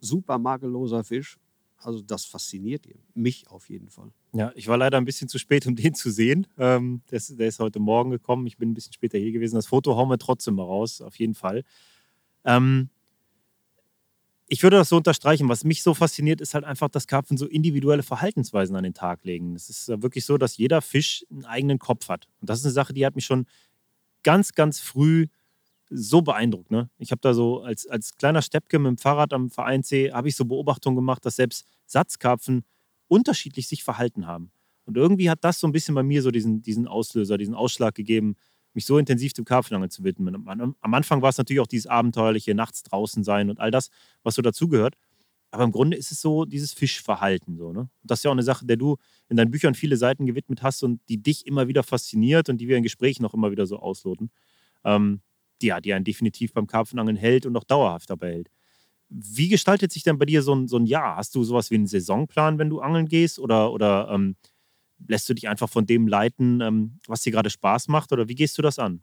super 0.00 0.38
makelloser 0.38 1.04
Fisch. 1.04 1.38
Also 1.80 2.02
das 2.02 2.24
fasziniert 2.24 2.86
mich 3.14 3.48
auf 3.48 3.70
jeden 3.70 3.88
Fall. 3.88 4.10
Ja, 4.32 4.52
ich 4.56 4.66
war 4.66 4.76
leider 4.76 4.98
ein 4.98 5.04
bisschen 5.04 5.28
zu 5.28 5.38
spät, 5.38 5.66
um 5.66 5.76
den 5.76 5.94
zu 5.94 6.10
sehen. 6.10 6.46
Ähm, 6.58 7.02
der, 7.10 7.18
ist, 7.18 7.38
der 7.38 7.48
ist 7.48 7.60
heute 7.60 7.78
Morgen 7.78 8.10
gekommen. 8.10 8.46
Ich 8.46 8.56
bin 8.56 8.70
ein 8.70 8.74
bisschen 8.74 8.92
später 8.92 9.18
hier 9.18 9.30
gewesen. 9.30 9.54
Das 9.54 9.66
Foto 9.66 9.96
hauen 9.96 10.10
wir 10.10 10.18
trotzdem 10.18 10.56
mal 10.56 10.64
raus, 10.64 11.00
auf 11.00 11.16
jeden 11.16 11.34
Fall. 11.34 11.64
Ähm, 12.44 12.90
ich 14.48 14.62
würde 14.62 14.78
das 14.78 14.88
so 14.88 14.96
unterstreichen. 14.96 15.48
Was 15.48 15.64
mich 15.64 15.82
so 15.82 15.94
fasziniert, 15.94 16.40
ist 16.40 16.54
halt 16.54 16.64
einfach, 16.64 16.88
dass 16.88 17.06
Karpfen 17.06 17.36
so 17.36 17.46
individuelle 17.46 18.02
Verhaltensweisen 18.02 18.74
an 18.76 18.82
den 18.82 18.94
Tag 18.94 19.24
legen. 19.24 19.54
Es 19.54 19.68
ist 19.68 19.88
wirklich 19.88 20.24
so, 20.24 20.38
dass 20.38 20.56
jeder 20.56 20.80
Fisch 20.80 21.24
einen 21.30 21.44
eigenen 21.44 21.78
Kopf 21.78 22.08
hat. 22.08 22.28
Und 22.40 22.48
das 22.48 22.60
ist 22.60 22.64
eine 22.64 22.72
Sache, 22.72 22.94
die 22.94 23.04
hat 23.04 23.14
mich 23.14 23.26
schon 23.26 23.46
ganz, 24.22 24.52
ganz 24.52 24.80
früh 24.80 25.26
so 25.90 26.22
beeindruckt. 26.22 26.70
Ne? 26.70 26.88
Ich 26.98 27.10
habe 27.10 27.20
da 27.20 27.34
so 27.34 27.60
als, 27.60 27.86
als 27.86 28.16
kleiner 28.16 28.42
Steppke 28.42 28.78
mit 28.78 28.88
dem 28.88 28.98
Fahrrad 28.98 29.32
am 29.32 29.50
Vereinssee, 29.50 30.12
habe 30.12 30.28
ich 30.28 30.36
so 30.36 30.44
Beobachtungen 30.44 30.96
gemacht, 30.96 31.24
dass 31.24 31.36
selbst 31.36 31.66
Satzkarpfen 31.86 32.64
unterschiedlich 33.06 33.68
sich 33.68 33.84
verhalten 33.84 34.26
haben. 34.26 34.50
Und 34.84 34.96
irgendwie 34.96 35.28
hat 35.28 35.44
das 35.44 35.60
so 35.60 35.66
ein 35.66 35.72
bisschen 35.72 35.94
bei 35.94 36.02
mir 36.02 36.22
so 36.22 36.30
diesen, 36.30 36.62
diesen 36.62 36.88
Auslöser, 36.88 37.36
diesen 37.36 37.54
Ausschlag 37.54 37.94
gegeben, 37.94 38.36
mich 38.74 38.86
so 38.86 38.98
intensiv 38.98 39.32
dem 39.32 39.44
Karpfenangeln 39.44 39.90
zu 39.90 40.04
widmen. 40.04 40.46
Am 40.80 40.94
Anfang 40.94 41.22
war 41.22 41.30
es 41.30 41.38
natürlich 41.38 41.60
auch 41.60 41.66
dieses 41.66 41.86
abenteuerliche 41.86 42.54
nachts 42.54 42.82
draußen 42.82 43.24
sein 43.24 43.50
und 43.50 43.60
all 43.60 43.70
das, 43.70 43.90
was 44.22 44.34
so 44.34 44.42
dazugehört. 44.42 44.94
Aber 45.50 45.64
im 45.64 45.72
Grunde 45.72 45.96
ist 45.96 46.12
es 46.12 46.20
so 46.20 46.44
dieses 46.44 46.74
Fischverhalten. 46.74 47.56
So, 47.56 47.72
ne? 47.72 47.88
Das 48.02 48.18
ist 48.18 48.24
ja 48.24 48.30
auch 48.30 48.34
eine 48.34 48.42
Sache, 48.42 48.66
der 48.66 48.76
du 48.76 48.96
in 49.28 49.36
deinen 49.36 49.50
Büchern 49.50 49.74
viele 49.74 49.96
Seiten 49.96 50.26
gewidmet 50.26 50.62
hast 50.62 50.82
und 50.82 51.00
die 51.08 51.22
dich 51.22 51.46
immer 51.46 51.68
wieder 51.68 51.82
fasziniert 51.82 52.48
und 52.48 52.58
die 52.58 52.68
wir 52.68 52.76
in 52.76 52.82
Gesprächen 52.82 53.24
auch 53.24 53.34
immer 53.34 53.50
wieder 53.50 53.66
so 53.66 53.78
ausloten. 53.78 54.30
Ähm, 54.84 55.22
die, 55.62 55.68
ja, 55.68 55.80
die 55.80 55.94
einen 55.94 56.04
definitiv 56.04 56.52
beim 56.52 56.66
Karpfenangeln 56.66 57.16
hält 57.16 57.46
und 57.46 57.56
auch 57.56 57.64
dauerhaft 57.64 58.10
dabei 58.10 58.32
hält. 58.32 58.50
Wie 59.08 59.48
gestaltet 59.48 59.90
sich 59.90 60.02
denn 60.02 60.18
bei 60.18 60.26
dir 60.26 60.42
so 60.42 60.54
ein, 60.54 60.68
so 60.68 60.76
ein 60.76 60.84
Jahr? 60.84 61.16
Hast 61.16 61.34
du 61.34 61.42
sowas 61.42 61.70
wie 61.70 61.76
einen 61.76 61.86
Saisonplan, 61.86 62.58
wenn 62.58 62.68
du 62.68 62.80
angeln 62.80 63.08
gehst? 63.08 63.38
Oder, 63.38 63.72
oder 63.72 64.10
ähm, 64.10 64.36
lässt 65.06 65.28
du 65.28 65.34
dich 65.34 65.48
einfach 65.48 65.68
von 65.68 65.86
dem 65.86 66.08
leiten, 66.08 66.60
ähm, 66.60 67.00
was 67.06 67.22
dir 67.22 67.32
gerade 67.32 67.50
Spaß 67.50 67.88
macht? 67.88 68.12
Oder 68.12 68.28
wie 68.28 68.34
gehst 68.34 68.58
du 68.58 68.62
das 68.62 68.78
an? 68.78 69.02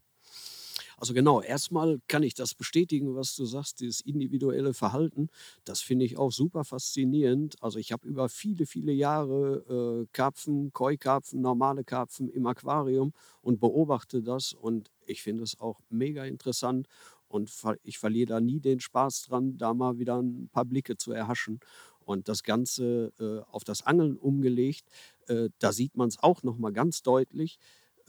Also 0.98 1.14
genau, 1.14 1.42
erstmal 1.42 2.00
kann 2.08 2.24
ich 2.24 2.36
das 2.36 2.54
bestätigen, 2.54 3.16
was 3.16 3.36
du 3.36 3.46
sagst, 3.46 3.82
dieses 3.82 4.02
individuelle 4.02 4.74
Verhalten. 4.74 5.28
Das 5.66 5.82
finde 5.82 6.06
ich 6.06 6.18
auch 6.18 6.32
super 6.32 6.64
faszinierend. 6.64 7.62
Also 7.62 7.80
ich 7.80 7.92
habe 7.92 8.08
über 8.08 8.30
viele, 8.30 8.66
viele 8.66 8.94
Jahre 8.94 10.06
äh, 10.06 10.08
Karpfen, 10.14 10.72
Koi-Karpfen, 10.72 11.42
normale 11.42 11.84
Karpfen 11.84 12.30
im 12.30 12.46
Aquarium 12.48 13.14
und 13.42 13.60
beobachte 13.60 14.22
das 14.22 14.54
und 14.54 14.90
ich 15.06 15.22
finde 15.22 15.44
es 15.44 15.60
auch 15.60 15.82
mega 15.90 16.24
interessant 16.26 16.88
und 17.28 17.52
ich 17.84 17.98
verliere 18.00 18.28
da 18.28 18.40
nie 18.40 18.60
den 18.60 18.80
Spaß 18.80 19.24
dran, 19.24 19.58
da 19.58 19.74
mal 19.74 20.00
wieder 20.00 20.22
ein 20.22 20.50
paar 20.52 20.66
Blicke 20.66 20.96
zu 20.98 21.12
erhaschen. 21.12 21.60
Und 22.00 22.30
das 22.30 22.44
Ganze 22.44 23.12
äh, 23.20 23.52
auf 23.52 23.64
das 23.64 23.82
Angeln 23.82 24.16
umgelegt, 24.16 24.86
äh, 25.28 25.50
da 25.60 25.72
sieht 25.72 25.96
man 25.96 26.08
es 26.10 26.22
auch 26.22 26.44
nochmal 26.44 26.74
ganz 26.74 27.02
deutlich. 27.02 27.58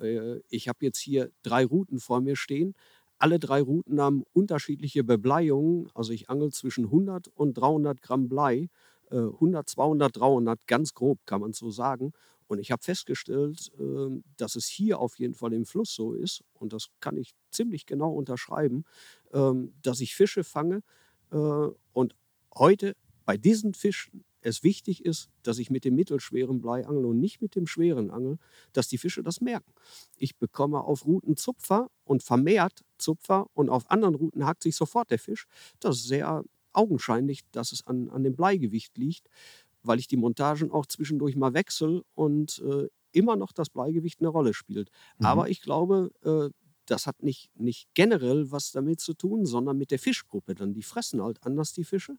Äh, 0.00 0.40
ich 0.48 0.68
habe 0.68 0.84
jetzt 0.84 0.98
hier 0.98 1.30
drei 1.42 1.64
Routen 1.64 2.00
vor 2.00 2.20
mir 2.20 2.36
stehen. 2.36 2.74
Alle 3.18 3.38
drei 3.38 3.62
Routen 3.62 4.00
haben 4.00 4.24
unterschiedliche 4.32 5.04
Bebleiungen. 5.04 5.90
Also 5.94 6.12
ich 6.12 6.28
angel 6.30 6.52
zwischen 6.52 6.84
100 6.86 7.28
und 7.28 7.54
300 7.54 8.02
Gramm 8.02 8.28
Blei. 8.28 8.68
100, 9.08 9.68
200, 9.68 10.16
300, 10.16 10.66
ganz 10.66 10.92
grob 10.92 11.20
kann 11.26 11.40
man 11.40 11.52
so 11.52 11.70
sagen. 11.70 12.12
Und 12.48 12.58
ich 12.60 12.70
habe 12.70 12.82
festgestellt, 12.82 13.72
ähm, 13.78 14.22
dass 14.36 14.56
es 14.56 14.66
hier 14.66 15.00
auf 15.00 15.18
jeden 15.18 15.34
Fall 15.34 15.52
im 15.52 15.66
Fluss 15.66 15.94
so 15.94 16.12
ist, 16.12 16.44
und 16.54 16.72
das 16.72 16.88
kann 17.00 17.16
ich 17.16 17.32
ziemlich 17.50 17.86
genau 17.86 18.12
unterschreiben, 18.12 18.84
ähm, 19.32 19.74
dass 19.82 20.00
ich 20.00 20.14
Fische 20.14 20.44
fange 20.44 20.82
äh, 21.32 21.68
und 21.92 22.14
heute 22.54 22.94
bei 23.24 23.36
diesen 23.36 23.74
Fischen 23.74 24.24
es 24.46 24.62
wichtig 24.62 25.04
ist, 25.04 25.28
dass 25.42 25.58
ich 25.58 25.70
mit 25.70 25.84
dem 25.84 25.96
mittelschweren 25.96 26.60
Blei 26.60 26.86
angle 26.86 27.08
und 27.08 27.18
nicht 27.18 27.42
mit 27.42 27.56
dem 27.56 27.66
schweren 27.66 28.10
angel, 28.10 28.38
dass 28.72 28.86
die 28.86 28.96
Fische 28.96 29.24
das 29.24 29.40
merken. 29.40 29.72
Ich 30.16 30.36
bekomme 30.36 30.84
auf 30.84 31.04
Routen 31.04 31.36
Zupfer 31.36 31.90
und 32.04 32.22
vermehrt 32.22 32.84
Zupfer 32.96 33.48
und 33.54 33.68
auf 33.70 33.90
anderen 33.90 34.14
Routen 34.14 34.46
hakt 34.46 34.62
sich 34.62 34.76
sofort 34.76 35.10
der 35.10 35.18
Fisch. 35.18 35.46
Das 35.80 35.96
ist 35.96 36.06
sehr 36.06 36.44
augenscheinlich, 36.72 37.40
dass 37.50 37.72
es 37.72 37.84
an, 37.88 38.08
an 38.08 38.22
dem 38.22 38.36
Bleigewicht 38.36 38.96
liegt, 38.96 39.28
weil 39.82 39.98
ich 39.98 40.06
die 40.06 40.16
Montagen 40.16 40.70
auch 40.70 40.86
zwischendurch 40.86 41.34
mal 41.34 41.52
wechsle 41.52 42.04
und 42.14 42.62
äh, 42.64 42.86
immer 43.10 43.34
noch 43.34 43.50
das 43.50 43.68
Bleigewicht 43.68 44.20
eine 44.20 44.28
Rolle 44.28 44.54
spielt. 44.54 44.90
Mhm. 45.18 45.26
Aber 45.26 45.48
ich 45.48 45.60
glaube, 45.60 46.12
äh, 46.22 46.50
das 46.86 47.06
hat 47.06 47.22
nicht, 47.22 47.50
nicht 47.58 47.88
generell 47.94 48.50
was 48.50 48.70
damit 48.70 49.00
zu 49.00 49.14
tun, 49.14 49.44
sondern 49.44 49.76
mit 49.76 49.90
der 49.90 49.98
Fischgruppe. 49.98 50.54
Dann 50.54 50.72
die 50.72 50.82
fressen 50.82 51.22
halt 51.22 51.44
anders 51.44 51.72
die 51.72 51.84
Fische. 51.84 52.16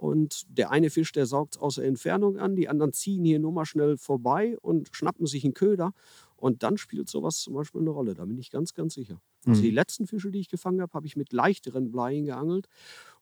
Und 0.00 0.46
der 0.48 0.70
eine 0.70 0.88
Fisch, 0.88 1.12
der 1.12 1.26
saugt 1.26 1.56
es 1.56 1.60
aus 1.60 1.74
der 1.74 1.84
Entfernung 1.84 2.38
an, 2.38 2.56
die 2.56 2.70
anderen 2.70 2.94
ziehen 2.94 3.22
hier 3.22 3.38
nur 3.38 3.52
mal 3.52 3.66
schnell 3.66 3.98
vorbei 3.98 4.56
und 4.62 4.88
schnappen 4.92 5.26
sich 5.26 5.44
einen 5.44 5.52
Köder. 5.52 5.92
Und 6.36 6.62
dann 6.62 6.78
spielt 6.78 7.10
sowas 7.10 7.36
zum 7.40 7.52
Beispiel 7.52 7.82
eine 7.82 7.90
Rolle. 7.90 8.14
Da 8.14 8.24
bin 8.24 8.38
ich 8.38 8.50
ganz, 8.50 8.72
ganz 8.72 8.94
sicher. 8.94 9.20
Mhm. 9.44 9.50
Also 9.50 9.60
die 9.60 9.68
mhm. 9.68 9.74
letzten 9.74 10.06
Fische, 10.06 10.30
die 10.30 10.40
ich 10.40 10.48
gefangen 10.48 10.80
habe, 10.80 10.94
habe 10.94 11.06
ich 11.06 11.16
mit 11.16 11.34
leichteren 11.34 11.92
Bleien 11.92 12.24
geangelt. 12.24 12.66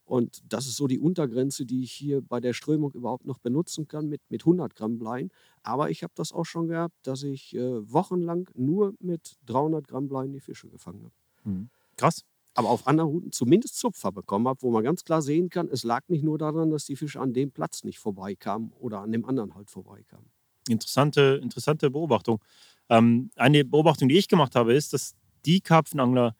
Und 0.05 0.41
das 0.49 0.69
ist 0.69 0.77
so 0.77 0.87
die 0.87 1.01
Untergrenze, 1.01 1.67
die 1.67 1.83
ich 1.83 1.91
hier 1.91 2.23
bei 2.23 2.39
der 2.39 2.53
Strömung 2.53 2.93
überhaupt 2.93 3.27
noch 3.27 3.39
benutzen 3.39 3.89
kann 3.89 4.09
mit, 4.09 4.21
mit 4.29 4.43
100 4.43 4.77
Gramm 4.77 5.01
Bleien. 5.01 5.33
Aber 5.65 5.91
ich 5.91 6.05
habe 6.05 6.13
das 6.15 6.31
auch 6.33 6.47
schon 6.47 6.69
gehabt, 6.69 6.95
dass 7.03 7.25
ich 7.25 7.57
äh, 7.57 7.93
wochenlang 7.93 8.49
nur 8.55 8.95
mit 9.01 9.37
300 9.47 9.89
Gramm 9.89 10.07
Bleien 10.07 10.33
die 10.33 10.39
Fische 10.39 10.69
gefangen 10.69 11.03
habe. 11.03 11.51
Mhm. 11.51 11.71
Krass. 11.97 12.25
Aber 12.59 12.71
auf 12.71 12.89
anderen 12.89 13.09
Routen 13.11 13.31
zumindest 13.31 13.79
Zupfer 13.79 14.11
bekommen 14.11 14.49
habe, 14.49 14.63
wo 14.63 14.73
man 14.73 14.83
ganz 14.83 15.05
klar 15.05 15.23
sehen 15.23 15.49
kann, 15.49 15.69
es 15.69 15.85
lag 15.85 16.09
nicht 16.09 16.25
nur 16.25 16.39
daran, 16.39 16.71
dass 16.71 16.87
die 16.87 16.97
Fische 16.97 17.21
an 17.21 17.33
dem 17.33 17.53
Platz 17.53 17.85
nicht 17.85 18.01
vorbeikamen 18.01 18.73
oder 18.81 18.99
an 18.99 19.13
dem 19.13 19.25
anderen 19.25 19.55
halt 19.55 19.71
vorbeikamen. 19.71 20.27
Interessante, 20.69 21.39
interessante 21.41 21.89
Beobachtung. 21.89 22.41
Ähm, 22.89 23.31
eine 23.37 23.65
Beobachtung, 23.65 24.09
die 24.09 24.19
ich 24.19 24.27
gemacht 24.27 24.57
habe, 24.57 24.75
ist, 24.75 24.93
dass 24.93 25.15
die 25.47 25.61
Karpfenangler, 25.61 26.35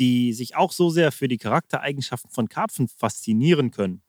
die 0.00 0.32
sich 0.32 0.56
auch 0.56 0.72
so 0.72 0.90
sehr 0.90 1.12
für 1.12 1.28
die 1.28 1.38
Charaktereigenschaften 1.38 2.32
von 2.32 2.48
Karpfen 2.48 2.88
faszinieren 2.88 3.70
können. 3.70 4.02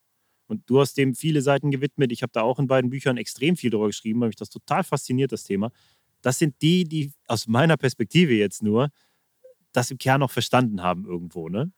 Und 0.48 0.68
du 0.72 0.80
hast 0.80 0.98
dem 0.98 1.14
viele 1.14 1.44
Seiten 1.44 1.70
gewidmet. 1.70 2.12
Ich 2.12 2.24
habe 2.24 2.32
da 2.34 2.42
auch 2.42 2.58
in 2.58 2.66
beiden 2.66 2.90
Büchern 2.90 3.18
extrem 3.18 3.56
viel 3.58 3.70
darüber 3.70 3.90
geschrieben, 3.90 4.22
weil 4.22 4.30
mich 4.30 4.38
das 4.38 4.50
total 4.50 4.84
fasziniert, 4.84 5.32
das 5.32 5.44
Thema. 5.44 5.72
Das 6.24 6.40
sind 6.40 6.60
die, 6.64 6.84
die 6.84 7.14
aus 7.28 7.46
meiner 7.48 7.78
Perspektive 7.78 8.34
jetzt 8.34 8.64
nur 8.64 8.90
das 9.74 9.92
im 9.92 9.98
Kern 9.98 10.20
noch 10.20 10.32
verstanden 10.32 10.82
haben 10.82 11.06
irgendwo. 11.06 11.50
Ne? 11.50 11.72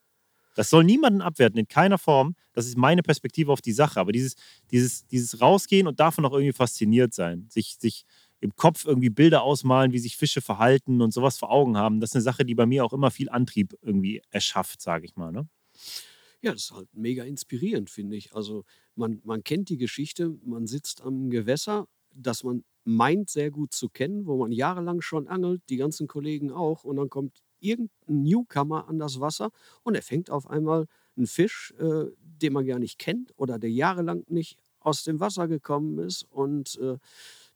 Das 0.55 0.69
soll 0.69 0.83
niemanden 0.83 1.21
abwerten, 1.21 1.59
in 1.59 1.67
keiner 1.67 1.97
Form. 1.97 2.35
Das 2.53 2.65
ist 2.65 2.77
meine 2.77 3.03
Perspektive 3.03 3.51
auf 3.51 3.61
die 3.61 3.71
Sache. 3.71 3.99
Aber 3.99 4.11
dieses, 4.11 4.35
dieses, 4.71 5.05
dieses 5.07 5.41
Rausgehen 5.41 5.87
und 5.87 5.99
davon 5.99 6.25
auch 6.25 6.33
irgendwie 6.33 6.53
fasziniert 6.53 7.13
sein, 7.13 7.47
sich, 7.49 7.77
sich 7.79 8.05
im 8.39 8.55
Kopf 8.55 8.85
irgendwie 8.85 9.09
Bilder 9.09 9.43
ausmalen, 9.43 9.93
wie 9.93 9.99
sich 9.99 10.17
Fische 10.17 10.41
verhalten 10.41 11.01
und 11.01 11.13
sowas 11.13 11.37
vor 11.37 11.49
Augen 11.49 11.77
haben, 11.77 11.99
das 11.99 12.11
ist 12.11 12.15
eine 12.15 12.23
Sache, 12.23 12.45
die 12.45 12.55
bei 12.55 12.65
mir 12.65 12.83
auch 12.83 12.93
immer 12.93 13.09
viel 13.09 13.29
Antrieb 13.29 13.75
irgendwie 13.81 14.21
erschafft, 14.29 14.81
sage 14.81 15.05
ich 15.05 15.15
mal. 15.15 15.31
Ne? 15.31 15.47
Ja, 16.41 16.51
das 16.51 16.63
ist 16.63 16.71
halt 16.71 16.89
mega 16.93 17.23
inspirierend, 17.23 17.89
finde 17.89 18.17
ich. 18.17 18.35
Also 18.35 18.65
man, 18.95 19.21
man 19.23 19.43
kennt 19.43 19.69
die 19.69 19.77
Geschichte, 19.77 20.37
man 20.43 20.67
sitzt 20.67 21.01
am 21.01 21.29
Gewässer, 21.29 21.87
das 22.13 22.43
man 22.43 22.63
meint 22.83 23.29
sehr 23.29 23.49
gut 23.49 23.73
zu 23.73 23.89
kennen, 23.89 24.25
wo 24.25 24.37
man 24.37 24.51
jahrelang 24.51 25.01
schon 25.01 25.27
angelt, 25.27 25.61
die 25.69 25.77
ganzen 25.77 26.07
Kollegen 26.07 26.51
auch, 26.51 26.83
und 26.83 26.97
dann 26.97 27.09
kommt 27.09 27.42
irgendein 27.63 28.23
Newcomer 28.23 28.87
an 28.87 28.99
das 28.99 29.19
Wasser 29.19 29.49
und 29.83 29.95
er 29.95 30.01
fängt 30.01 30.29
auf 30.29 30.49
einmal 30.49 30.85
einen 31.15 31.27
Fisch, 31.27 31.73
äh, 31.79 32.05
den 32.19 32.53
man 32.53 32.65
gar 32.65 32.79
nicht 32.79 32.99
kennt 32.99 33.31
oder 33.37 33.59
der 33.59 33.71
jahrelang 33.71 34.23
nicht 34.27 34.57
aus 34.79 35.03
dem 35.03 35.19
Wasser 35.19 35.47
gekommen 35.47 35.99
ist 35.99 36.23
und 36.29 36.77
äh, 36.79 36.97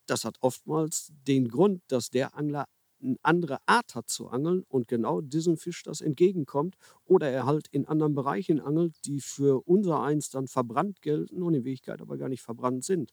das 0.05 0.23
hat 0.23 0.37
oftmals 0.39 1.11
den 1.27 1.49
Grund, 1.49 1.81
dass 1.87 2.09
der 2.09 2.35
Angler 2.37 2.65
eine 3.01 3.17
andere 3.21 3.59
Art 3.65 3.95
hat 3.95 4.09
zu 4.09 4.27
angeln 4.29 4.63
und 4.69 4.87
genau 4.87 5.21
diesem 5.21 5.57
Fisch 5.57 5.83
das 5.83 6.01
entgegenkommt 6.01 6.75
oder 7.05 7.29
er 7.29 7.45
halt 7.45 7.67
in 7.67 7.85
anderen 7.85 8.15
Bereichen 8.15 8.59
angelt, 8.59 8.95
die 9.05 9.19
für 9.19 9.67
unser 9.67 10.01
Eins 10.01 10.29
dann 10.29 10.47
verbrannt 10.47 11.01
gelten 11.01 11.43
und 11.43 11.53
in 11.53 11.63
Wirklichkeit 11.63 12.01
aber 12.01 12.17
gar 12.17 12.29
nicht 12.29 12.41
verbrannt 12.41 12.83
sind. 12.83 13.11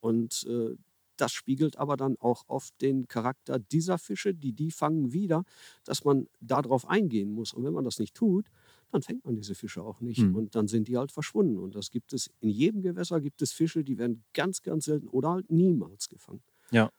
Und 0.00 0.44
äh, 0.46 0.76
das 1.16 1.32
spiegelt 1.32 1.76
aber 1.76 1.96
dann 1.96 2.16
auch 2.18 2.44
oft 2.48 2.80
den 2.80 3.08
Charakter 3.08 3.58
dieser 3.58 3.98
Fische, 3.98 4.34
die 4.34 4.52
die 4.52 4.70
fangen, 4.70 5.12
wieder, 5.12 5.44
dass 5.84 6.04
man 6.04 6.28
darauf 6.40 6.88
eingehen 6.88 7.30
muss. 7.30 7.52
Und 7.52 7.64
wenn 7.64 7.72
man 7.72 7.84
das 7.84 7.98
nicht 7.98 8.14
tut, 8.14 8.46
dann 8.90 9.02
fängt 9.02 9.24
man 9.24 9.34
diese 9.34 9.54
Fische 9.54 9.82
auch 9.82 10.00
nicht. 10.00 10.20
Mhm. 10.20 10.34
Und 10.34 10.54
dann 10.54 10.68
sind 10.68 10.88
die 10.88 10.96
halt 10.96 11.12
verschwunden. 11.12 11.58
Und 11.58 11.74
das 11.74 11.90
gibt 11.90 12.12
es 12.12 12.30
in 12.40 12.50
jedem 12.50 12.82
Gewässer 12.82 13.20
gibt 13.20 13.40
es 13.42 13.52
Fische, 13.52 13.84
die 13.84 13.98
werden 13.98 14.24
ganz, 14.34 14.62
ganz 14.62 14.84
selten 14.84 15.08
oder 15.08 15.30
halt 15.30 15.50
niemals 15.50 16.08
gefangen. 16.08 16.42
Ja, 16.70 16.90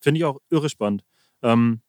finde 0.00 0.18
ich 0.18 0.24
auch 0.24 0.40
irre 0.50 0.68
spannend. 0.68 1.04
Ähm, 1.42 1.80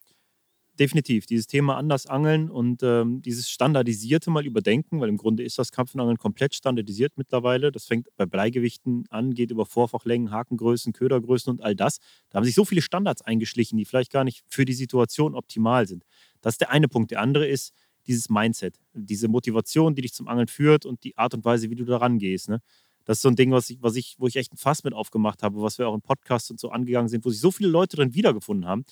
definitiv. 0.80 1.26
Dieses 1.26 1.48
Thema 1.48 1.78
anders 1.78 2.06
angeln 2.06 2.50
und 2.50 2.84
ähm, 2.84 3.22
dieses 3.22 3.50
Standardisierte 3.50 4.30
mal 4.30 4.46
überdenken, 4.46 5.00
weil 5.00 5.10
im 5.10 5.18
Grunde 5.18 5.44
ist 5.44 5.58
das 5.58 5.72
Kampfenangeln 5.72 6.18
komplett 6.18 6.56
standardisiert 6.56 7.14
mittlerweile. 7.18 7.72
Das 7.72 7.86
fängt 7.86 8.08
bei 8.18 8.26
Bleigewichten 8.26 9.06
an, 9.10 9.34
geht 9.34 9.52
über 9.52 9.66
Vorfachlängen, 9.66 10.32
Hakengrößen, 10.32 10.94
Ködergrößen 10.94 11.52
und 11.52 11.62
all 11.62 11.76
das. 11.76 12.00
Da 12.30 12.38
haben 12.38 12.46
sich 12.46 12.56
so 12.56 12.66
viele 12.66 12.82
Standards 12.82 13.22
eingeschlichen, 13.22 13.78
die 13.78 13.86
vielleicht 13.86 14.12
gar 14.12 14.24
nicht 14.24 14.44
für 14.48 14.66
die 14.66 14.74
Situation 14.74 15.36
optimal 15.36 15.88
sind. 15.88 16.04
Das 16.42 16.56
ist 16.56 16.62
der 16.62 16.72
eine 16.72 16.88
Punkt. 16.88 17.12
Der 17.12 17.22
andere 17.22 17.48
ist 17.48 17.74
dieses 18.08 18.30
Mindset, 18.30 18.80
diese 18.94 19.28
Motivation, 19.28 19.96
die 19.96 20.04
dich 20.04 20.14
zum 20.14 20.28
Angeln 20.28 20.48
führt 20.48 20.86
und 20.86 21.04
die 21.04 21.18
Art 21.18 21.34
und 21.34 21.44
Weise, 21.44 21.70
wie 21.70 21.76
du 21.76 21.86
daran 21.86 22.20
gehst. 22.20 22.50
Ne? 22.50 22.62
Das 23.06 23.18
ist 23.18 23.22
so 23.22 23.30
ein 23.30 23.36
Ding, 23.36 23.52
was 23.52 23.70
ich, 23.70 23.82
was 23.82 23.96
ich, 23.96 24.16
wo 24.20 24.28
ich 24.28 24.36
echt 24.36 24.54
ein 24.54 24.58
Fass 24.58 24.84
mit 24.84 24.94
aufgemacht 24.94 25.44
habe, 25.44 25.62
was 25.62 25.78
wir 25.78 25.88
auch 25.88 25.96
in 25.96 26.02
Podcasts 26.02 26.50
und 26.52 26.60
so 26.60 26.70
angegangen 26.70 27.08
sind, 27.08 27.26
wo 27.26 27.30
sich 27.30 27.40
so 27.40 27.52
viele 27.52 27.70
Leute 27.70 27.98
drin 27.98 28.14
wiedergefunden 28.14 28.68
haben. 28.68 28.84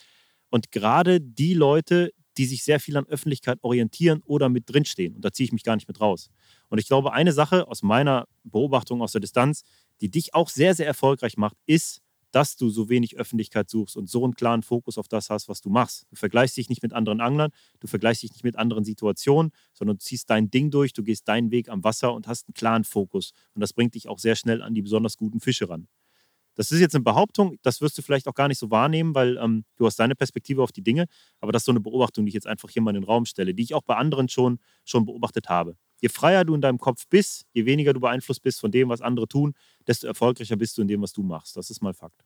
Und 0.54 0.72
gerade 0.72 1.20
die 1.20 1.56
Leute, 1.56 2.14
die 2.38 2.46
sich 2.46 2.64
sehr 2.64 2.80
viel 2.80 2.96
an 2.96 3.08
Öffentlichkeit 3.08 3.58
orientieren 3.64 4.22
oder 4.24 4.50
mit 4.50 4.66
drinstehen. 4.68 5.16
Und 5.16 5.26
da 5.26 5.32
ziehe 5.32 5.46
ich 5.46 5.52
mich 5.52 5.64
gar 5.64 5.76
nicht 5.76 5.88
mit 5.88 6.00
raus. 6.00 6.30
Und 6.70 6.78
ich 6.78 6.86
glaube, 6.86 7.12
eine 7.12 7.32
Sache 7.32 7.68
aus 7.68 7.82
meiner 7.82 8.28
Beobachtung 8.44 9.02
aus 9.02 9.14
der 9.14 9.22
Distanz, 9.22 9.64
die 10.00 10.12
dich 10.12 10.36
auch 10.36 10.50
sehr, 10.50 10.76
sehr 10.76 10.86
erfolgreich 10.86 11.38
macht, 11.38 11.58
ist 11.66 12.02
dass 12.30 12.56
du 12.56 12.70
so 12.70 12.90
wenig 12.90 13.18
Öffentlichkeit 13.18 13.70
suchst 13.70 13.96
und 13.96 14.10
so 14.10 14.24
einen 14.24 14.34
klaren 14.34 14.64
Fokus 14.64 14.98
auf 14.98 15.08
das 15.08 15.30
hast, 15.30 15.50
was 15.50 15.62
du 15.62 15.70
machst. 15.70 16.08
Du 16.10 16.16
vergleichst 16.16 16.58
dich 16.58 16.68
nicht 16.68 16.82
mit 16.82 16.92
anderen 16.92 17.22
Anglern, 17.22 17.52
du 17.80 17.86
vergleichst 17.86 18.24
dich 18.24 18.32
nicht 18.32 18.44
mit 18.44 18.56
anderen 18.56 18.84
Situationen, 18.84 19.52
sondern 19.74 19.98
du 19.98 20.04
ziehst 20.04 20.32
dein 20.32 20.50
Ding 20.50 20.72
durch, 20.72 20.94
du 20.94 21.04
gehst 21.04 21.28
deinen 21.28 21.52
Weg 21.52 21.70
am 21.70 21.84
Wasser 21.84 22.12
und 22.12 22.26
hast 22.26 22.48
einen 22.48 22.56
klaren 22.56 22.86
Fokus. 22.86 23.34
Und 23.54 23.62
das 23.62 23.74
bringt 23.74 23.94
dich 23.94 24.10
auch 24.10 24.18
sehr 24.18 24.36
schnell 24.36 24.64
an 24.64 24.74
die 24.74 24.82
besonders 24.82 25.16
guten 25.16 25.40
Fische 25.42 25.70
ran. 25.70 25.88
Das 26.56 26.72
ist 26.72 26.80
jetzt 26.80 26.96
eine 26.96 27.04
Behauptung, 27.04 27.58
das 27.64 27.82
wirst 27.82 27.98
du 27.98 28.02
vielleicht 28.02 28.28
auch 28.28 28.36
gar 28.36 28.48
nicht 28.48 28.60
so 28.60 28.70
wahrnehmen, 28.70 29.16
weil 29.16 29.38
ähm, 29.38 29.66
du 29.78 29.86
hast 29.86 29.98
deine 29.98 30.16
Perspektive 30.16 30.62
auf 30.62 30.72
die 30.72 30.84
Dinge, 30.84 31.06
aber 31.40 31.52
das 31.52 31.64
ist 31.64 31.66
so 31.66 31.72
eine 31.72 31.80
Beobachtung, 31.80 32.26
die 32.26 32.30
ich 32.30 32.36
jetzt 32.36 32.48
einfach 32.48 32.70
hier 32.70 32.82
mal 32.82 32.92
in 32.92 33.02
den 33.02 33.04
Raum 33.04 33.26
stelle, 33.26 33.54
die 33.54 33.64
ich 33.64 33.74
auch 33.74 33.84
bei 33.84 33.96
anderen 33.96 34.30
schon, 34.30 34.60
schon 34.86 35.06
beobachtet 35.06 35.50
habe. 35.50 35.76
Je 36.02 36.10
freier 36.10 36.46
du 36.46 36.54
in 36.54 36.62
deinem 36.62 36.80
Kopf 36.80 37.08
bist, 37.10 37.46
je 37.54 37.66
weniger 37.66 37.94
du 37.94 38.00
beeinflusst 38.00 38.42
bist 38.44 38.60
von 38.60 38.72
dem, 38.72 38.90
was 38.90 39.02
andere 39.02 39.28
tun, 39.28 39.54
desto 39.88 40.08
erfolgreicher 40.08 40.58
bist 40.58 40.78
du 40.78 40.82
in 40.82 40.88
dem, 40.88 41.02
was 41.02 41.14
du 41.14 41.24
machst. 41.24 41.56
Das 41.56 41.70
ist 41.70 41.82
mal 41.82 41.94
Fakt. 41.94 42.26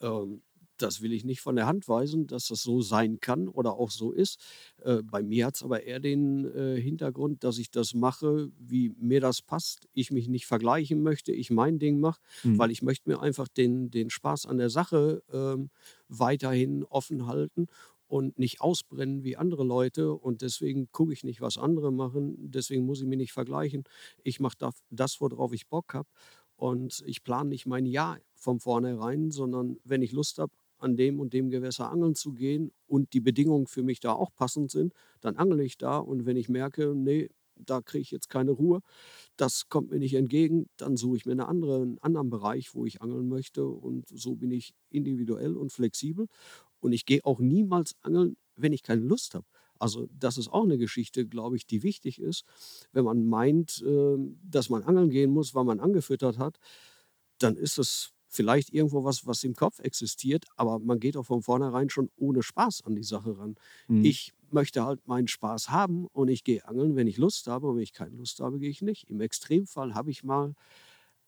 Ähm, 0.00 0.42
das 0.82 1.00
will 1.00 1.12
ich 1.12 1.24
nicht 1.24 1.40
von 1.40 1.56
der 1.56 1.66
Hand 1.66 1.88
weisen, 1.88 2.26
dass 2.26 2.48
das 2.48 2.62
so 2.62 2.82
sein 2.82 3.20
kann 3.20 3.48
oder 3.48 3.74
auch 3.74 3.90
so 3.90 4.12
ist. 4.12 4.40
Äh, 4.82 5.02
bei 5.02 5.22
mir 5.22 5.46
hat 5.46 5.56
es 5.56 5.62
aber 5.62 5.84
eher 5.84 6.00
den 6.00 6.44
äh, 6.44 6.80
Hintergrund, 6.80 7.44
dass 7.44 7.58
ich 7.58 7.70
das 7.70 7.94
mache, 7.94 8.50
wie 8.58 8.90
mir 8.98 9.20
das 9.20 9.42
passt. 9.42 9.88
Ich 9.92 10.10
mich 10.10 10.28
nicht 10.28 10.46
vergleichen 10.46 11.02
möchte, 11.02 11.32
ich 11.32 11.50
mein 11.50 11.78
Ding 11.78 12.00
mache, 12.00 12.20
mhm. 12.42 12.58
weil 12.58 12.70
ich 12.70 12.82
möchte 12.82 13.08
mir 13.08 13.20
einfach 13.20 13.48
den, 13.48 13.90
den 13.90 14.10
Spaß 14.10 14.46
an 14.46 14.58
der 14.58 14.70
Sache 14.70 15.22
ähm, 15.32 15.70
weiterhin 16.08 16.84
offen 16.84 17.26
halten 17.26 17.66
und 18.12 18.38
nicht 18.38 18.60
ausbrennen 18.60 19.24
wie 19.24 19.38
andere 19.38 19.64
Leute. 19.64 20.12
Und 20.12 20.42
deswegen 20.42 20.92
gucke 20.92 21.14
ich 21.14 21.24
nicht, 21.24 21.40
was 21.40 21.56
andere 21.56 21.90
machen. 21.90 22.36
Deswegen 22.50 22.84
muss 22.84 23.00
ich 23.00 23.06
mich 23.06 23.16
nicht 23.16 23.32
vergleichen. 23.32 23.84
Ich 24.22 24.38
mache 24.38 24.58
das, 24.90 25.20
worauf 25.20 25.54
ich 25.54 25.68
Bock 25.68 25.94
habe. 25.94 26.08
Und 26.56 27.02
ich 27.06 27.24
plane 27.24 27.48
nicht 27.48 27.66
mein 27.66 27.86
Jahr 27.86 28.18
von 28.34 28.60
vornherein, 28.60 29.30
sondern 29.30 29.78
wenn 29.84 30.02
ich 30.02 30.12
Lust 30.12 30.38
habe, 30.38 30.52
an 30.82 30.96
dem 30.96 31.20
und 31.20 31.32
dem 31.32 31.50
Gewässer 31.50 31.90
angeln 31.90 32.14
zu 32.14 32.32
gehen 32.32 32.72
und 32.86 33.12
die 33.12 33.20
Bedingungen 33.20 33.66
für 33.66 33.82
mich 33.82 34.00
da 34.00 34.12
auch 34.12 34.34
passend 34.34 34.70
sind, 34.70 34.92
dann 35.20 35.36
angle 35.36 35.62
ich 35.62 35.78
da. 35.78 35.98
Und 35.98 36.26
wenn 36.26 36.36
ich 36.36 36.48
merke, 36.48 36.94
nee, 36.94 37.30
da 37.56 37.80
kriege 37.80 38.02
ich 38.02 38.10
jetzt 38.10 38.28
keine 38.28 38.50
Ruhe, 38.50 38.80
das 39.36 39.68
kommt 39.68 39.90
mir 39.90 39.98
nicht 39.98 40.14
entgegen, 40.14 40.68
dann 40.76 40.96
suche 40.96 41.16
ich 41.16 41.26
mir 41.26 41.32
eine 41.32 41.48
andere, 41.48 41.82
einen 41.82 41.98
anderen 41.98 42.30
Bereich, 42.30 42.74
wo 42.74 42.86
ich 42.86 43.02
angeln 43.02 43.28
möchte. 43.28 43.66
Und 43.66 44.08
so 44.08 44.34
bin 44.34 44.50
ich 44.50 44.74
individuell 44.90 45.56
und 45.56 45.72
flexibel. 45.72 46.26
Und 46.80 46.92
ich 46.92 47.06
gehe 47.06 47.24
auch 47.24 47.40
niemals 47.40 47.94
angeln, 48.02 48.36
wenn 48.56 48.72
ich 48.72 48.82
keine 48.82 49.02
Lust 49.02 49.34
habe. 49.34 49.46
Also 49.78 50.08
das 50.16 50.38
ist 50.38 50.48
auch 50.48 50.62
eine 50.62 50.78
Geschichte, 50.78 51.26
glaube 51.26 51.56
ich, 51.56 51.66
die 51.66 51.82
wichtig 51.82 52.20
ist. 52.20 52.44
Wenn 52.92 53.04
man 53.04 53.26
meint, 53.26 53.82
ähm, 53.84 54.38
dass 54.44 54.70
man 54.70 54.84
angeln 54.84 55.10
gehen 55.10 55.32
muss, 55.32 55.54
weil 55.54 55.64
man 55.64 55.80
angefüttert 55.80 56.38
hat, 56.38 56.58
dann 57.38 57.56
ist 57.56 57.78
es 57.78 58.11
vielleicht 58.32 58.72
irgendwo 58.72 59.04
was, 59.04 59.26
was 59.26 59.44
im 59.44 59.54
Kopf 59.54 59.78
existiert, 59.80 60.46
aber 60.56 60.78
man 60.78 60.98
geht 60.98 61.16
auch 61.16 61.24
von 61.24 61.42
vornherein 61.42 61.90
schon 61.90 62.10
ohne 62.16 62.42
Spaß 62.42 62.82
an 62.86 62.96
die 62.96 63.02
Sache 63.02 63.38
ran. 63.38 63.56
Mhm. 63.88 64.04
Ich 64.04 64.32
möchte 64.50 64.84
halt 64.84 65.06
meinen 65.06 65.28
Spaß 65.28 65.70
haben 65.70 66.06
und 66.06 66.28
ich 66.28 66.42
gehe 66.42 66.66
angeln, 66.66 66.96
wenn 66.96 67.06
ich 67.06 67.18
Lust 67.18 67.46
habe 67.46 67.68
und 67.68 67.76
wenn 67.76 67.82
ich 67.82 67.92
keine 67.92 68.16
Lust 68.16 68.40
habe, 68.40 68.58
gehe 68.58 68.70
ich 68.70 68.82
nicht. 68.82 69.08
Im 69.10 69.20
Extremfall 69.20 69.94
habe 69.94 70.10
ich 70.10 70.24
mal 70.24 70.54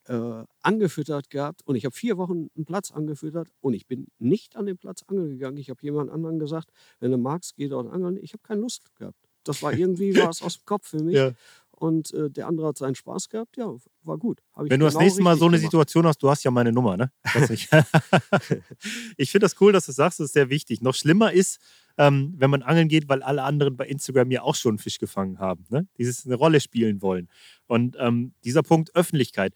äh, 0.07 0.45
angefüttert 0.63 1.31
gehabt 1.31 1.63
und 1.67 1.77
ich 1.77 1.85
habe 1.85 1.95
vier 1.95 2.17
Wochen 2.17 2.49
einen 2.57 2.65
Platz 2.65 2.91
angefüttert 2.91 3.49
und 3.61 3.75
ich 3.75 3.87
bin 3.87 4.07
nicht 4.19 4.57
an 4.57 4.67
den 4.67 4.79
Platz 4.79 5.03
angeln 5.07 5.31
gegangen. 5.31 5.59
Ich 5.59 5.71
habe 5.71 5.81
jemand 5.83 6.11
anderen 6.11 6.39
gesagt, 6.39 6.71
wenn 7.01 7.11
du 7.11 7.19
magst, 7.19 7.57
geh 7.57 7.69
dort 7.69 7.93
angeln. 7.93 8.19
Ich 8.23 8.33
habe 8.33 8.43
keine 8.43 8.63
Lust 8.63 8.95
gehabt. 8.97 9.19
Das 9.45 9.63
war 9.63 9.75
irgendwie 9.75 10.17
was 10.17 10.41
aus 10.43 10.59
dem 10.59 10.65
Kopf 10.65 10.89
für 10.89 11.03
mich. 11.03 11.17
Ja. 11.17 11.33
Und 11.77 12.13
äh, 12.15 12.31
der 12.31 12.47
andere 12.47 12.69
hat 12.69 12.79
seinen 12.79 12.95
Spaß 12.95 13.29
gehabt. 13.29 13.57
Ja, 13.57 13.75
war 14.03 14.19
gut. 14.19 14.41
Wenn 14.55 14.65
du 14.65 14.69
genau 14.71 14.85
das 14.87 14.97
nächste 14.97 15.23
Mal 15.23 15.37
so 15.37 15.47
eine 15.47 15.57
gemacht. 15.57 15.71
Situation 15.71 16.07
hast, 16.07 16.23
du 16.23 16.31
hast 16.31 16.45
ja 16.45 16.51
meine 16.51 16.73
Nummer, 16.73 16.97
ne? 16.97 17.11
ich 17.51 17.69
ich 19.17 19.31
finde 19.31 19.45
das 19.45 19.61
cool, 19.61 19.73
dass 19.73 19.87
du 19.87 19.93
sagst, 19.93 20.21
das 20.21 20.27
ist 20.27 20.35
sehr 20.35 20.51
wichtig. 20.51 20.81
Noch 20.81 20.95
schlimmer 20.95 21.33
ist, 21.33 21.59
ähm, 21.99 22.35
wenn 22.39 22.51
man 22.51 22.63
angeln 22.63 22.89
geht, 22.89 23.09
weil 23.09 23.23
alle 23.23 23.43
anderen 23.43 23.77
bei 23.77 23.87
Instagram 23.87 24.31
ja 24.31 24.43
auch 24.43 24.55
schon 24.55 24.73
einen 24.73 24.79
Fisch 24.79 24.99
gefangen 24.99 25.39
haben. 25.39 25.67
Ne? 25.69 25.87
Dieses 25.99 26.25
eine 26.25 26.37
Rolle 26.37 26.61
spielen 26.61 27.03
wollen. 27.03 27.29
Und 27.67 27.97
ähm, 27.99 28.35
dieser 28.45 28.63
Punkt 28.63 28.95
Öffentlichkeit 28.95 29.53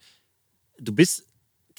du 0.81 0.93
bist 0.93 1.25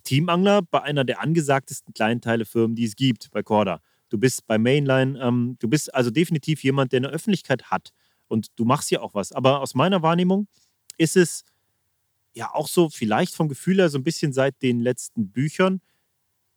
Teamangler 0.05 0.63
bei 0.63 0.83
einer 0.83 1.05
der 1.05 1.21
angesagtesten 1.21 1.93
Kleinteilefirmen, 1.95 2.75
die 2.75 2.85
es 2.85 2.97
gibt, 2.97 3.31
bei 3.31 3.43
Corda. 3.43 3.81
Du 4.09 4.19
bist 4.19 4.47
bei 4.47 4.59
Mainline, 4.59 5.19
ähm, 5.21 5.57
du 5.61 5.69
bist 5.69 5.95
also 5.95 6.11
definitiv 6.11 6.65
jemand, 6.65 6.93
der 6.93 6.99
eine 6.99 7.09
Öffentlichkeit 7.09 7.65
hat. 7.71 7.93
Und 8.31 8.49
du 8.57 8.65
machst 8.65 8.91
ja 8.93 9.01
auch 9.01 9.15
was. 9.15 9.33
Aber 9.33 9.61
aus 9.61 9.75
meiner 9.75 10.03
Wahrnehmung 10.03 10.47
ist 10.99 11.17
es 11.17 11.45
ja 12.33 12.55
auch 12.55 12.69
so, 12.69 12.89
vielleicht 12.89 13.35
vom 13.35 13.49
Gefühl 13.49 13.79
her, 13.79 13.89
so 13.89 13.99
ein 13.99 14.05
bisschen 14.05 14.33
seit 14.33 14.63
den 14.63 14.81
letzten 14.81 15.31
Büchern, 15.31 15.81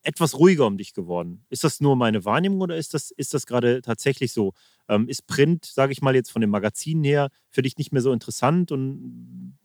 etwas 0.04 0.38
ruhiger 0.38 0.68
um 0.68 0.78
dich 0.78 0.94
geworden. 0.94 1.45
Ist 1.50 1.64
das 1.64 1.82
nur 1.82 1.95
meine 1.95 2.26
Wahrnehmung 2.26 2.62
oder 2.62 2.78
ist 2.78 2.94
das, 2.94 3.12
ist 3.12 3.34
das 3.34 3.45
gerade 3.48 3.82
tatsächlich 3.82 4.34
so? 4.34 4.54
Ähm, 4.90 5.08
ist 5.10 5.28
Print, 5.28 5.66
sage 5.66 5.94
ich 5.94 6.02
mal 6.02 6.16
jetzt 6.16 6.32
von 6.32 6.41
den 6.41 6.50
Magazinen 6.52 7.04
her, 7.04 7.30
für 7.50 7.62
dich 7.62 7.78
nicht 7.78 7.91
mehr 7.94 8.02
so 8.02 8.12
interessant? 8.12 8.72
Und 8.72 9.58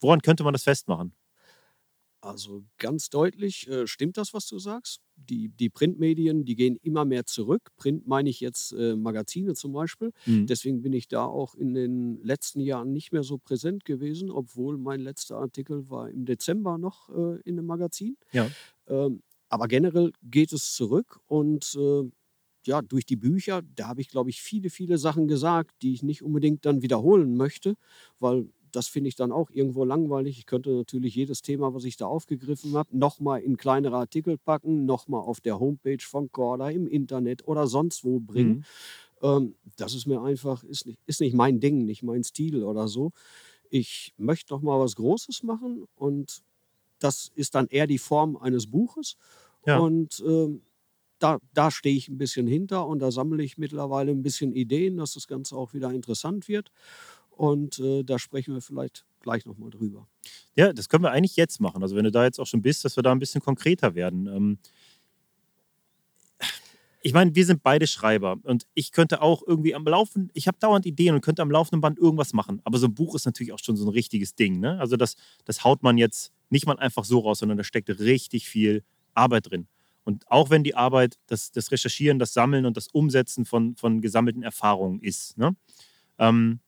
woran 0.00 0.22
könnte 0.22 0.44
man 0.44 0.52
das 0.52 0.64
festmachen? 0.64 1.14
Also 2.20 2.64
ganz 2.78 3.10
deutlich 3.10 3.68
äh, 3.68 3.86
stimmt 3.86 4.16
das, 4.16 4.34
was 4.34 4.48
du 4.48 4.58
sagst. 4.58 5.00
Die, 5.14 5.50
die 5.50 5.70
Printmedien, 5.70 6.44
die 6.44 6.56
gehen 6.56 6.76
immer 6.82 7.04
mehr 7.04 7.26
zurück. 7.26 7.70
Print 7.76 8.06
meine 8.08 8.28
ich 8.28 8.40
jetzt 8.40 8.72
äh, 8.72 8.96
Magazine 8.96 9.54
zum 9.54 9.72
Beispiel. 9.72 10.12
Mhm. 10.26 10.46
Deswegen 10.46 10.82
bin 10.82 10.92
ich 10.92 11.06
da 11.06 11.24
auch 11.24 11.54
in 11.54 11.74
den 11.74 12.20
letzten 12.22 12.60
Jahren 12.60 12.92
nicht 12.92 13.12
mehr 13.12 13.22
so 13.22 13.38
präsent 13.38 13.84
gewesen, 13.84 14.30
obwohl 14.30 14.78
mein 14.78 15.00
letzter 15.00 15.36
Artikel 15.36 15.88
war 15.90 16.10
im 16.10 16.24
Dezember 16.24 16.76
noch 16.76 17.08
äh, 17.10 17.40
in 17.44 17.58
einem 17.58 17.66
Magazin. 17.66 18.16
Ja. 18.32 18.50
Ähm, 18.88 19.22
aber 19.48 19.68
generell 19.68 20.12
geht 20.22 20.52
es 20.52 20.74
zurück 20.74 21.20
und 21.26 21.76
äh, 21.78 22.10
ja, 22.66 22.82
durch 22.82 23.06
die 23.06 23.16
Bücher, 23.16 23.62
da 23.76 23.88
habe 23.88 24.00
ich, 24.00 24.08
glaube 24.08 24.30
ich, 24.30 24.42
viele, 24.42 24.68
viele 24.68 24.98
Sachen 24.98 25.26
gesagt, 25.26 25.70
die 25.82 25.94
ich 25.94 26.02
nicht 26.02 26.22
unbedingt 26.22 26.66
dann 26.66 26.82
wiederholen 26.82 27.36
möchte, 27.36 27.76
weil 28.18 28.50
das 28.72 28.88
finde 28.88 29.08
ich 29.08 29.16
dann 29.16 29.32
auch 29.32 29.50
irgendwo 29.50 29.84
langweilig. 29.84 30.38
Ich 30.38 30.46
könnte 30.46 30.70
natürlich 30.70 31.14
jedes 31.14 31.42
Thema, 31.42 31.74
was 31.74 31.84
ich 31.84 31.96
da 31.96 32.06
aufgegriffen 32.06 32.74
habe, 32.74 32.96
nochmal 32.96 33.40
in 33.40 33.56
kleinere 33.56 33.96
Artikel 33.96 34.38
packen, 34.38 34.84
nochmal 34.86 35.22
auf 35.22 35.40
der 35.40 35.58
Homepage 35.58 36.02
von 36.02 36.30
Corda, 36.30 36.70
im 36.70 36.86
Internet 36.86 37.46
oder 37.46 37.66
sonst 37.66 38.04
wo 38.04 38.20
bringen. 38.20 38.64
Mhm. 39.20 39.28
Ähm, 39.28 39.54
das 39.76 39.94
ist 39.94 40.06
mir 40.06 40.20
einfach, 40.22 40.64
ist 40.64 40.86
nicht, 40.86 40.98
ist 41.06 41.20
nicht 41.20 41.34
mein 41.34 41.60
Ding, 41.60 41.84
nicht 41.84 42.02
mein 42.02 42.24
Stil 42.24 42.64
oder 42.64 42.88
so. 42.88 43.12
Ich 43.70 44.14
möchte 44.16 44.52
nochmal 44.54 44.80
was 44.80 44.96
Großes 44.96 45.42
machen 45.42 45.84
und 45.96 46.42
das 46.98 47.30
ist 47.34 47.54
dann 47.54 47.66
eher 47.68 47.86
die 47.86 47.98
Form 47.98 48.36
eines 48.36 48.70
Buches. 48.70 49.16
Ja. 49.66 49.78
Und 49.78 50.22
ähm, 50.26 50.62
da, 51.18 51.38
da 51.52 51.70
stehe 51.70 51.96
ich 51.96 52.08
ein 52.08 52.18
bisschen 52.18 52.46
hinter 52.46 52.86
und 52.86 53.00
da 53.00 53.10
sammle 53.10 53.42
ich 53.42 53.58
mittlerweile 53.58 54.12
ein 54.12 54.22
bisschen 54.22 54.52
Ideen, 54.52 54.96
dass 54.96 55.14
das 55.14 55.26
Ganze 55.26 55.56
auch 55.56 55.74
wieder 55.74 55.90
interessant 55.90 56.48
wird. 56.48 56.70
Und 57.38 57.78
äh, 57.78 58.02
da 58.02 58.18
sprechen 58.18 58.52
wir 58.54 58.60
vielleicht 58.60 59.06
gleich 59.20 59.46
nochmal 59.46 59.70
drüber. 59.70 60.08
Ja, 60.56 60.72
das 60.72 60.88
können 60.88 61.04
wir 61.04 61.12
eigentlich 61.12 61.36
jetzt 61.36 61.60
machen. 61.60 61.84
Also 61.84 61.94
wenn 61.94 62.02
du 62.02 62.10
da 62.10 62.24
jetzt 62.24 62.40
auch 62.40 62.48
schon 62.48 62.62
bist, 62.62 62.84
dass 62.84 62.96
wir 62.96 63.04
da 63.04 63.12
ein 63.12 63.20
bisschen 63.20 63.40
konkreter 63.40 63.94
werden. 63.94 64.26
Ähm 64.26 64.58
ich 67.00 67.12
meine, 67.12 67.36
wir 67.36 67.46
sind 67.46 67.62
beide 67.62 67.86
Schreiber 67.86 68.38
und 68.42 68.66
ich 68.74 68.90
könnte 68.90 69.22
auch 69.22 69.44
irgendwie 69.46 69.72
am 69.76 69.84
Laufen, 69.84 70.30
ich 70.34 70.48
habe 70.48 70.58
dauernd 70.58 70.84
Ideen 70.84 71.14
und 71.14 71.20
könnte 71.20 71.42
am 71.42 71.50
laufenden 71.50 71.80
Band 71.80 71.96
irgendwas 71.96 72.32
machen. 72.32 72.60
Aber 72.64 72.78
so 72.78 72.88
ein 72.88 72.94
Buch 72.94 73.14
ist 73.14 73.24
natürlich 73.24 73.52
auch 73.52 73.60
schon 73.60 73.76
so 73.76 73.86
ein 73.86 73.92
richtiges 73.92 74.34
Ding. 74.34 74.58
Ne? 74.58 74.80
Also 74.80 74.96
das, 74.96 75.14
das 75.44 75.62
haut 75.62 75.84
man 75.84 75.96
jetzt 75.96 76.32
nicht 76.50 76.66
mal 76.66 76.76
einfach 76.76 77.04
so 77.04 77.20
raus, 77.20 77.38
sondern 77.38 77.56
da 77.56 77.62
steckt 77.62 77.88
richtig 78.00 78.48
viel 78.48 78.82
Arbeit 79.14 79.48
drin. 79.48 79.68
Und 80.02 80.28
auch 80.28 80.50
wenn 80.50 80.64
die 80.64 80.74
Arbeit 80.74 81.20
das, 81.28 81.52
das 81.52 81.70
Recherchieren, 81.70 82.18
das 82.18 82.32
Sammeln 82.32 82.66
und 82.66 82.76
das 82.76 82.88
Umsetzen 82.88 83.44
von, 83.44 83.76
von 83.76 84.00
gesammelten 84.00 84.42
Erfahrungen 84.42 85.00
ist. 85.00 85.38
Ne? 85.38 85.54
Ähm, 86.18 86.58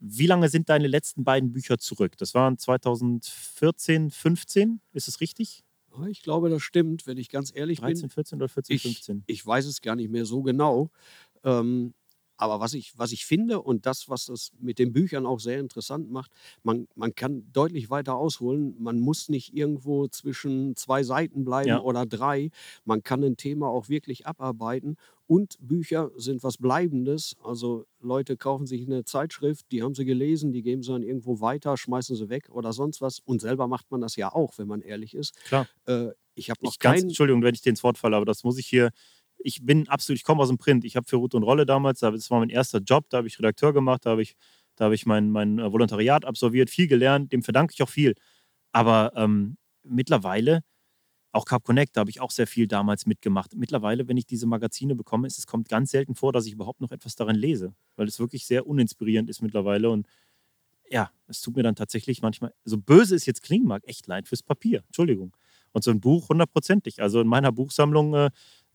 wie 0.00 0.26
lange 0.26 0.48
sind 0.48 0.68
deine 0.68 0.88
letzten 0.88 1.24
beiden 1.24 1.52
Bücher 1.52 1.78
zurück? 1.78 2.16
Das 2.16 2.34
waren 2.34 2.58
2014, 2.58 4.10
15, 4.10 4.80
ist 4.92 5.08
es 5.08 5.20
richtig? 5.20 5.62
Ich 6.08 6.22
glaube, 6.22 6.48
das 6.48 6.62
stimmt, 6.62 7.06
wenn 7.06 7.18
ich 7.18 7.28
ganz 7.28 7.52
ehrlich 7.54 7.80
13, 7.80 8.02
bin. 8.02 8.10
14 8.10 8.36
oder 8.38 8.48
14, 8.48 8.76
ich, 8.76 8.82
15? 8.82 9.24
Ich 9.26 9.46
weiß 9.46 9.66
es 9.66 9.80
gar 9.80 9.96
nicht 9.96 10.10
mehr 10.10 10.24
so 10.24 10.42
genau. 10.42 10.90
Ähm, 11.44 11.94
aber 12.40 12.58
was 12.58 12.72
ich, 12.72 12.92
was 12.96 13.12
ich 13.12 13.26
finde 13.26 13.60
und 13.60 13.84
das, 13.84 14.08
was 14.08 14.26
das 14.26 14.52
mit 14.58 14.78
den 14.78 14.92
Büchern 14.92 15.26
auch 15.26 15.40
sehr 15.40 15.60
interessant 15.60 16.10
macht, 16.10 16.30
man, 16.62 16.88
man 16.94 17.14
kann 17.14 17.44
deutlich 17.52 17.90
weiter 17.90 18.16
ausholen. 18.16 18.74
Man 18.78 18.98
muss 18.98 19.28
nicht 19.28 19.54
irgendwo 19.54 20.08
zwischen 20.08 20.74
zwei 20.74 21.02
Seiten 21.02 21.44
bleiben 21.44 21.68
ja. 21.68 21.80
oder 21.82 22.06
drei. 22.06 22.50
Man 22.86 23.02
kann 23.02 23.22
ein 23.22 23.36
Thema 23.36 23.68
auch 23.68 23.90
wirklich 23.90 24.26
abarbeiten. 24.26 24.96
Und 25.26 25.58
Bücher 25.60 26.10
sind 26.16 26.42
was 26.42 26.56
Bleibendes. 26.56 27.36
Also 27.44 27.84
Leute 28.00 28.38
kaufen 28.38 28.66
sich 28.66 28.86
eine 28.86 29.04
Zeitschrift, 29.04 29.66
die 29.70 29.82
haben 29.82 29.94
sie 29.94 30.06
gelesen, 30.06 30.50
die 30.50 30.62
geben 30.62 30.82
sie 30.82 30.92
dann 30.92 31.02
irgendwo 31.02 31.40
weiter, 31.40 31.76
schmeißen 31.76 32.16
sie 32.16 32.30
weg 32.30 32.48
oder 32.50 32.72
sonst 32.72 33.02
was. 33.02 33.20
Und 33.20 33.42
selber 33.42 33.68
macht 33.68 33.90
man 33.90 34.00
das 34.00 34.16
ja 34.16 34.32
auch, 34.32 34.56
wenn 34.56 34.66
man 34.66 34.80
ehrlich 34.80 35.14
ist. 35.14 35.36
Klar. 35.44 35.68
Äh, 35.84 36.08
ich 36.34 36.48
habe 36.48 36.64
noch 36.64 36.78
keinen. 36.78 37.04
Entschuldigung, 37.04 37.42
wenn 37.42 37.54
ich 37.54 37.60
dir 37.60 37.70
ins 37.70 37.84
Wort 37.84 37.98
falle, 37.98 38.16
aber 38.16 38.24
das 38.24 38.44
muss 38.44 38.56
ich 38.58 38.66
hier 38.66 38.90
ich 39.42 39.64
bin 39.64 39.88
absolut, 39.88 40.18
ich 40.18 40.24
komme 40.24 40.42
aus 40.42 40.48
dem 40.48 40.58
Print. 40.58 40.84
Ich 40.84 40.96
habe 40.96 41.06
für 41.08 41.16
Ruth 41.16 41.34
und 41.34 41.42
Rolle 41.42 41.66
damals, 41.66 42.00
das 42.00 42.30
war 42.30 42.40
mein 42.40 42.50
erster 42.50 42.78
Job, 42.80 43.06
da 43.10 43.18
habe 43.18 43.28
ich 43.28 43.38
Redakteur 43.38 43.72
gemacht, 43.72 44.06
da 44.06 44.10
habe 44.10 44.22
ich, 44.22 44.36
da 44.76 44.86
habe 44.86 44.94
ich 44.94 45.06
mein, 45.06 45.30
mein 45.30 45.58
äh, 45.58 45.72
Volontariat 45.72 46.24
absolviert, 46.24 46.70
viel 46.70 46.86
gelernt, 46.88 47.32
dem 47.32 47.42
verdanke 47.42 47.72
ich 47.74 47.82
auch 47.82 47.88
viel. 47.88 48.14
Aber 48.72 49.12
ähm, 49.16 49.56
mittlerweile 49.82 50.62
auch 51.32 51.44
Carb 51.44 51.64
Connect, 51.64 51.96
da 51.96 52.00
habe 52.00 52.10
ich 52.10 52.20
auch 52.20 52.30
sehr 52.30 52.46
viel 52.46 52.66
damals 52.66 53.06
mitgemacht. 53.06 53.54
Mittlerweile, 53.54 54.08
wenn 54.08 54.16
ich 54.16 54.26
diese 54.26 54.46
Magazine 54.46 54.94
bekomme, 54.94 55.26
ist, 55.26 55.38
es 55.38 55.46
kommt 55.46 55.68
ganz 55.68 55.90
selten 55.92 56.14
vor, 56.14 56.32
dass 56.32 56.46
ich 56.46 56.52
überhaupt 56.52 56.80
noch 56.80 56.90
etwas 56.90 57.14
darin 57.14 57.36
lese, 57.36 57.72
weil 57.96 58.08
es 58.08 58.18
wirklich 58.18 58.46
sehr 58.46 58.66
uninspirierend 58.66 59.30
ist 59.30 59.40
mittlerweile. 59.40 59.90
Und 59.90 60.06
ja, 60.90 61.10
es 61.28 61.40
tut 61.40 61.56
mir 61.56 61.62
dann 61.62 61.76
tatsächlich 61.76 62.20
manchmal, 62.20 62.52
so 62.64 62.78
böse 62.78 63.14
es 63.14 63.26
jetzt 63.26 63.42
klingen 63.42 63.66
mag, 63.66 63.82
echt 63.86 64.08
leid 64.08 64.26
fürs 64.26 64.42
Papier. 64.42 64.82
Entschuldigung. 64.86 65.36
Und 65.72 65.84
so 65.84 65.92
ein 65.92 66.00
Buch 66.00 66.28
hundertprozentig. 66.30 67.00
Also 67.00 67.20
in 67.20 67.28
meiner 67.28 67.52
Buchsammlung 67.52 68.14
äh, 68.14 68.30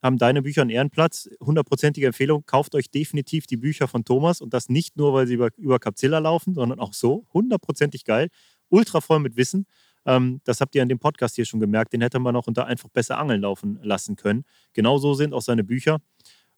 haben 0.05 0.17
deine 0.19 0.43
Bücher 0.43 0.61
einen 0.61 0.69
Ehrenplatz. 0.69 1.27
Hundertprozentige 1.41 2.05
Empfehlung, 2.05 2.45
kauft 2.45 2.75
euch 2.75 2.91
definitiv 2.91 3.47
die 3.47 3.57
Bücher 3.57 3.87
von 3.87 4.05
Thomas 4.05 4.39
und 4.39 4.53
das 4.53 4.69
nicht 4.69 4.97
nur, 4.97 5.13
weil 5.13 5.25
sie 5.25 5.33
über, 5.33 5.49
über 5.57 5.79
Capzilla 5.79 6.19
laufen, 6.19 6.53
sondern 6.53 6.79
auch 6.79 6.93
so. 6.93 7.25
Hundertprozentig 7.33 8.05
geil. 8.05 8.29
Ultra 8.69 9.01
voll 9.01 9.19
mit 9.19 9.35
Wissen. 9.35 9.65
Ähm, 10.05 10.41
das 10.43 10.61
habt 10.61 10.75
ihr 10.75 10.83
an 10.83 10.89
dem 10.89 10.99
Podcast 10.99 11.35
hier 11.35 11.45
schon 11.45 11.59
gemerkt. 11.59 11.91
Den 11.91 12.01
hätte 12.01 12.19
man 12.19 12.35
auch 12.35 12.45
unter 12.45 12.67
einfach 12.67 12.87
besser 12.89 13.17
angeln 13.17 13.41
laufen 13.41 13.79
lassen 13.81 14.15
können. 14.15 14.45
Genauso 14.73 15.15
sind 15.15 15.33
auch 15.33 15.41
seine 15.41 15.63
Bücher. 15.63 15.99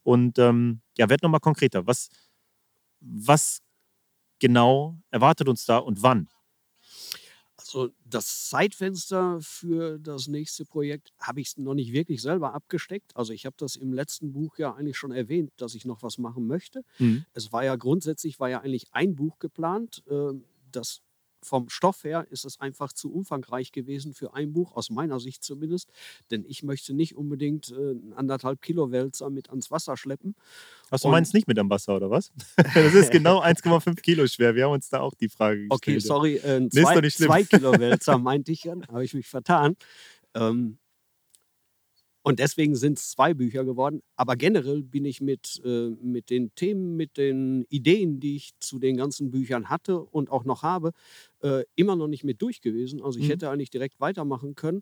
Und 0.03 0.37
ähm, 0.39 0.81
ja, 0.97 1.09
werd 1.09 1.23
nochmal 1.23 1.39
konkreter. 1.39 1.87
Was, 1.87 2.09
was 2.99 3.61
genau 4.39 4.97
erwartet 5.09 5.47
uns 5.47 5.65
da 5.65 5.77
und 5.77 6.03
wann? 6.03 6.27
Also 7.67 7.89
das 8.05 8.49
Zeitfenster 8.49 9.39
für 9.41 9.99
das 9.99 10.27
nächste 10.27 10.65
Projekt 10.65 11.13
habe 11.19 11.41
ich 11.41 11.57
noch 11.57 11.73
nicht 11.73 11.91
wirklich 11.93 12.21
selber 12.21 12.53
abgesteckt. 12.53 13.15
Also 13.15 13.33
ich 13.33 13.45
habe 13.45 13.55
das 13.57 13.75
im 13.75 13.93
letzten 13.93 14.31
Buch 14.31 14.57
ja 14.57 14.73
eigentlich 14.73 14.97
schon 14.97 15.11
erwähnt, 15.11 15.51
dass 15.57 15.75
ich 15.75 15.85
noch 15.85 16.03
was 16.03 16.17
machen 16.17 16.47
möchte. 16.47 16.83
Mhm. 16.99 17.25
Es 17.33 17.51
war 17.51 17.63
ja 17.63 17.75
grundsätzlich 17.75 18.39
war 18.39 18.49
ja 18.49 18.61
eigentlich 18.61 18.87
ein 18.91 19.15
Buch 19.15 19.39
geplant. 19.39 20.03
Äh, 20.09 20.33
das 20.71 21.01
vom 21.43 21.69
Stoff 21.69 22.03
her 22.03 22.25
ist 22.29 22.45
es 22.45 22.59
einfach 22.59 22.93
zu 22.93 23.11
umfangreich 23.11 23.71
gewesen 23.71 24.13
für 24.13 24.33
ein 24.33 24.53
Buch, 24.53 24.75
aus 24.75 24.89
meiner 24.89 25.19
Sicht 25.19 25.43
zumindest. 25.43 25.89
Denn 26.31 26.45
ich 26.47 26.63
möchte 26.63 26.93
nicht 26.93 27.15
unbedingt 27.15 27.71
äh, 27.71 27.95
anderthalb 28.15 28.61
Kilo 28.61 28.91
Wälzer 28.91 29.29
mit 29.29 29.49
ans 29.49 29.71
Wasser 29.71 29.97
schleppen. 29.97 30.35
Achso, 30.89 31.07
du 31.07 31.11
meinst 31.11 31.33
nicht 31.33 31.47
mit 31.47 31.59
am 31.59 31.69
Wasser, 31.69 31.95
oder 31.95 32.09
was? 32.09 32.31
das 32.55 32.93
ist 32.93 33.11
genau 33.11 33.41
1,5 33.41 34.01
Kilo 34.01 34.27
schwer. 34.27 34.55
Wir 34.55 34.65
haben 34.65 34.73
uns 34.73 34.89
da 34.89 34.99
auch 35.01 35.13
die 35.13 35.29
Frage 35.29 35.67
gestellt. 35.67 35.71
Okay, 35.71 35.99
sorry, 35.99 36.35
äh, 36.35 36.69
zwei, 36.69 37.01
zwei 37.09 37.43
Kilo 37.43 37.77
Wälzer 37.79 38.17
meinte 38.17 38.51
ich, 38.51 38.67
habe 38.67 39.03
ich 39.03 39.13
mich 39.13 39.27
vertan. 39.27 39.75
Ähm, 40.33 40.77
und 42.27 42.39
deswegen 42.39 42.75
sind 42.75 42.99
es 42.99 43.11
zwei 43.11 43.33
Bücher 43.33 43.63
geworden. 43.63 44.01
Aber 44.17 44.35
generell 44.35 44.83
bin 44.83 45.05
ich 45.05 45.21
mit, 45.21 45.61
äh, 45.63 45.91
mit 46.01 46.29
den 46.29 46.53
Themen, 46.55 46.97
mit 46.97 47.15
den 47.15 47.63
Ideen, 47.69 48.19
die 48.19 48.35
ich 48.35 48.51
zu 48.59 48.79
den 48.79 48.97
ganzen 48.97 49.31
Büchern 49.31 49.69
hatte 49.69 50.01
und 50.01 50.29
auch 50.29 50.43
noch 50.43 50.61
habe, 50.61 50.91
äh, 51.41 51.63
immer 51.75 51.95
noch 51.95 52.09
nicht 52.09 52.25
mit 52.25 52.41
durch 52.41 52.59
gewesen. 52.59 53.01
Also 53.01 53.17
ich 53.17 53.27
mhm. 53.27 53.29
hätte 53.29 53.49
eigentlich 53.49 53.69
direkt 53.69 54.01
weitermachen 54.01 54.55
können 54.55 54.81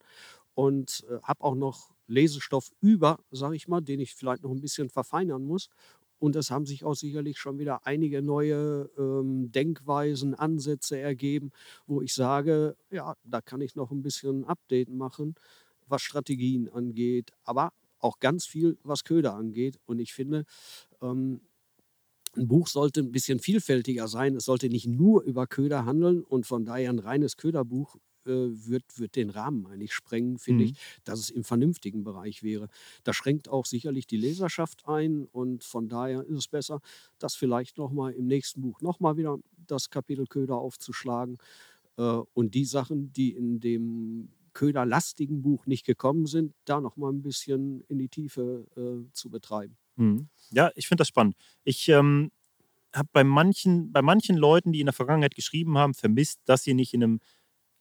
und 0.55 1.05
äh, 1.07 1.19
habe 1.21 1.43
auch 1.43 1.53
noch 1.53 1.91
Lesestoff 2.07 2.71
über, 2.81 3.19
sage 3.29 3.55
ich 3.55 3.67
mal, 3.67 3.81
den 3.81 3.99
ich 3.99 4.15
vielleicht 4.15 4.41
noch 4.41 4.49
ein 4.49 4.61
bisschen 4.61 4.89
verfeinern 4.89 5.45
muss. 5.45 5.69
Und 6.17 6.35
es 6.35 6.49
haben 6.49 6.65
sich 6.65 6.83
auch 6.83 6.95
sicherlich 6.95 7.37
schon 7.37 7.59
wieder 7.59 7.85
einige 7.85 8.23
neue 8.23 8.89
ähm, 8.97 9.51
Denkweisen, 9.51 10.33
Ansätze 10.33 10.97
ergeben, 10.97 11.51
wo 11.85 12.01
ich 12.01 12.15
sage, 12.15 12.75
ja, 12.89 13.15
da 13.23 13.41
kann 13.41 13.61
ich 13.61 13.75
noch 13.75 13.91
ein 13.91 14.01
bisschen 14.01 14.45
Update 14.45 14.89
machen 14.89 15.35
was 15.87 16.01
Strategien 16.01 16.69
angeht, 16.69 17.31
aber 17.43 17.73
auch 17.99 18.19
ganz 18.19 18.45
viel, 18.45 18.77
was 18.83 19.03
Köder 19.03 19.33
angeht. 19.35 19.79
Und 19.85 19.99
ich 19.99 20.13
finde, 20.13 20.45
ähm, 21.01 21.41
ein 22.35 22.47
Buch 22.47 22.67
sollte 22.67 23.01
ein 23.01 23.11
bisschen 23.11 23.39
vielfältiger 23.39 24.07
sein. 24.07 24.35
Es 24.35 24.45
sollte 24.45 24.69
nicht 24.69 24.87
nur 24.87 25.23
über 25.23 25.47
Köder 25.47 25.85
handeln 25.85 26.23
und 26.23 26.45
von 26.45 26.65
daher 26.65 26.89
ein 26.89 26.99
reines 26.99 27.37
Köderbuch 27.37 27.97
äh, 28.25 28.31
wird, 28.67 28.83
wird 28.97 29.15
den 29.15 29.29
Rahmen 29.29 29.67
eigentlich 29.67 29.93
sprengen, 29.93 30.39
finde 30.39 30.65
mhm. 30.65 30.71
ich, 30.71 30.77
dass 31.03 31.19
es 31.19 31.29
im 31.29 31.43
vernünftigen 31.43 32.03
Bereich 32.03 32.43
wäre. 32.43 32.69
Das 33.03 33.15
schränkt 33.15 33.49
auch 33.49 33.65
sicherlich 33.65 34.07
die 34.07 34.17
Leserschaft 34.17 34.87
ein 34.87 35.25
und 35.25 35.63
von 35.63 35.89
daher 35.89 36.23
ist 36.23 36.37
es 36.37 36.47
besser, 36.47 36.81
das 37.19 37.35
vielleicht 37.35 37.77
nochmal 37.77 38.13
im 38.13 38.25
nächsten 38.25 38.61
Buch 38.61 38.81
nochmal 38.81 39.17
wieder 39.17 39.37
das 39.67 39.89
Kapitel 39.89 40.25
Köder 40.25 40.57
aufzuschlagen 40.57 41.37
äh, 41.97 42.01
und 42.01 42.55
die 42.55 42.65
Sachen, 42.65 43.13
die 43.13 43.31
in 43.31 43.59
dem 43.59 44.29
köderlastigen 44.55 45.43
Buch 45.43 45.67
nicht 45.67 45.85
gekommen 45.85 46.25
sind, 46.25 46.55
da 46.65 46.81
noch 46.81 46.97
mal 46.97 47.11
ein 47.11 47.21
bisschen 47.21 47.81
in 47.81 47.99
die 47.99 48.09
Tiefe 48.09 48.65
äh, 48.75 49.11
zu 49.13 49.29
betreiben. 49.29 49.77
Mhm. 49.97 50.29
Ja, 50.49 50.71
ich 50.75 50.87
finde 50.87 51.01
das 51.01 51.09
spannend. 51.09 51.35
Ich 51.63 51.87
ähm, 51.89 52.31
habe 52.95 53.09
bei 53.11 53.23
manchen, 53.23 53.91
bei 53.91 54.01
manchen 54.01 54.37
Leuten, 54.37 54.71
die 54.71 54.79
in 54.79 54.87
der 54.87 54.93
Vergangenheit 54.93 55.35
geschrieben 55.35 55.77
haben, 55.77 55.93
vermisst, 55.93 56.39
dass 56.45 56.63
sie 56.63 56.73
nicht 56.73 56.93
in 56.93 57.03
einem 57.03 57.19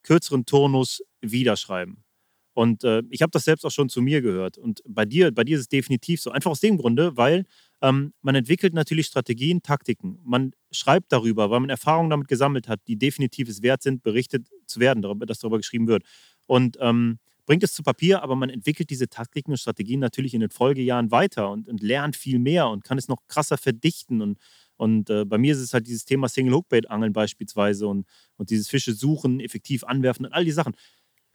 kürzeren 0.02 0.44
Turnus 0.44 1.02
wiederschreiben. 1.22 2.04
Und 2.52 2.84
äh, 2.84 3.02
ich 3.10 3.20
habe 3.20 3.30
das 3.32 3.44
selbst 3.44 3.64
auch 3.64 3.70
schon 3.70 3.88
zu 3.88 4.00
mir 4.00 4.22
gehört. 4.22 4.58
Und 4.58 4.80
bei 4.86 5.04
dir, 5.04 5.32
bei 5.32 5.42
dir 5.42 5.56
ist 5.56 5.62
es 5.62 5.68
definitiv 5.68 6.20
so. 6.20 6.30
Einfach 6.30 6.52
aus 6.52 6.60
dem 6.60 6.78
Grunde, 6.78 7.16
weil 7.16 7.46
ähm, 7.82 8.12
man 8.22 8.36
entwickelt 8.36 8.74
natürlich 8.74 9.06
Strategien, 9.06 9.60
Taktiken. 9.62 10.20
Man 10.22 10.52
schreibt 10.70 11.10
darüber, 11.10 11.50
weil 11.50 11.60
man 11.60 11.70
Erfahrungen 11.70 12.10
damit 12.10 12.28
gesammelt 12.28 12.68
hat, 12.68 12.80
die 12.86 12.96
definitiv 12.96 13.48
es 13.48 13.62
wert 13.62 13.82
sind, 13.82 14.04
berichtet 14.04 14.48
zu 14.66 14.78
werden, 14.78 15.02
dass 15.26 15.40
darüber 15.40 15.56
geschrieben 15.56 15.88
wird 15.88 16.04
und 16.46 16.76
ähm, 16.80 17.18
bringt 17.46 17.62
es 17.62 17.74
zu 17.74 17.82
Papier, 17.82 18.22
aber 18.22 18.36
man 18.36 18.50
entwickelt 18.50 18.90
diese 18.90 19.08
Taktiken 19.08 19.52
und 19.52 19.58
Strategien 19.58 20.00
natürlich 20.00 20.34
in 20.34 20.40
den 20.40 20.50
Folgejahren 20.50 21.10
weiter 21.10 21.50
und, 21.50 21.68
und 21.68 21.82
lernt 21.82 22.16
viel 22.16 22.38
mehr 22.38 22.68
und 22.68 22.84
kann 22.84 22.98
es 22.98 23.08
noch 23.08 23.26
krasser 23.28 23.58
verdichten. 23.58 24.22
Und, 24.22 24.38
und 24.76 25.10
äh, 25.10 25.24
bei 25.24 25.38
mir 25.38 25.52
ist 25.52 25.60
es 25.60 25.74
halt 25.74 25.86
dieses 25.86 26.04
Thema 26.04 26.28
Single-Hookbait-Angeln 26.28 27.12
beispielsweise 27.12 27.86
und, 27.86 28.06
und 28.36 28.50
dieses 28.50 28.68
Fische 28.68 28.94
suchen, 28.94 29.40
effektiv 29.40 29.84
anwerfen 29.84 30.26
und 30.26 30.32
all 30.32 30.44
die 30.44 30.52
Sachen. 30.52 30.74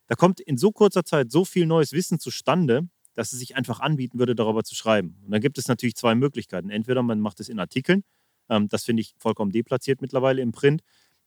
Da 0.08 0.16
kommt 0.16 0.40
in 0.40 0.58
so 0.58 0.72
kurzer 0.72 1.04
Zeit 1.04 1.32
so 1.32 1.46
viel 1.46 1.68
neues 1.68 1.92
Wissen 1.92 2.20
zustande, 2.20 2.88
dass 3.14 3.32
es 3.34 3.40
sich 3.40 3.56
einfach 3.56 3.80
anbieten 3.80 4.18
würde, 4.18 4.34
darüber 4.34 4.64
zu 4.64 4.76
schreiben. 4.76 5.18
Und 5.24 5.32
dann 5.32 5.42
gibt 5.42 5.58
es 5.58 5.68
natürlich 5.68 5.96
zwei 5.96 6.16
Möglichkeiten. 6.16 6.70
Entweder 6.70 7.04
man 7.04 7.20
macht 7.20 7.40
es 7.40 7.50
in 7.50 7.60
Artikeln, 7.60 8.04
ähm, 8.50 8.68
das 8.68 8.86
finde 8.86 9.02
ich 9.02 9.14
vollkommen 9.18 9.52
deplatziert 9.52 10.02
mittlerweile 10.02 10.42
im 10.42 10.52
Print. 10.52 10.82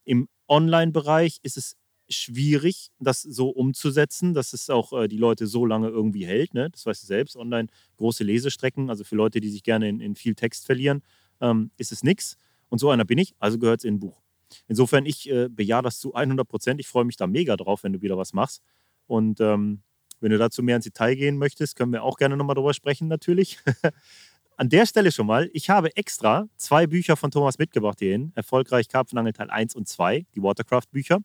Im 0.04 0.28
Online-Bereich 0.48 1.38
ist 1.42 1.56
es 1.56 1.76
schwierig, 2.08 2.90
das 2.98 3.22
so 3.22 3.48
umzusetzen, 3.48 4.34
dass 4.34 4.52
es 4.52 4.70
auch 4.70 4.92
äh, 4.92 5.08
die 5.08 5.16
Leute 5.16 5.46
so 5.46 5.66
lange 5.66 5.88
irgendwie 5.88 6.26
hält. 6.26 6.54
Ne? 6.54 6.70
Das 6.70 6.86
weißt 6.86 7.02
du 7.02 7.06
selbst, 7.06 7.36
online 7.36 7.68
große 7.96 8.24
Lesestrecken, 8.24 8.90
also 8.90 9.04
für 9.04 9.16
Leute, 9.16 9.40
die 9.40 9.48
sich 9.48 9.62
gerne 9.62 9.88
in, 9.88 10.00
in 10.00 10.14
viel 10.14 10.34
Text 10.34 10.66
verlieren, 10.66 11.02
ähm, 11.40 11.70
ist 11.76 11.92
es 11.92 12.02
nichts. 12.02 12.36
Und 12.68 12.78
so 12.78 12.90
einer 12.90 13.04
bin 13.04 13.18
ich, 13.18 13.34
also 13.38 13.58
gehört 13.58 13.80
es 13.80 13.84
in 13.84 13.94
ein 13.94 14.00
Buch. 14.00 14.20
Insofern, 14.68 15.06
ich 15.06 15.30
äh, 15.30 15.48
bejahe 15.48 15.82
das 15.82 15.98
zu 15.98 16.14
100 16.14 16.46
Prozent. 16.46 16.80
Ich 16.80 16.88
freue 16.88 17.04
mich 17.04 17.16
da 17.16 17.26
mega 17.26 17.56
drauf, 17.56 17.82
wenn 17.84 17.92
du 17.92 18.02
wieder 18.02 18.18
was 18.18 18.32
machst. 18.32 18.62
Und 19.06 19.40
ähm, 19.40 19.82
wenn 20.20 20.30
du 20.30 20.38
dazu 20.38 20.62
mehr 20.62 20.76
ins 20.76 20.84
Detail 20.84 21.14
gehen 21.16 21.36
möchtest, 21.36 21.76
können 21.76 21.92
wir 21.92 22.02
auch 22.02 22.16
gerne 22.16 22.36
nochmal 22.36 22.54
drüber 22.54 22.74
sprechen, 22.74 23.08
natürlich. 23.08 23.58
An 24.56 24.68
der 24.68 24.86
Stelle 24.86 25.10
schon 25.10 25.26
mal, 25.26 25.50
ich 25.52 25.70
habe 25.70 25.96
extra 25.96 26.46
zwei 26.56 26.86
Bücher 26.86 27.16
von 27.16 27.30
Thomas 27.30 27.58
mitgebracht 27.58 27.98
hierhin. 27.98 28.32
Erfolgreich 28.34 28.88
Karpfenangel 28.88 29.32
Teil 29.32 29.50
1 29.50 29.74
und 29.74 29.88
2, 29.88 30.26
die 30.34 30.42
Watercraft-Bücher. 30.42 31.18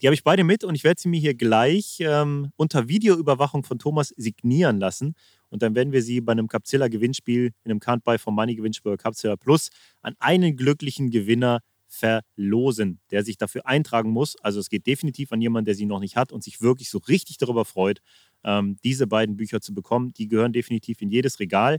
Die 0.00 0.06
habe 0.06 0.14
ich 0.14 0.24
beide 0.24 0.44
mit 0.44 0.64
und 0.64 0.74
ich 0.74 0.84
werde 0.84 1.00
sie 1.00 1.08
mir 1.08 1.20
hier 1.20 1.34
gleich 1.34 1.98
ähm, 2.00 2.52
unter 2.56 2.88
Videoüberwachung 2.88 3.64
von 3.64 3.78
Thomas 3.78 4.08
signieren 4.16 4.78
lassen. 4.78 5.14
Und 5.50 5.62
dann 5.62 5.74
werden 5.74 5.92
wir 5.92 6.02
sie 6.02 6.20
bei 6.20 6.32
einem 6.32 6.48
Capzilla-Gewinnspiel, 6.48 7.52
in 7.64 7.70
einem 7.70 7.80
Can't 7.80 8.02
Buy 8.02 8.18
for 8.18 8.32
Money 8.32 8.54
Gewinnspiel 8.54 8.96
Capzilla 8.96 9.36
Plus 9.36 9.70
an 10.02 10.14
einen 10.18 10.56
glücklichen 10.56 11.10
Gewinner 11.10 11.60
verlosen, 11.88 13.00
der 13.10 13.24
sich 13.24 13.38
dafür 13.38 13.66
eintragen 13.66 14.10
muss. 14.10 14.36
Also 14.42 14.60
es 14.60 14.68
geht 14.68 14.86
definitiv 14.86 15.32
an 15.32 15.40
jemanden, 15.40 15.66
der 15.66 15.74
sie 15.74 15.86
noch 15.86 16.00
nicht 16.00 16.16
hat 16.16 16.32
und 16.32 16.44
sich 16.44 16.60
wirklich 16.60 16.90
so 16.90 16.98
richtig 16.98 17.38
darüber 17.38 17.64
freut, 17.64 18.00
ähm, 18.44 18.76
diese 18.84 19.06
beiden 19.06 19.36
Bücher 19.36 19.60
zu 19.60 19.74
bekommen. 19.74 20.12
Die 20.12 20.28
gehören 20.28 20.52
definitiv 20.52 21.00
in 21.00 21.10
jedes 21.10 21.40
Regal. 21.40 21.78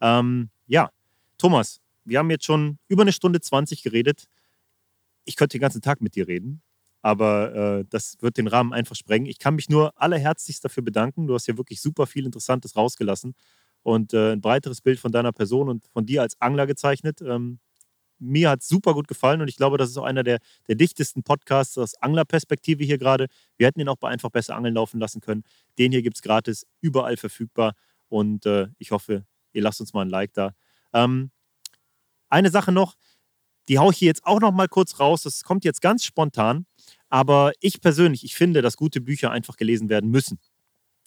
Ähm, 0.00 0.50
ja, 0.66 0.90
Thomas, 1.38 1.80
wir 2.04 2.18
haben 2.18 2.30
jetzt 2.30 2.44
schon 2.44 2.78
über 2.88 3.02
eine 3.02 3.12
Stunde 3.12 3.40
20 3.40 3.82
geredet. 3.82 4.26
Ich 5.24 5.36
könnte 5.36 5.56
den 5.56 5.62
ganzen 5.62 5.82
Tag 5.82 6.00
mit 6.00 6.16
dir 6.16 6.26
reden 6.26 6.60
aber 7.04 7.54
äh, 7.54 7.84
das 7.90 8.16
wird 8.20 8.38
den 8.38 8.46
Rahmen 8.48 8.72
einfach 8.72 8.96
sprengen. 8.96 9.26
Ich 9.26 9.38
kann 9.38 9.56
mich 9.56 9.68
nur 9.68 9.92
allerherzlichst 10.00 10.64
dafür 10.64 10.82
bedanken. 10.82 11.26
Du 11.26 11.34
hast 11.34 11.46
ja 11.46 11.58
wirklich 11.58 11.82
super 11.82 12.06
viel 12.06 12.24
Interessantes 12.24 12.76
rausgelassen 12.76 13.34
und 13.82 14.14
äh, 14.14 14.32
ein 14.32 14.40
breiteres 14.40 14.80
Bild 14.80 14.98
von 14.98 15.12
deiner 15.12 15.30
Person 15.30 15.68
und 15.68 15.84
von 15.92 16.06
dir 16.06 16.22
als 16.22 16.40
Angler 16.40 16.66
gezeichnet. 16.66 17.20
Ähm, 17.20 17.58
mir 18.18 18.48
hat 18.48 18.62
es 18.62 18.68
super 18.68 18.94
gut 18.94 19.06
gefallen 19.06 19.42
und 19.42 19.48
ich 19.48 19.58
glaube, 19.58 19.76
das 19.76 19.90
ist 19.90 19.98
auch 19.98 20.04
einer 20.04 20.22
der, 20.22 20.38
der 20.66 20.76
dichtesten 20.76 21.22
Podcasts 21.22 21.76
aus 21.76 21.94
Anglerperspektive 21.96 22.84
hier 22.84 22.96
gerade. 22.96 23.26
Wir 23.58 23.66
hätten 23.66 23.80
ihn 23.80 23.88
auch 23.88 23.98
bei 23.98 24.08
Einfach 24.08 24.30
besser 24.30 24.56
Angeln 24.56 24.74
laufen 24.74 24.98
lassen 24.98 25.20
können. 25.20 25.42
Den 25.78 25.92
hier 25.92 26.00
gibt 26.00 26.16
es 26.16 26.22
gratis, 26.22 26.66
überall 26.80 27.18
verfügbar 27.18 27.74
und 28.08 28.46
äh, 28.46 28.68
ich 28.78 28.92
hoffe, 28.92 29.26
ihr 29.52 29.60
lasst 29.60 29.82
uns 29.82 29.92
mal 29.92 30.06
ein 30.06 30.08
Like 30.08 30.32
da. 30.32 30.54
Ähm, 30.94 31.32
eine 32.30 32.48
Sache 32.48 32.72
noch, 32.72 32.94
die 33.68 33.78
haue 33.78 33.92
ich 33.92 33.98
hier 33.98 34.08
jetzt 34.08 34.24
auch 34.24 34.40
noch 34.40 34.52
mal 34.52 34.68
kurz 34.68 35.00
raus. 35.00 35.22
Das 35.22 35.42
kommt 35.42 35.64
jetzt 35.64 35.80
ganz 35.80 36.04
spontan. 36.04 36.66
Aber 37.14 37.52
ich 37.60 37.80
persönlich, 37.80 38.24
ich 38.24 38.34
finde, 38.34 38.60
dass 38.60 38.76
gute 38.76 39.00
Bücher 39.00 39.30
einfach 39.30 39.56
gelesen 39.56 39.88
werden 39.88 40.10
müssen. 40.10 40.40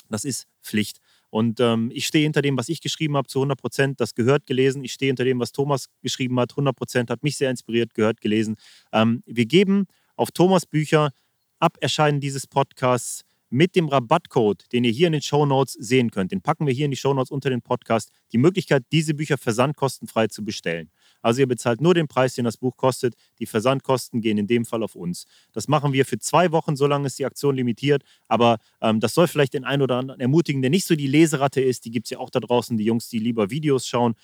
Das 0.10 0.24
ist 0.24 0.48
Pflicht. 0.64 1.00
Und 1.30 1.60
ähm, 1.60 1.92
ich 1.94 2.08
stehe 2.08 2.24
hinter 2.24 2.42
dem, 2.42 2.58
was 2.58 2.70
ich 2.70 2.80
geschrieben 2.80 3.18
habe, 3.18 3.28
zu 3.28 3.40
100 3.40 3.60
Prozent. 3.60 4.00
Das 4.00 4.16
gehört 4.16 4.46
gelesen. 4.46 4.86
Ich 4.86 4.94
stehe 4.94 5.10
hinter 5.10 5.26
dem, 5.26 5.38
was 5.42 5.52
Thomas 5.52 5.90
geschrieben 6.02 6.40
hat, 6.40 6.54
100 6.54 6.74
Prozent. 6.74 7.10
Hat 7.10 7.24
mich 7.24 7.36
sehr 7.36 7.50
inspiriert, 7.50 7.94
gehört 7.94 8.22
gelesen. 8.22 8.56
Ähm, 8.94 9.22
wir 9.26 9.46
geben 9.48 9.86
auf 10.16 10.32
Thomas 10.32 10.66
Bücher 10.66 11.12
ab 11.60 11.76
Erscheinen 11.82 12.22
dieses 12.22 12.48
Podcasts 12.48 13.26
mit 13.50 13.76
dem 13.76 13.90
Rabattcode, 13.90 14.64
den 14.72 14.86
ihr 14.86 14.92
hier 14.92 15.08
in 15.08 15.14
den 15.14 15.22
Show 15.22 15.46
Notes 15.46 15.74
sehen 15.74 16.12
könnt, 16.12 16.32
den 16.32 16.42
packen 16.42 16.68
wir 16.68 16.74
hier 16.74 16.86
in 16.86 16.92
die 16.92 16.98
Show 16.98 17.14
Notes 17.14 17.32
unter 17.32 17.50
den 17.50 17.62
Podcast, 17.62 18.12
die 18.32 18.38
Möglichkeit, 18.38 18.84
diese 18.94 19.14
Bücher 19.14 19.38
versandkostenfrei 19.38 20.28
zu 20.28 20.46
bestellen. 20.46 20.90
Also 21.28 21.42
ihr 21.42 21.48
bezahlt 21.48 21.82
nur 21.82 21.94
den 21.94 22.08
Preis, 22.08 22.36
den 22.36 22.46
das 22.46 22.56
Buch 22.56 22.78
kostet. 22.78 23.14
Die 23.40 23.46
Versandkosten 23.46 24.22
gehen 24.22 24.38
in 24.38 24.48
dem 24.48 24.64
Fall 24.64 24.82
auf 24.82 24.96
uns. 24.96 25.26
Das 25.52 25.68
machen 25.68 25.92
wir 25.92 26.06
für 26.06 26.18
zwei 26.20 26.54
Wochen, 26.54 26.78
solange 26.78 27.08
ist 27.08 27.20
die 27.20 27.26
Aktion 27.26 27.54
limitiert. 27.54 28.04
Aber 28.30 28.60
ähm, 28.80 29.02
das 29.02 29.14
soll 29.14 29.28
vielleicht 29.28 29.54
den 29.54 29.66
einen 29.66 29.82
oder 29.82 29.98
anderen 29.98 30.22
ermutigen, 30.22 30.62
der 30.62 30.72
nicht 30.72 30.88
so 30.88 30.96
die 30.96 31.06
Leseratte 31.06 31.60
ist. 31.60 31.84
Die 31.84 31.92
gibt 31.92 32.06
es 32.06 32.12
ja 32.12 32.20
auch 32.20 32.30
da 32.30 32.40
draußen, 32.40 32.78
die 32.78 32.86
Jungs, 32.86 33.10
die 33.10 33.20
lieber 33.20 33.50
Videos 33.50 33.86
schauen. 33.86 34.16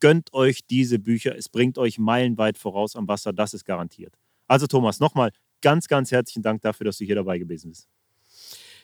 Gönnt 0.00 0.32
euch 0.32 0.66
diese 0.66 0.98
Bücher. 0.98 1.36
Es 1.36 1.50
bringt 1.50 1.76
euch 1.76 1.98
meilenweit 1.98 2.56
voraus 2.56 2.96
am 2.96 3.06
Wasser. 3.06 3.34
Das 3.34 3.52
ist 3.52 3.66
garantiert. 3.66 4.14
Also 4.46 4.66
Thomas, 4.66 4.98
nochmal 4.98 5.32
ganz, 5.60 5.88
ganz 5.88 6.10
herzlichen 6.10 6.40
Dank 6.40 6.62
dafür, 6.62 6.86
dass 6.86 6.96
du 6.96 7.04
hier 7.04 7.16
dabei 7.16 7.38
gewesen 7.38 7.68
bist. 7.68 7.86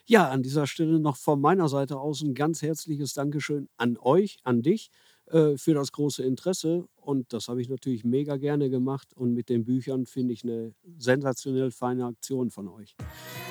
Ja, 0.04 0.28
an 0.28 0.42
dieser 0.42 0.66
Stelle 0.66 1.00
noch 1.00 1.16
von 1.16 1.40
meiner 1.40 1.70
Seite 1.70 1.98
aus 1.98 2.20
ein 2.20 2.34
ganz 2.34 2.60
herzliches 2.60 3.14
Dankeschön 3.14 3.70
an 3.78 3.96
euch, 3.96 4.36
an 4.42 4.60
dich 4.60 4.90
äh, 5.26 5.56
für 5.56 5.74
das 5.74 5.92
große 5.92 6.22
Interesse. 6.22 6.86
Und 6.96 7.32
das 7.32 7.48
habe 7.48 7.60
ich 7.60 7.68
natürlich 7.68 8.04
mega 8.04 8.36
gerne 8.36 8.70
gemacht. 8.70 9.08
Und 9.14 9.34
mit 9.34 9.48
den 9.48 9.64
Büchern 9.64 10.06
finde 10.06 10.34
ich 10.34 10.44
eine 10.44 10.74
sensationell 10.98 11.70
feine 11.70 12.06
Aktion 12.06 12.50
von 12.50 12.68
euch. 12.68 12.96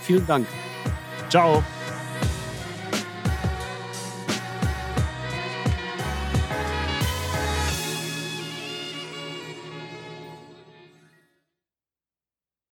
Vielen 0.01 0.25
Dank. 0.27 0.47
Ciao. 1.29 1.63